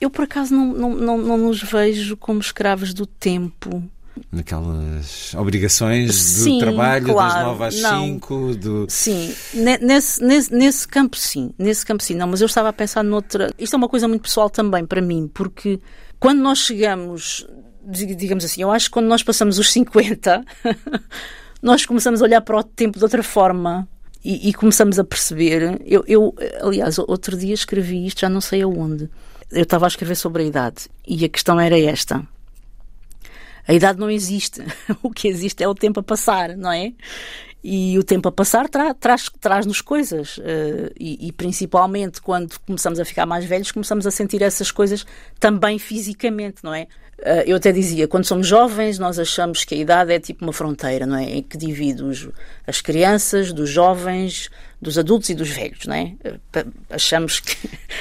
Eu, 0.00 0.10
por 0.10 0.24
acaso, 0.24 0.54
não, 0.54 0.72
não, 0.72 0.94
não, 0.94 1.18
não 1.18 1.38
nos 1.38 1.60
vejo 1.60 2.16
como 2.16 2.40
escravos 2.40 2.94
do 2.94 3.04
tempo. 3.04 3.82
Naquelas 4.32 5.34
obrigações 5.34 6.06
do 6.08 6.12
Sim, 6.44 6.58
trabalho 6.58 7.06
das 7.06 7.14
claro, 7.14 7.46
9 7.48 7.64
às 7.64 7.80
não. 7.80 8.04
5, 8.06 8.54
do... 8.56 8.86
Sim, 8.88 9.34
ne- 9.54 9.78
nesse, 9.78 10.22
nesse, 10.22 10.52
nesse 10.54 10.86
campo 10.88 11.16
sim, 11.16 11.50
nesse 11.58 11.84
campo 11.84 12.02
sim, 12.02 12.14
não, 12.14 12.26
mas 12.26 12.40
eu 12.40 12.46
estava 12.46 12.68
a 12.68 12.72
pensar 12.72 13.02
noutra. 13.02 13.52
Isto 13.58 13.74
é 13.74 13.76
uma 13.76 13.88
coisa 13.88 14.06
muito 14.08 14.22
pessoal 14.22 14.48
também 14.50 14.84
para 14.86 15.00
mim, 15.00 15.30
porque 15.32 15.80
quando 16.20 16.40
nós 16.40 16.58
chegamos, 16.58 17.46
dig- 17.86 18.14
digamos 18.14 18.44
assim, 18.44 18.62
eu 18.62 18.70
acho 18.70 18.86
que 18.86 18.92
quando 18.92 19.06
nós 19.06 19.22
passamos 19.22 19.58
os 19.58 19.70
50, 19.72 20.44
nós 21.62 21.84
começamos 21.86 22.20
a 22.22 22.24
olhar 22.24 22.40
para 22.40 22.58
o 22.58 22.62
tempo 22.62 22.98
de 22.98 23.04
outra 23.04 23.22
forma 23.22 23.88
e, 24.24 24.48
e 24.48 24.52
começamos 24.54 24.98
a 24.98 25.04
perceber. 25.04 25.80
Eu, 25.84 26.04
eu, 26.06 26.34
aliás, 26.60 26.98
outro 26.98 27.36
dia 27.36 27.54
escrevi 27.54 28.06
isto, 28.06 28.20
já 28.20 28.28
não 28.28 28.40
sei 28.40 28.62
aonde. 28.62 29.08
Eu 29.50 29.62
estava 29.62 29.86
a 29.86 29.88
escrever 29.88 30.14
sobre 30.14 30.42
a 30.42 30.46
idade 30.46 30.88
e 31.06 31.24
a 31.24 31.28
questão 31.28 31.58
era 31.58 31.78
esta. 31.78 32.22
A 33.68 33.74
idade 33.74 34.00
não 34.00 34.10
existe. 34.10 34.62
O 35.02 35.10
que 35.10 35.28
existe 35.28 35.62
é 35.62 35.68
o 35.68 35.74
tempo 35.74 36.00
a 36.00 36.02
passar, 36.02 36.56
não 36.56 36.72
é? 36.72 36.92
E 37.62 37.98
o 37.98 38.02
tempo 38.02 38.28
a 38.28 38.32
passar 38.32 38.68
tra 38.68 38.94
traz, 38.94 39.30
traz-nos 39.40 39.82
coisas. 39.82 40.38
Uh, 40.38 40.90
e, 40.98 41.28
e, 41.28 41.32
principalmente 41.32 42.22
quando 42.22 42.58
começamos 42.60 42.98
a 42.98 43.04
ficar 43.04 43.26
mais 43.26 43.44
velhos, 43.44 43.70
começamos 43.70 44.06
a 44.06 44.10
sentir 44.10 44.42
essas 44.42 44.70
coisas 44.70 45.04
também 45.38 45.78
fisicamente, 45.78 46.64
não 46.64 46.72
é? 46.72 46.86
Uh, 47.18 47.42
eu 47.46 47.56
até 47.56 47.70
dizia, 47.70 48.08
quando 48.08 48.24
somos 48.24 48.46
jovens, 48.46 48.98
nós 48.98 49.18
achamos 49.18 49.64
que 49.64 49.74
a 49.74 49.78
idade 49.78 50.12
é 50.12 50.20
tipo 50.20 50.44
uma 50.44 50.52
fronteira, 50.52 51.04
não 51.04 51.16
é? 51.16 51.24
Em 51.24 51.42
que 51.42 51.58
divide 51.58 52.02
os, 52.02 52.28
as 52.66 52.80
crianças, 52.80 53.52
dos 53.52 53.68
jovens, 53.68 54.48
dos 54.80 54.96
adultos 54.96 55.28
e 55.28 55.34
dos 55.34 55.48
velhos, 55.48 55.86
não 55.86 55.94
é? 55.94 56.12
Achamos 56.90 57.40
que. 57.40 57.56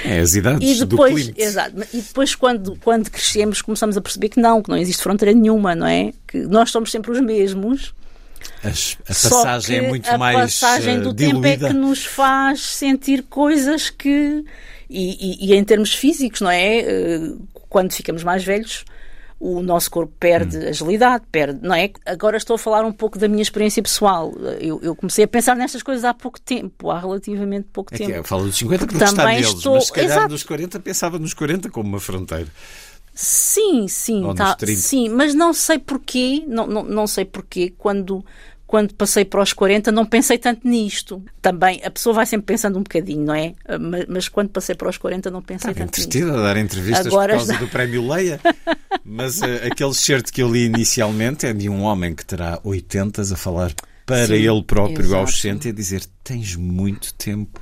É, 0.06 0.20
as 0.20 0.36
idades 0.36 0.62
e 0.82 0.86
depois, 0.86 1.32
Exato. 1.36 1.76
E 1.94 2.02
depois, 2.02 2.36
quando, 2.36 2.78
quando 2.84 3.10
crescemos, 3.10 3.62
começamos 3.62 3.98
a 3.98 4.02
perceber 4.02 4.30
que 4.30 4.40
não, 4.40 4.62
que 4.62 4.70
não 4.70 4.78
existe 4.78 5.02
fronteira 5.02 5.34
nenhuma, 5.34 5.74
não 5.76 5.88
é? 5.88 6.14
Que 6.28 6.38
nós 6.40 6.70
somos 6.70 6.92
sempre 6.92 7.12
os 7.12 7.22
mesmos 7.22 7.94
as, 8.64 8.98
a 9.04 9.08
passagem 9.08 9.78
é 9.78 9.88
muito 9.88 10.10
a 10.10 10.18
mais. 10.18 10.38
A 10.38 10.42
passagem 10.42 11.00
do 11.00 11.10
uh, 11.10 11.14
tempo 11.14 11.46
é 11.46 11.58
que 11.58 11.74
nos 11.74 12.06
faz 12.06 12.62
sentir 12.62 13.24
coisas 13.24 13.90
que. 13.90 14.44
E, 14.90 15.46
e, 15.46 15.52
e 15.52 15.56
em 15.56 15.64
termos 15.64 15.94
físicos, 15.94 16.42
não 16.42 16.50
é? 16.50 16.82
Uh, 16.82 17.48
quando 17.70 17.92
ficamos 17.92 18.24
mais 18.24 18.44
velhos, 18.44 18.86
o 19.40 19.62
nosso 19.62 19.92
corpo 19.92 20.14
perde 20.20 20.58
hum. 20.58 20.70
agilidade, 20.70 21.24
perde, 21.32 21.60
não 21.62 21.76
é? 21.76 21.92
Agora 22.06 22.38
estou 22.38 22.56
a 22.56 22.58
falar 22.58 22.84
um 22.86 22.92
pouco 22.92 23.20
da 23.20 23.28
minha 23.28 23.42
experiência 23.42 23.82
pessoal. 23.84 24.34
Eu, 24.60 24.80
eu 24.82 24.96
comecei 24.96 25.26
a 25.26 25.28
pensar 25.28 25.56
nestas 25.56 25.84
coisas 25.84 26.04
há 26.04 26.14
pouco 26.14 26.40
tempo, 26.40 26.90
há 26.90 27.00
relativamente 27.00 27.68
pouco 27.72 27.94
é 27.94 27.98
tempo. 27.98 28.12
Que 28.12 28.18
é, 28.18 28.24
falo 28.24 28.46
dos 28.46 28.58
50 28.58 28.86
porque 28.86 29.04
está 29.04 29.26
neles, 29.26 29.50
estou... 29.50 29.76
mas 29.76 29.86
se 29.86 29.94
calhar 29.94 30.12
Exato. 30.12 30.30
nos 30.30 30.44
40 30.44 30.80
pensava 30.80 31.20
nos 31.20 31.34
40 31.34 31.70
como 31.70 31.90
uma 31.90 32.00
fronteira. 32.00 32.48
Sim, 33.14 33.88
sim, 33.88 34.24
tá, 34.36 34.56
sim, 34.76 35.10
mas 35.10 35.34
não 35.34 35.52
sei 35.52 35.80
porquê, 35.80 36.44
não, 36.48 36.68
não, 36.68 36.84
não 36.84 37.08
sei 37.08 37.26
porquê, 37.26 37.74
quando, 37.76 38.24
quando 38.68 38.94
passei 38.94 39.24
para 39.24 39.42
os 39.42 39.54
40 39.54 39.94
não 39.94 40.06
pensei 40.06 40.38
tanto 40.38 40.68
nisto. 40.68 41.24
Também, 41.42 41.82
a 41.84 41.90
pessoa 41.90 42.14
vai 42.14 42.26
sempre 42.26 42.48
pensando 42.48 42.78
um 42.78 42.84
bocadinho, 42.84 43.24
não 43.24 43.34
é? 43.34 43.54
Mas, 43.80 44.06
mas 44.08 44.30
quando 44.30 44.50
passei 44.50 44.76
para 44.76 44.90
os 44.90 44.98
40 44.98 45.32
não 45.32 45.42
pensei 45.42 45.72
Estava 45.72 45.90
tanto 45.90 45.98
nisto. 45.98 46.34
a 46.34 46.42
dar 46.42 46.58
entrevistas 46.58 47.08
Agora 47.08 47.34
por 47.34 47.38
causa 47.38 47.54
está... 47.54 47.66
do 47.66 47.72
prémio 47.72 48.06
Leia. 48.08 48.40
Mas 49.10 49.40
uh, 49.40 49.46
aquele 49.72 49.94
certo 49.94 50.34
que 50.34 50.44
eu 50.44 50.52
li 50.52 50.66
inicialmente 50.66 51.46
é 51.46 51.54
de 51.54 51.70
um 51.70 51.84
homem 51.84 52.14
que 52.14 52.26
terá 52.26 52.60
80 52.62 53.22
a 53.22 53.26
falar 53.38 53.74
para 54.06 54.28
Sim, 54.28 54.34
ele 54.34 54.64
próprio 54.64 55.06
exato. 55.06 55.22
aos 55.22 55.40
60 55.40 55.68
e 55.68 55.72
a 55.72 55.74
dizer 55.74 56.04
tens 56.26 56.58
muito 56.58 57.14
tempo 57.14 57.62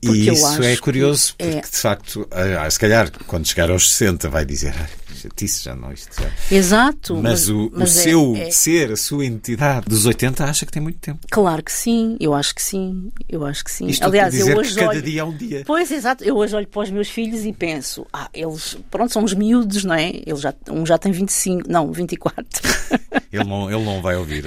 porque 0.00 0.18
e 0.18 0.28
isso 0.28 0.62
é 0.62 0.76
curioso, 0.76 1.34
porque 1.36 1.56
é... 1.56 1.60
de 1.60 1.76
facto, 1.76 2.28
ah, 2.30 2.70
se 2.70 2.78
calhar 2.78 3.10
quando 3.26 3.46
chegar 3.48 3.68
aos 3.68 3.90
60 3.90 4.28
vai 4.28 4.44
dizer 4.44 4.74
chatice, 5.18 5.64
já 5.64 5.74
não 5.74 5.92
isto 5.92 6.14
já. 6.20 6.30
Exato. 6.54 7.14
Mas, 7.16 7.22
mas 7.22 7.48
o, 7.48 7.70
mas 7.72 7.96
o 7.96 7.98
é, 7.98 8.02
seu 8.02 8.36
é... 8.36 8.50
ser, 8.50 8.92
a 8.92 8.96
sua 8.96 9.26
entidade 9.26 9.86
dos 9.88 10.06
80 10.06 10.44
acha 10.44 10.66
que 10.66 10.72
tem 10.72 10.82
muito 10.82 10.98
tempo. 10.98 11.20
Claro 11.30 11.62
que 11.62 11.72
sim, 11.72 12.16
eu 12.20 12.34
acho 12.34 12.54
que 12.54 12.62
sim, 12.62 13.10
eu 13.28 13.44
acho 13.44 13.64
que 13.64 13.70
sim. 13.70 13.86
Isto 13.86 14.04
Aliás, 14.04 14.34
eu 14.38 14.56
hoje 14.56 14.74
cada 14.74 14.90
olho... 14.90 15.02
dia 15.02 15.20
é 15.20 15.24
um 15.24 15.36
dia. 15.36 15.62
Pois, 15.66 15.90
exato, 15.90 16.24
eu 16.24 16.36
hoje 16.36 16.54
olho 16.54 16.66
para 16.66 16.82
os 16.82 16.90
meus 16.90 17.08
filhos 17.08 17.44
e 17.44 17.52
penso, 17.52 18.06
ah, 18.12 18.28
eles, 18.32 18.76
pronto, 18.90 19.12
são 19.12 19.24
os 19.24 19.34
miúdos, 19.34 19.84
não 19.84 19.94
é? 19.94 20.10
Eles 20.26 20.40
já, 20.40 20.54
um 20.70 20.86
já 20.86 20.98
tem 20.98 21.12
25, 21.12 21.70
não, 21.70 21.92
24. 21.92 22.44
ele 23.32 23.44
não, 23.44 23.70
ele 23.70 23.84
não 23.84 24.00
vai 24.00 24.16
ouvir. 24.16 24.44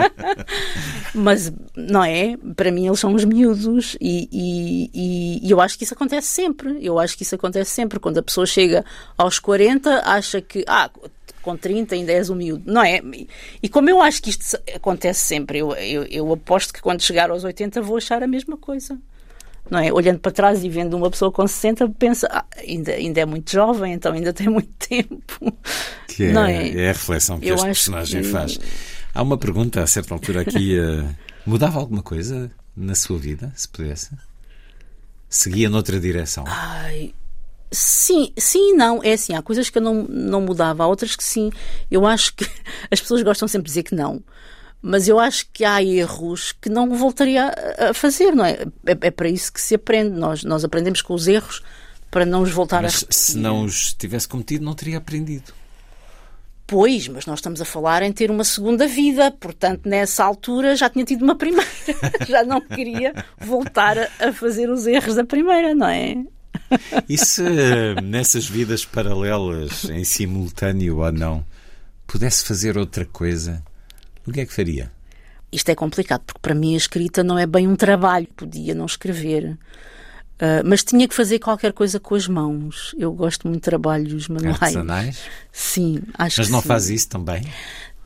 mas, 1.14 1.52
não 1.76 2.04
é? 2.04 2.36
Para 2.56 2.70
mim 2.70 2.86
eles 2.86 3.00
são 3.00 3.14
os 3.14 3.24
miúdos 3.24 3.96
e, 4.00 4.28
e, 4.32 5.40
e, 5.42 5.50
eu 5.50 5.60
acho 5.60 5.78
que 5.78 5.84
isso 5.84 5.94
acontece 5.94 6.28
sempre. 6.28 6.78
Eu 6.80 6.98
acho 6.98 7.16
que 7.16 7.22
isso 7.22 7.34
acontece 7.34 7.70
sempre. 7.70 7.98
Quando 7.98 8.18
a 8.18 8.22
pessoa 8.22 8.46
chega 8.46 8.84
aos 9.16 9.38
40, 9.38 9.59
acha 10.04 10.40
que, 10.40 10.64
ah, 10.66 10.90
com 11.42 11.56
30 11.56 11.94
ainda 11.94 12.12
és 12.12 12.28
humilde, 12.28 12.62
não 12.66 12.82
é? 12.82 13.00
E 13.62 13.68
como 13.68 13.88
eu 13.88 14.00
acho 14.00 14.22
que 14.22 14.30
isto 14.30 14.58
acontece 14.74 15.20
sempre, 15.20 15.58
eu, 15.58 15.72
eu, 15.72 16.04
eu, 16.04 16.32
aposto 16.32 16.72
que 16.72 16.80
quando 16.80 17.02
chegar 17.02 17.30
aos 17.30 17.44
80 17.44 17.80
vou 17.82 17.96
achar 17.96 18.22
a 18.22 18.26
mesma 18.26 18.56
coisa. 18.56 18.98
Não 19.70 19.78
é? 19.78 19.92
Olhando 19.92 20.18
para 20.18 20.32
trás 20.32 20.64
e 20.64 20.68
vendo 20.68 20.96
uma 20.96 21.10
pessoa 21.10 21.30
com 21.30 21.46
60, 21.46 21.88
pensa, 21.90 22.28
ah, 22.30 22.44
ainda, 22.58 22.92
ainda 22.92 23.20
é 23.20 23.24
muito 23.24 23.52
jovem, 23.52 23.92
então 23.92 24.12
ainda 24.12 24.32
tem 24.32 24.48
muito 24.48 24.70
tempo. 24.78 25.56
Que 26.08 26.24
é, 26.24 26.32
não 26.32 26.44
é? 26.44 26.68
é 26.70 26.90
a 26.90 26.92
reflexão 26.92 27.38
que 27.38 27.48
eu 27.48 27.54
este 27.54 27.66
personagem 27.66 28.22
que... 28.22 28.28
faz. 28.28 28.58
Há 29.14 29.22
uma 29.22 29.38
pergunta 29.38 29.82
a 29.82 29.86
certa 29.86 30.14
altura 30.14 30.42
aqui: 30.42 30.78
uh, 30.78 31.08
mudava 31.46 31.78
alguma 31.78 32.02
coisa 32.02 32.50
na 32.76 32.94
sua 32.94 33.18
vida, 33.18 33.52
se 33.54 33.68
pudesse? 33.68 34.10
Seguia 35.28 35.70
noutra 35.70 36.00
direção? 36.00 36.44
Ai, 36.48 37.14
Sim, 37.70 38.32
sim 38.36 38.72
e 38.72 38.72
não. 38.74 39.02
É 39.02 39.12
assim, 39.12 39.34
há 39.34 39.42
coisas 39.42 39.70
que 39.70 39.78
eu 39.78 39.82
não, 39.82 40.02
não 40.02 40.40
mudava, 40.40 40.84
há 40.84 40.86
outras 40.86 41.14
que 41.14 41.22
sim. 41.24 41.50
Eu 41.90 42.06
acho 42.06 42.34
que 42.34 42.44
as 42.90 43.00
pessoas 43.00 43.22
gostam 43.22 43.46
sempre 43.46 43.66
de 43.66 43.70
dizer 43.70 43.82
que 43.84 43.94
não. 43.94 44.22
Mas 44.82 45.08
eu 45.08 45.18
acho 45.18 45.46
que 45.52 45.64
há 45.64 45.82
erros 45.82 46.52
que 46.52 46.70
não 46.70 46.94
voltaria 46.94 47.52
a 47.78 47.92
fazer, 47.92 48.34
não 48.34 48.44
é? 48.44 48.62
É, 48.86 48.96
é 49.02 49.10
para 49.10 49.28
isso 49.28 49.52
que 49.52 49.60
se 49.60 49.74
aprende. 49.74 50.10
Nós, 50.10 50.42
nós 50.42 50.64
aprendemos 50.64 51.02
com 51.02 51.12
os 51.12 51.28
erros 51.28 51.62
para 52.10 52.24
não 52.24 52.42
os 52.42 52.50
voltar 52.50 52.82
mas 52.82 52.94
a 52.94 52.98
repetir. 53.00 53.18
Se 53.18 53.38
não 53.38 53.62
os 53.62 53.92
tivesse 53.92 54.26
cometido, 54.26 54.64
não 54.64 54.74
teria 54.74 54.98
aprendido. 54.98 55.52
Pois, 56.66 57.08
mas 57.08 57.26
nós 57.26 57.40
estamos 57.40 57.60
a 57.60 57.64
falar 57.64 58.02
em 58.02 58.12
ter 58.12 58.30
uma 58.30 58.44
segunda 58.44 58.86
vida, 58.86 59.30
portanto, 59.32 59.88
nessa 59.88 60.24
altura 60.24 60.76
já 60.76 60.88
tinha 60.88 61.04
tido 61.04 61.22
uma 61.22 61.36
primeira. 61.36 61.68
já 62.26 62.44
não 62.44 62.60
queria 62.60 63.12
voltar 63.38 63.98
a 64.20 64.32
fazer 64.32 64.70
os 64.70 64.86
erros 64.86 65.16
da 65.16 65.24
primeira, 65.24 65.74
não 65.74 65.88
é? 65.88 66.24
E 67.08 67.18
se 67.18 67.42
nessas 68.02 68.46
vidas 68.48 68.84
paralelas, 68.84 69.84
em 69.84 70.04
simultâneo 70.04 70.98
ou 70.98 71.12
não, 71.12 71.44
pudesse 72.06 72.44
fazer 72.44 72.76
outra 72.78 73.04
coisa, 73.04 73.62
o 74.26 74.32
que 74.32 74.40
é 74.40 74.46
que 74.46 74.52
faria? 74.52 74.92
Isto 75.52 75.70
é 75.70 75.74
complicado, 75.74 76.22
porque 76.24 76.40
para 76.40 76.54
mim 76.54 76.74
a 76.74 76.76
escrita 76.76 77.24
não 77.24 77.38
é 77.38 77.46
bem 77.46 77.66
um 77.66 77.74
trabalho. 77.74 78.28
Podia 78.36 78.74
não 78.74 78.86
escrever. 78.86 79.58
Uh, 80.40 80.64
mas 80.64 80.82
tinha 80.82 81.06
que 81.06 81.14
fazer 81.14 81.38
qualquer 81.38 81.72
coisa 81.72 82.00
com 82.00 82.14
as 82.14 82.26
mãos. 82.26 82.94
Eu 82.98 83.12
gosto 83.12 83.46
muito 83.46 83.60
de 83.60 83.64
trabalhos 83.64 84.28
manuais. 84.28 84.62
Artesanais? 84.62 85.18
Sim, 85.52 86.02
acho 86.14 86.40
Mas 86.40 86.46
que 86.46 86.52
não 86.52 86.62
sim. 86.62 86.68
faz 86.68 86.88
isso 86.88 87.08
também? 87.08 87.42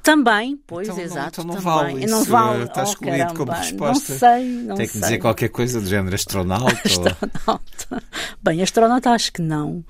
Também, 0.05 0.60
pois, 0.66 0.86
então, 0.86 1.01
exato. 1.02 1.43
Não, 1.43 1.55
então 1.55 1.62
não 1.64 1.72
também. 1.72 1.94
vale. 1.94 2.05
Isso, 2.05 2.14
não 2.14 2.24
vale. 2.24 2.64
Está 2.64 2.81
oh, 2.82 2.85
excluído 2.85 3.18
caramba. 3.18 3.39
como 3.39 3.52
resposta. 3.52 4.12
Não 4.12 4.18
sei, 4.18 4.44
não 4.44 4.76
Tem 4.76 4.86
que 4.86 4.93
sei. 4.93 5.01
dizer 5.01 5.18
qualquer 5.18 5.48
coisa 5.48 5.81
do 5.81 5.86
género 5.89 6.14
astronauta. 6.14 6.78
astronauta. 6.85 7.62
Ou... 7.90 8.01
Bem, 8.43 8.62
astronauta 8.62 9.10
acho 9.10 9.32
que 9.32 9.40
não. 9.40 9.82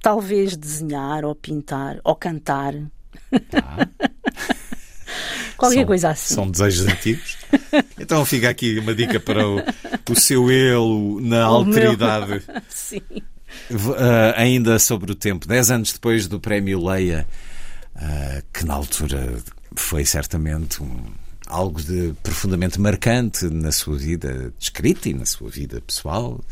Talvez 0.00 0.56
desenhar 0.56 1.26
ou 1.26 1.34
pintar 1.34 1.98
ou 2.02 2.16
cantar. 2.16 2.74
Ah. 3.52 3.86
Qualquer 5.58 5.80
são, 5.80 5.86
coisa 5.86 6.08
assim. 6.08 6.34
São 6.34 6.50
desejos 6.50 6.86
antigos. 6.86 7.36
Então 7.98 8.24
fica 8.24 8.48
aqui 8.48 8.78
uma 8.78 8.94
dica 8.94 9.20
para 9.20 9.46
o, 9.46 9.62
o 10.08 10.18
seu 10.18 10.50
eu 10.50 11.18
na 11.20 11.44
o 11.52 11.56
alteridade. 11.56 12.30
Meu... 12.30 12.62
Sim. 12.70 13.02
Uh, 13.70 14.32
ainda 14.36 14.78
sobre 14.78 15.12
o 15.12 15.14
tempo, 15.14 15.46
dez 15.46 15.70
anos 15.70 15.92
depois 15.92 16.26
do 16.26 16.40
Prémio 16.40 16.82
Leia, 16.82 17.26
uh, 18.00 18.42
que 18.52 18.64
na 18.64 18.74
altura 18.74 19.38
foi 19.76 20.04
certamente 20.04 20.82
um, 20.82 21.04
algo 21.46 21.82
de 21.82 22.14
profundamente 22.22 22.80
marcante 22.80 23.46
na 23.46 23.72
sua 23.72 23.96
vida 23.96 24.52
de 24.58 24.64
escrita 24.64 25.08
e 25.08 25.14
na 25.14 25.26
sua 25.26 25.48
vida 25.48 25.80
pessoal. 25.80 26.42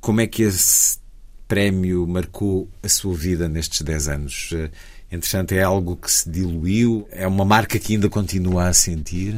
Como 0.00 0.20
é 0.20 0.26
que 0.26 0.42
esse 0.42 0.98
prémio 1.46 2.06
marcou 2.06 2.68
a 2.82 2.88
sua 2.88 3.14
vida 3.14 3.48
nestes 3.48 3.82
10 3.82 4.08
anos? 4.08 4.50
Uh, 4.52 4.70
Entretanto, 5.10 5.52
é 5.52 5.62
algo 5.62 5.96
que 5.96 6.10
se 6.10 6.28
diluiu? 6.28 7.08
É 7.10 7.26
uma 7.26 7.44
marca 7.44 7.78
que 7.78 7.94
ainda 7.94 8.10
continua 8.10 8.68
a 8.68 8.74
sentir? 8.74 9.34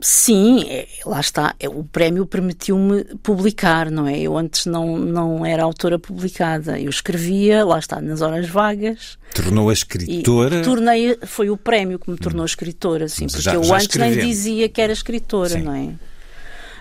Sim, 0.00 0.64
é, 0.68 0.88
lá 1.04 1.20
está. 1.20 1.54
É, 1.60 1.68
o 1.68 1.84
prémio 1.84 2.24
permitiu-me 2.26 3.04
publicar, 3.22 3.90
não 3.90 4.06
é? 4.06 4.18
Eu 4.18 4.36
antes 4.36 4.66
não, 4.66 4.98
não 4.98 5.44
era 5.44 5.62
autora 5.62 5.98
publicada. 5.98 6.80
Eu 6.80 6.88
escrevia, 6.88 7.64
lá 7.64 7.78
está, 7.78 8.00
nas 8.00 8.20
horas 8.20 8.48
vagas. 8.48 9.18
Tornou-a 9.34 9.72
escritora? 9.72 10.62
tornei, 10.62 11.18
foi 11.26 11.50
o 11.50 11.56
prémio 11.56 11.98
que 11.98 12.10
me 12.10 12.16
tornou 12.16 12.42
hum. 12.42 12.46
escritora, 12.46 13.08
sim. 13.08 13.24
Mas 13.24 13.32
porque 13.32 13.44
já, 13.44 13.54
eu 13.54 13.62
já 13.62 13.74
antes 13.74 13.86
escrevendo. 13.86 14.16
nem 14.16 14.26
dizia 14.26 14.68
que 14.68 14.80
era 14.80 14.92
escritora, 14.92 15.50
sim. 15.50 15.62
não 15.62 15.74
é? 15.74 15.94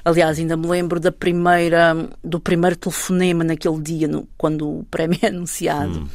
Aliás, 0.06 0.40
ainda 0.40 0.56
me 0.56 0.68
lembro 0.68 1.00
da 1.00 1.12
primeira, 1.12 1.96
do 2.24 2.40
primeiro 2.40 2.76
telefonema 2.76 3.44
naquele 3.44 3.82
dia, 3.82 4.08
no, 4.08 4.28
quando 4.38 4.80
o 4.80 4.84
prémio 4.86 5.20
é 5.22 5.28
anunciado. 5.28 6.00
Hum 6.00 6.08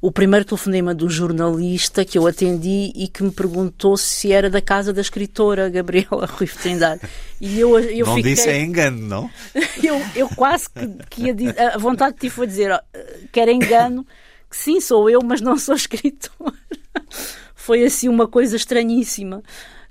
o 0.00 0.10
primeiro 0.10 0.46
telefonema 0.46 0.94
do 0.94 1.10
jornalista 1.10 2.04
que 2.04 2.16
eu 2.16 2.26
atendi 2.26 2.90
e 2.94 3.06
que 3.06 3.22
me 3.22 3.30
perguntou 3.30 3.96
se 3.98 4.32
era 4.32 4.48
da 4.48 4.60
casa 4.60 4.92
da 4.92 5.00
escritora 5.00 5.68
Gabriela 5.68 6.24
Rui 6.32 6.46
Trindade. 6.46 7.02
E 7.38 7.60
eu, 7.60 7.78
eu 7.78 8.06
não 8.06 8.14
fiquei... 8.14 8.34
disse 8.34 8.48
é 8.48 8.60
engano, 8.60 9.06
não? 9.06 9.30
eu, 9.82 10.00
eu 10.16 10.28
quase 10.30 10.70
que, 10.70 10.88
que 11.10 11.22
ia 11.24 11.34
dizer, 11.34 11.60
a 11.60 11.76
vontade 11.76 12.14
que 12.14 12.20
tive 12.20 12.34
foi 12.34 12.46
dizer 12.46 12.82
que 13.30 13.38
era 13.38 13.52
engano, 13.52 14.06
que 14.48 14.56
sim, 14.56 14.80
sou 14.80 15.10
eu, 15.10 15.20
mas 15.22 15.42
não 15.42 15.58
sou 15.58 15.74
escritora. 15.74 16.54
foi 17.54 17.84
assim 17.84 18.08
uma 18.08 18.26
coisa 18.26 18.56
estranhíssima 18.56 19.42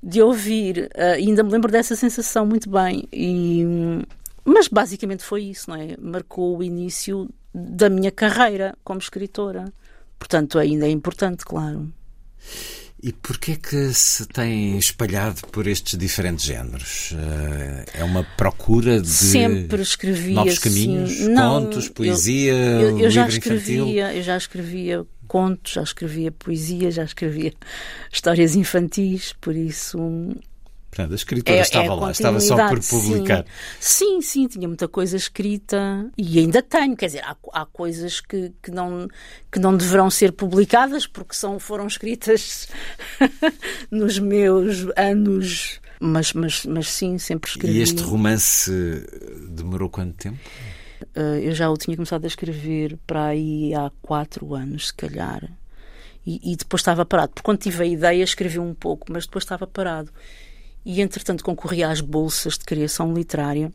de 0.01 0.21
ouvir. 0.23 0.89
Uh, 0.95 1.15
ainda 1.17 1.43
me 1.43 1.51
lembro 1.51 1.71
dessa 1.71 1.95
sensação 1.95 2.47
muito 2.47 2.67
bem. 2.67 3.07
E, 3.13 3.63
mas 4.43 4.67
basicamente 4.67 5.23
foi 5.23 5.43
isso, 5.43 5.69
não 5.69 5.77
é? 5.77 5.95
Marcou 6.01 6.57
o 6.57 6.63
início 6.63 7.29
da 7.53 7.89
minha 7.89 8.11
carreira 8.11 8.75
como 8.83 8.99
escritora. 8.99 9.71
Portanto, 10.19 10.59
ainda 10.59 10.85
é 10.85 10.91
importante, 10.91 11.45
claro. 11.45 11.91
E 13.01 13.13
porquê 13.13 13.55
que 13.55 13.93
se 13.93 14.27
tem 14.27 14.77
espalhado 14.77 15.47
por 15.53 15.65
estes 15.67 15.97
diferentes 15.97 16.43
géneros? 16.43 17.13
Eh, 17.13 17.85
é 17.99 18.03
uma 18.03 18.25
procura 18.35 19.01
de 19.01 19.07
Sempre 19.07 19.81
escrevia, 19.81 20.35
novos 20.35 20.59
caminhos, 20.59 21.11
sim. 21.11 21.29
Não, 21.29 21.63
contos, 21.63 21.87
poesia, 21.87 22.53
eu, 22.53 22.89
eu, 22.89 22.99
eu 22.99 23.09
já 23.09 23.25
escrevia, 23.25 23.75
infantil? 23.75 24.17
Eu 24.17 24.21
já 24.21 24.35
escrevia 24.35 25.05
contos, 25.29 25.71
já 25.73 25.83
escrevia 25.83 26.29
poesia, 26.29 26.91
já 26.91 27.05
escrevia 27.05 27.53
histórias 28.11 28.53
infantis, 28.55 29.33
por 29.39 29.55
isso 29.55 29.97
Portanto, 30.89 31.11
a 31.11 31.15
escritora 31.15 31.61
estava 31.61 31.93
lá, 31.93 32.11
estava 32.11 32.39
só 32.39 32.55
por 32.67 32.79
publicar. 32.79 33.45
Sim. 33.79 34.21
sim, 34.21 34.21
sim, 34.21 34.47
tinha 34.47 34.67
muita 34.67 34.87
coisa 34.87 35.15
escrita 35.15 36.09
e 36.17 36.39
ainda 36.39 36.63
tenho. 36.63 36.95
Quer 36.97 37.05
dizer, 37.07 37.23
há, 37.23 37.35
há 37.53 37.65
coisas 37.65 38.19
que, 38.19 38.51
que, 38.61 38.71
não, 38.71 39.07
que 39.51 39.59
não 39.59 39.77
deverão 39.77 40.09
ser 40.09 40.31
publicadas 40.31 41.05
porque 41.05 41.35
são, 41.35 41.59
foram 41.59 41.85
escritas 41.85 42.67
nos 43.91 44.17
meus 44.17 44.87
anos. 44.97 45.79
Mas, 46.01 46.33
mas, 46.33 46.65
mas 46.65 46.89
sim, 46.89 47.17
sempre 47.17 47.51
escrevi. 47.51 47.77
E 47.77 47.81
este 47.81 48.01
romance 48.01 48.71
demorou 49.49 49.89
quanto 49.89 50.13
tempo? 50.15 50.39
Uh, 51.15 51.39
eu 51.41 51.53
já 51.53 51.69
o 51.69 51.77
tinha 51.77 51.95
começado 51.95 52.23
a 52.23 52.27
escrever 52.27 52.97
para 53.05 53.27
aí 53.27 53.75
há 53.75 53.91
quatro 54.01 54.55
anos, 54.55 54.87
se 54.87 54.93
calhar. 54.93 55.49
E, 56.25 56.53
e 56.53 56.55
depois 56.55 56.81
estava 56.81 57.05
parado. 57.05 57.33
Porque 57.33 57.45
quando 57.45 57.59
tive 57.59 57.83
a 57.83 57.85
ideia, 57.85 58.23
escrevi 58.23 58.59
um 58.59 58.73
pouco, 58.73 59.11
mas 59.11 59.25
depois 59.25 59.43
estava 59.43 59.67
parado 59.67 60.09
e 60.85 61.01
entretanto 61.01 61.43
concorri 61.43 61.83
às 61.83 62.01
bolsas 62.01 62.57
de 62.57 62.65
criação 62.65 63.13
literária 63.13 63.71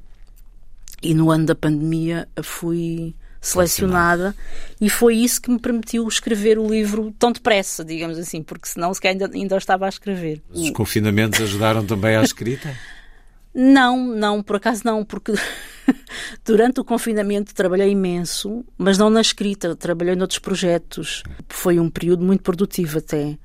e 1.02 1.14
no 1.14 1.30
ano 1.30 1.46
da 1.46 1.54
pandemia 1.54 2.26
fui 2.42 3.14
selecionada 3.40 4.34
e 4.80 4.88
foi 4.88 5.16
isso 5.16 5.40
que 5.40 5.50
me 5.50 5.58
permitiu 5.58 6.08
escrever 6.08 6.58
o 6.58 6.66
livro 6.66 7.14
tão 7.18 7.30
depressa, 7.30 7.84
digamos 7.84 8.18
assim, 8.18 8.42
porque 8.42 8.66
senão 8.66 8.92
se 8.94 9.06
ainda, 9.06 9.30
ainda 9.32 9.56
estava 9.56 9.84
a 9.84 9.88
escrever. 9.88 10.42
Os 10.50 10.70
confinamentos 10.70 11.40
ajudaram 11.42 11.84
também 11.84 12.16
à 12.16 12.22
escrita? 12.22 12.74
Não, 13.54 14.04
não, 14.04 14.42
por 14.42 14.56
acaso 14.56 14.82
não, 14.84 15.04
porque 15.04 15.32
durante 16.44 16.80
o 16.80 16.84
confinamento 16.84 17.54
trabalhei 17.54 17.90
imenso, 17.90 18.64
mas 18.76 18.98
não 18.98 19.10
na 19.10 19.20
escrita, 19.20 19.76
trabalhei 19.76 20.16
noutros 20.16 20.40
projetos. 20.40 21.22
Foi 21.48 21.78
um 21.78 21.88
período 21.88 22.24
muito 22.24 22.42
produtivo 22.42 22.98
até. 22.98 23.38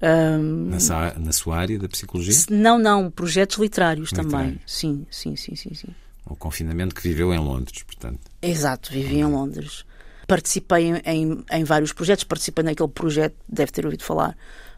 Um, 0.00 0.70
na, 0.70 1.14
na, 1.18 1.32
sua 1.32 1.56
área 1.56 1.78
da 1.78 1.88
psicologia? 1.88 2.32
Não, 2.50 2.78
não, 2.78 3.10
projetos 3.10 3.58
literários 3.58 4.10
Literário. 4.10 4.30
também. 4.30 4.60
Sim, 4.64 5.04
sim, 5.10 5.34
sim, 5.34 5.56
sim, 5.56 5.74
sim. 5.74 5.88
O 6.24 6.36
confinamento 6.36 6.94
que 6.94 7.02
viveu 7.02 7.34
em 7.34 7.38
Londres, 7.38 7.82
portanto. 7.82 8.20
Exato, 8.40 8.92
vivi 8.92 9.16
em 9.16 9.24
Londres. 9.24 9.84
Participei 10.26 10.92
em, 11.04 11.44
em, 11.50 11.64
vários 11.64 11.92
projetos, 11.92 12.22
participei 12.24 12.62
naquele 12.62 12.90
projeto, 12.90 13.34
deve 13.48 13.72
ter 13.72 13.84
ouvido 13.86 14.04
falar, 14.04 14.36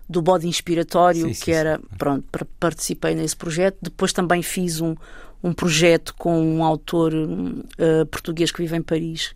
do 0.08 0.22
bode 0.22 0.46
inspiratório, 0.46 1.26
sim, 1.26 1.32
que 1.32 1.46
sim, 1.46 1.52
era, 1.52 1.76
sim. 1.76 1.96
pronto, 1.98 2.24
participei 2.58 3.14
nesse 3.14 3.36
projeto. 3.36 3.76
Depois 3.82 4.12
também 4.12 4.42
fiz 4.42 4.80
um, 4.80 4.94
um 5.42 5.52
projeto 5.52 6.14
com 6.14 6.40
um 6.40 6.64
autor 6.64 7.12
uh, 7.12 8.06
português 8.06 8.50
que 8.52 8.62
vive 8.62 8.76
em 8.76 8.82
Paris, 8.82 9.34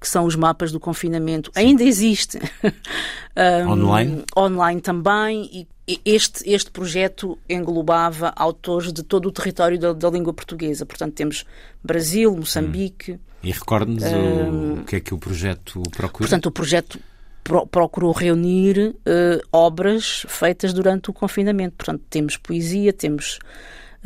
que 0.00 0.08
são 0.08 0.24
os 0.24 0.34
mapas 0.34 0.72
do 0.72 0.80
confinamento, 0.80 1.52
Sim. 1.52 1.60
ainda 1.60 1.84
existe. 1.84 2.38
um, 3.66 3.70
online? 3.70 4.24
Online 4.34 4.80
também. 4.80 5.68
E 5.86 6.00
este, 6.04 6.48
este 6.48 6.70
projeto 6.70 7.38
englobava 7.48 8.32
autores 8.34 8.92
de 8.92 9.02
todo 9.02 9.26
o 9.26 9.32
território 9.32 9.78
da, 9.78 9.92
da 9.92 10.08
língua 10.08 10.32
portuguesa. 10.32 10.86
Portanto, 10.86 11.14
temos 11.14 11.44
Brasil, 11.84 12.34
Moçambique. 12.34 13.12
Hum. 13.12 13.18
E 13.42 13.50
recorde-nos 13.50 14.04
um, 14.04 14.80
o 14.80 14.84
que 14.84 14.96
é 14.96 15.00
que 15.00 15.12
o 15.12 15.18
projeto 15.18 15.82
procura? 15.96 16.28
Portanto, 16.28 16.46
o 16.46 16.50
projeto 16.50 16.98
pro, 17.42 17.66
procurou 17.66 18.12
reunir 18.12 18.94
uh, 18.94 19.46
obras 19.52 20.24
feitas 20.28 20.72
durante 20.72 21.10
o 21.10 21.12
confinamento. 21.12 21.76
Portanto, 21.76 22.02
temos 22.08 22.36
poesia, 22.36 22.92
temos 22.92 23.38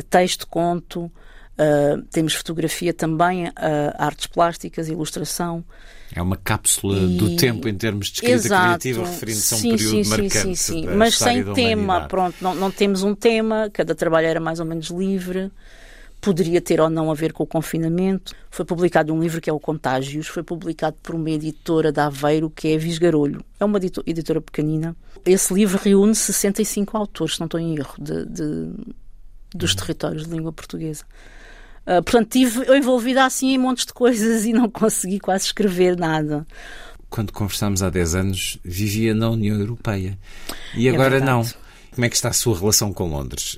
texto, 0.09 0.47
conto, 0.47 1.11
Uh, 1.55 2.03
temos 2.11 2.35
fotografia 2.35 2.93
também, 2.93 3.47
uh, 3.47 3.53
artes 3.97 4.27
plásticas, 4.27 4.89
ilustração. 4.89 5.65
É 6.13 6.21
uma 6.21 6.37
cápsula 6.37 6.99
e... 6.99 7.17
do 7.17 7.37
tempo 7.37 7.69
em 7.69 7.75
termos 7.75 8.09
de 8.09 8.15
escrita 8.15 8.35
Exato. 8.35 8.65
criativa, 8.65 9.07
referindo-se 9.07 9.55
a 9.55 9.57
um 9.57 9.61
sim, 9.61 9.71
período 9.71 10.05
sim, 10.05 10.11
marcante. 10.11 10.39
Sim, 10.39 10.55
sim, 10.55 10.83
sim. 10.83 10.87
Mas 10.97 11.17
sem 11.17 11.55
tema, 11.55 12.09
pronto, 12.09 12.37
não, 12.41 12.55
não 12.57 12.71
temos 12.71 13.05
um 13.05 13.15
tema, 13.15 13.71
cada 13.73 13.95
trabalho 13.95 14.27
era 14.27 14.41
mais 14.41 14.59
ou 14.59 14.67
menos 14.67 14.89
livre. 14.89 15.51
Poderia 16.21 16.61
ter 16.61 16.81
ou 16.81 16.89
não 16.89 17.11
a 17.11 17.15
ver 17.15 17.33
com 17.33 17.45
o 17.45 17.47
confinamento. 17.47 18.35
Foi 18.51 18.65
publicado 18.65 19.13
um 19.13 19.21
livro 19.21 19.41
que 19.41 19.51
é 19.51 19.53
o 19.53 19.61
Contágios, 19.61 20.27
foi 20.27 20.43
publicado 20.43 20.97
por 21.03 21.15
uma 21.15 21.31
editora 21.31 21.93
de 21.93 22.01
Aveiro 22.01 22.51
que 22.51 22.69
é 22.69 22.79
Visgarolho. 22.79 23.45
É 23.61 23.65
uma 23.65 23.79
editora 24.07 24.41
pequenina. 24.41 24.97
Esse 25.25 25.55
livro 25.55 25.79
reúne 25.83 26.15
65 26.15 26.97
autores, 26.97 27.35
se 27.35 27.41
não 27.41 27.45
estou 27.45 27.61
em 27.61 27.77
erro, 27.77 27.95
de, 27.99 28.25
de 28.27 28.71
dos 29.55 29.73
hum. 29.73 29.77
territórios 29.77 30.25
de 30.25 30.31
língua 30.31 30.53
portuguesa. 30.53 31.05
Uh, 31.87 32.03
portanto, 32.03 32.35
estive 32.37 32.77
envolvida 32.77 33.25
assim 33.25 33.51
em 33.51 33.59
montes 33.59 33.85
de 33.85 33.93
coisas 33.93 34.45
e 34.45 34.53
não 34.53 34.71
consegui 34.71 35.21
quase 35.21 35.47
escrever 35.47 35.97
nada. 35.97 36.47
Quando 37.11 37.33
conversámos 37.33 37.83
há 37.83 37.91
10 37.91 38.15
anos, 38.15 38.59
vivia 38.65 39.15
na 39.15 39.31
União 39.31 39.59
Europeia. 39.59 40.19
E 40.75 40.89
agora 40.89 41.19
é 41.19 41.21
não. 41.21 41.45
Como 41.95 42.05
é 42.05 42.09
que 42.09 42.17
está 42.17 42.31
a 42.31 42.33
sua 42.33 42.59
relação 42.59 42.93
com 42.93 43.09
Londres? 43.09 43.57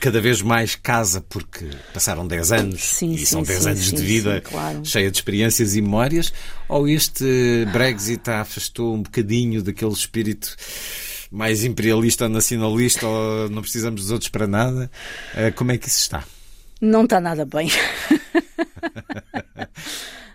Cada 0.00 0.22
vez 0.22 0.40
mais 0.40 0.74
casa 0.74 1.20
porque 1.20 1.68
passaram 1.92 2.26
10 2.26 2.52
anos 2.52 2.82
sim, 2.82 3.12
e 3.12 3.18
sim, 3.18 3.26
são 3.26 3.42
10 3.42 3.62
sim, 3.62 3.68
anos 3.68 3.92
de 3.92 4.02
vida 4.02 4.40
claro. 4.40 4.82
cheia 4.82 5.10
de 5.10 5.18
experiências 5.18 5.76
e 5.76 5.82
memórias? 5.82 6.32
Ou 6.66 6.88
este 6.88 7.66
Brexit 7.74 8.30
afastou 8.30 8.94
um 8.94 9.02
bocadinho 9.02 9.62
daquele 9.62 9.92
espírito 9.92 10.56
mais 11.30 11.62
imperialista, 11.62 12.26
nacionalista, 12.26 13.06
ou 13.06 13.50
não 13.50 13.60
precisamos 13.60 14.00
dos 14.00 14.10
outros 14.10 14.30
para 14.30 14.46
nada? 14.46 14.90
Ah, 15.34 15.52
como 15.52 15.72
é 15.72 15.76
que 15.76 15.88
isso 15.88 16.00
está? 16.00 16.24
Não 16.80 17.04
está 17.04 17.20
nada 17.20 17.44
bem. 17.44 17.70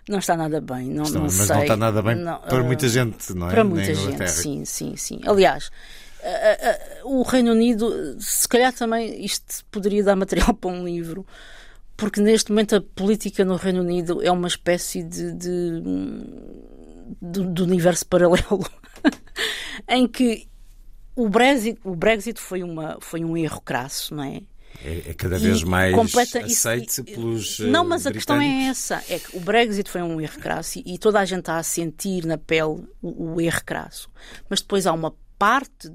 não 0.08 0.18
está 0.18 0.36
nada 0.36 0.60
bem, 0.60 0.88
não, 0.88 1.04
está, 1.04 1.18
não 1.18 1.26
mas 1.26 1.34
sei. 1.34 1.54
não 1.54 1.62
está 1.62 1.76
nada 1.76 2.02
bem 2.02 2.16
não, 2.16 2.40
para 2.40 2.62
muita 2.62 2.88
gente, 2.88 3.32
não 3.34 3.48
é? 3.48 3.50
Para 3.50 3.64
muita 3.64 3.94
gente, 3.94 4.30
sim, 4.30 4.64
sim, 4.64 4.96
sim. 4.96 5.20
Aliás, 5.24 5.70
uh, 6.20 7.06
uh, 7.06 7.18
o 7.18 7.22
Reino 7.22 7.52
Unido, 7.52 8.16
se 8.20 8.48
calhar 8.48 8.72
também 8.72 9.24
isto 9.24 9.64
poderia 9.70 10.02
dar 10.02 10.16
material 10.16 10.52
para 10.58 10.70
um 10.70 10.84
livro, 10.84 11.24
porque 11.96 12.20
neste 12.20 12.50
momento 12.50 12.76
a 12.76 12.80
política 12.80 13.44
no 13.44 13.56
Reino 13.56 13.80
Unido 13.80 14.20
é 14.22 14.30
uma 14.30 14.48
espécie 14.48 15.02
de, 15.04 15.32
de, 15.32 15.82
de, 17.20 17.46
de 17.46 17.62
universo 17.62 18.04
paralelo 18.06 18.68
em 19.88 20.08
que 20.08 20.48
o 21.14 21.28
Brexit, 21.28 21.78
o 21.84 21.94
Brexit 21.94 22.40
foi, 22.40 22.62
uma, 22.62 22.96
foi 23.00 23.22
um 23.24 23.36
erro 23.36 23.60
crasso, 23.60 24.14
não 24.14 24.24
é? 24.24 24.40
É, 24.84 25.10
é 25.10 25.14
cada 25.14 25.38
vez 25.38 25.62
mais 25.62 25.94
completa, 25.94 26.40
aceite 26.40 26.88
isso, 26.88 27.04
pelos. 27.04 27.58
Não, 27.60 27.84
mas 27.84 28.06
a 28.06 28.12
questão 28.12 28.40
é 28.40 28.66
essa: 28.66 29.02
é 29.08 29.18
que 29.18 29.36
o 29.36 29.40
Brexit 29.40 29.88
foi 29.88 30.02
um 30.02 30.20
erro 30.20 30.38
crasso 30.40 30.78
e, 30.78 30.94
e 30.94 30.98
toda 30.98 31.20
a 31.20 31.24
gente 31.24 31.40
está 31.40 31.56
a 31.56 31.62
sentir 31.62 32.24
na 32.24 32.38
pele 32.38 32.84
o, 33.00 33.34
o 33.34 33.40
erro 33.40 33.62
crasso. 33.64 34.10
Mas 34.48 34.60
depois 34.60 34.86
há 34.86 34.92
uma 34.92 35.14
parte, 35.38 35.92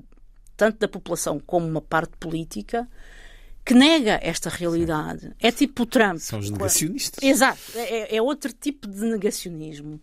tanto 0.55 0.79
da 0.79 0.87
população 0.87 1.39
como 1.39 1.67
uma 1.67 1.81
parte 1.81 2.13
política, 2.17 2.87
que 3.67 3.73
nega 3.73 4.17
esta 4.23 4.49
realidade. 4.49 5.21
Sim. 5.21 5.33
É 5.41 5.51
tipo 5.51 5.83
o 5.83 5.85
Trump. 5.85 6.19
São 6.19 6.39
os 6.39 6.49
negacionistas. 6.49 7.21
Exato. 7.21 7.59
É, 7.75 8.15
é, 8.15 8.21
outro 8.21 8.53
tipo 8.53 8.87
de 8.87 9.01
negacionismo. 9.01 9.99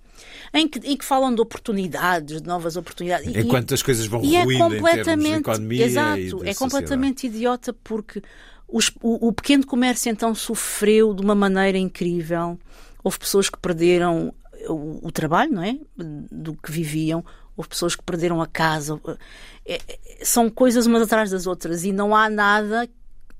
Em 0.52 0.68
que, 0.68 0.78
em 0.80 0.94
que 0.94 1.04
falam 1.04 1.34
de 1.34 1.40
oportunidades, 1.40 2.42
de 2.42 2.46
novas 2.46 2.76
oportunidades. 2.76 3.34
Enquanto 3.34 3.70
e, 3.70 3.74
as 3.74 3.82
coisas 3.82 4.04
vão 4.04 4.20
ruindo 4.20 4.52
é 4.52 4.58
completamente, 4.58 5.00
em 5.00 5.02
termos 5.02 5.24
de 5.24 5.36
economia 5.36 5.84
Exato. 5.86 6.20
É 6.20 6.28
sociedade. 6.28 6.58
completamente 6.58 7.26
idiota 7.26 7.72
porque 7.72 8.22
os, 8.68 8.90
o, 9.02 9.28
o, 9.28 9.32
pequeno 9.32 9.66
comércio 9.66 10.10
então 10.10 10.34
sofreu 10.34 11.14
de 11.14 11.22
uma 11.22 11.34
maneira 11.34 11.78
incrível. 11.78 12.58
Houve 13.02 13.18
pessoas 13.18 13.48
que 13.48 13.58
perderam 13.58 14.34
o, 14.68 15.06
o 15.06 15.12
trabalho, 15.12 15.52
não 15.52 15.62
é? 15.62 15.78
Do 15.96 16.54
que 16.54 16.70
viviam. 16.70 17.24
Houve 17.56 17.68
pessoas 17.68 17.94
que 17.94 18.02
perderam 18.02 18.42
a 18.42 18.46
casa. 18.46 19.00
É, 19.64 19.78
são 20.22 20.50
coisas 20.50 20.86
umas 20.86 21.02
atrás 21.02 21.30
das 21.30 21.46
outras 21.46 21.84
e 21.84 21.92
não 21.92 22.14
há 22.14 22.28
nada 22.28 22.88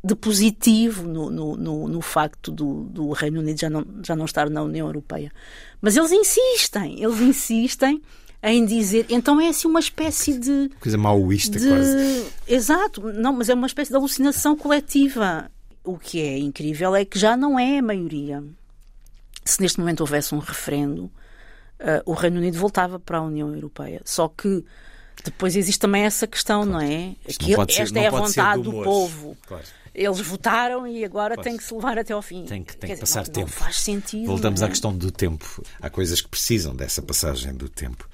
de 0.04 0.14
positivo 0.14 1.08
no, 1.08 1.30
no, 1.30 1.56
no, 1.56 1.88
no 1.88 2.00
facto 2.02 2.52
do, 2.52 2.84
do, 2.84 3.10
Reino 3.12 3.40
Unido 3.40 3.58
já 3.58 3.70
não, 3.70 3.86
já 4.04 4.14
não 4.14 4.26
estar 4.26 4.50
na 4.50 4.62
União 4.62 4.86
Europeia. 4.86 5.32
Mas 5.80 5.96
eles 5.96 6.12
insistem, 6.12 7.02
eles 7.02 7.20
insistem 7.20 8.02
em 8.44 8.64
dizer. 8.64 9.06
Então 9.08 9.40
é 9.40 9.48
assim 9.48 9.66
uma 9.66 9.80
espécie 9.80 10.38
de. 10.38 10.70
Coisa 10.78 10.98
maoísta, 10.98 11.58
de, 11.58 11.66
quase. 11.66 12.26
Exato, 12.46 13.12
não, 13.12 13.32
mas 13.32 13.48
é 13.48 13.54
uma 13.54 13.66
espécie 13.66 13.90
de 13.90 13.96
alucinação 13.96 14.54
coletiva. 14.56 15.50
O 15.82 15.98
que 15.98 16.20
é 16.20 16.38
incrível 16.38 16.94
é 16.94 17.04
que 17.04 17.18
já 17.18 17.36
não 17.36 17.58
é 17.58 17.78
a 17.78 17.82
maioria. 17.82 18.44
Se 19.44 19.60
neste 19.60 19.80
momento 19.80 20.00
houvesse 20.00 20.34
um 20.34 20.38
referendo, 20.38 21.04
uh, 21.04 22.02
o 22.04 22.12
Reino 22.12 22.38
Unido 22.38 22.58
voltava 22.58 22.98
para 22.98 23.18
a 23.18 23.22
União 23.22 23.52
Europeia. 23.52 24.00
Só 24.04 24.28
que 24.28 24.64
depois 25.24 25.56
existe 25.56 25.78
também 25.78 26.02
essa 26.02 26.26
questão, 26.26 26.64
claro. 26.64 26.72
não 26.72 26.80
é? 26.80 27.16
Isto 27.26 27.44
que 27.44 27.56
não 27.56 27.68
ser, 27.68 27.82
esta 27.82 27.98
é 27.98 28.06
a 28.06 28.10
vontade 28.10 28.62
do, 28.62 28.70
do 28.70 28.82
povo. 28.82 29.36
Claro. 29.46 29.64
Eles 29.94 30.20
votaram 30.20 30.86
e 30.86 31.04
agora 31.04 31.34
pois. 31.36 31.44
tem 31.44 31.56
que 31.56 31.62
se 31.62 31.72
levar 31.72 31.98
até 31.98 32.12
ao 32.12 32.22
fim. 32.22 32.44
Tem 32.44 32.64
que, 32.64 32.76
tem 32.76 32.88
que 32.88 32.94
dizer, 32.94 33.00
passar 33.00 33.24
não, 33.26 33.32
tempo. 33.32 33.50
Não 33.50 33.56
faz 33.56 33.80
sentido. 33.80 34.26
Voltamos 34.26 34.60
é? 34.60 34.64
à 34.64 34.68
questão 34.68 34.96
do 34.96 35.10
tempo. 35.10 35.62
Há 35.80 35.88
coisas 35.88 36.20
que 36.20 36.28
precisam 36.28 36.74
dessa 36.74 37.00
passagem 37.00 37.54
do 37.54 37.68
tempo. 37.68 38.08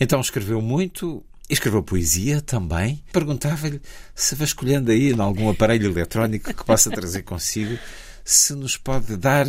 Então 0.00 0.20
escreveu 0.20 0.62
muito, 0.62 1.22
Escreveu 1.50 1.82
poesia 1.82 2.40
também. 2.40 3.02
Perguntava-lhe 3.12 3.80
se 4.14 4.36
vasculhando 4.36 4.92
aí 4.92 5.12
em 5.12 5.20
algum 5.20 5.50
aparelho 5.50 5.90
eletrónico 5.90 6.54
que 6.54 6.64
possa 6.64 6.88
trazer 6.90 7.22
consigo, 7.22 7.76
se 8.24 8.54
nos 8.54 8.76
pode 8.76 9.16
dar 9.16 9.46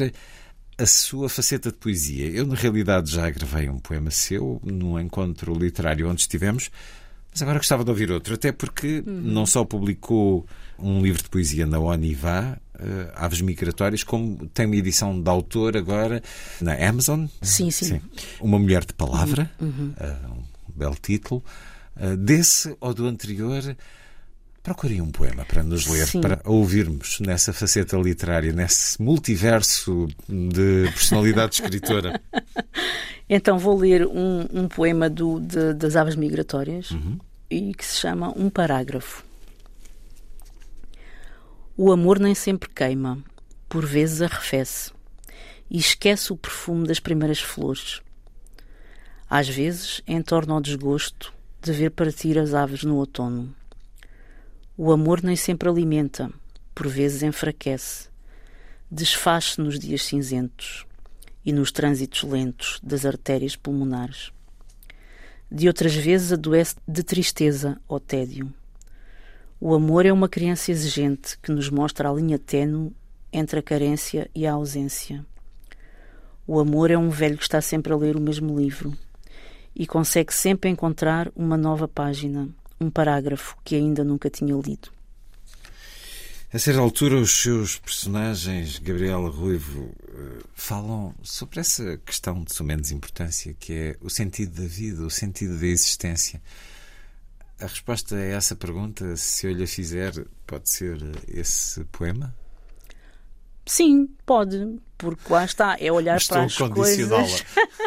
a 0.80 0.86
sua 0.88 1.30
faceta 1.30 1.70
de 1.72 1.78
poesia. 1.78 2.26
Eu, 2.26 2.48
na 2.48 2.56
realidade, 2.56 3.12
já 3.12 3.30
gravei 3.30 3.70
um 3.70 3.78
poema 3.78 4.10
seu 4.10 4.60
num 4.64 5.00
encontro 5.00 5.54
literário 5.54 6.10
onde 6.10 6.22
estivemos, 6.22 6.72
mas 7.32 7.44
agora 7.44 7.60
gostava 7.60 7.84
de 7.84 7.92
ouvir 7.92 8.12
outro, 8.12 8.34
até 8.34 8.52
porque 8.52 9.04
uhum. 9.06 9.22
não 9.22 9.46
só 9.46 9.64
publicou 9.64 10.44
um 10.82 11.02
livro 11.02 11.22
de 11.22 11.30
poesia 11.30 11.66
na 11.66 11.80
Onivá, 11.80 12.58
uh, 12.76 13.12
Aves 13.16 13.42
Migratórias, 13.42 14.04
como 14.04 14.48
tem 14.48 14.66
uma 14.66 14.76
edição 14.76 15.20
de 15.22 15.30
autor 15.30 15.78
agora 15.78 16.22
na 16.60 16.74
Amazon. 16.74 17.26
Sim, 17.42 17.72
sim. 17.72 17.86
sim. 17.86 18.02
Uma 18.40 18.60
Mulher 18.60 18.86
de 18.86 18.94
Palavra, 18.94 19.50
uhum. 19.60 19.94
uh, 20.00 20.32
um 20.32 20.78
belo 20.78 20.98
título. 21.02 21.44
Uh, 21.96 22.16
desse 22.18 22.76
ou 22.80 22.94
do 22.94 23.06
anterior, 23.06 23.76
procurem 24.64 25.02
um 25.02 25.12
poema 25.12 25.46
para 25.46 25.64
nos 25.64 25.88
ler, 25.88 26.08
sim. 26.08 26.22
para 26.22 26.42
ouvirmos 26.46 27.20
nessa 27.20 27.52
faceta 27.52 27.98
literária, 27.98 28.54
nesse 28.54 29.02
multiverso 29.02 30.08
de 30.28 30.90
personalidade 30.94 31.56
escritora. 31.56 32.20
Então 33.34 33.58
vou 33.58 33.78
ler 33.78 34.06
um, 34.06 34.46
um 34.54 34.68
poema 34.68 35.10
do, 35.10 35.40
de, 35.40 35.74
das 35.74 35.96
Aves 35.96 36.18
Migratórias 36.18 36.92
uhum. 36.92 37.18
e 37.50 37.74
que 37.74 37.86
se 37.86 37.98
chama 37.98 38.34
Um 38.38 38.50
Parágrafo. 38.50 39.24
O 41.84 41.92
amor 41.92 42.20
nem 42.20 42.36
sempre 42.36 42.70
queima, 42.70 43.18
por 43.68 43.84
vezes 43.84 44.22
arrefece 44.22 44.92
e 45.68 45.80
esquece 45.80 46.32
o 46.32 46.38
perfume 46.38 46.86
das 46.86 47.00
primeiras 47.00 47.40
flores. 47.40 48.04
Às 49.28 49.50
vezes 49.50 50.00
entorna 50.08 50.58
o 50.58 50.62
desgosto 50.62 51.34
de 51.60 51.72
ver 51.72 51.90
partir 51.90 52.38
as 52.38 52.54
aves 52.54 52.84
no 52.84 52.98
outono. 52.98 53.52
O 54.78 54.92
amor 54.92 55.24
nem 55.24 55.36
sempre 55.36 55.68
alimenta, 55.68 56.32
por 56.76 56.88
vezes 56.88 57.24
enfraquece, 57.24 58.10
desfaz-se 58.92 59.60
nos 59.60 59.80
dias 59.80 60.04
cinzentos 60.04 60.86
e 61.44 61.52
nos 61.52 61.72
trânsitos 61.72 62.22
lentos 62.22 62.80
das 62.84 63.08
artérias 63.08 63.56
pulmonares. 63.56 64.32
De 65.52 65.68
outras 65.68 65.96
vezes 65.96 66.32
adoece 66.32 66.76
de 66.88 67.02
tristeza 67.02 67.82
ou 67.88 68.00
tédio 68.00 68.54
o 69.64 69.76
amor 69.76 70.08
é 70.08 70.12
uma 70.12 70.28
criança 70.28 70.72
exigente 70.72 71.38
que 71.38 71.52
nos 71.52 71.70
mostra 71.70 72.10
a 72.10 72.14
linha 72.14 72.40
tênue 72.40 72.92
entre 73.32 73.60
a 73.60 73.62
carência 73.62 74.28
e 74.34 74.48
a 74.48 74.54
ausência. 74.54 75.24
O 76.48 76.60
amor 76.60 76.90
é 76.90 76.98
um 76.98 77.12
velho 77.12 77.38
que 77.38 77.44
está 77.44 77.62
sempre 77.62 77.94
a 77.94 77.96
ler 77.96 78.16
o 78.16 78.20
mesmo 78.20 78.60
livro 78.60 78.92
e 79.76 79.86
consegue 79.86 80.34
sempre 80.34 80.68
encontrar 80.68 81.32
uma 81.36 81.56
nova 81.56 81.88
página, 81.88 82.50
um 82.80 82.90
parágrafo 82.90 83.56
que 83.64 83.76
ainda 83.76 84.04
nunca 84.04 84.32
tinha 84.32 84.56
lido. 84.56 84.90
A 86.52 86.58
certa 86.58 86.82
altura, 86.82 87.18
os 87.18 87.32
seus 87.32 87.78
personagens, 87.78 88.80
Gabriela 88.80 89.30
Ruivo, 89.30 89.92
eh, 90.10 90.44
falam 90.56 91.14
sobre 91.22 91.60
essa 91.60 92.00
questão 92.04 92.44
de 92.44 92.52
sua 92.52 92.66
menos 92.66 92.90
importância, 92.92 93.56
que 93.60 93.74
é 93.74 93.96
o 94.02 94.10
sentido 94.10 94.60
da 94.60 94.68
vida, 94.68 95.06
o 95.06 95.10
sentido 95.12 95.60
da 95.60 95.68
existência. 95.68 96.42
A 97.62 97.68
resposta 97.68 98.16
a 98.16 98.20
essa 98.20 98.56
pergunta, 98.56 99.16
se 99.16 99.46
eu 99.46 99.54
lhe 99.54 99.68
fizer, 99.68 100.26
pode 100.48 100.70
ser 100.70 100.98
esse 101.28 101.84
poema? 101.86 102.36
Sim, 103.66 104.10
pode, 104.26 104.80
porque 104.98 105.32
lá 105.32 105.46
está, 105.46 105.78
é 105.80 105.92
olhar 105.92 106.18
Estou 106.18 106.38
para 106.38 106.46
as 106.46 106.58
coisas. 106.58 107.46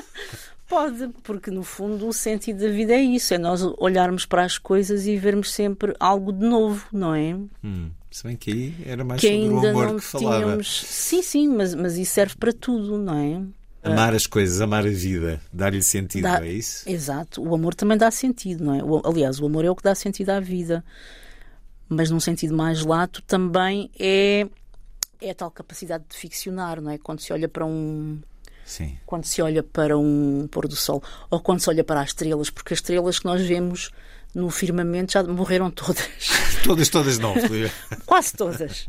pode, 0.69 1.09
porque 1.23 1.51
no 1.51 1.63
fundo 1.63 2.07
o 2.07 2.13
sentido 2.13 2.61
da 2.61 2.71
vida 2.71 2.93
é 2.93 3.03
isso, 3.03 3.35
é 3.35 3.39
nós 3.39 3.63
olharmos 3.79 4.25
para 4.25 4.45
as 4.45 4.59
coisas 4.59 5.07
e 5.07 5.17
vermos 5.17 5.53
sempre 5.53 5.95
algo 5.99 6.33
de 6.33 6.47
novo, 6.47 6.87
não 6.93 7.15
é? 7.15 7.37
Hum, 7.65 7.91
se 8.11 8.23
bem 8.25 8.37
que 8.37 8.53
aí 8.53 8.75
era 8.87 9.05
mais 9.05 9.21
que 9.21 9.29
sobre 9.29 9.55
o 9.55 9.71
amor 9.71 9.97
que 9.97 10.01
falava. 10.01 10.39
Tínhamos... 10.39 10.81
Sim, 10.87 11.23
sim, 11.23 11.49
mas, 11.49 11.75
mas 11.75 11.99
isso 11.99 12.13
serve 12.13 12.37
para 12.37 12.53
tudo, 12.53 12.97
não 12.97 13.19
é? 13.19 13.43
Amar 13.85 14.15
as 14.15 14.27
coisas, 14.27 14.62
amar 14.62 14.86
a 14.86 14.90
vida, 14.90 15.39
dar-lhe 15.52 15.82
sentido, 15.82 16.23
dá, 16.23 16.43
é 16.43 16.51
isso? 16.51 16.89
Exato. 16.89 17.47
O 17.47 17.55
amor 17.55 17.74
também 17.74 17.98
dá 17.98 18.11
sentido, 18.11 18.65
não 18.65 18.74
é? 18.74 18.82
O, 18.82 19.02
aliás, 19.06 19.39
o 19.39 19.44
amor 19.44 19.62
é 19.62 19.70
o 19.70 19.77
que 19.77 19.82
dá 19.82 19.94
sentido 19.94 20.31
à 20.31 20.40
vida. 20.40 20.82
Mas 21.86 22.11
num 22.11 22.19
sentido 22.19 22.56
mais 22.56 22.82
lato 22.82 23.20
também 23.23 23.90
é, 23.98 24.47
é 25.20 25.31
a 25.31 25.35
tal 25.35 25.51
capacidade 25.51 26.05
de 26.09 26.16
ficcionar, 26.16 26.81
não 26.81 26.90
é? 26.90 26.97
Quando 26.97 27.20
se 27.20 27.31
olha 27.31 27.47
para 27.47 27.66
um. 27.66 28.19
Sim. 28.65 28.97
Quando 29.05 29.27
se 29.27 29.43
olha 29.43 29.62
para 29.62 29.98
um 29.98 30.48
pôr 30.51 30.66
do 30.66 30.74
sol 30.74 31.02
ou 31.28 31.39
quando 31.39 31.61
se 31.61 31.69
olha 31.69 31.85
para 31.85 32.01
as 32.01 32.09
estrelas, 32.09 32.48
porque 32.48 32.73
as 32.73 32.78
estrelas 32.78 33.19
que 33.19 33.27
nós 33.27 33.43
vemos 33.47 33.90
no 34.35 34.48
firmamento 34.48 35.12
já 35.12 35.23
morreram 35.23 35.70
todas. 35.70 36.09
todas, 36.65 36.89
todas 36.89 37.19
não, 37.19 37.35
Quase 38.06 38.32
todas. 38.32 38.86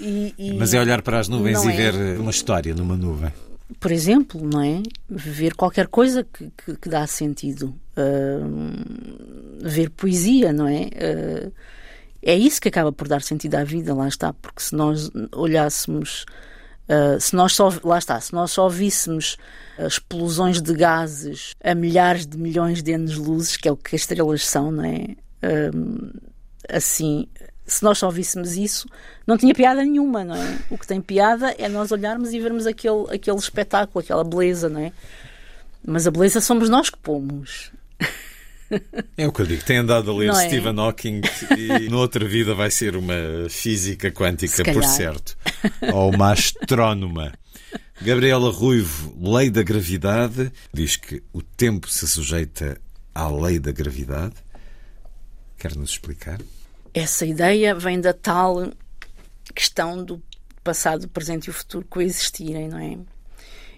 E, 0.00 0.34
e 0.38 0.54
Mas 0.54 0.72
é 0.72 0.80
olhar 0.80 1.02
para 1.02 1.18
as 1.18 1.28
nuvens 1.28 1.62
e 1.64 1.68
é... 1.68 1.76
ver 1.76 2.18
uma 2.18 2.30
história 2.30 2.74
numa 2.74 2.96
nuvem 2.96 3.30
por 3.78 3.90
exemplo, 3.90 4.40
não 4.42 4.62
é? 4.62 4.82
Ver 5.08 5.54
qualquer 5.54 5.86
coisa 5.86 6.24
que, 6.24 6.50
que, 6.56 6.76
que 6.76 6.88
dá 6.88 7.06
sentido. 7.06 7.74
Uh, 7.96 9.62
ver 9.62 9.90
poesia, 9.90 10.52
não 10.52 10.66
é? 10.66 10.82
Uh, 10.82 11.52
é 12.22 12.34
isso 12.34 12.60
que 12.60 12.68
acaba 12.68 12.92
por 12.92 13.08
dar 13.08 13.22
sentido 13.22 13.56
à 13.56 13.64
vida, 13.64 13.94
lá 13.94 14.08
está, 14.08 14.32
porque 14.32 14.62
se 14.62 14.74
nós 14.74 15.10
olhássemos, 15.34 16.24
uh, 16.88 17.20
se 17.20 17.34
nós 17.34 17.54
só, 17.54 17.72
lá 17.84 17.98
está, 17.98 18.20
se 18.20 18.32
nós 18.32 18.52
só 18.52 18.68
víssemos 18.68 19.36
explosões 19.78 20.62
de 20.62 20.74
gases 20.74 21.54
a 21.62 21.74
milhares 21.74 22.26
de 22.26 22.38
milhões 22.38 22.82
de 22.82 22.92
anos-luzes, 22.92 23.56
que 23.56 23.68
é 23.68 23.72
o 23.72 23.76
que 23.76 23.96
as 23.96 24.02
estrelas 24.02 24.46
são, 24.46 24.70
não 24.70 24.84
é? 24.84 25.16
assim, 26.68 27.26
se 27.66 27.82
nós 27.82 27.98
só 27.98 28.10
víssemos 28.10 28.56
isso, 28.56 28.88
não 29.26 29.36
tinha 29.36 29.54
piada 29.54 29.82
nenhuma, 29.82 30.24
não 30.24 30.34
é? 30.34 30.58
O 30.70 30.76
que 30.76 30.86
tem 30.86 31.00
piada 31.00 31.54
é 31.58 31.68
nós 31.68 31.92
olharmos 31.92 32.32
e 32.32 32.40
vermos 32.40 32.66
aquele, 32.66 33.04
aquele 33.10 33.36
espetáculo, 33.36 34.02
aquela 34.02 34.24
beleza, 34.24 34.68
não 34.68 34.80
é? 34.80 34.92
Mas 35.86 36.06
a 36.06 36.10
beleza 36.10 36.40
somos 36.40 36.68
nós 36.68 36.90
que 36.90 36.98
pomos. 36.98 37.72
É 39.16 39.26
o 39.26 39.32
que 39.32 39.42
eu 39.42 39.46
digo. 39.46 39.62
Tem 39.64 39.78
andado 39.78 40.10
a 40.10 40.14
ler 40.14 40.28
não 40.28 40.40
é? 40.40 40.46
Stephen 40.46 40.74
é? 40.76 40.80
Hawking 40.80 41.20
e 41.58 41.88
noutra 41.90 42.26
vida 42.26 42.54
vai 42.54 42.70
ser 42.70 42.96
uma 42.96 43.14
física 43.48 44.10
quântica, 44.10 44.64
por 44.72 44.84
certo. 44.84 45.36
Ou 45.92 46.10
uma 46.10 46.32
astrónoma. 46.32 47.32
Gabriela 48.00 48.50
Ruivo, 48.50 49.14
Lei 49.20 49.50
da 49.50 49.62
Gravidade, 49.62 50.50
diz 50.72 50.96
que 50.96 51.22
o 51.32 51.42
tempo 51.42 51.88
se 51.88 52.08
sujeita 52.08 52.80
à 53.14 53.28
lei 53.28 53.58
da 53.58 53.70
gravidade. 53.70 54.34
Quer 55.58 55.76
nos 55.76 55.90
explicar? 55.90 56.40
Essa 56.94 57.24
ideia 57.24 57.74
vem 57.74 58.00
da 58.00 58.12
tal 58.12 58.70
questão 59.54 60.02
do 60.04 60.22
passado, 60.62 61.08
presente 61.08 61.46
e 61.46 61.50
o 61.50 61.54
futuro 61.54 61.86
coexistirem, 61.88 62.68
não 62.68 62.78
é? 62.78 62.98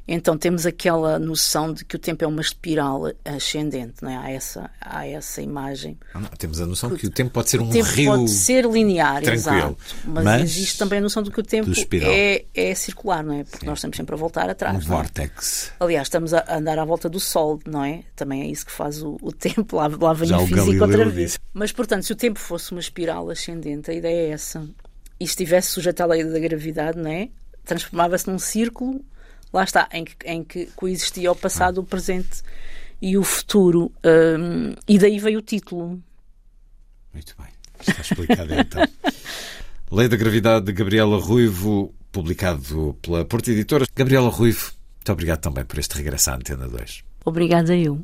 Então 0.06 0.36
temos 0.36 0.66
aquela 0.66 1.18
noção 1.18 1.72
de 1.72 1.82
que 1.82 1.97
o 1.97 1.98
tempo 1.98 2.22
é 2.24 2.26
uma 2.26 2.43
espiral 2.43 3.10
ascendente, 3.24 4.02
não 4.02 4.10
é? 4.10 4.16
Há 4.16 4.31
essa, 4.31 4.70
há 4.78 5.06
essa 5.06 5.40
imagem. 5.40 5.98
Ah, 6.12 6.20
não, 6.20 6.28
temos 6.28 6.60
a 6.60 6.66
noção 6.66 6.90
que, 6.90 6.98
que, 6.98 7.06
o 7.06 7.10
tempo 7.10 7.31
pode 7.31 7.48
ser 7.48 7.60
um 7.60 7.70
tempo 7.70 7.89
rio. 7.89 8.12
Pode 8.12 8.31
ser 8.31 8.66
linear, 8.66 9.22
tranquilo. 9.22 9.35
exato. 9.35 9.76
Mas, 10.05 10.24
mas, 10.24 10.43
existe 10.43 10.78
também 10.78 10.98
a 10.98 11.02
noção 11.02 11.22
de 11.22 11.31
que 11.31 11.40
o 11.40 11.43
tempo 11.43 11.70
é, 12.02 12.44
é 12.55 12.74
circular, 12.74 13.24
não 13.24 13.35
é? 13.35 13.44
Porque 13.44 13.60
Sim. 13.60 13.66
nós 13.66 13.78
estamos 13.78 13.97
sempre 13.97 14.14
a 14.14 14.18
voltar 14.18 14.51
atrás. 14.51 14.76
Um 14.76 14.81
é? 14.81 14.82
vórtex. 14.82 15.72
Aliás, 15.81 16.06
estamos 16.06 16.35
a 16.35 16.44
andar 16.55 16.78
à 16.78 16.85
volta 16.85 17.09
do 17.09 17.18
Sol, 17.18 17.59
não 17.66 17.82
é? 17.82 18.02
Também 18.14 18.43
é 18.43 18.47
isso 18.47 18.66
que 18.66 18.72
faz 18.72 19.02
o, 19.02 19.16
o 19.22 19.32
tempo. 19.32 19.76
Lá, 19.76 19.89
lá 19.89 20.12
vem 20.12 20.28
Já 20.28 20.39
o 20.39 20.47
físico 20.47 20.85
outra 20.85 21.09
vez. 21.09 21.32
Disse. 21.32 21.39
Mas, 21.55 21.72
portanto, 21.72 22.02
se 22.02 22.12
o 22.12 22.16
tempo 22.16 22.39
fosse 22.39 22.72
uma 22.72 22.81
espiral 22.81 23.31
ascendente, 23.31 23.90
a 23.90 23.94
ideia 23.94 24.28
é 24.28 24.31
essa. 24.32 24.68
E 25.18 25.24
estivesse 25.24 25.70
sujeito 25.70 26.02
à 26.02 26.06
lei 26.06 26.24
da 26.24 26.39
gravidade, 26.39 26.98
não 26.98 27.10
é? 27.10 27.31
Transformava-se 27.64 28.28
num 28.28 28.39
círculo 28.39 29.02
lá 29.55 29.62
está, 29.62 29.89
em 29.93 30.05
que, 30.05 30.16
em 30.26 30.43
que 30.43 30.66
coexistia 30.74 31.31
o 31.31 31.36
passado, 31.36 31.78
o 31.78 31.85
presente 31.85 32.43
e 33.01 33.16
o 33.16 33.22
futuro. 33.22 33.93
Um, 34.05 34.74
e 34.89 34.98
daí 34.98 35.20
veio 35.20 35.39
o 35.39 35.43
título. 35.43 36.02
Muito 37.12 37.36
bem, 37.39 37.48
está 37.81 38.02
explicado 38.02 38.52
então. 38.52 38.82
Lei 39.93 40.09
da 40.09 40.16
Gravidade 40.16 40.66
de 40.66 40.72
Gabriela 40.72 41.20
Ruivo, 41.20 41.94
publicado 42.10 42.98
pela 43.01 43.24
Porta 43.24 43.52
Editora. 43.52 43.86
Gabriela 43.94 44.28
Ruivo, 44.28 44.72
muito 44.97 45.12
obrigado 45.12 45.40
também 45.40 45.64
por 45.64 45.78
este 45.78 45.97
regresso 45.97 46.31
à 46.31 46.35
Antena 46.35 46.66
2. 46.66 47.05
Obrigada 47.24 47.76
eu. 47.76 48.02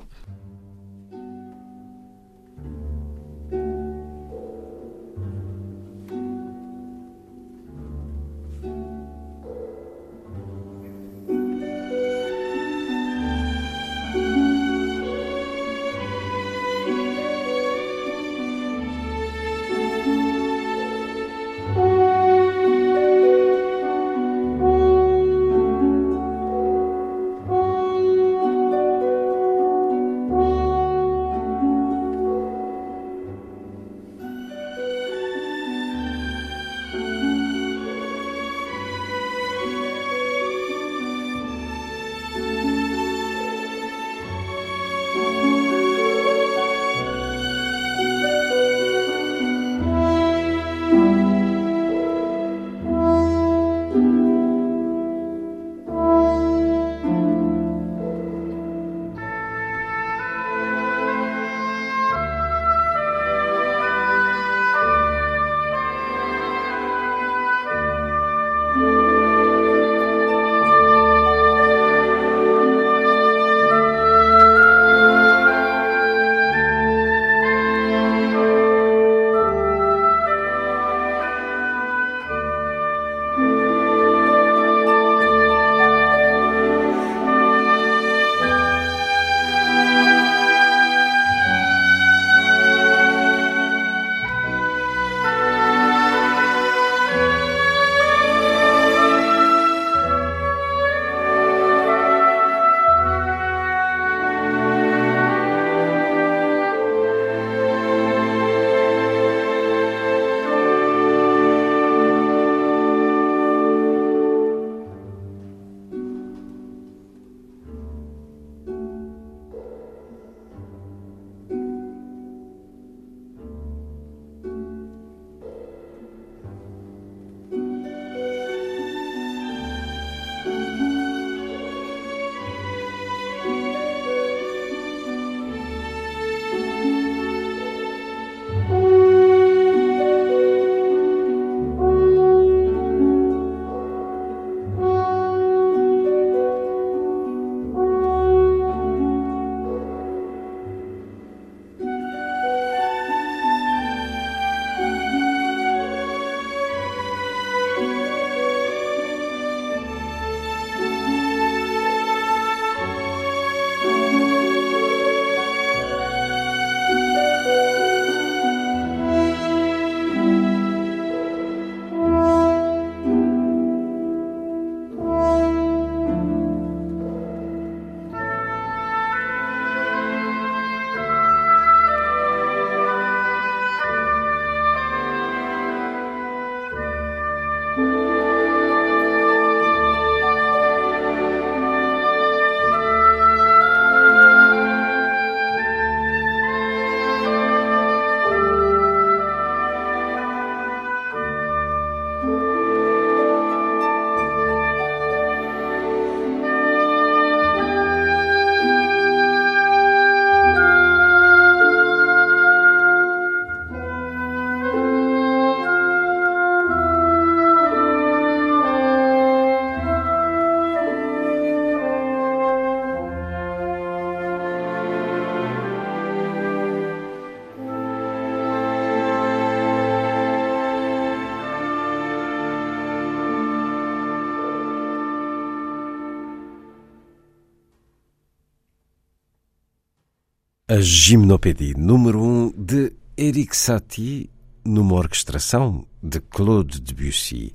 A 240.71 240.81
Gimnopédie 240.81 241.75
número 241.77 242.23
1 242.23 242.25
um 242.25 242.53
de 242.57 242.93
Eric 243.19 243.57
Satie, 243.57 244.31
numa 244.65 244.95
orquestração 244.95 245.85
de 246.01 246.21
Claude 246.21 246.81
Debussy. 246.81 247.53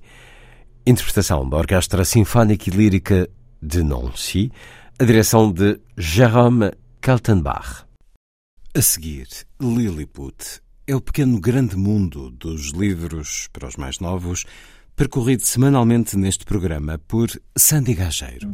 Interpretação 0.85 1.47
da 1.47 1.55
Orquestra 1.55 2.03
Sinfónica 2.03 2.69
e 2.69 2.73
Lírica 2.73 3.29
de 3.61 3.83
Nancy, 3.83 4.51
a 4.99 5.05
direção 5.05 5.49
de 5.49 5.79
Jérôme 5.95 6.73
Kaltenbach. 6.99 7.85
A 8.75 8.81
seguir, 8.81 9.29
Lilliput 9.61 10.59
é 10.85 10.93
o 10.93 10.99
pequeno 10.99 11.39
grande 11.39 11.77
mundo 11.77 12.29
dos 12.29 12.71
livros 12.73 13.47
para 13.53 13.69
os 13.69 13.77
mais 13.77 14.01
novos, 14.01 14.43
percorrido 14.93 15.43
semanalmente 15.43 16.17
neste 16.17 16.43
programa 16.43 16.99
por 17.07 17.29
Sandy 17.57 17.93
Gageiro. 17.93 18.53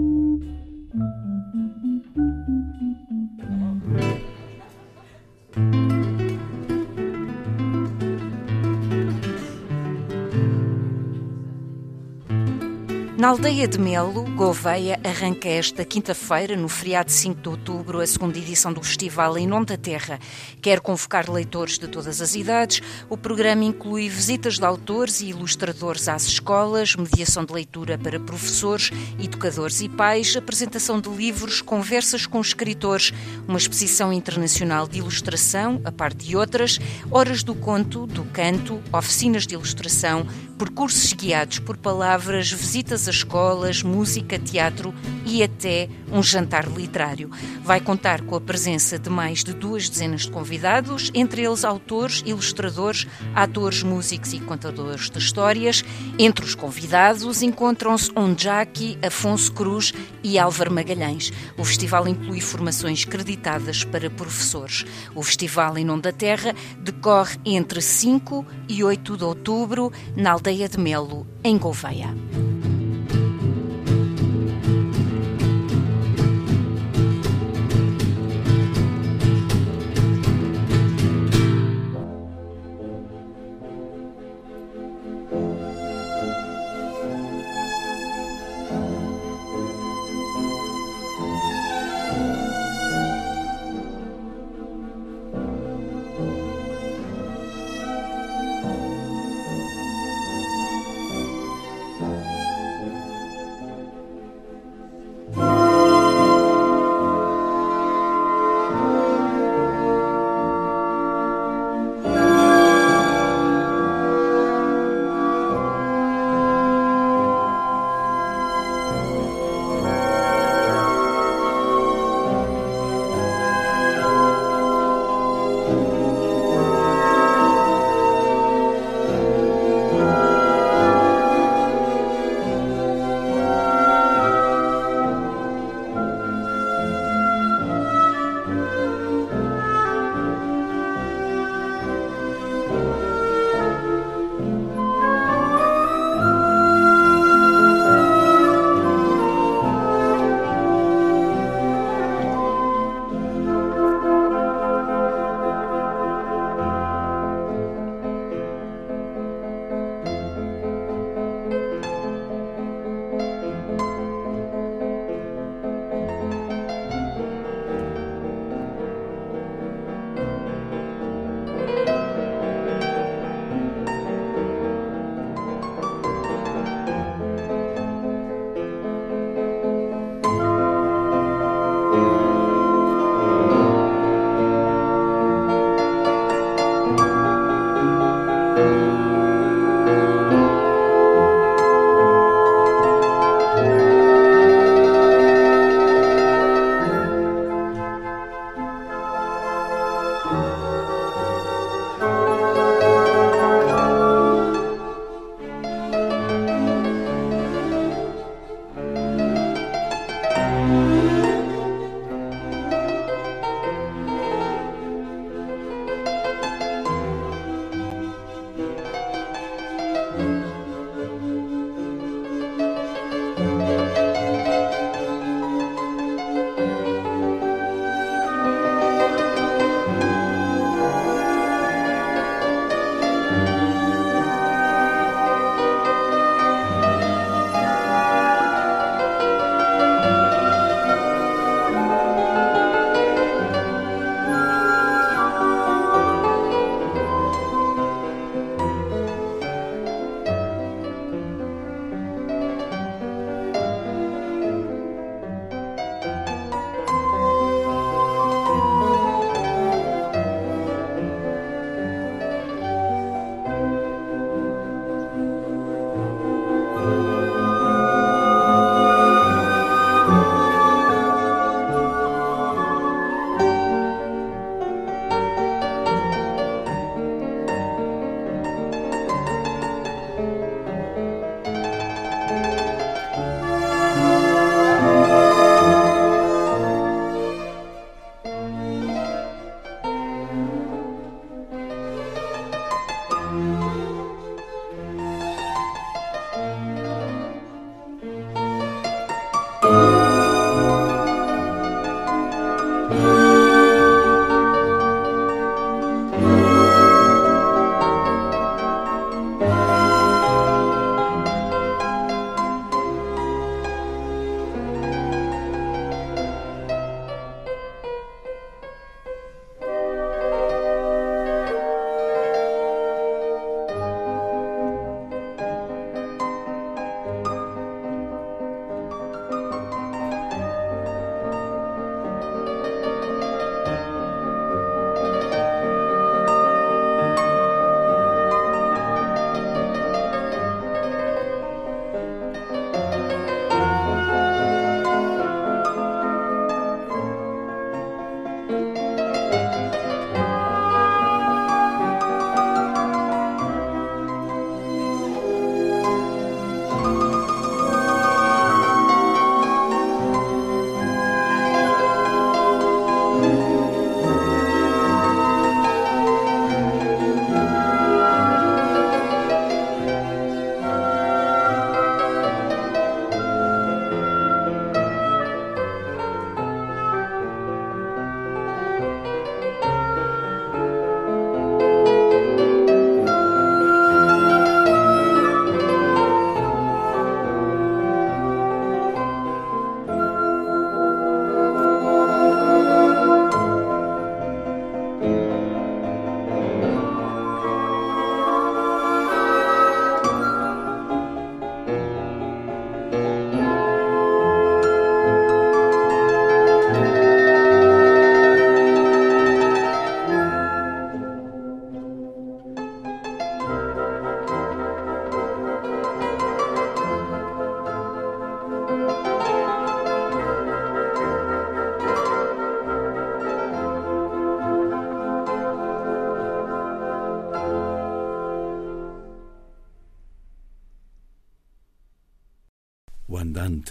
Na 13.21 13.27
aldeia 13.27 13.67
de 13.67 13.77
Melo, 13.77 14.23
Gouveia, 14.35 14.99
arranca 15.03 15.47
esta 15.47 15.85
quinta-feira, 15.85 16.57
no 16.57 16.67
feriado 16.67 17.11
5 17.11 17.39
de 17.39 17.49
outubro, 17.49 17.99
a 17.99 18.07
segunda 18.07 18.35
edição 18.35 18.73
do 18.73 18.81
festival 18.81 19.37
Em 19.37 19.45
Nome 19.45 19.67
da 19.67 19.77
Terra. 19.77 20.19
Quer 20.59 20.79
convocar 20.79 21.29
leitores 21.29 21.77
de 21.77 21.87
todas 21.87 22.19
as 22.19 22.33
idades. 22.33 22.81
O 23.11 23.15
programa 23.15 23.63
inclui 23.63 24.09
visitas 24.09 24.57
de 24.57 24.65
autores 24.65 25.21
e 25.21 25.27
ilustradores 25.27 26.07
às 26.07 26.23
escolas, 26.23 26.95
mediação 26.95 27.45
de 27.45 27.53
leitura 27.53 27.95
para 27.95 28.19
professores, 28.19 28.89
educadores 29.19 29.81
e 29.81 29.87
pais, 29.87 30.35
apresentação 30.35 30.99
de 30.99 31.09
livros, 31.09 31.61
conversas 31.61 32.25
com 32.25 32.41
escritores, 32.41 33.13
uma 33.47 33.59
exposição 33.59 34.11
internacional 34.11 34.87
de 34.87 34.97
ilustração, 34.97 35.79
a 35.85 35.91
par 35.91 36.11
de 36.11 36.35
outras, 36.35 36.79
horas 37.11 37.43
do 37.43 37.53
conto, 37.53 38.07
do 38.07 38.23
canto, 38.23 38.81
oficinas 38.91 39.45
de 39.45 39.53
ilustração, 39.53 40.25
percursos 40.61 41.11
guiados 41.13 41.57
por 41.57 41.75
palavras, 41.75 42.51
visitas 42.51 43.07
a 43.07 43.11
escolas, 43.11 43.81
música, 43.81 44.37
teatro 44.37 44.93
e 45.25 45.41
até 45.41 45.89
um 46.11 46.21
jantar 46.21 46.67
literário. 46.67 47.31
Vai 47.63 47.79
contar 47.79 48.21
com 48.21 48.35
a 48.35 48.41
presença 48.41 48.99
de 48.99 49.09
mais 49.09 49.43
de 49.43 49.53
duas 49.53 49.89
dezenas 49.89 50.21
de 50.21 50.29
convidados, 50.29 51.09
entre 51.15 51.43
eles 51.43 51.65
autores, 51.65 52.21
ilustradores, 52.27 53.07
atores, 53.33 53.81
músicos 53.81 54.33
e 54.33 54.39
contadores 54.39 55.09
de 55.09 55.17
histórias. 55.17 55.83
Entre 56.19 56.45
os 56.45 56.53
convidados 56.53 57.41
encontram-se 57.41 58.11
Onjaki, 58.15 58.99
Afonso 59.03 59.51
Cruz 59.53 59.91
e 60.23 60.37
Álvaro 60.37 60.71
Magalhães. 60.71 61.33
O 61.57 61.63
festival 61.63 62.07
inclui 62.07 62.39
formações 62.39 63.03
creditadas 63.03 63.83
para 63.83 64.11
professores. 64.11 64.85
O 65.15 65.23
Festival 65.23 65.75
em 65.75 65.85
Nome 65.85 66.03
da 66.03 66.11
Terra 66.11 66.53
decorre 66.77 67.39
entre 67.45 67.81
5 67.81 68.45
e 68.69 68.83
8 68.83 69.17
de 69.17 69.23
outubro 69.23 69.91
na 70.15 70.31
aldeia 70.31 70.50
de 70.67 70.77
Melo, 70.77 71.25
em 71.43 71.57
Gouveia. 71.57 72.09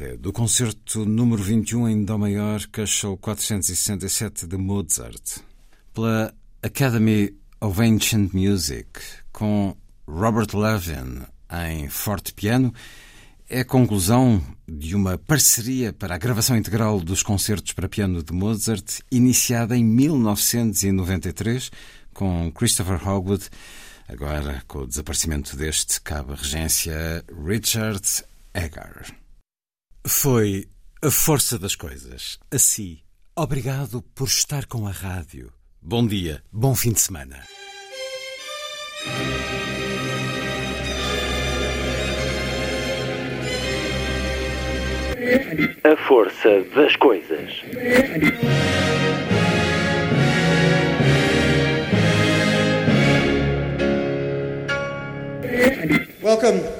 Andante, 0.00 0.16
do 0.16 0.32
concerto 0.32 1.04
número 1.04 1.42
21 1.42 1.88
em 1.88 2.04
Dó 2.04 2.16
maior, 2.16 2.66
cachorro 2.68 3.18
467 3.18 4.46
de 4.46 4.56
Mozart, 4.56 5.40
pela 5.92 6.34
Academy 6.62 7.34
of 7.60 7.80
Ancient 7.80 8.32
Music, 8.32 8.88
com 9.30 9.76
Robert 10.06 10.48
Levin 10.54 11.22
em 11.68 11.88
forte 11.88 12.32
piano, 12.32 12.72
é 13.48 13.60
a 13.60 13.64
conclusão 13.64 14.42
de 14.66 14.94
uma 14.94 15.18
parceria 15.18 15.92
para 15.92 16.14
a 16.14 16.18
gravação 16.18 16.56
integral 16.56 17.00
dos 17.00 17.22
concertos 17.22 17.72
para 17.72 17.88
piano 17.88 18.22
de 18.22 18.32
Mozart, 18.32 19.00
iniciada 19.10 19.76
em 19.76 19.84
1993 19.84 21.70
com 22.14 22.50
Christopher 22.52 23.06
Hogwood. 23.06 23.48
Agora, 24.08 24.62
com 24.66 24.80
o 24.80 24.86
desaparecimento 24.86 25.56
deste, 25.56 26.00
cabe 26.00 26.32
a 26.32 26.36
regência 26.36 27.24
Richard 27.44 28.24
Eggar. 28.54 29.19
Foi 30.06 30.66
a 31.02 31.10
força 31.10 31.58
das 31.58 31.74
coisas. 31.74 32.38
Assim, 32.50 32.98
obrigado 33.36 34.02
por 34.14 34.26
estar 34.26 34.66
com 34.66 34.86
a 34.86 34.90
rádio. 34.90 35.52
Bom 35.80 36.06
dia, 36.06 36.42
bom 36.50 36.74
fim 36.74 36.92
de 36.92 37.00
semana. 37.00 37.42
A 45.84 45.96
força 46.08 46.64
das 46.74 46.96
coisas. 46.96 47.62
Welcome 56.22 56.79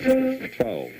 12. 0.00 0.90